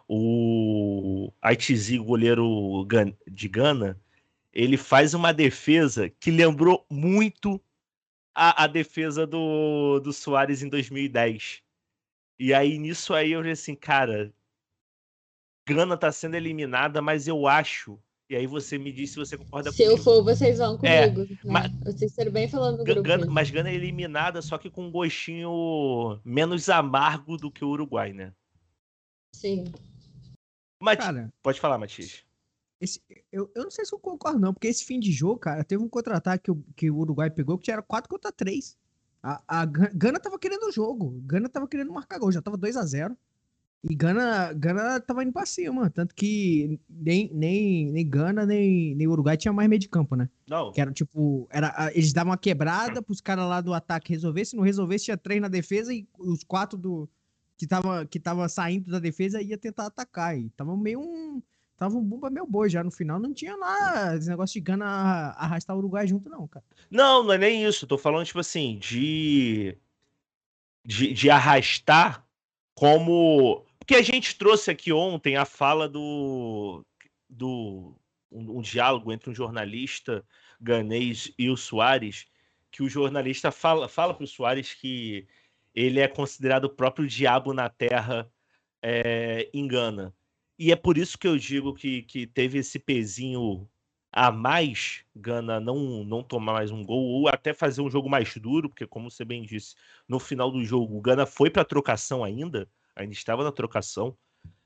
o 0.08 1.30
Aitizi, 1.42 1.98
goleiro 1.98 2.86
de 3.30 3.46
Gana, 3.46 4.00
ele 4.52 4.78
faz 4.78 5.12
uma 5.12 5.32
defesa 5.32 6.08
que 6.08 6.30
lembrou 6.30 6.86
muito 6.90 7.60
a, 8.34 8.64
a 8.64 8.66
defesa 8.66 9.26
do, 9.26 10.00
do 10.00 10.12
Soares 10.12 10.62
em 10.62 10.68
2010. 10.68 11.62
E 12.38 12.54
aí, 12.54 12.78
nisso 12.78 13.12
aí, 13.12 13.32
eu 13.32 13.40
falei 13.40 13.52
assim, 13.52 13.74
cara, 13.74 14.32
Gana 15.68 15.96
tá 15.96 16.10
sendo 16.10 16.36
eliminada, 16.36 17.02
mas 17.02 17.28
eu 17.28 17.46
acho. 17.46 18.00
E 18.30 18.36
aí 18.36 18.46
você 18.46 18.78
me 18.78 18.92
diz 18.92 19.10
se 19.10 19.16
você 19.16 19.36
concorda 19.36 19.70
se 19.70 19.78
comigo. 19.78 19.94
Se 19.94 20.00
eu 20.00 20.04
for, 20.04 20.22
vocês 20.22 20.58
vão 20.58 20.78
é, 20.82 21.08
comigo. 21.08 21.22
É, 21.22 21.34
né? 21.34 21.38
mas, 21.44 21.72
vocês 21.94 22.12
serão 22.12 22.32
bem 22.32 22.48
falando 22.48 22.84
grupo. 22.84 23.02
Gana, 23.02 23.26
mas 23.26 23.50
Gana 23.50 23.70
é 23.70 23.74
eliminada, 23.74 24.40
só 24.40 24.56
que 24.56 24.70
com 24.70 24.86
um 24.86 24.90
gostinho 24.90 26.20
menos 26.24 26.68
amargo 26.68 27.36
do 27.36 27.50
que 27.50 27.64
o 27.64 27.68
Uruguai, 27.68 28.12
né? 28.12 28.32
Sim. 29.34 29.72
Mati... 30.80 31.02
Cara, 31.02 31.32
pode 31.42 31.60
falar, 31.60 31.78
Matias. 31.78 32.24
Esse, 32.80 33.02
eu, 33.32 33.50
eu 33.54 33.64
não 33.64 33.70
sei 33.70 33.84
se 33.84 33.92
eu 33.92 33.98
concordo, 33.98 34.38
não, 34.38 34.54
porque 34.54 34.68
esse 34.68 34.84
fim 34.84 35.00
de 35.00 35.10
jogo, 35.10 35.38
cara, 35.38 35.64
teve 35.64 35.82
um 35.82 35.88
contra-ataque 35.88 36.44
que, 36.44 36.50
o, 36.50 36.64
que 36.76 36.90
o 36.90 36.96
Uruguai 36.98 37.28
pegou 37.28 37.58
que 37.58 37.72
era 37.72 37.82
4 37.82 38.08
contra 38.08 38.30
3. 38.30 38.76
A, 39.20 39.42
a 39.48 39.64
Gana 39.64 40.20
tava 40.20 40.38
querendo 40.38 40.64
o 40.64 40.72
jogo. 40.72 41.20
Gana 41.24 41.48
tava 41.48 41.66
querendo 41.66 41.92
marcar 41.92 42.18
gol, 42.18 42.30
já 42.30 42.40
tava 42.40 42.56
2 42.56 42.76
a 42.76 42.84
0 42.84 43.16
E 43.82 43.94
Gana, 43.96 44.52
Gana 44.52 45.00
tava 45.00 45.24
indo 45.24 45.32
pra 45.32 45.44
cima, 45.44 45.90
tanto 45.90 46.14
que 46.14 46.78
nem, 46.88 47.28
nem, 47.34 47.90
nem 47.90 48.08
Gana, 48.08 48.46
nem, 48.46 48.94
nem 48.94 49.08
Uruguai 49.08 49.36
tinha 49.36 49.52
mais 49.52 49.68
meio 49.68 49.80
de 49.80 49.88
campo, 49.88 50.14
né? 50.14 50.30
Não. 50.48 50.70
Que 50.70 50.80
era 50.80 50.92
tipo, 50.92 51.48
era, 51.50 51.90
eles 51.92 52.12
davam 52.12 52.30
uma 52.30 52.38
quebrada 52.38 53.02
pros 53.02 53.20
caras 53.20 53.48
lá 53.48 53.60
do 53.60 53.74
ataque 53.74 54.12
resolver, 54.12 54.44
se 54.44 54.54
não 54.54 54.62
resolvesse, 54.62 55.06
tinha 55.06 55.16
três 55.16 55.40
na 55.40 55.48
defesa 55.48 55.92
e 55.92 56.06
os 56.16 56.44
quatro 56.44 56.78
do 56.78 57.08
que 57.58 57.66
tava, 57.66 58.06
que 58.06 58.20
tava 58.20 58.48
saindo 58.48 58.90
da 58.90 59.00
defesa 59.00 59.42
ia 59.42 59.58
tentar 59.58 59.86
atacar. 59.86 60.38
E 60.38 60.48
tava 60.50 60.76
meio 60.76 61.00
um 61.00 61.42
tava 61.76 61.96
um 61.96 62.04
bumba 62.04 62.30
meu 62.30 62.46
boi 62.46 62.68
já 62.68 62.82
no 62.82 62.90
final, 62.90 63.20
não 63.20 63.32
tinha 63.32 63.56
lá 63.56 64.16
esse 64.16 64.28
negócio 64.28 64.54
de 64.54 64.60
Gana 64.60 65.30
arrastar 65.36 65.76
o 65.76 65.78
Uruguai 65.78 66.06
junto, 66.06 66.28
não, 66.28 66.46
cara. 66.48 66.64
Não, 66.90 67.22
não 67.22 67.32
é 67.32 67.38
nem 67.38 67.64
isso. 67.64 67.86
Tô 67.86 67.98
falando, 67.98 68.26
tipo 68.26 68.40
assim, 68.40 68.78
de. 68.78 69.76
de, 70.84 71.12
de 71.12 71.30
arrastar 71.30 72.26
como. 72.74 73.64
Porque 73.78 73.94
a 73.94 74.02
gente 74.02 74.36
trouxe 74.36 74.70
aqui 74.70 74.92
ontem 74.92 75.36
a 75.36 75.44
fala 75.44 75.88
do. 75.88 76.84
do 77.28 77.94
um, 78.30 78.58
um 78.58 78.60
diálogo 78.60 79.12
entre 79.12 79.30
um 79.30 79.34
jornalista 79.34 80.24
ganês 80.60 81.32
e 81.38 81.48
o 81.48 81.56
Soares, 81.56 82.26
que 82.70 82.82
o 82.82 82.88
jornalista 82.88 83.50
fala, 83.50 83.88
fala 83.88 84.14
pro 84.14 84.26
Soares 84.26 84.74
que 84.74 85.26
ele 85.78 86.00
é 86.00 86.08
considerado 86.08 86.64
o 86.64 86.70
próprio 86.70 87.06
diabo 87.06 87.52
na 87.52 87.68
terra 87.68 88.28
é, 88.82 89.48
em 89.54 89.66
Gana. 89.68 90.12
E 90.58 90.72
é 90.72 90.76
por 90.76 90.98
isso 90.98 91.16
que 91.16 91.28
eu 91.28 91.38
digo 91.38 91.72
que, 91.72 92.02
que 92.02 92.26
teve 92.26 92.58
esse 92.58 92.80
pezinho 92.80 93.68
a 94.10 94.32
mais, 94.32 95.04
Gana 95.14 95.60
não, 95.60 96.02
não 96.02 96.20
tomar 96.20 96.54
mais 96.54 96.72
um 96.72 96.84
gol, 96.84 97.04
ou 97.04 97.28
até 97.28 97.54
fazer 97.54 97.80
um 97.80 97.90
jogo 97.90 98.08
mais 98.10 98.34
duro, 98.36 98.68
porque, 98.68 98.88
como 98.88 99.08
você 99.08 99.24
bem 99.24 99.42
disse, 99.44 99.76
no 100.08 100.18
final 100.18 100.50
do 100.50 100.64
jogo, 100.64 100.96
o 100.96 101.00
Gana 101.00 101.24
foi 101.26 101.48
para 101.48 101.64
trocação 101.64 102.24
ainda, 102.24 102.68
ainda 102.96 103.12
estava 103.12 103.44
na 103.44 103.52
trocação, 103.52 104.16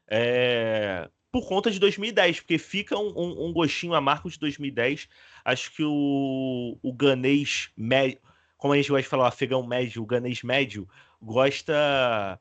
é, 0.08 1.10
por 1.30 1.46
conta 1.46 1.70
de 1.70 1.78
2010, 1.78 2.40
porque 2.40 2.56
fica 2.56 2.96
um, 2.98 3.12
um, 3.14 3.46
um 3.48 3.52
gostinho 3.52 3.92
amargo 3.92 4.30
de 4.30 4.38
2010. 4.38 5.08
Acho 5.44 5.72
que 5.72 5.82
o, 5.84 6.78
o 6.82 6.92
ganês 6.92 7.70
médio, 7.76 8.18
como 8.62 8.74
a 8.74 8.76
gente 8.76 8.90
gosta 8.90 9.02
de 9.02 9.08
falar, 9.08 9.24
o 9.24 9.26
afegão 9.26 9.66
médio, 9.66 10.04
o 10.04 10.06
ganês 10.06 10.40
médio, 10.44 10.88
gosta 11.20 12.40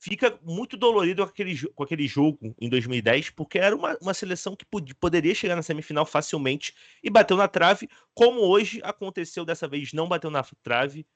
fica 0.00 0.36
muito 0.42 0.76
dolorido 0.76 1.22
com 1.22 1.30
aquele, 1.30 1.68
com 1.68 1.84
aquele 1.84 2.08
jogo 2.08 2.52
em 2.60 2.68
2010, 2.68 3.30
porque 3.30 3.56
era 3.56 3.76
uma, 3.76 3.96
uma 4.02 4.12
seleção 4.12 4.56
que 4.56 4.64
pod 4.64 4.92
poderia 4.96 5.32
chegar 5.32 5.54
na 5.54 5.62
semifinal 5.62 6.04
facilmente 6.04 6.74
e 7.00 7.08
bateu 7.08 7.36
na 7.36 7.46
trave, 7.46 7.88
como 8.12 8.40
hoje 8.40 8.80
aconteceu 8.82 9.44
dessa 9.44 9.68
vez, 9.68 9.92
não 9.92 10.08
bateu 10.08 10.28
na 10.28 10.42
trave. 10.60 11.06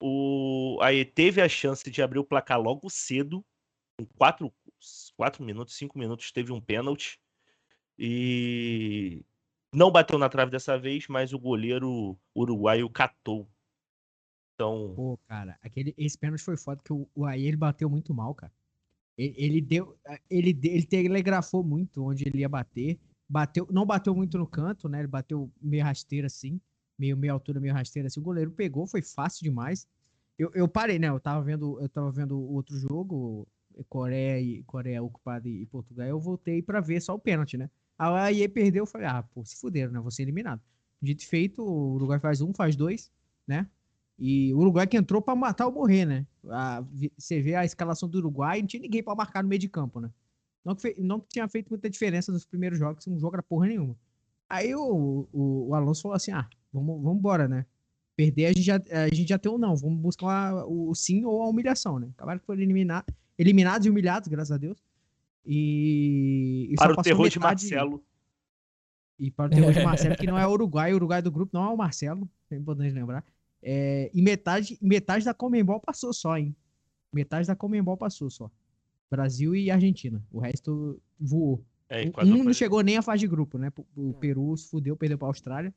O 0.00 0.78
aí 0.80 1.04
teve 1.04 1.42
a 1.42 1.48
chance 1.48 1.90
de 1.90 2.00
abrir 2.00 2.20
o 2.20 2.24
placar 2.24 2.60
logo 2.60 2.88
cedo, 2.88 3.44
em 4.00 4.04
4 4.04 4.54
quatro 5.16 5.42
minutos, 5.42 5.74
5 5.74 5.98
minutos, 5.98 6.30
teve 6.30 6.52
um 6.52 6.60
pênalti. 6.60 7.18
E 7.98 9.24
não 9.72 9.90
bateu 9.90 10.18
na 10.18 10.28
trave 10.28 10.50
dessa 10.50 10.78
vez, 10.78 11.06
mas 11.08 11.32
o 11.32 11.38
goleiro 11.38 12.18
uruguaio 12.34 12.88
catou 12.90 13.48
então. 14.58 14.92
Pô, 14.96 15.16
cara, 15.28 15.56
aquele, 15.62 15.94
esse 15.96 16.18
pênalti 16.18 16.42
foi 16.42 16.56
foda, 16.56 16.82
que 16.84 16.92
o, 16.92 17.08
o 17.14 17.24
aí 17.24 17.46
ele 17.46 17.56
bateu 17.56 17.88
muito 17.88 18.12
mal, 18.12 18.34
cara. 18.34 18.52
Ele, 19.16 19.34
ele 19.38 19.60
deu. 19.60 19.96
Ele, 20.28 20.58
ele 20.64 20.84
telegrafou 20.84 21.62
muito 21.62 22.04
onde 22.04 22.26
ele 22.26 22.40
ia 22.40 22.48
bater. 22.48 22.98
Bateu, 23.28 23.68
não 23.70 23.86
bateu 23.86 24.14
muito 24.14 24.36
no 24.36 24.46
canto, 24.46 24.88
né? 24.88 24.98
Ele 24.98 25.06
bateu 25.06 25.50
meio 25.62 25.84
rasteira 25.84 26.26
assim. 26.26 26.60
Meio, 26.98 27.16
meio 27.16 27.32
altura, 27.32 27.60
meio 27.60 27.72
rasteira 27.72 28.08
assim. 28.08 28.18
O 28.18 28.22
goleiro 28.22 28.50
pegou, 28.50 28.86
foi 28.86 29.00
fácil 29.00 29.44
demais. 29.44 29.86
Eu, 30.36 30.50
eu 30.54 30.66
parei, 30.66 30.98
né? 30.98 31.08
Eu 31.08 31.20
tava 31.20 31.40
vendo, 31.42 31.80
eu 31.80 31.88
tava 31.88 32.10
vendo 32.10 32.40
outro 32.40 32.76
jogo, 32.76 33.46
Coreia 33.88 34.40
e 34.40 34.64
Coreia 34.64 35.02
ocupada 35.02 35.48
e, 35.48 35.66
Portugal. 35.66 36.06
Eu 36.06 36.18
voltei 36.18 36.62
para 36.62 36.80
ver 36.80 37.00
só 37.00 37.14
o 37.14 37.18
pênalti, 37.18 37.56
né? 37.56 37.70
Aí 37.98 38.46
perdeu, 38.48 38.82
eu 38.82 38.86
falei, 38.86 39.08
ah, 39.08 39.22
pô, 39.22 39.44
se 39.44 39.56
fuderam, 39.56 39.92
né? 39.92 40.00
Vou 40.00 40.10
ser 40.10 40.22
eliminado. 40.22 40.62
Dito 41.02 41.26
feito, 41.26 41.62
o 41.62 41.94
Uruguai 41.94 42.20
faz 42.20 42.40
um, 42.40 42.52
faz 42.52 42.76
dois, 42.76 43.10
né? 43.46 43.68
E 44.18 44.52
o 44.54 44.58
Uruguai 44.58 44.86
que 44.86 44.96
entrou 44.96 45.20
para 45.20 45.34
matar 45.34 45.66
ou 45.66 45.72
morrer, 45.72 46.04
né? 46.04 46.26
A, 46.48 46.84
você 47.16 47.40
vê 47.40 47.54
a 47.54 47.64
escalação 47.64 48.08
do 48.08 48.18
Uruguai, 48.18 48.60
não 48.60 48.66
tinha 48.66 48.82
ninguém 48.82 49.02
para 49.02 49.14
marcar 49.14 49.42
no 49.42 49.48
meio 49.48 49.60
de 49.60 49.68
campo, 49.68 50.00
né? 50.00 50.10
Não, 50.64 50.76
não 50.98 51.20
tinha 51.20 51.48
feito 51.48 51.68
muita 51.70 51.88
diferença 51.88 52.30
nos 52.30 52.44
primeiros 52.44 52.78
jogos, 52.78 53.06
não 53.06 53.18
jogo 53.18 53.36
era 53.36 53.42
porra 53.42 53.66
nenhuma. 53.66 53.96
Aí 54.48 54.74
o, 54.74 55.28
o, 55.32 55.68
o, 55.68 55.74
Alonso 55.74 56.02
falou 56.02 56.16
assim: 56.16 56.32
ah, 56.32 56.48
vamos, 56.72 57.02
vamos 57.02 57.18
embora, 57.18 57.46
né? 57.46 57.66
Perder 58.16 58.46
a 58.46 58.48
gente 58.48 58.62
já, 58.62 58.82
a 58.90 59.14
gente 59.14 59.28
já 59.28 59.38
tem 59.38 59.50
um 59.50 59.58
não, 59.58 59.76
vamos 59.76 60.00
buscar 60.00 60.64
o, 60.66 60.90
o 60.90 60.94
sim 60.94 61.24
ou 61.24 61.42
a 61.42 61.48
humilhação, 61.48 61.98
né? 61.98 62.08
Acabaram 62.16 62.40
que 62.40 62.46
foram 62.46 62.60
eliminar, 62.60 63.04
eliminados 63.38 63.86
e 63.86 63.90
humilhados, 63.90 64.28
graças 64.28 64.50
a 64.50 64.56
Deus. 64.56 64.82
E. 65.50 66.68
e 66.70 66.74
para 66.76 66.92
o 66.92 67.02
terror 67.02 67.22
metade, 67.22 67.32
de 67.32 67.40
Marcelo. 67.40 68.04
E 69.18 69.30
para 69.30 69.46
o 69.46 69.48
terror 69.48 69.72
de 69.72 69.80
Marcelo, 69.82 70.16
que 70.16 70.26
não 70.26 70.38
é 70.38 70.46
o 70.46 70.50
Uruguai, 70.50 70.92
o 70.92 70.96
Uruguai 70.96 71.22
do 71.22 71.32
grupo 71.32 71.56
não 71.56 71.64
é 71.64 71.72
o 71.72 71.76
Marcelo, 71.76 72.28
é 72.50 72.56
importante 72.56 72.92
lembrar. 72.92 73.24
É, 73.62 74.10
e 74.12 74.20
metade, 74.20 74.78
metade 74.80 75.24
da 75.24 75.32
Comembol 75.32 75.80
passou 75.80 76.12
só, 76.12 76.36
hein? 76.36 76.54
Metade 77.10 77.48
da 77.48 77.56
Comembol 77.56 77.96
passou 77.96 78.28
só. 78.28 78.50
Brasil 79.10 79.56
e 79.56 79.70
Argentina. 79.70 80.22
O 80.30 80.38
resto 80.38 81.00
voou. 81.18 81.64
É, 81.88 82.04
um 82.22 82.44
não 82.44 82.52
chegou 82.52 82.82
nem 82.82 82.98
à 82.98 83.02
fase 83.02 83.20
de 83.20 83.26
grupo, 83.26 83.56
né? 83.56 83.72
O 83.96 84.12
Peru 84.12 84.54
se 84.54 84.68
fudeu, 84.68 84.94
perdeu 84.94 85.16
para 85.16 85.28
a 85.28 85.30
Austrália. 85.30 85.74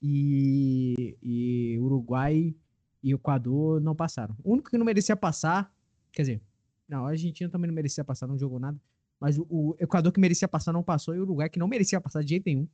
E, 0.00 1.16
e 1.22 1.78
Uruguai 1.78 2.54
e 3.02 3.12
Equador 3.12 3.78
não 3.78 3.94
passaram. 3.94 4.34
O 4.42 4.54
único 4.54 4.70
que 4.70 4.78
não 4.78 4.86
merecia 4.86 5.14
passar, 5.14 5.70
quer 6.10 6.22
dizer, 6.22 6.42
não, 6.88 7.06
a 7.06 7.10
Argentina 7.10 7.50
também 7.50 7.68
não 7.68 7.74
merecia 7.74 8.02
passar, 8.02 8.26
não 8.26 8.38
jogou 8.38 8.58
nada. 8.58 8.80
Mas 9.22 9.38
o, 9.38 9.46
o 9.48 9.76
Equador 9.78 10.10
que 10.10 10.18
merecia 10.18 10.48
passar 10.48 10.72
não 10.72 10.82
passou 10.82 11.14
e 11.14 11.18
o 11.20 11.22
Uruguai 11.22 11.48
que 11.48 11.56
não 11.56 11.68
merecia 11.68 12.00
passar 12.00 12.24
de 12.24 12.30
jeito 12.30 12.42
nenhum. 12.44 12.66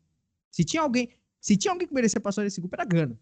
Se 0.50 0.64
tinha 0.64 0.80
alguém, 0.80 1.10
se 1.38 1.58
tinha 1.58 1.70
alguém 1.70 1.86
que 1.86 1.92
merecia 1.92 2.18
passar 2.18 2.42
nesse 2.42 2.58
grupo 2.58 2.74
era 2.74 2.86
Gana. 2.86 3.20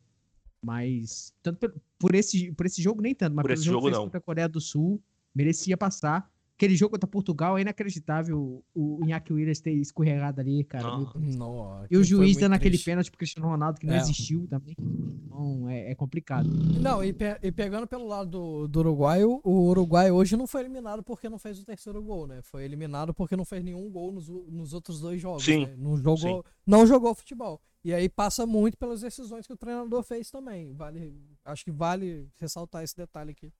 Mas, 0.62 1.34
tanto 1.42 1.58
por, 1.58 1.74
por, 1.98 2.14
esse, 2.14 2.52
por 2.52 2.66
esse 2.66 2.80
jogo, 2.80 3.02
nem 3.02 3.16
tanto, 3.16 3.34
mas 3.34 3.42
por 3.42 3.50
esse 3.50 3.64
jogo, 3.64 3.80
jogo 3.80 3.90
não. 3.90 4.04
contra 4.04 4.18
a 4.18 4.20
Coreia 4.20 4.48
do 4.48 4.60
Sul, 4.60 5.02
merecia 5.34 5.76
passar. 5.76 6.32
Aquele 6.56 6.74
jogo 6.74 6.92
contra 6.92 7.06
Portugal 7.06 7.58
é 7.58 7.60
inacreditável. 7.60 8.64
O, 8.74 8.98
o 9.00 9.04
Iñaki 9.04 9.30
Williams 9.30 9.60
ter 9.60 9.72
escorregado 9.72 10.40
ali, 10.40 10.64
cara. 10.64 10.84
Nossa, 10.84 11.86
E 11.90 11.98
o 11.98 12.02
juiz 12.02 12.38
dando 12.38 12.54
aquele 12.54 12.78
pênalti 12.78 13.10
pro 13.10 13.18
Cristiano 13.18 13.46
Ronaldo 13.46 13.78
que 13.78 13.86
não 13.86 13.92
É. 13.94 13.98
existiu 13.98 14.46
também. 14.48 14.74
Então 14.78 15.68
é, 15.68 15.90
é 15.90 15.94
complicado. 15.94 16.48
Não, 16.48 17.04
e, 17.04 17.12
pe- 17.12 17.38
e 17.42 17.52
pegando 17.52 17.86
pelo 17.86 18.06
lado 18.06 18.30
do, 18.30 18.68
do 18.68 18.78
Uruguai, 18.78 19.22
o, 19.22 19.40
Uruguai 19.44 20.10
hoje 20.10 20.34
não 20.34 20.46
foi 20.46 20.62
eliminado 20.62 21.02
porque 21.02 21.28
não 21.28 21.38
fez 21.38 21.58
o 21.60 21.64
terceiro 21.64 22.02
gol, 22.02 22.26
né? 22.26 22.40
Foi 22.42 22.64
eliminado 22.64 23.12
porque 23.12 23.36
não 23.36 23.44
fez 23.44 23.62
nenhum 23.62 23.90
gol 23.90 24.10
nos, 24.10 24.26
nos 24.26 24.72
outros 24.72 24.98
dois 24.98 25.20
jogos. 25.20 25.44
Sim, 25.44 25.66
né? 25.66 25.74
Não 25.76 25.98
jogou, 25.98 26.16
sim. 26.42 26.42
não 26.66 26.86
jogou 26.86 27.14
futebol. 27.14 27.60
E 27.84 27.92
aí 27.92 28.08
passa 28.08 28.46
muito 28.46 28.78
pelas 28.78 29.02
decisões 29.02 29.46
que 29.46 29.52
o 29.52 29.56
treinador 29.58 30.02
fez 30.02 30.30
também. 30.30 30.72
Vale, 30.72 31.14
acho 31.44 31.64
que 31.66 31.70
vale 31.70 32.28
ressaltar 32.40 32.82
esse 32.82 32.96
detalhe 32.96 33.32
aqui. 33.32 33.52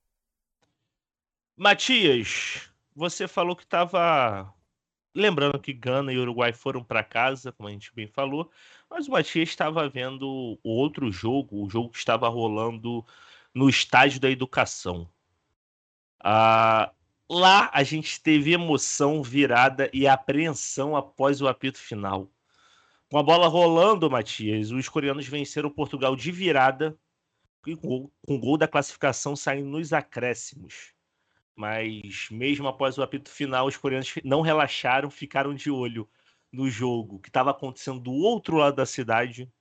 Matias, 1.55 2.69
você 2.97 3.27
falou 3.27 3.55
que 3.55 3.63
estava. 3.63 4.51
Lembrando 5.13 5.59
que 5.59 5.71
Gana 5.71 6.11
e 6.11 6.17
Uruguai 6.17 6.51
foram 6.51 6.83
para 6.83 7.03
casa, 7.03 7.51
como 7.51 7.69
a 7.69 7.71
gente 7.71 7.93
bem 7.93 8.07
falou, 8.07 8.51
mas 8.89 9.07
o 9.07 9.11
Matias 9.11 9.49
estava 9.49 9.87
vendo 9.89 10.59
o 10.63 10.69
outro 10.69 11.11
jogo, 11.11 11.63
o 11.63 11.69
jogo 11.69 11.89
que 11.89 11.97
estava 11.97 12.27
rolando 12.27 13.05
no 13.53 13.69
Estádio 13.69 14.19
da 14.19 14.29
Educação. 14.29 15.09
Ah, 16.23 16.91
lá 17.29 17.69
a 17.73 17.83
gente 17.83 18.21
teve 18.21 18.51
emoção, 18.53 19.23
virada 19.23 19.89
e 19.93 20.07
apreensão 20.07 20.95
após 20.95 21.41
o 21.41 21.47
apito 21.47 21.79
final. 21.79 22.29
Com 23.09 23.17
a 23.17 23.23
bola 23.23 23.47
rolando, 23.47 24.09
Matias, 24.09 24.71
os 24.71 24.89
coreanos 24.89 25.27
venceram 25.27 25.69
Portugal 25.69 26.15
de 26.15 26.31
virada, 26.31 26.97
com 27.81 28.09
o 28.27 28.39
gol 28.39 28.57
da 28.57 28.67
classificação 28.67 29.35
saindo 29.35 29.69
nos 29.69 29.93
acréscimos. 29.93 30.96
Mas 31.57 32.29
mesmo 32.29 32.67
após 32.67 32.99
o 32.99 33.01
apito 33.01 33.31
final, 33.31 33.65
os 33.65 33.75
coreanos 33.75 34.13
não 34.23 34.41
relaxaram, 34.41 35.09
ficaram 35.09 35.55
de 35.55 35.71
olho 35.71 36.07
no 36.51 36.69
jogo 36.69 37.19
que 37.19 37.29
estava 37.29 37.49
acontecendo 37.49 37.99
do 37.99 38.13
outro 38.13 38.57
lado 38.57 38.75
da 38.75 38.85
cidade, 38.85 39.51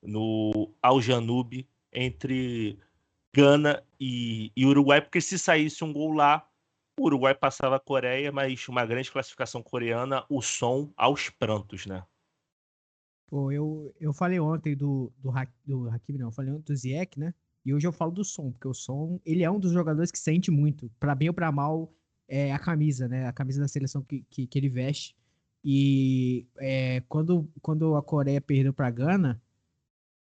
no 0.00 0.72
Al 0.80 1.00
Janube, 1.00 1.68
entre 1.92 2.78
Gana 3.34 3.84
e, 3.98 4.52
e 4.56 4.64
Uruguai, 4.64 5.00
porque 5.02 5.20
se 5.20 5.38
saísse 5.38 5.82
um 5.82 5.92
gol 5.92 6.12
lá, 6.12 6.48
o 6.98 7.06
Uruguai 7.06 7.34
passava 7.34 7.76
a 7.76 7.80
Coreia, 7.80 8.30
mas 8.30 8.68
uma 8.68 8.86
grande 8.86 9.10
classificação 9.10 9.62
coreana, 9.62 10.24
o 10.28 10.40
som 10.40 10.92
aos 10.96 11.28
prantos, 11.28 11.86
né? 11.86 12.04
Pô, 13.26 13.50
eu, 13.50 13.94
eu 13.98 14.12
falei 14.12 14.38
ontem 14.38 14.76
do, 14.76 15.10
do, 15.18 15.32
do 15.64 16.18
não, 16.18 16.28
eu 16.28 16.32
falei 16.32 16.52
ontem 16.52 16.64
do 16.72 16.76
Ziyech, 16.76 17.18
né? 17.18 17.34
E 17.64 17.72
hoje 17.72 17.86
eu 17.86 17.92
falo 17.92 18.10
do 18.10 18.24
Som, 18.24 18.50
porque 18.50 18.66
o 18.68 18.74
Som, 18.74 19.20
ele 19.24 19.42
é 19.42 19.50
um 19.50 19.58
dos 19.60 19.72
jogadores 19.72 20.10
que 20.10 20.18
sente 20.18 20.50
muito, 20.50 20.90
pra 20.98 21.14
bem 21.14 21.28
ou 21.28 21.34
pra 21.34 21.52
mal, 21.52 21.92
é 22.28 22.52
a 22.52 22.58
camisa, 22.58 23.06
né? 23.08 23.26
A 23.26 23.32
camisa 23.32 23.60
da 23.60 23.68
seleção 23.68 24.02
que, 24.02 24.24
que, 24.30 24.46
que 24.46 24.58
ele 24.58 24.68
veste. 24.68 25.14
E 25.64 26.46
é, 26.58 27.02
quando, 27.08 27.48
quando 27.60 27.94
a 27.94 28.02
Coreia 28.02 28.40
perdeu 28.40 28.72
pra 28.72 28.90
Gana, 28.90 29.40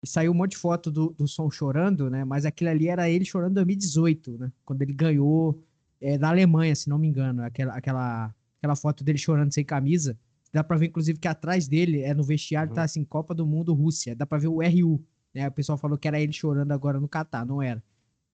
saiu 0.03 0.31
um 0.31 0.35
monte 0.35 0.51
de 0.51 0.57
foto 0.57 0.91
do, 0.91 1.11
do 1.11 1.27
Som 1.27 1.49
chorando, 1.49 2.09
né? 2.09 2.25
Mas 2.25 2.45
aquilo 2.45 2.69
ali 2.69 2.87
era 2.87 3.09
ele 3.09 3.23
chorando 3.23 3.51
em 3.51 3.55
2018, 3.55 4.37
né? 4.37 4.51
Quando 4.65 4.81
ele 4.81 4.93
ganhou 4.93 5.63
é, 6.01 6.17
da 6.17 6.29
Alemanha, 6.29 6.75
se 6.75 6.89
não 6.89 6.97
me 6.97 7.07
engano. 7.07 7.43
Aquela, 7.43 7.73
aquela, 7.75 8.35
aquela 8.57 8.75
foto 8.75 9.03
dele 9.03 9.17
chorando 9.17 9.53
sem 9.53 9.63
camisa. 9.63 10.17
Dá 10.51 10.63
pra 10.63 10.75
ver, 10.75 10.87
inclusive, 10.87 11.17
que 11.17 11.27
atrás 11.29 11.67
dele, 11.67 12.01
é 12.01 12.13
no 12.13 12.23
vestiário, 12.23 12.71
Uhum. 12.71 12.75
tá 12.75 12.83
assim, 12.83 13.05
Copa 13.05 13.33
do 13.33 13.45
Mundo 13.45 13.73
Rússia. 13.73 14.13
Dá 14.15 14.25
pra 14.25 14.37
ver 14.37 14.47
o 14.49 14.61
RU. 14.61 15.01
Né? 15.33 15.47
O 15.47 15.51
pessoal 15.51 15.77
falou 15.77 15.97
que 15.97 16.07
era 16.07 16.19
ele 16.19 16.33
chorando 16.33 16.71
agora 16.71 16.99
no 16.99 17.07
Catar, 17.07 17.45
não 17.45 17.61
era. 17.61 17.83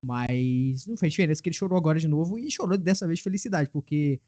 Mas 0.02 0.86
não 0.86 0.98
fez 0.98 1.14
diferença 1.14 1.42
que 1.42 1.50
ele 1.50 1.56
chorou 1.56 1.78
agora 1.78 2.00
de 2.00 2.08
novo 2.08 2.38
e 2.38 2.50
chorou 2.52 2.78
dessa 2.78 3.08
vez 3.08 3.20
de 3.20 3.24
felicidade, 3.24 3.70
porque 3.70 4.20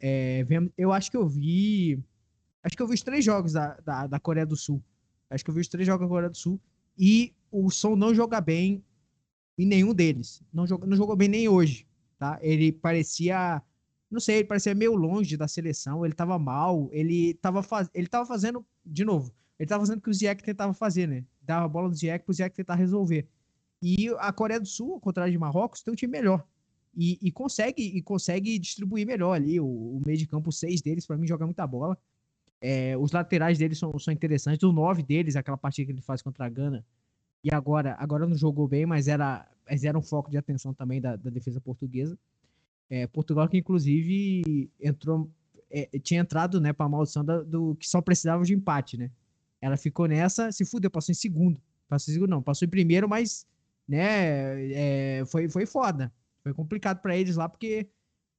é, 0.00 0.46
eu 0.76 0.92
acho 0.92 1.10
que 1.10 1.16
eu 1.16 1.26
vi. 1.26 2.02
Acho 2.62 2.76
que 2.76 2.82
eu 2.82 2.86
vi 2.86 2.94
os 2.94 3.02
três 3.02 3.24
jogos 3.24 3.52
da, 3.52 3.74
da, 3.80 4.06
da 4.06 4.20
Coreia 4.20 4.46
do 4.46 4.56
Sul. 4.56 4.82
Acho 5.30 5.44
que 5.44 5.50
eu 5.50 5.54
vi 5.54 5.60
os 5.60 5.68
três 5.68 5.86
jogos 5.86 6.06
da 6.06 6.08
Coreia 6.08 6.30
do 6.30 6.36
Sul. 6.36 6.60
E 6.96 7.34
o 7.50 7.70
som 7.70 7.94
não 7.96 8.14
joga 8.14 8.40
bem 8.40 8.84
em 9.56 9.66
nenhum 9.66 9.94
deles. 9.94 10.42
Não 10.52 10.66
jogou, 10.66 10.88
não 10.88 10.96
jogou 10.96 11.16
bem 11.16 11.28
nem 11.28 11.48
hoje. 11.48 11.86
Tá? 12.18 12.38
Ele 12.42 12.72
parecia. 12.72 13.62
Não 14.10 14.20
sei, 14.20 14.36
ele 14.38 14.48
parecia 14.48 14.74
meio 14.74 14.94
longe 14.94 15.36
da 15.36 15.46
seleção. 15.46 16.04
Ele 16.04 16.14
tava 16.14 16.38
mal. 16.38 16.88
Ele 16.92 17.34
tava, 17.34 17.62
faz... 17.62 17.90
ele 17.94 18.06
tava 18.06 18.26
fazendo. 18.26 18.64
De 18.84 19.04
novo, 19.04 19.32
ele 19.58 19.68
tava 19.68 19.82
fazendo 19.84 19.98
o 19.98 20.02
que 20.02 20.10
o 20.10 20.14
Ziyech 20.14 20.42
tentava 20.42 20.72
fazer, 20.72 21.06
né? 21.08 21.24
Dava 21.42 21.66
a 21.66 21.68
bola 21.68 21.88
do 21.88 21.94
Ziyech 21.96 22.24
pro 22.24 22.32
Ziyech 22.34 22.54
tentar 22.54 22.74
resolver. 22.76 23.26
E 23.82 24.08
a 24.18 24.32
Coreia 24.32 24.60
do 24.60 24.66
Sul, 24.66 24.94
ao 24.94 25.00
contrário 25.00 25.32
de 25.32 25.38
Marrocos, 25.38 25.82
tem 25.82 25.92
um 25.92 25.96
time 25.96 26.12
melhor. 26.12 26.44
E, 26.96 27.18
e 27.22 27.30
consegue 27.30 27.82
e 27.82 28.02
consegue 28.02 28.58
distribuir 28.58 29.06
melhor 29.06 29.32
ali. 29.34 29.60
O, 29.60 29.66
o 29.66 30.02
meio 30.04 30.18
de 30.18 30.26
campo 30.26 30.50
6 30.50 30.80
deles, 30.82 31.06
para 31.06 31.16
mim, 31.16 31.26
joga 31.26 31.44
muita 31.44 31.66
bola. 31.66 31.96
É, 32.60 32.96
os 32.96 33.12
laterais 33.12 33.56
deles 33.58 33.78
são, 33.78 33.96
são 33.98 34.12
interessantes. 34.12 34.62
O 34.64 34.72
9 34.72 35.02
deles, 35.02 35.36
aquela 35.36 35.56
partida 35.56 35.86
que 35.86 35.92
ele 35.92 36.02
faz 36.02 36.22
contra 36.22 36.46
a 36.46 36.48
Gana. 36.48 36.84
E 37.44 37.54
agora, 37.54 37.94
agora 37.98 38.26
não 38.26 38.36
jogou 38.36 38.66
bem, 38.66 38.84
mas 38.84 39.06
era, 39.06 39.48
mas 39.68 39.84
era 39.84 39.96
um 39.96 40.02
foco 40.02 40.28
de 40.30 40.36
atenção 40.36 40.74
também 40.74 41.00
da, 41.00 41.14
da 41.14 41.30
defesa 41.30 41.60
portuguesa. 41.60 42.18
É, 42.90 43.06
Portugal, 43.06 43.48
que 43.48 43.58
inclusive 43.58 44.68
entrou, 44.80 45.30
é, 45.70 45.86
tinha 46.00 46.20
entrado 46.20 46.60
né, 46.60 46.72
para 46.72 46.86
a 46.86 46.88
maldição 46.88 47.24
da- 47.24 47.42
do 47.42 47.76
que 47.76 47.86
só 47.86 48.00
precisava 48.00 48.42
de 48.44 48.54
empate, 48.54 48.96
né? 48.96 49.10
Ela 49.60 49.76
ficou 49.76 50.06
nessa, 50.06 50.52
se 50.52 50.64
fudeu, 50.64 50.90
passou 50.90 51.12
em 51.12 51.16
segundo. 51.16 51.60
Passou 51.88 52.12
em 52.12 52.14
segundo, 52.14 52.30
não, 52.30 52.42
passou 52.42 52.66
em 52.66 52.70
primeiro, 52.70 53.08
mas 53.08 53.46
né, 53.86 54.72
é, 54.72 55.24
foi, 55.26 55.48
foi 55.48 55.66
foda. 55.66 56.12
Foi 56.42 56.52
complicado 56.52 57.00
para 57.00 57.16
eles 57.16 57.36
lá, 57.36 57.48
porque 57.48 57.88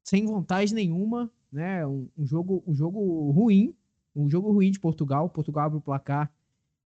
sem 0.03 0.25
vontade 0.25 0.73
nenhuma, 0.73 1.31
né? 1.51 1.85
Um, 1.85 2.07
um 2.17 2.25
jogo, 2.25 2.63
um 2.65 2.75
jogo 2.75 3.31
ruim, 3.31 3.75
um 4.15 4.29
jogo 4.29 4.51
ruim 4.51 4.71
de 4.71 4.79
Portugal. 4.79 5.29
Portugal 5.29 5.65
abre 5.65 5.77
o 5.77 5.81
placar 5.81 6.31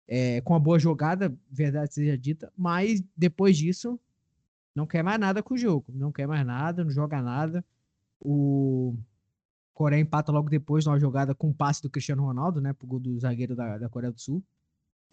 é, 0.07 0.41
com 0.41 0.55
a 0.55 0.59
boa 0.59 0.79
jogada, 0.79 1.33
verdade 1.49 1.93
seja 1.93 2.17
dita, 2.17 2.51
mas 2.57 3.03
depois 3.15 3.57
disso 3.57 3.99
não 4.75 4.87
quer 4.87 5.03
mais 5.03 5.19
nada 5.19 5.43
com 5.43 5.53
o 5.53 5.57
jogo, 5.57 5.85
não 5.93 6.11
quer 6.11 6.27
mais 6.27 6.45
nada, 6.45 6.83
não 6.83 6.91
joga 6.91 7.21
nada. 7.21 7.63
O 8.19 8.95
Coreia 9.73 10.01
empata 10.01 10.31
logo 10.31 10.49
depois 10.49 10.85
numa 10.85 10.99
jogada 10.99 11.33
com 11.35 11.49
um 11.49 11.53
passe 11.53 11.81
do 11.81 11.89
Cristiano 11.89 12.23
Ronaldo, 12.23 12.61
né, 12.61 12.73
pro 12.73 12.87
gol 12.87 12.99
do 12.99 13.19
zagueiro 13.19 13.55
da, 13.55 13.77
da 13.77 13.89
Coreia 13.89 14.11
do 14.11 14.19
Sul. 14.21 14.43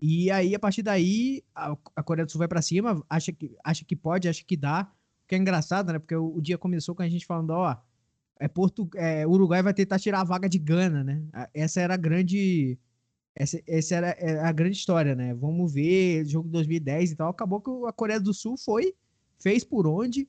E 0.03 0.31
aí, 0.31 0.55
a 0.55 0.59
partir 0.59 0.83
daí, 0.83 1.43
a, 1.55 1.77
a 1.97 2.03
Coreia 2.03 2.25
do 2.27 2.33
Sul 2.33 2.39
vai 2.39 2.49
pra 2.49 2.63
cima, 2.63 3.05
acha 3.09 3.33
que, 3.33 3.55
acha 3.63 3.85
que 3.85 3.95
pode, 3.97 4.29
acha 4.29 4.43
que 4.45 4.57
dá. 4.57 4.91
O 5.25 5.29
que 5.29 5.35
é 5.35 5.39
engraçado, 5.39 5.93
né? 5.93 5.99
Porque 5.99 6.15
o, 6.17 6.37
o 6.37 6.41
dia 6.41 6.57
começou 6.59 6.95
com 6.95 7.03
a 7.03 7.09
gente 7.09 7.27
falando, 7.27 7.51
ó, 7.51 7.77
é 8.39 8.49
Porto, 8.49 8.89
é, 8.97 9.27
Uruguai 9.27 9.63
vai 9.63 9.75
tentar 9.75 9.99
tirar 9.99 10.21
a 10.23 10.25
vaga 10.25 10.49
de 10.49 10.59
Gana, 10.59 11.05
né? 11.05 11.23
Essa 11.55 11.81
era 11.83 11.95
a 11.95 11.97
grande. 11.97 12.79
Essa, 13.35 13.61
essa 13.67 13.95
era 13.95 14.09
é, 14.19 14.41
a 14.41 14.53
grande 14.53 14.77
história, 14.77 15.15
né? 15.15 15.35
Vamos 15.35 15.73
ver, 15.73 16.25
jogo 16.27 16.49
de 16.49 16.53
2010 16.53 17.13
e 17.13 17.17
tal. 17.17 17.31
Acabou 17.31 17.61
que 17.61 17.71
o- 17.71 17.87
a 17.87 17.93
Coreia 17.93 18.21
do 18.21 18.33
Sul 18.35 18.57
foi, 18.57 18.95
fez 19.39 19.65
por 19.65 19.87
onde. 19.87 20.29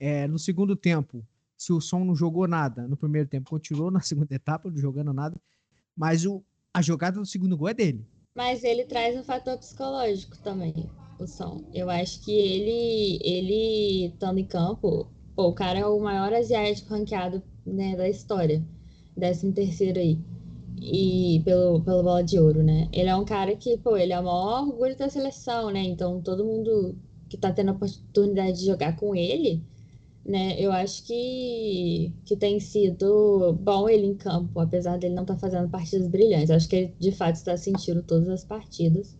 É, 0.00 0.26
no 0.26 0.38
segundo 0.38 0.74
tempo, 0.74 1.24
se 1.62 1.72
o 1.72 1.80
som 1.80 2.04
não 2.04 2.16
jogou 2.16 2.48
nada, 2.48 2.88
no 2.88 2.96
primeiro 2.96 3.28
tempo 3.28 3.50
continuou 3.50 3.88
na 3.88 4.00
segunda 4.02 4.34
etapa, 4.34 4.68
não 4.68 4.76
jogando 4.76 5.12
nada. 5.12 5.36
Mas 5.96 6.26
o, 6.26 6.42
a 6.74 6.82
jogada 6.82 7.20
do 7.20 7.26
segundo 7.26 7.56
gol 7.56 7.68
é 7.68 7.74
dele. 7.74 8.04
Mas 8.34 8.64
ele 8.64 8.84
traz 8.84 9.16
um 9.16 9.22
fator 9.22 9.56
psicológico 9.58 10.36
também, 10.38 10.74
o 11.20 11.26
som. 11.26 11.62
Eu 11.72 11.88
acho 11.88 12.24
que 12.24 12.32
ele, 12.32 13.20
ele 13.22 14.06
estando 14.06 14.38
em 14.38 14.44
campo, 14.44 15.06
pô, 15.36 15.48
o 15.48 15.54
cara 15.54 15.78
é 15.78 15.86
o 15.86 16.00
maior 16.00 16.32
asiático 16.32 16.92
ranqueado, 16.92 17.40
né, 17.64 17.94
da 17.94 18.08
história. 18.08 18.64
13 19.14 19.52
terceiro 19.52 20.00
aí. 20.00 20.18
E 20.80 21.42
pelo, 21.44 21.80
pelo 21.82 22.02
bola 22.02 22.24
de 22.24 22.40
ouro, 22.40 22.62
né? 22.62 22.88
Ele 22.92 23.08
é 23.08 23.14
um 23.14 23.24
cara 23.24 23.54
que, 23.54 23.76
pô, 23.78 23.96
ele 23.96 24.12
é 24.12 24.18
o 24.18 24.24
maior 24.24 24.66
orgulho 24.66 24.96
da 24.96 25.08
seleção, 25.08 25.70
né? 25.70 25.82
Então 25.82 26.20
todo 26.20 26.44
mundo 26.44 26.96
que 27.28 27.36
tá 27.36 27.52
tendo 27.52 27.68
a 27.68 27.72
oportunidade 27.74 28.58
de 28.58 28.66
jogar 28.66 28.96
com 28.96 29.14
ele, 29.14 29.62
né? 30.24 30.54
Eu 30.58 30.70
acho 30.72 31.04
que, 31.04 32.12
que 32.24 32.36
tem 32.36 32.60
sido 32.60 33.52
bom 33.60 33.88
ele 33.88 34.06
em 34.06 34.14
campo, 34.14 34.60
apesar 34.60 34.98
dele 34.98 35.14
não 35.14 35.22
estar 35.22 35.36
fazendo 35.38 35.68
partidas 35.68 36.08
brilhantes. 36.08 36.50
Eu 36.50 36.56
acho 36.56 36.68
que 36.68 36.76
ele 36.76 36.94
de 36.98 37.12
fato 37.12 37.36
está 37.36 37.56
sentindo 37.56 38.02
todas 38.02 38.28
as 38.28 38.44
partidas. 38.44 39.16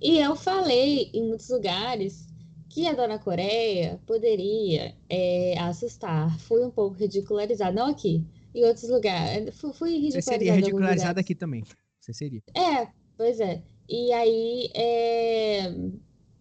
E 0.00 0.18
eu 0.18 0.34
falei 0.36 1.10
em 1.12 1.26
muitos 1.28 1.48
lugares 1.48 2.26
que 2.68 2.86
a 2.86 2.94
Dona 2.94 3.18
Coreia 3.18 3.98
poderia 4.06 4.94
é, 5.08 5.58
assustar. 5.58 6.38
Fui 6.40 6.64
um 6.64 6.70
pouco 6.70 6.96
ridicularizada, 6.96 7.72
não 7.72 7.86
aqui, 7.88 8.24
em 8.54 8.64
outros 8.64 8.88
lugares. 8.88 9.58
Fui, 9.58 9.72
fui 9.72 9.90
Você 9.90 9.94
ridicularizada. 9.94 10.22
seria 10.38 10.52
alguns 10.52 10.66
ridicularizado 10.66 11.08
lugares. 11.08 11.24
aqui 11.24 11.34
também. 11.34 11.64
Você 12.00 12.12
seria. 12.12 12.40
É, 12.54 12.88
pois 13.16 13.40
é. 13.40 13.62
E 13.88 14.12
aí, 14.12 14.70
é... 14.74 15.72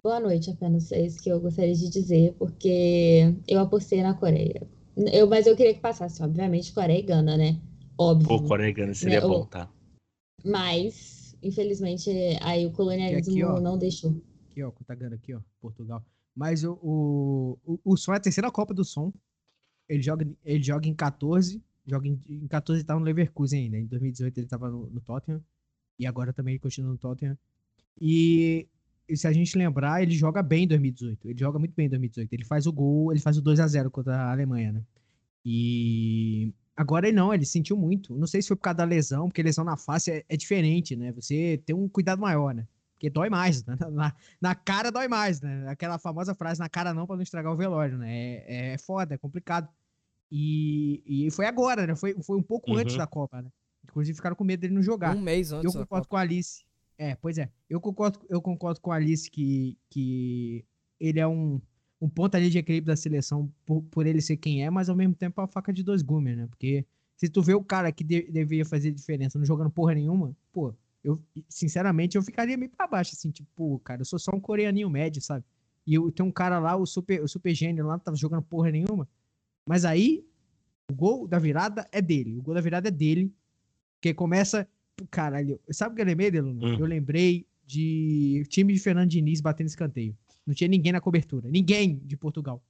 boa 0.06 0.20
noite 0.20 0.52
apenas, 0.52 0.92
é 0.92 1.02
isso 1.02 1.20
que 1.20 1.30
eu 1.30 1.40
gostaria 1.40 1.74
de 1.74 1.90
dizer, 1.90 2.36
porque 2.38 3.36
eu 3.48 3.60
apostei 3.60 4.04
na 4.04 4.14
Coreia. 4.14 4.62
Eu, 4.96 5.28
mas 5.28 5.48
eu 5.48 5.56
queria 5.56 5.74
que 5.74 5.80
passasse, 5.80 6.22
obviamente, 6.22 6.72
Coreia 6.72 7.00
e 7.00 7.02
Gana, 7.02 7.36
né? 7.36 7.60
Óbvio. 7.98 8.28
Pô, 8.28 8.44
Coreia 8.44 8.70
e 8.70 8.74
Gana 8.74 8.94
seria 8.94 9.20
Né, 9.20 9.28
bom, 9.28 9.48
tá? 9.48 9.68
Mas, 10.46 11.36
infelizmente, 11.42 12.12
aí 12.40 12.68
o 12.68 12.72
colonialismo 12.72 13.34
aqui, 13.34 13.44
ó. 13.44 13.60
não 13.60 13.80
deixou. 13.80 14.16
Aqui, 14.52 14.62
ó, 14.62 14.70
Contagana 14.70 15.16
aqui, 15.16 15.34
ó, 15.34 15.40
Portugal. 15.60 16.06
Mas 16.36 16.64
o, 16.64 16.74
o, 16.84 17.58
o, 17.66 17.80
o 17.84 17.98
Som 17.98 18.14
é 18.14 18.18
a 18.18 18.20
terceira 18.20 18.52
Copa 18.52 18.76
do 18.76 18.86
Som. 18.86 19.12
Ele 19.90 20.04
joga, 20.04 20.28
ele 20.44 20.64
joga 20.64 20.88
em 20.88 20.94
14, 20.94 21.60
Joga 21.88 22.08
em, 22.08 22.20
em 22.30 22.48
14 22.48 22.80
ele 22.80 22.88
tava 22.88 23.00
no 23.00 23.06
Leverkusen 23.08 23.64
ainda. 23.64 23.78
Em 23.78 23.88
2018 23.88 24.38
ele 24.38 24.48
tava 24.48 24.70
no, 24.70 24.88
no 24.88 25.02
Tottenham. 25.02 25.44
E 25.98 26.06
agora 26.06 26.32
também 26.32 26.54
ele 26.54 26.60
continua 26.60 26.92
no 26.92 26.98
Tottenham. 26.98 27.38
E 28.00 28.68
se 29.14 29.28
a 29.28 29.34
gente 29.34 29.58
lembrar, 29.58 30.02
ele 30.02 30.16
joga 30.16 30.42
bem 30.42 30.64
em 30.64 30.68
2018. 30.68 31.30
Ele 31.30 31.40
joga 31.40 31.60
muito 31.60 31.74
bem 31.76 31.86
em 31.86 31.90
2018. 31.90 32.34
Ele 32.34 32.46
faz 32.46 32.66
o 32.66 32.72
gol, 32.72 33.12
ele 33.12 33.20
faz 33.20 33.38
o 33.38 33.42
2 33.42 33.60
a 33.60 33.68
0 33.68 33.92
contra 33.92 34.16
a 34.16 34.32
Alemanha, 34.32 34.72
né? 34.72 34.82
E 35.44 36.54
agora 36.76 37.08
ele 37.08 37.16
não, 37.16 37.34
ele 37.34 37.46
sentiu 37.46 37.78
muito. 37.78 38.16
Não 38.16 38.26
sei 38.26 38.42
se 38.42 38.48
foi 38.48 38.58
por 38.58 38.64
causa 38.64 38.78
da 38.78 38.84
lesão, 38.84 39.28
porque 39.28 39.44
lesão 39.44 39.64
na 39.64 39.78
face 39.78 40.12
é, 40.12 40.26
é 40.28 40.36
diferente, 40.36 40.96
né? 40.96 41.12
Você 41.12 41.62
tem 41.66 41.76
um 41.76 41.88
cuidado 41.88 42.20
maior, 42.20 42.54
né? 42.54 42.68
Porque 42.94 43.10
dói 43.10 43.30
mais, 43.30 43.64
né? 43.66 43.78
na, 43.92 44.16
na, 44.42 44.56
cara 44.56 44.92
dói 44.92 45.08
mais, 45.08 45.40
né? 45.42 45.68
Aquela 45.68 46.00
famosa 46.00 46.34
frase, 46.34 46.60
na 46.60 46.70
cara 46.70 46.94
não, 46.94 47.06
para 47.06 47.16
não 47.16 47.24
estragar 47.24 47.54
o 47.54 47.58
velório, 47.58 47.98
né? 47.98 48.10
É, 48.10 48.74
é 48.74 48.78
foda, 48.78 49.14
é 49.14 49.18
complicado. 49.18 49.70
E, 50.32 51.04
e 51.06 51.32
foi 51.32 51.46
agora, 51.46 51.86
né? 51.86 51.96
Foi, 51.96 52.16
foi 52.24 52.38
um 52.38 52.44
pouco 52.44 52.72
uhum. 52.72 52.78
antes 52.78 52.98
da 52.98 53.06
Copa, 53.06 53.42
né? 53.42 53.50
Inclusive 53.84 54.16
ficaram 54.16 54.36
com 54.36 54.44
medo 54.44 54.62
dele 54.62 54.74
não 54.74 54.82
jogar. 54.82 55.16
Um 55.16 55.22
mês 55.22 55.52
antes. 55.52 55.74
Eu 55.74 55.82
concordo 55.82 56.08
com 56.08 56.18
a 56.18 56.22
Alice. 56.22 56.65
É, 56.98 57.16
pois 57.16 57.38
é. 57.38 57.52
Eu 57.70 57.80
concordo, 57.82 58.20
eu 58.30 58.42
concordo 58.42 58.80
com 58.80 58.92
a 58.92 58.96
Alice 58.96 59.30
que, 59.30 59.78
que 59.90 60.66
ele 61.00 61.20
é 61.20 61.28
um, 61.28 61.62
um 62.00 62.10
ponto 62.10 62.36
ali 62.36 62.50
de 62.50 62.58
equilíbrio 62.58 62.94
da 62.94 62.96
seleção 62.96 63.52
por, 63.66 63.82
por 63.84 64.06
ele 64.06 64.22
ser 64.22 64.38
quem 64.38 64.64
é, 64.64 64.70
mas 64.70 64.90
ao 64.90 64.96
mesmo 64.96 65.16
tempo 65.16 65.40
é 65.40 65.44
uma 65.44 65.48
faca 65.48 65.74
de 65.74 65.84
dois 65.84 66.02
gumes, 66.02 66.38
né? 66.38 66.48
Porque 66.48 66.86
se 67.18 67.30
tu 67.30 67.42
vê 67.42 67.54
o 67.54 67.64
cara 67.64 67.92
que 67.92 68.04
de, 68.04 68.24
deveria 68.32 68.66
fazer 68.66 68.92
diferença 68.92 69.38
não 69.38 69.46
jogando 69.46 69.70
porra 69.70 69.94
nenhuma, 69.94 70.36
pô, 70.52 70.74
eu, 71.04 71.22
sinceramente, 71.50 72.18
eu 72.18 72.24
ficaria 72.24 72.58
meio 72.58 72.72
pra 72.72 72.88
baixo, 72.88 73.12
assim, 73.14 73.30
tipo, 73.30 73.80
cara, 73.80 74.02
eu 74.02 74.06
sou 74.06 74.18
só 74.18 74.32
um 74.34 74.40
coreaninho 74.40 74.90
médio, 74.90 75.22
sabe? 75.22 75.46
E 75.86 75.94
eu, 75.94 76.12
tem 76.12 76.26
um 76.26 76.32
cara 76.32 76.58
lá, 76.60 76.76
o 76.76 76.86
super, 76.86 77.22
o 77.22 77.28
super 77.28 77.54
gênio 77.54 77.86
lá, 77.86 77.94
não 77.94 78.00
tava 78.00 78.18
jogando 78.18 78.42
porra 78.42 78.72
nenhuma. 78.72 79.08
Mas 79.68 79.86
aí, 79.86 80.26
o 80.90 80.94
gol 80.96 81.28
da 81.28 81.38
virada 81.38 81.88
é 81.92 82.02
dele. 82.02 82.38
O 82.40 82.42
gol 82.42 82.56
da 82.56 82.62
virada 82.62 82.88
é 82.88 82.92
dele. 82.92 83.32
Que 84.02 84.14
começa. 84.14 84.68
Caralho, 85.10 85.60
sabe 85.72 85.94
o 85.94 85.96
que 85.96 86.02
eu 86.02 86.06
lembrei, 86.06 86.32
Deluna? 86.32 86.66
Hum. 86.66 86.80
Eu 86.80 86.86
lembrei 86.86 87.46
de 87.66 88.46
time 88.50 88.74
de 88.74 88.80
Fernando 88.80 89.10
Diniz 89.10 89.42
batendo 89.42 89.68
escanteio. 89.68 90.16
Não 90.46 90.54
tinha 90.54 90.68
ninguém 90.68 90.92
na 90.92 91.02
cobertura. 91.02 91.50
Ninguém 91.50 91.98
de 92.04 92.16
Portugal. 92.16 92.64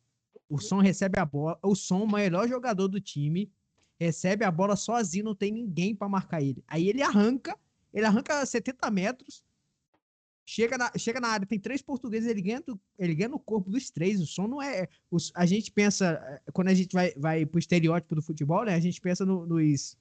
O 0.50 0.60
som 0.60 0.80
recebe 0.80 1.20
a 1.20 1.26
bola. 1.26 1.60
O 1.62 1.76
som, 1.76 2.04
o 2.04 2.12
melhor 2.12 2.48
jogador 2.48 2.88
do 2.88 3.02
time, 3.02 3.52
recebe 4.00 4.46
a 4.46 4.52
bola 4.52 4.76
sozinho, 4.76 5.26
não 5.26 5.36
tem 5.36 5.52
ninguém 5.52 5.94
para 5.94 6.08
marcar 6.08 6.42
ele. 6.42 6.64
Aí 6.68 6.88
ele 6.88 7.02
arranca 7.02 7.58
ele 7.96 8.06
arranca 8.06 8.46
70 8.46 8.92
metros, 8.92 9.42
chega 10.46 10.78
na, 10.78 10.92
chega 10.98 11.22
na 11.22 11.30
área, 11.30 11.48
tem 11.48 11.58
três 11.58 11.82
portugueses, 11.82 12.30
ele 12.30 12.42
ganha, 12.42 12.62
ele 13.00 13.16
ganha 13.16 13.30
no 13.30 13.40
corpo 13.40 13.72
dos 13.72 13.90
três. 13.90 14.20
O 14.20 14.26
som 14.26 14.50
não 14.50 14.62
é. 14.62 14.90
Os, 15.10 15.32
a 15.34 15.46
gente 15.46 15.72
pensa, 15.72 16.22
quando 16.52 16.68
a 16.68 16.74
gente 16.74 16.92
vai, 16.92 17.14
vai 17.16 17.46
pro 17.46 17.58
estereótipo 17.58 18.14
do 18.14 18.22
futebol, 18.22 18.66
né? 18.66 18.76
A 18.76 18.80
gente 18.82 19.00
pensa 19.00 19.26
no, 19.26 19.46
nos, 19.46 19.98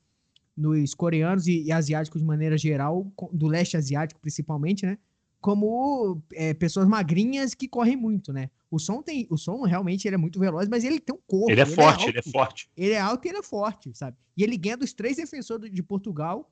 nos 0.57 0.95
coreanos 0.95 1.47
e, 1.47 1.65
e, 1.65 1.73
asiáticos 1.73 2.21
de 2.21 2.27
maneira 2.27 2.57
geral, 2.57 3.11
do 3.33 3.47
leste 3.47 3.77
asiático 3.77 4.21
principalmente, 4.21 4.87
né? 4.87 4.99
Como 5.41 6.23
é, 6.33 6.55
pessoas 6.55 6.89
magrinhas 6.89 7.55
que 7.55 7.69
correm 7.69 7.97
muito, 7.97 8.33
né? 8.33 8.49
O 8.71 8.79
som 8.79 9.03
tem. 9.03 9.27
O 9.31 9.37
som 9.37 9.63
realmente 9.63 10.09
ele 10.09 10.15
é 10.15 10.19
muito 10.19 10.39
veloz, 10.39 10.69
mas 10.69 10.85
ele 10.85 10.99
tem 10.99 11.15
um 11.15 11.21
corpo. 11.27 11.51
Ele 11.51 11.61
é 11.61 11.65
ele 11.65 11.75
forte, 11.75 12.07
é 12.07 12.09
ele 12.09 12.19
é 12.19 12.23
forte. 12.23 12.71
Ele 12.77 12.93
é 12.93 13.01
alto 13.01 13.27
e 13.27 13.29
ele 13.29 13.39
é 13.39 13.43
forte, 13.43 13.91
sabe? 13.95 14.17
E 14.37 14.43
ele 14.43 14.57
ganha 14.57 14.77
dos 14.77 14.95
três 14.95 15.17
defensores 15.17 15.71
de 15.71 15.83
Portugal 15.83 16.51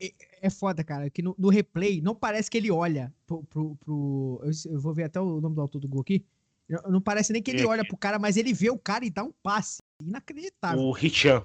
é, 0.00 0.12
é 0.42 0.50
foda, 0.50 0.84
cara, 0.84 1.10
que 1.10 1.20
no, 1.20 1.34
no, 1.36 1.48
replay 1.48 2.00
não 2.00 2.14
parece 2.14 2.50
que 2.50 2.56
ele 2.56 2.70
olha 2.70 3.12
pro. 3.26 3.42
pro, 3.44 3.76
pro 3.76 4.40
eu, 4.44 4.72
eu, 4.72 4.80
vou 4.80 4.94
ver 4.94 5.04
até 5.04 5.20
o 5.20 5.40
nome 5.40 5.56
do 5.56 5.60
autor 5.60 5.80
do 5.80 5.88
gol 5.88 6.02
aqui. 6.02 6.24
Não, 6.68 6.92
não 6.92 7.00
parece 7.00 7.32
nem 7.32 7.42
que 7.42 7.50
ele 7.50 7.62
é. 7.62 7.66
olha 7.66 7.84
pro 7.84 7.96
cara, 7.96 8.18
mas 8.18 8.36
ele 8.36 8.52
vê 8.52 8.70
o 8.70 8.78
cara 8.78 9.04
e 9.04 9.10
dá 9.10 9.24
um 9.24 9.32
passe. 9.42 9.82
Inacreditável. 10.00 10.80
O 10.80 10.92
Richan. 10.92 11.44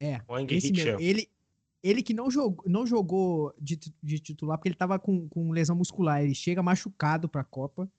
É. 0.00 0.20
O 0.28 0.38
esse 0.38 0.72
mesmo. 0.72 1.00
Ele, 1.00 1.28
ele 1.82 2.02
que 2.02 2.14
não 2.14 2.30
jogou, 2.30 2.64
não 2.66 2.86
jogou 2.86 3.54
de, 3.58 3.78
de 4.02 4.18
titular 4.18 4.58
porque 4.58 4.68
ele 4.68 4.76
tava 4.76 4.98
com, 4.98 5.28
com 5.28 5.50
lesão 5.50 5.76
muscular. 5.76 6.22
Ele 6.22 6.34
chega 6.34 6.62
machucado 6.62 7.28
pra 7.28 7.44
Copa. 7.44 7.90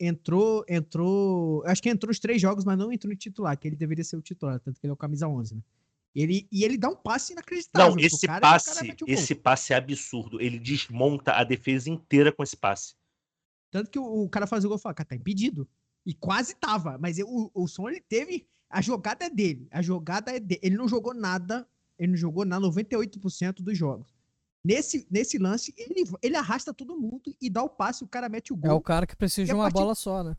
Entrou, 0.00 0.64
entrou. 0.66 1.62
Acho 1.66 1.82
que 1.82 1.90
entrou 1.90 2.10
os 2.10 2.18
três 2.18 2.40
jogos, 2.40 2.64
mas 2.64 2.78
não 2.78 2.90
entrou 2.90 3.12
no 3.12 3.16
titular, 3.18 3.56
que 3.58 3.68
ele 3.68 3.76
deveria 3.76 4.02
ser 4.02 4.16
o 4.16 4.22
titular, 4.22 4.58
tanto 4.60 4.80
que 4.80 4.86
ele 4.86 4.90
é 4.90 4.94
o 4.94 4.96
camisa 4.96 5.28
11, 5.28 5.56
né? 5.56 5.62
Ele, 6.14 6.48
e 6.50 6.64
ele 6.64 6.78
dá 6.78 6.88
um 6.88 6.96
passe 6.96 7.32
inacreditável. 7.32 7.94
Não, 7.94 8.00
esse 8.00 8.26
cara, 8.26 8.40
passe, 8.40 8.96
esse 9.06 9.34
passe 9.34 9.72
é 9.72 9.76
absurdo. 9.76 10.40
Ele 10.40 10.58
desmonta 10.58 11.32
a 11.32 11.44
defesa 11.44 11.90
inteira 11.90 12.32
com 12.32 12.42
esse 12.42 12.56
passe. 12.56 12.94
Tanto 13.70 13.90
que 13.90 13.98
o, 13.98 14.24
o 14.24 14.28
cara 14.28 14.46
faz 14.46 14.64
o 14.64 14.68
gol 14.68 14.78
e 14.78 14.80
fala, 14.80 14.94
cara, 14.94 15.10
tá 15.10 15.14
impedido. 15.14 15.68
E 16.04 16.14
quase 16.14 16.54
tava, 16.54 16.96
mas 16.98 17.18
o, 17.18 17.50
o 17.54 17.68
som 17.68 17.88
ele 17.88 18.00
teve. 18.00 18.46
A 18.70 18.80
jogada 18.80 19.24
é 19.24 19.30
dele. 19.30 19.66
A 19.70 19.80
jogada 19.80 20.30
é 20.34 20.38
dele. 20.38 20.60
Ele 20.62 20.76
não 20.76 20.88
jogou 20.88 21.14
nada. 21.14 21.66
Ele 21.98 22.12
não 22.12 22.18
jogou 22.18 22.44
na 22.44 22.60
98% 22.60 23.62
dos 23.62 23.76
jogos. 23.76 24.14
Nesse, 24.64 25.06
nesse 25.10 25.38
lance, 25.38 25.72
ele, 25.76 26.04
ele 26.20 26.36
arrasta 26.36 26.74
todo 26.74 26.98
mundo 26.98 27.34
e 27.40 27.48
dá 27.48 27.62
o 27.62 27.68
passe, 27.68 28.04
o 28.04 28.08
cara 28.08 28.28
mete 28.28 28.52
o 28.52 28.56
gol. 28.56 28.70
É 28.70 28.74
o 28.74 28.80
cara 28.80 29.06
que 29.06 29.16
precisa 29.16 29.46
de 29.46 29.54
uma 29.54 29.64
partir... 29.64 29.74
bola 29.74 29.94
só, 29.94 30.22
né? 30.22 30.36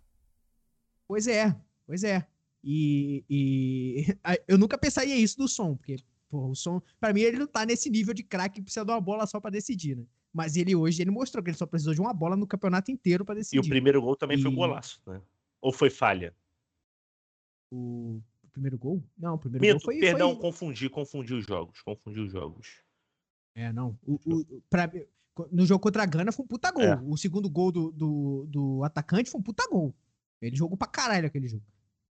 Pois 1.07 1.25
é, 1.25 1.55
pois 1.87 2.03
é. 2.03 2.27
E, 2.63 3.23
e 3.29 4.05
eu 4.47 4.57
nunca 4.57 4.77
pensaria 4.77 5.15
isso 5.15 5.37
do 5.37 5.47
som, 5.47 5.75
porque 5.75 5.97
pô, 6.29 6.49
o 6.49 6.55
som, 6.55 6.81
para 6.99 7.13
mim, 7.13 7.21
ele 7.21 7.39
não 7.39 7.47
tá 7.47 7.65
nesse 7.65 7.89
nível 7.89 8.13
de 8.13 8.23
craque 8.23 8.55
que 8.55 8.61
precisa 8.61 8.85
de 8.85 8.91
uma 8.91 9.01
bola 9.01 9.25
só 9.25 9.39
para 9.39 9.51
decidir, 9.51 9.95
né? 9.95 10.05
Mas 10.31 10.55
ele 10.55 10.75
hoje 10.75 11.01
ele 11.01 11.09
mostrou 11.09 11.43
que 11.43 11.49
ele 11.49 11.57
só 11.57 11.65
precisou 11.65 11.93
de 11.93 12.01
uma 12.01 12.13
bola 12.13 12.35
no 12.35 12.45
campeonato 12.45 12.91
inteiro 12.91 13.25
para 13.25 13.35
decidir. 13.35 13.57
E 13.57 13.59
o 13.59 13.67
primeiro 13.67 14.01
gol 14.01 14.15
também 14.15 14.37
e... 14.37 14.41
foi 14.41 14.51
um 14.51 14.55
golaço, 14.55 15.01
né? 15.07 15.19
Ou 15.61 15.73
foi 15.73 15.89
falha? 15.89 16.35
O, 17.71 18.21
primeiro 18.51 18.77
gol? 18.77 19.03
Não, 19.17 19.35
o 19.35 19.37
primeiro 19.37 19.65
Minto, 19.65 19.73
gol 19.73 19.85
foi. 19.85 19.99
Perdão, 19.99 20.31
foi... 20.31 20.41
confundi, 20.41 20.89
confundi 20.89 21.33
os 21.33 21.45
jogos. 21.45 21.81
Confundi 21.81 22.19
os 22.19 22.31
jogos. 22.31 22.81
É, 23.55 23.71
não. 23.71 23.97
O, 24.05 24.19
o, 24.25 24.61
pra, 24.69 24.91
no 25.51 25.65
jogo 25.65 25.81
contra 25.81 26.03
a 26.03 26.05
Gana 26.05 26.31
foi 26.31 26.43
um 26.45 26.47
puta 26.47 26.71
gol. 26.71 26.83
É. 26.83 27.01
O 27.03 27.17
segundo 27.17 27.49
gol 27.49 27.71
do, 27.71 27.91
do, 27.91 28.45
do 28.49 28.83
atacante 28.83 29.29
foi 29.29 29.39
um 29.39 29.43
puta 29.43 29.67
gol. 29.69 29.93
Ele 30.41 30.55
jogou 30.55 30.77
pra 30.77 30.87
caralho 30.87 31.27
aquele 31.27 31.47
jogo. 31.47 31.63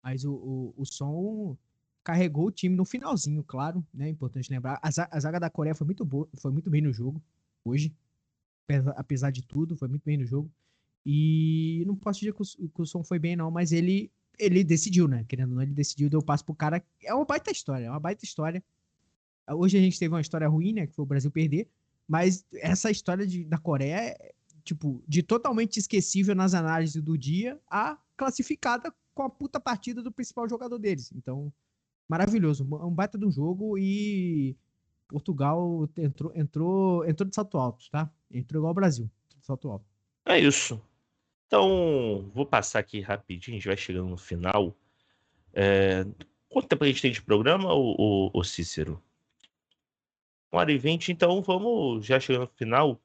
Mas 0.03 0.23
o, 0.23 0.33
o, 0.33 0.73
o 0.77 0.85
som 0.85 1.57
carregou 2.03 2.47
o 2.47 2.51
time 2.51 2.75
no 2.75 2.85
finalzinho, 2.85 3.43
claro, 3.43 3.85
né? 3.93 4.09
Importante 4.09 4.49
lembrar. 4.49 4.79
A, 4.81 4.87
a 4.87 5.19
zaga 5.19 5.39
da 5.39 5.49
Coreia 5.49 5.75
foi 5.75 5.85
muito 5.85 6.05
boa, 6.05 6.27
foi 6.37 6.51
muito 6.51 6.69
bem 6.69 6.81
no 6.81 6.93
jogo 6.93 7.21
hoje. 7.65 7.93
Apesar 8.95 9.31
de 9.31 9.41
tudo, 9.43 9.75
foi 9.75 9.87
muito 9.87 10.03
bem 10.03 10.17
no 10.17 10.25
jogo. 10.25 10.51
E 11.05 11.83
não 11.85 11.95
posso 11.95 12.19
dizer 12.19 12.33
que 12.33 12.41
o, 12.41 12.69
que 12.69 12.81
o 12.81 12.85
som 12.85 13.03
foi 13.03 13.17
bem, 13.17 13.35
não, 13.35 13.49
mas 13.49 13.71
ele 13.71 14.11
ele 14.37 14.63
decidiu, 14.63 15.07
né? 15.07 15.25
Querendo 15.27 15.49
ou 15.51 15.55
não, 15.55 15.63
ele 15.63 15.73
decidiu, 15.73 16.09
deu 16.09 16.21
passo 16.21 16.45
pro 16.45 16.55
cara. 16.55 16.83
É 17.03 17.13
uma 17.13 17.25
baita 17.25 17.51
história, 17.51 17.85
é 17.85 17.89
uma 17.89 17.99
baita 17.99 18.25
história. 18.25 18.63
Hoje 19.49 19.77
a 19.77 19.81
gente 19.81 19.97
teve 19.97 20.13
uma 20.13 20.21
história 20.21 20.47
ruim, 20.47 20.73
né? 20.73 20.87
Que 20.87 20.93
foi 20.93 21.03
o 21.03 21.07
Brasil 21.07 21.31
perder. 21.31 21.67
Mas 22.07 22.45
essa 22.53 22.89
história 22.89 23.25
de, 23.25 23.43
da 23.45 23.57
Coreia 23.57 24.15
tipo, 24.67 25.01
de 25.07 25.23
totalmente 25.23 25.77
esquecível 25.77 26.35
nas 26.35 26.53
análises 26.53 27.01
do 27.01 27.17
dia 27.17 27.57
a 27.69 27.97
classificada 28.17 28.93
com 29.13 29.23
a 29.23 29.29
puta 29.29 29.59
partida 29.59 30.01
do 30.03 30.11
principal 30.11 30.47
jogador 30.49 30.77
deles. 30.77 31.09
Então, 31.15 31.51
maravilhoso. 32.07 32.63
Um 32.63 32.93
baita 32.93 33.17
de 33.17 33.25
um 33.25 33.31
jogo 33.31 33.77
e 33.77 34.57
Portugal 35.07 35.89
entrou, 35.97 36.33
entrou, 36.35 37.05
entrou 37.05 37.29
de 37.29 37.33
salto 37.33 37.57
alto, 37.57 37.89
tá? 37.89 38.11
Entrou 38.29 38.59
igual 38.59 38.71
ao 38.71 38.75
Brasil, 38.75 39.09
de 39.37 39.45
salto 39.45 39.69
alto. 39.69 39.85
É 40.25 40.37
isso. 40.37 40.81
Então, 41.47 42.29
vou 42.33 42.45
passar 42.45 42.79
aqui 42.79 42.99
rapidinho, 42.99 43.55
a 43.55 43.59
gente 43.59 43.67
vai 43.67 43.77
chegando 43.77 44.09
no 44.09 44.17
final. 44.17 44.77
É... 45.53 46.03
Quanto 46.49 46.67
tempo 46.67 46.83
a 46.83 46.87
gente 46.87 47.01
tem 47.01 47.11
de 47.11 47.21
programa, 47.21 47.73
o, 47.73 48.43
Cícero? 48.43 49.03
Uma 50.51 50.61
hora 50.61 50.71
e 50.71 50.77
vinte, 50.77 51.11
então 51.11 51.41
vamos 51.41 52.05
já 52.05 52.19
chegando 52.19 52.43
no 52.43 52.55
final. 52.55 53.01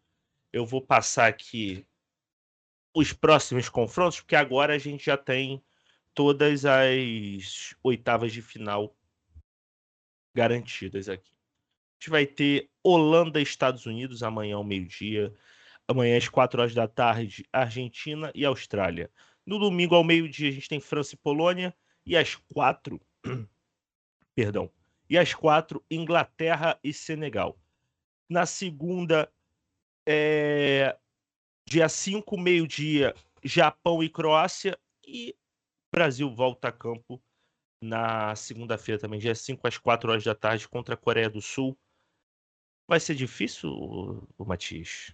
Eu 0.52 0.64
vou 0.64 0.80
passar 0.80 1.26
aqui 1.26 1.86
os 2.94 3.12
próximos 3.12 3.68
confrontos, 3.68 4.20
porque 4.20 4.36
agora 4.36 4.74
a 4.74 4.78
gente 4.78 5.06
já 5.06 5.16
tem 5.16 5.62
todas 6.14 6.64
as 6.64 7.74
oitavas 7.82 8.32
de 8.32 8.42
final 8.42 8.94
garantidas 10.34 11.08
aqui. 11.08 11.32
A 11.32 11.94
gente 11.98 12.10
vai 12.10 12.26
ter 12.26 12.70
Holanda 12.82 13.40
e 13.40 13.42
Estados 13.42 13.86
Unidos 13.86 14.22
amanhã 14.22 14.56
ao 14.56 14.64
meio-dia. 14.64 15.34
Amanhã 15.88 16.16
às 16.16 16.28
4 16.28 16.60
horas 16.60 16.74
da 16.74 16.88
tarde, 16.88 17.46
Argentina 17.52 18.30
e 18.34 18.44
Austrália. 18.44 19.10
No 19.44 19.58
domingo 19.58 19.94
ao 19.94 20.04
meio-dia, 20.04 20.48
a 20.48 20.52
gente 20.52 20.68
tem 20.68 20.80
França 20.80 21.14
e 21.14 21.18
Polônia. 21.18 21.74
E 22.06 22.16
às 22.16 22.34
4. 22.34 23.00
Perdão. 24.34 24.70
E 25.08 25.18
às 25.18 25.34
4, 25.34 25.84
Inglaterra 25.90 26.78
e 26.82 26.92
Senegal. 26.92 27.58
Na 28.28 28.46
segunda, 28.46 29.30
é... 30.06 30.96
dia 31.68 31.88
5, 31.88 32.38
meio-dia, 32.38 33.14
Japão 33.42 34.02
e 34.02 34.08
Croácia. 34.08 34.78
E 35.06 35.36
Brasil 35.92 36.34
volta 36.34 36.68
a 36.68 36.72
campo 36.72 37.22
na 37.82 38.34
segunda-feira 38.36 39.00
também, 39.00 39.18
dia 39.18 39.34
5 39.34 39.66
às 39.66 39.76
4 39.76 40.10
horas 40.10 40.24
da 40.24 40.34
tarde, 40.34 40.68
contra 40.68 40.94
a 40.94 40.96
Coreia 40.96 41.28
do 41.28 41.42
Sul. 41.42 41.76
Vai 42.88 43.00
ser 43.00 43.16
difícil, 43.16 43.70
o, 43.70 44.44
Matias? 44.44 45.12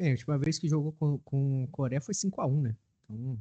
Bem, 0.00 0.08
a 0.08 0.12
última 0.12 0.38
vez 0.38 0.58
que 0.58 0.66
jogou 0.66 0.92
com, 0.92 1.18
com 1.18 1.68
Coreia 1.70 2.00
foi 2.00 2.14
5x1, 2.14 2.62
né? 2.62 2.74
Então, 3.04 3.38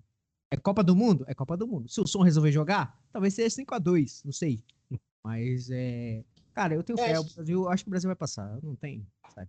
É 0.51 0.57
Copa 0.57 0.83
do 0.83 0.93
Mundo? 0.93 1.23
É 1.25 1.33
Copa 1.33 1.55
do 1.55 1.65
Mundo. 1.65 1.87
Se 1.87 2.01
o 2.01 2.05
som 2.05 2.21
resolver 2.21 2.51
jogar, 2.51 3.01
talvez 3.13 3.33
seja 3.33 3.49
5x2, 3.63 4.23
não 4.25 4.33
sei. 4.33 4.61
Mas 5.23 5.69
é. 5.71 6.21
Cara, 6.53 6.73
eu 6.75 6.83
tenho 6.83 6.99
Eu 6.99 7.03
fé. 7.05 7.11
acho 7.13 7.21
O 7.31 7.33
Brasil, 7.35 7.69
acho 7.69 7.83
que 7.85 7.89
o 7.89 7.91
Brasil 7.91 8.09
vai 8.09 8.15
passar. 8.17 8.59
Não 8.61 8.75
tem. 8.75 9.07
Sabe? 9.33 9.47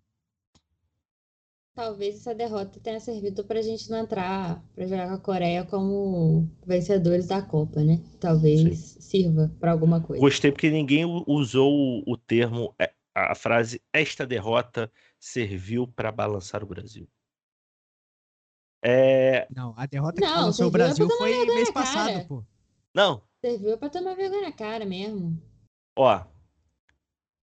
Talvez 1.75 2.15
essa 2.17 2.33
derrota 2.33 2.79
tenha 2.79 3.01
servido 3.01 3.45
pra 3.45 3.61
gente 3.61 3.91
não 3.91 3.99
entrar 3.99 4.63
pra 4.75 4.87
jogar 4.87 5.09
com 5.09 5.15
a 5.15 5.19
Coreia 5.19 5.65
como 5.65 6.49
vencedores 6.65 7.27
da 7.27 7.43
Copa, 7.43 7.83
né? 7.83 8.01
Talvez 8.21 8.79
sirva 9.01 9.51
pra 9.59 9.73
alguma 9.73 10.01
coisa. 10.01 10.21
Gostei 10.21 10.53
porque 10.53 10.71
ninguém 10.71 11.05
usou 11.27 11.73
o- 11.73 12.05
o 12.13 12.17
termo, 12.17 12.73
é, 12.79 12.93
a 13.15 13.35
frase, 13.35 13.81
esta 13.93 14.25
derrota 14.27 14.93
serviu 15.21 15.87
para 15.87 16.11
balançar 16.11 16.65
o 16.65 16.67
Brasil. 16.67 17.07
É, 18.83 19.47
Não, 19.55 19.75
a 19.77 19.85
derrota 19.87 20.21
Não, 20.21 20.27
que 20.27 20.35
balançou 20.35 20.69
o 20.69 20.71
Brasil 20.71 21.09
foi 21.11 21.47
mês 21.47 21.71
cara. 21.71 21.73
passado, 21.75 22.27
pô. 22.27 22.45
não, 22.95 23.23
Serviu 23.45 23.79
pra 23.79 23.89
tomar 23.89 24.15
vergonha 24.15 24.43
na 24.43 24.53
cara 24.53 24.85
mesmo. 24.85 25.41
Ó, 25.97 26.25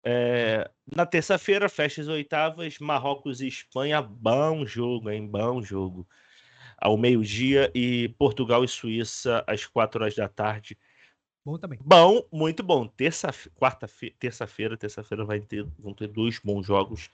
é, 0.09 0.69
na 0.95 1.05
terça-feira, 1.05 1.67
fecha 1.67 2.01
as 2.01 2.07
oitavas, 2.07 2.79
Marrocos 2.79 3.41
e 3.41 3.47
Espanha, 3.47 4.01
bom 4.01 4.65
jogo, 4.65 5.09
hein? 5.09 5.27
Bom 5.27 5.61
jogo. 5.61 6.07
Ao 6.77 6.95
meio-dia 6.97 7.69
e 7.75 8.07
Portugal 8.17 8.63
e 8.63 8.67
Suíça 8.67 9.43
às 9.45 9.65
quatro 9.65 10.01
horas 10.01 10.15
da 10.15 10.29
tarde. 10.29 10.77
Bom 11.43 11.57
também. 11.57 11.77
Bom, 11.83 12.21
muito 12.31 12.63
bom. 12.63 12.87
Terça, 12.87 13.29
quarta-feira, 13.55 14.15
terça-feira, 14.17 14.77
terça-feira 14.77 15.25
vai 15.25 15.41
ter, 15.41 15.65
vão 15.77 15.93
ter 15.93 16.07
dois 16.07 16.39
bons 16.39 16.65
jogos 16.65 17.09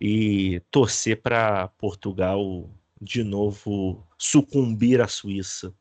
e 0.00 0.60
torcer 0.70 1.20
para 1.20 1.68
Portugal 1.68 2.70
de 3.00 3.22
novo 3.22 4.06
sucumbir 4.16 5.00
à 5.00 5.08
Suíça. 5.08 5.74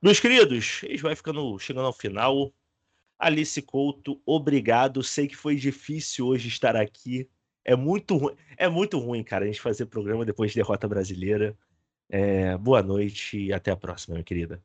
Meus 0.00 0.18
queridos, 0.18 0.82
eles 0.82 1.00
vai 1.00 1.14
ficando 1.14 1.58
chegando 1.58 1.86
ao 1.86 1.92
final. 1.92 2.52
Alice 3.18 3.60
Couto, 3.62 4.20
obrigado. 4.26 5.02
Sei 5.02 5.28
que 5.28 5.36
foi 5.36 5.54
difícil 5.56 6.26
hoje 6.26 6.48
estar 6.48 6.74
aqui. 6.76 7.28
É 7.64 7.76
muito 7.76 8.16
ruim, 8.16 8.34
é 8.56 8.68
muito 8.68 8.98
ruim, 8.98 9.22
cara, 9.22 9.44
a 9.44 9.46
gente 9.46 9.60
fazer 9.60 9.86
programa 9.86 10.24
depois 10.24 10.50
de 10.50 10.56
derrota 10.56 10.88
brasileira. 10.88 11.56
É, 12.08 12.56
boa 12.58 12.82
noite 12.82 13.38
e 13.38 13.52
até 13.52 13.70
a 13.70 13.76
próxima, 13.76 14.14
minha 14.14 14.24
querida. 14.24 14.62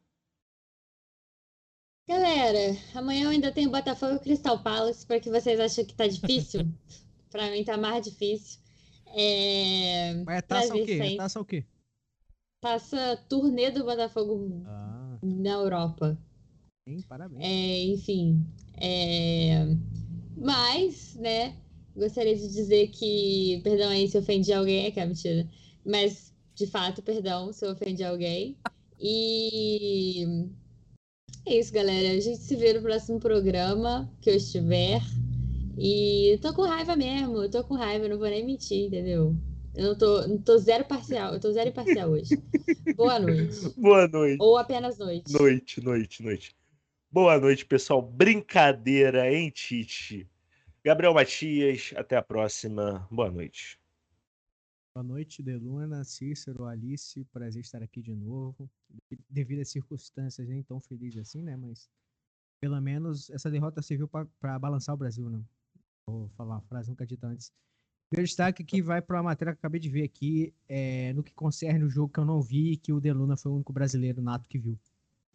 Galera, 2.10 2.76
amanhã 2.96 3.26
eu 3.26 3.30
ainda 3.30 3.52
tenho 3.52 3.70
Botafogo 3.70 4.16
e 4.16 4.20
Crystal 4.20 4.62
Palace, 4.64 5.06
para 5.06 5.20
que 5.20 5.30
vocês 5.30 5.60
acham 5.60 5.86
que 5.86 5.94
tá 5.94 6.08
difícil. 6.08 6.62
Pra 7.32 7.52
mim 7.52 7.64
tá 7.64 7.78
mais 7.78 8.06
difícil. 8.06 8.60
É... 9.14 10.14
Mas 10.26 10.38
é 10.38 10.42
taça 10.42 10.76
o 10.76 10.86
quê? 10.86 11.00
É 11.02 11.16
taça 11.18 11.40
o 11.40 11.46
quê? 11.46 11.66
Passa 12.62 13.18
turnê 13.30 13.70
do 13.72 13.84
Botafogo 13.86 14.64
Ah, 14.66 15.18
na 15.22 15.52
Europa. 15.52 16.18
hein? 16.88 17.02
Parabéns. 17.08 17.44
É, 17.44 17.84
enfim. 17.84 18.44
é, 18.80 19.66
Mas, 20.36 21.16
né, 21.16 21.56
gostaria 21.96 22.36
de 22.36 22.48
dizer 22.48 22.88
que, 22.90 23.62
perdão 23.64 23.90
aí 23.90 24.08
se 24.08 24.18
eu 24.18 24.22
ofendi 24.22 24.52
alguém, 24.54 24.86
é 24.86 24.92
que 24.92 25.00
é 25.00 25.06
mentira. 25.06 25.48
Mas, 25.86 26.34
de 26.56 26.66
fato, 26.68 27.02
perdão 27.02 27.54
se 27.54 27.66
eu 27.66 27.72
ofendi 27.72 28.04
alguém. 28.04 28.58
E 29.00 30.26
é 31.46 31.60
isso, 31.60 31.72
galera. 31.72 32.10
A 32.18 32.20
gente 32.20 32.40
se 32.40 32.56
vê 32.56 32.74
no 32.74 32.82
próximo 32.82 33.20
programa 33.20 34.12
que 34.22 34.30
eu 34.30 34.36
estiver. 34.36 35.02
E 35.80 36.40
tô 36.42 36.56
com 36.56 36.64
raiva 36.64 36.96
mesmo, 36.96 37.44
eu 37.44 37.52
tô 37.52 37.64
com 37.64 37.76
raiva, 37.76 38.06
eu 38.06 38.10
não 38.10 38.18
vou 38.18 38.28
nem 38.28 38.44
mentir, 38.44 38.88
entendeu? 38.88 39.36
Eu 39.76 39.90
não 39.90 39.98
tô, 39.98 40.28
não 40.28 40.42
tô 40.42 40.58
zero 40.58 40.84
parcial, 40.86 41.36
eu 41.36 41.40
tô 41.40 41.52
zero 41.52 41.70
imparcial 41.70 42.10
hoje. 42.10 42.36
Boa 42.96 43.20
noite. 43.20 43.70
Boa 43.78 44.08
noite. 44.08 44.38
Ou 44.42 44.58
apenas 44.58 44.98
noite. 44.98 45.32
Noite, 45.32 45.80
noite, 45.80 46.24
noite. 46.24 46.56
Boa 47.12 47.40
noite, 47.40 47.64
pessoal. 47.64 48.02
Brincadeira, 48.02 49.32
hein, 49.32 49.52
Tite? 49.52 50.28
Gabriel 50.84 51.14
Matias, 51.14 51.94
até 51.96 52.18
a 52.18 52.24
próxima. 52.24 53.08
Boa 53.12 53.30
noite. 53.30 53.80
Boa 54.96 55.04
noite, 55.04 55.44
Deluna, 55.44 56.04
Cícero, 56.04 56.66
Alice. 56.66 57.24
Prazer 57.26 57.62
estar 57.62 57.84
aqui 57.84 58.02
de 58.02 58.16
novo. 58.16 58.68
Devido 59.30 59.62
às 59.62 59.70
circunstâncias, 59.70 60.48
nem 60.48 60.64
tão 60.64 60.82
feliz 60.82 61.16
assim, 61.18 61.44
né? 61.44 61.56
Mas 61.56 61.88
pelo 62.60 62.82
menos 62.82 63.30
essa 63.30 63.52
derrota 63.52 63.84
serviu 63.84 64.08
para 64.08 64.58
balançar 64.58 64.96
o 64.96 64.98
Brasil, 64.98 65.30
né? 65.30 65.40
Vou 66.10 66.30
falar 66.30 66.56
uma 66.56 66.62
frase 66.62 66.90
nunca 66.90 67.06
dita 67.06 67.28
antes. 67.28 67.52
Meu 68.10 68.24
destaque 68.24 68.64
que 68.64 68.82
vai 68.82 69.02
para 69.02 69.18
uma 69.18 69.24
matéria 69.24 69.54
que 69.54 69.58
eu 69.58 69.60
acabei 69.60 69.82
de 69.82 69.90
ver 69.90 70.04
aqui, 70.04 70.54
é, 70.70 71.12
no 71.12 71.22
que 71.22 71.34
concerne 71.34 71.84
o 71.84 71.90
jogo 71.90 72.12
que 72.14 72.20
eu 72.20 72.26
não 72.26 72.42
vi, 72.42 72.78
que 72.78 72.94
o 72.94 73.02
Deluna 73.02 73.36
foi 73.36 73.52
o 73.52 73.56
único 73.56 73.74
brasileiro 73.74 74.22
nato 74.22 74.48
que 74.48 74.58
viu, 74.58 74.80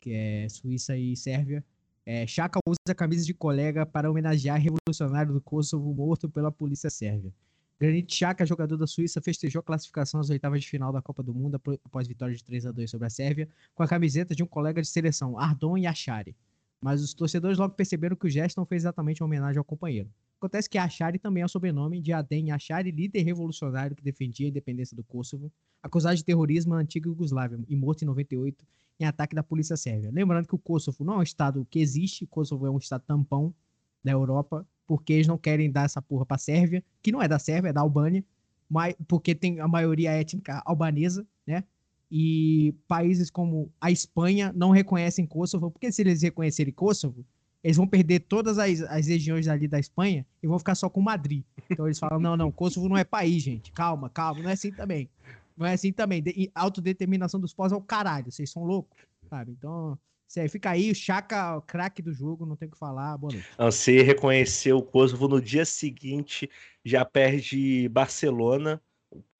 que 0.00 0.10
é 0.12 0.48
Suíça 0.48 0.96
e 0.96 1.14
Sérvia. 1.14 1.62
É, 2.06 2.26
Chaka 2.26 2.58
usa 2.66 2.78
a 2.88 2.94
camisa 2.94 3.26
de 3.26 3.34
colega 3.34 3.84
para 3.84 4.10
homenagear 4.10 4.58
revolucionário 4.58 5.34
do 5.34 5.40
Kosovo 5.40 5.92
morto 5.92 6.28
pela 6.30 6.50
polícia 6.50 6.88
sérvia. 6.88 7.32
Granit 7.78 8.14
Xhaka, 8.14 8.46
jogador 8.46 8.76
da 8.78 8.86
Suíça, 8.86 9.20
festejou 9.20 9.60
a 9.60 9.62
classificação 9.62 10.20
às 10.20 10.30
oitavas 10.30 10.62
de 10.62 10.68
final 10.68 10.92
da 10.92 11.02
Copa 11.02 11.22
do 11.22 11.34
Mundo 11.34 11.60
após 11.84 12.08
vitória 12.08 12.34
de 12.34 12.42
3 12.42 12.66
a 12.66 12.72
2 12.72 12.90
sobre 12.90 13.06
a 13.06 13.10
Sérvia, 13.10 13.48
com 13.74 13.82
a 13.82 13.88
camiseta 13.88 14.34
de 14.34 14.42
um 14.42 14.46
colega 14.46 14.80
de 14.80 14.88
seleção, 14.88 15.38
Ardon 15.38 15.76
Yachari. 15.76 16.34
Mas 16.80 17.02
os 17.02 17.12
torcedores 17.12 17.58
logo 17.58 17.74
perceberam 17.74 18.16
que 18.16 18.26
o 18.26 18.30
gesto 18.30 18.56
não 18.56 18.64
fez 18.64 18.82
exatamente 18.82 19.22
uma 19.22 19.26
homenagem 19.26 19.58
ao 19.58 19.64
companheiro. 19.64 20.08
Acontece 20.42 20.68
que 20.68 20.76
Yachari 20.76 21.20
também 21.20 21.40
é 21.40 21.46
o 21.46 21.48
sobrenome 21.48 22.00
de 22.00 22.12
Adem 22.12 22.48
Yachari, 22.48 22.90
líder 22.90 23.22
revolucionário 23.22 23.94
que 23.94 24.02
defendia 24.02 24.44
a 24.44 24.50
independência 24.50 24.96
do 24.96 25.04
Kosovo, 25.04 25.52
acusado 25.80 26.16
de 26.16 26.24
terrorismo 26.24 26.74
na 26.74 26.80
antiga 26.80 27.08
Iugoslávia 27.08 27.60
e 27.68 27.76
morto 27.76 28.02
em 28.02 28.06
98 28.06 28.66
em 28.98 29.04
ataque 29.04 29.36
da 29.36 29.42
polícia 29.44 29.76
sérvia. 29.76 30.10
Lembrando 30.12 30.48
que 30.48 30.54
o 30.56 30.58
Kosovo 30.58 31.04
não 31.04 31.14
é 31.14 31.18
um 31.18 31.22
estado 31.22 31.64
que 31.70 31.78
existe, 31.78 32.24
o 32.24 32.26
Kosovo 32.26 32.66
é 32.66 32.70
um 32.72 32.78
estado 32.78 33.04
tampão 33.06 33.54
da 34.02 34.10
Europa, 34.10 34.66
porque 34.84 35.12
eles 35.12 35.28
não 35.28 35.38
querem 35.38 35.70
dar 35.70 35.84
essa 35.84 36.02
porra 36.02 36.26
pra 36.26 36.36
Sérvia, 36.36 36.82
que 37.00 37.12
não 37.12 37.22
é 37.22 37.28
da 37.28 37.38
Sérvia, 37.38 37.68
é 37.68 37.72
da 37.72 37.80
Albânia, 37.80 38.24
mas 38.68 38.96
porque 39.06 39.36
tem 39.36 39.60
a 39.60 39.68
maioria 39.68 40.10
étnica 40.10 40.60
albanesa, 40.66 41.24
né? 41.46 41.62
E 42.10 42.74
países 42.88 43.30
como 43.30 43.70
a 43.80 43.92
Espanha 43.92 44.52
não 44.52 44.70
reconhecem 44.70 45.24
Kosovo, 45.24 45.70
porque 45.70 45.92
se 45.92 46.02
eles 46.02 46.20
reconhecerem 46.20 46.74
Kosovo, 46.74 47.24
eles 47.62 47.76
vão 47.76 47.86
perder 47.86 48.20
todas 48.20 48.58
as, 48.58 48.82
as 48.82 49.06
regiões 49.06 49.46
ali 49.46 49.68
da 49.68 49.78
Espanha 49.78 50.26
e 50.42 50.46
vão 50.46 50.58
ficar 50.58 50.74
só 50.74 50.88
com 50.88 51.00
Madrid. 51.00 51.44
Então 51.70 51.86
eles 51.86 51.98
falam: 51.98 52.18
não, 52.18 52.36
não, 52.36 52.50
Kosovo 52.50 52.88
não 52.88 52.96
é 52.96 53.04
país, 53.04 53.42
gente. 53.42 53.72
Calma, 53.72 54.10
calma, 54.10 54.42
não 54.42 54.50
é 54.50 54.54
assim 54.54 54.72
também. 54.72 55.08
Não 55.56 55.66
é 55.66 55.74
assim 55.74 55.92
também. 55.92 56.22
De, 56.22 56.30
e 56.30 56.50
autodeterminação 56.54 57.38
dos 57.38 57.54
povos 57.54 57.72
é 57.72 57.76
o 57.76 57.80
caralho, 57.80 58.32
vocês 58.32 58.50
são 58.50 58.64
loucos, 58.64 58.98
sabe? 59.28 59.52
Então, 59.52 59.96
sério, 60.26 60.50
fica 60.50 60.70
aí, 60.70 60.90
o 60.90 60.94
Chaka, 60.94 61.56
o 61.56 61.62
craque 61.62 62.02
do 62.02 62.12
jogo, 62.12 62.44
não 62.44 62.56
tem 62.56 62.66
o 62.66 62.70
que 62.70 62.78
falar. 62.78 63.16
Boa 63.16 63.32
noite. 63.32 64.02
Reconheceu 64.02 64.78
o 64.78 64.82
Kosovo 64.82 65.28
no 65.28 65.40
dia 65.40 65.64
seguinte, 65.64 66.50
já 66.84 67.04
perde 67.04 67.88
Barcelona 67.88 68.82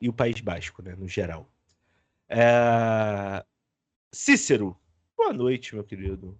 e 0.01 0.09
o 0.09 0.13
País 0.13 0.41
Basco, 0.41 0.83
né, 0.83 0.95
no 0.95 1.09
geral. 1.09 1.51
É... 2.29 3.45
Cícero, 4.13 4.77
boa 5.17 5.33
noite, 5.33 5.75
meu 5.75 5.83
querido. 5.83 6.39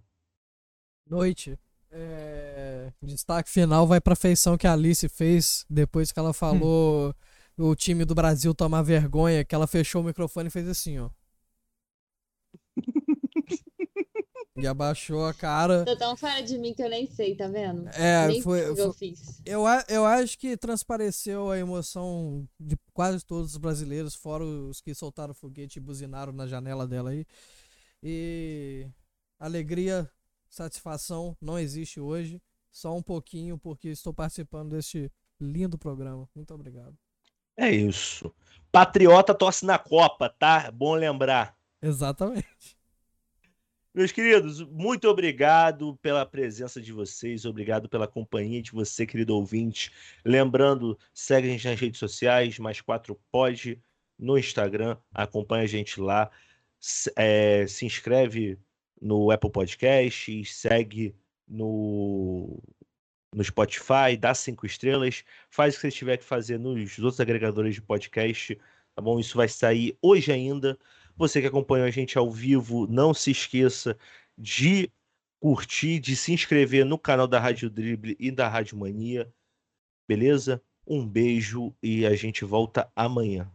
Noite. 1.09 1.59
É, 1.95 2.91
Destaque 3.03 3.49
final 3.51 3.85
vai 3.85 4.01
pra 4.01 4.15
feição 4.15 4.57
que 4.57 4.65
a 4.65 4.73
Alice 4.73 5.07
fez 5.07 5.63
depois 5.69 6.11
que 6.11 6.17
ela 6.19 6.33
falou 6.33 7.13
o 7.55 7.75
time 7.75 8.03
do 8.03 8.15
Brasil 8.15 8.53
tomar 8.55 8.81
vergonha, 8.81 9.45
que 9.45 9.53
ela 9.53 9.67
fechou 9.67 10.01
o 10.01 10.05
microfone 10.05 10.47
e 10.47 10.51
fez 10.51 10.67
assim, 10.67 10.97
ó. 10.97 11.09
e 14.57 14.65
abaixou 14.65 15.25
a 15.25 15.33
cara. 15.35 15.85
Tô 15.85 15.95
tão 15.95 16.17
fora 16.17 16.41
de 16.41 16.57
mim 16.57 16.73
que 16.73 16.81
eu 16.81 16.89
nem 16.89 17.05
sei, 17.05 17.35
tá 17.35 17.47
vendo? 17.47 17.87
É, 17.89 18.27
nem 18.27 18.41
foi, 18.41 18.71
o 18.71 18.75
que 18.75 18.81
eu 18.81 18.93
foi- 18.93 19.09
fiz. 19.09 19.39
eu, 19.45 19.63
eu 19.87 20.05
acho 20.05 20.37
que 20.39 20.57
transpareceu 20.57 21.51
a 21.51 21.59
emoção 21.59 22.47
de 22.59 22.75
quase 22.91 23.23
todos 23.23 23.51
os 23.51 23.57
brasileiros, 23.57 24.15
fora 24.15 24.43
os 24.43 24.81
que 24.81 24.95
soltaram 24.95 25.33
foguete 25.33 25.77
e 25.77 25.81
buzinaram 25.81 26.33
na 26.33 26.47
janela 26.47 26.87
dela 26.87 27.11
aí. 27.11 27.25
E 28.01 28.87
alegria, 29.39 30.09
satisfação 30.53 31.35
não 31.41 31.57
existe 31.57 31.99
hoje, 31.99 32.39
só 32.71 32.95
um 32.95 33.01
pouquinho, 33.01 33.57
porque 33.57 33.89
estou 33.89 34.13
participando 34.13 34.69
deste 34.69 35.11
lindo 35.39 35.79
programa. 35.79 36.29
Muito 36.35 36.53
obrigado. 36.53 36.95
É 37.57 37.71
isso. 37.71 38.33
Patriota 38.71 39.33
torce 39.33 39.65
na 39.65 39.79
Copa, 39.79 40.29
tá? 40.29 40.69
Bom 40.71 40.93
lembrar. 40.93 41.57
Exatamente. 41.81 42.77
Meus 43.93 44.11
queridos, 44.11 44.61
muito 44.61 45.07
obrigado 45.07 45.95
pela 45.97 46.25
presença 46.25 46.81
de 46.81 46.91
vocês, 46.91 47.45
obrigado 47.45 47.87
pela 47.87 48.07
companhia 48.07 48.61
de 48.61 48.71
você, 48.71 49.05
querido 49.05 49.35
ouvinte. 49.35 49.91
Lembrando, 50.25 50.97
segue 51.13 51.47
a 51.47 51.51
gente 51.51 51.67
nas 51.67 51.79
redes 51.79 51.99
sociais, 51.99 52.57
mais 52.57 52.81
quatro 52.81 53.19
pode 53.31 53.79
no 54.17 54.37
Instagram, 54.37 54.97
acompanha 55.13 55.63
a 55.63 55.67
gente 55.67 55.99
lá, 55.99 56.31
é, 57.15 57.67
se 57.67 57.85
inscreve 57.85 58.57
no 59.03 59.29
Apple 59.31 59.51
Podcast, 59.51 60.45
segue 60.45 61.13
no, 61.47 62.57
no 63.35 63.43
Spotify, 63.43 64.15
dá 64.17 64.33
cinco 64.33 64.65
estrelas, 64.65 65.23
faz 65.49 65.75
o 65.75 65.77
que 65.77 65.81
você 65.81 65.91
tiver 65.91 66.17
que 66.17 66.23
fazer 66.23 66.57
nos 66.57 66.97
outros 66.99 67.19
agregadores 67.19 67.75
de 67.75 67.81
podcast, 67.81 68.57
tá 68.95 69.01
bom? 69.01 69.19
Isso 69.19 69.35
vai 69.35 69.49
sair 69.49 69.97
hoje 70.01 70.31
ainda 70.31 70.79
Você 71.15 71.41
que 71.41 71.47
acompanha 71.47 71.85
a 71.85 71.91
gente 71.91 72.17
ao 72.17 72.31
vivo, 72.31 72.87
não 72.87 73.13
se 73.13 73.31
esqueça 73.31 73.97
de 74.37 74.89
curtir, 75.39 75.99
de 75.99 76.15
se 76.15 76.31
inscrever 76.31 76.85
no 76.85 76.97
canal 76.97 77.27
da 77.27 77.39
Rádio 77.39 77.69
Drible 77.69 78.15
e 78.19 78.31
da 78.31 78.47
Rádio 78.47 78.77
Mania. 78.77 79.31
Beleza? 80.07 80.61
Um 80.87 81.05
beijo 81.05 81.75
e 81.83 82.05
a 82.05 82.15
gente 82.15 82.45
volta 82.45 82.89
amanhã? 82.95 83.51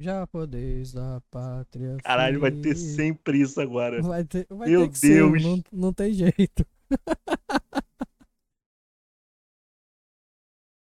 Já 0.00 0.26
podeis 0.26 0.94
da 0.94 1.20
pátria. 1.30 1.98
Caralho, 2.02 2.40
vai 2.40 2.50
ter 2.50 2.74
sempre 2.74 3.42
isso 3.42 3.60
agora. 3.60 4.00
Vai 4.00 4.24
ter, 4.24 4.46
vai 4.48 4.70
Meu 4.70 4.84
ter 4.84 4.88
que 4.92 4.98
ser, 4.98 5.30
Deus. 5.30 5.42
não, 5.42 5.62
não 5.70 5.92
tem 5.92 6.14
jeito. 6.14 6.64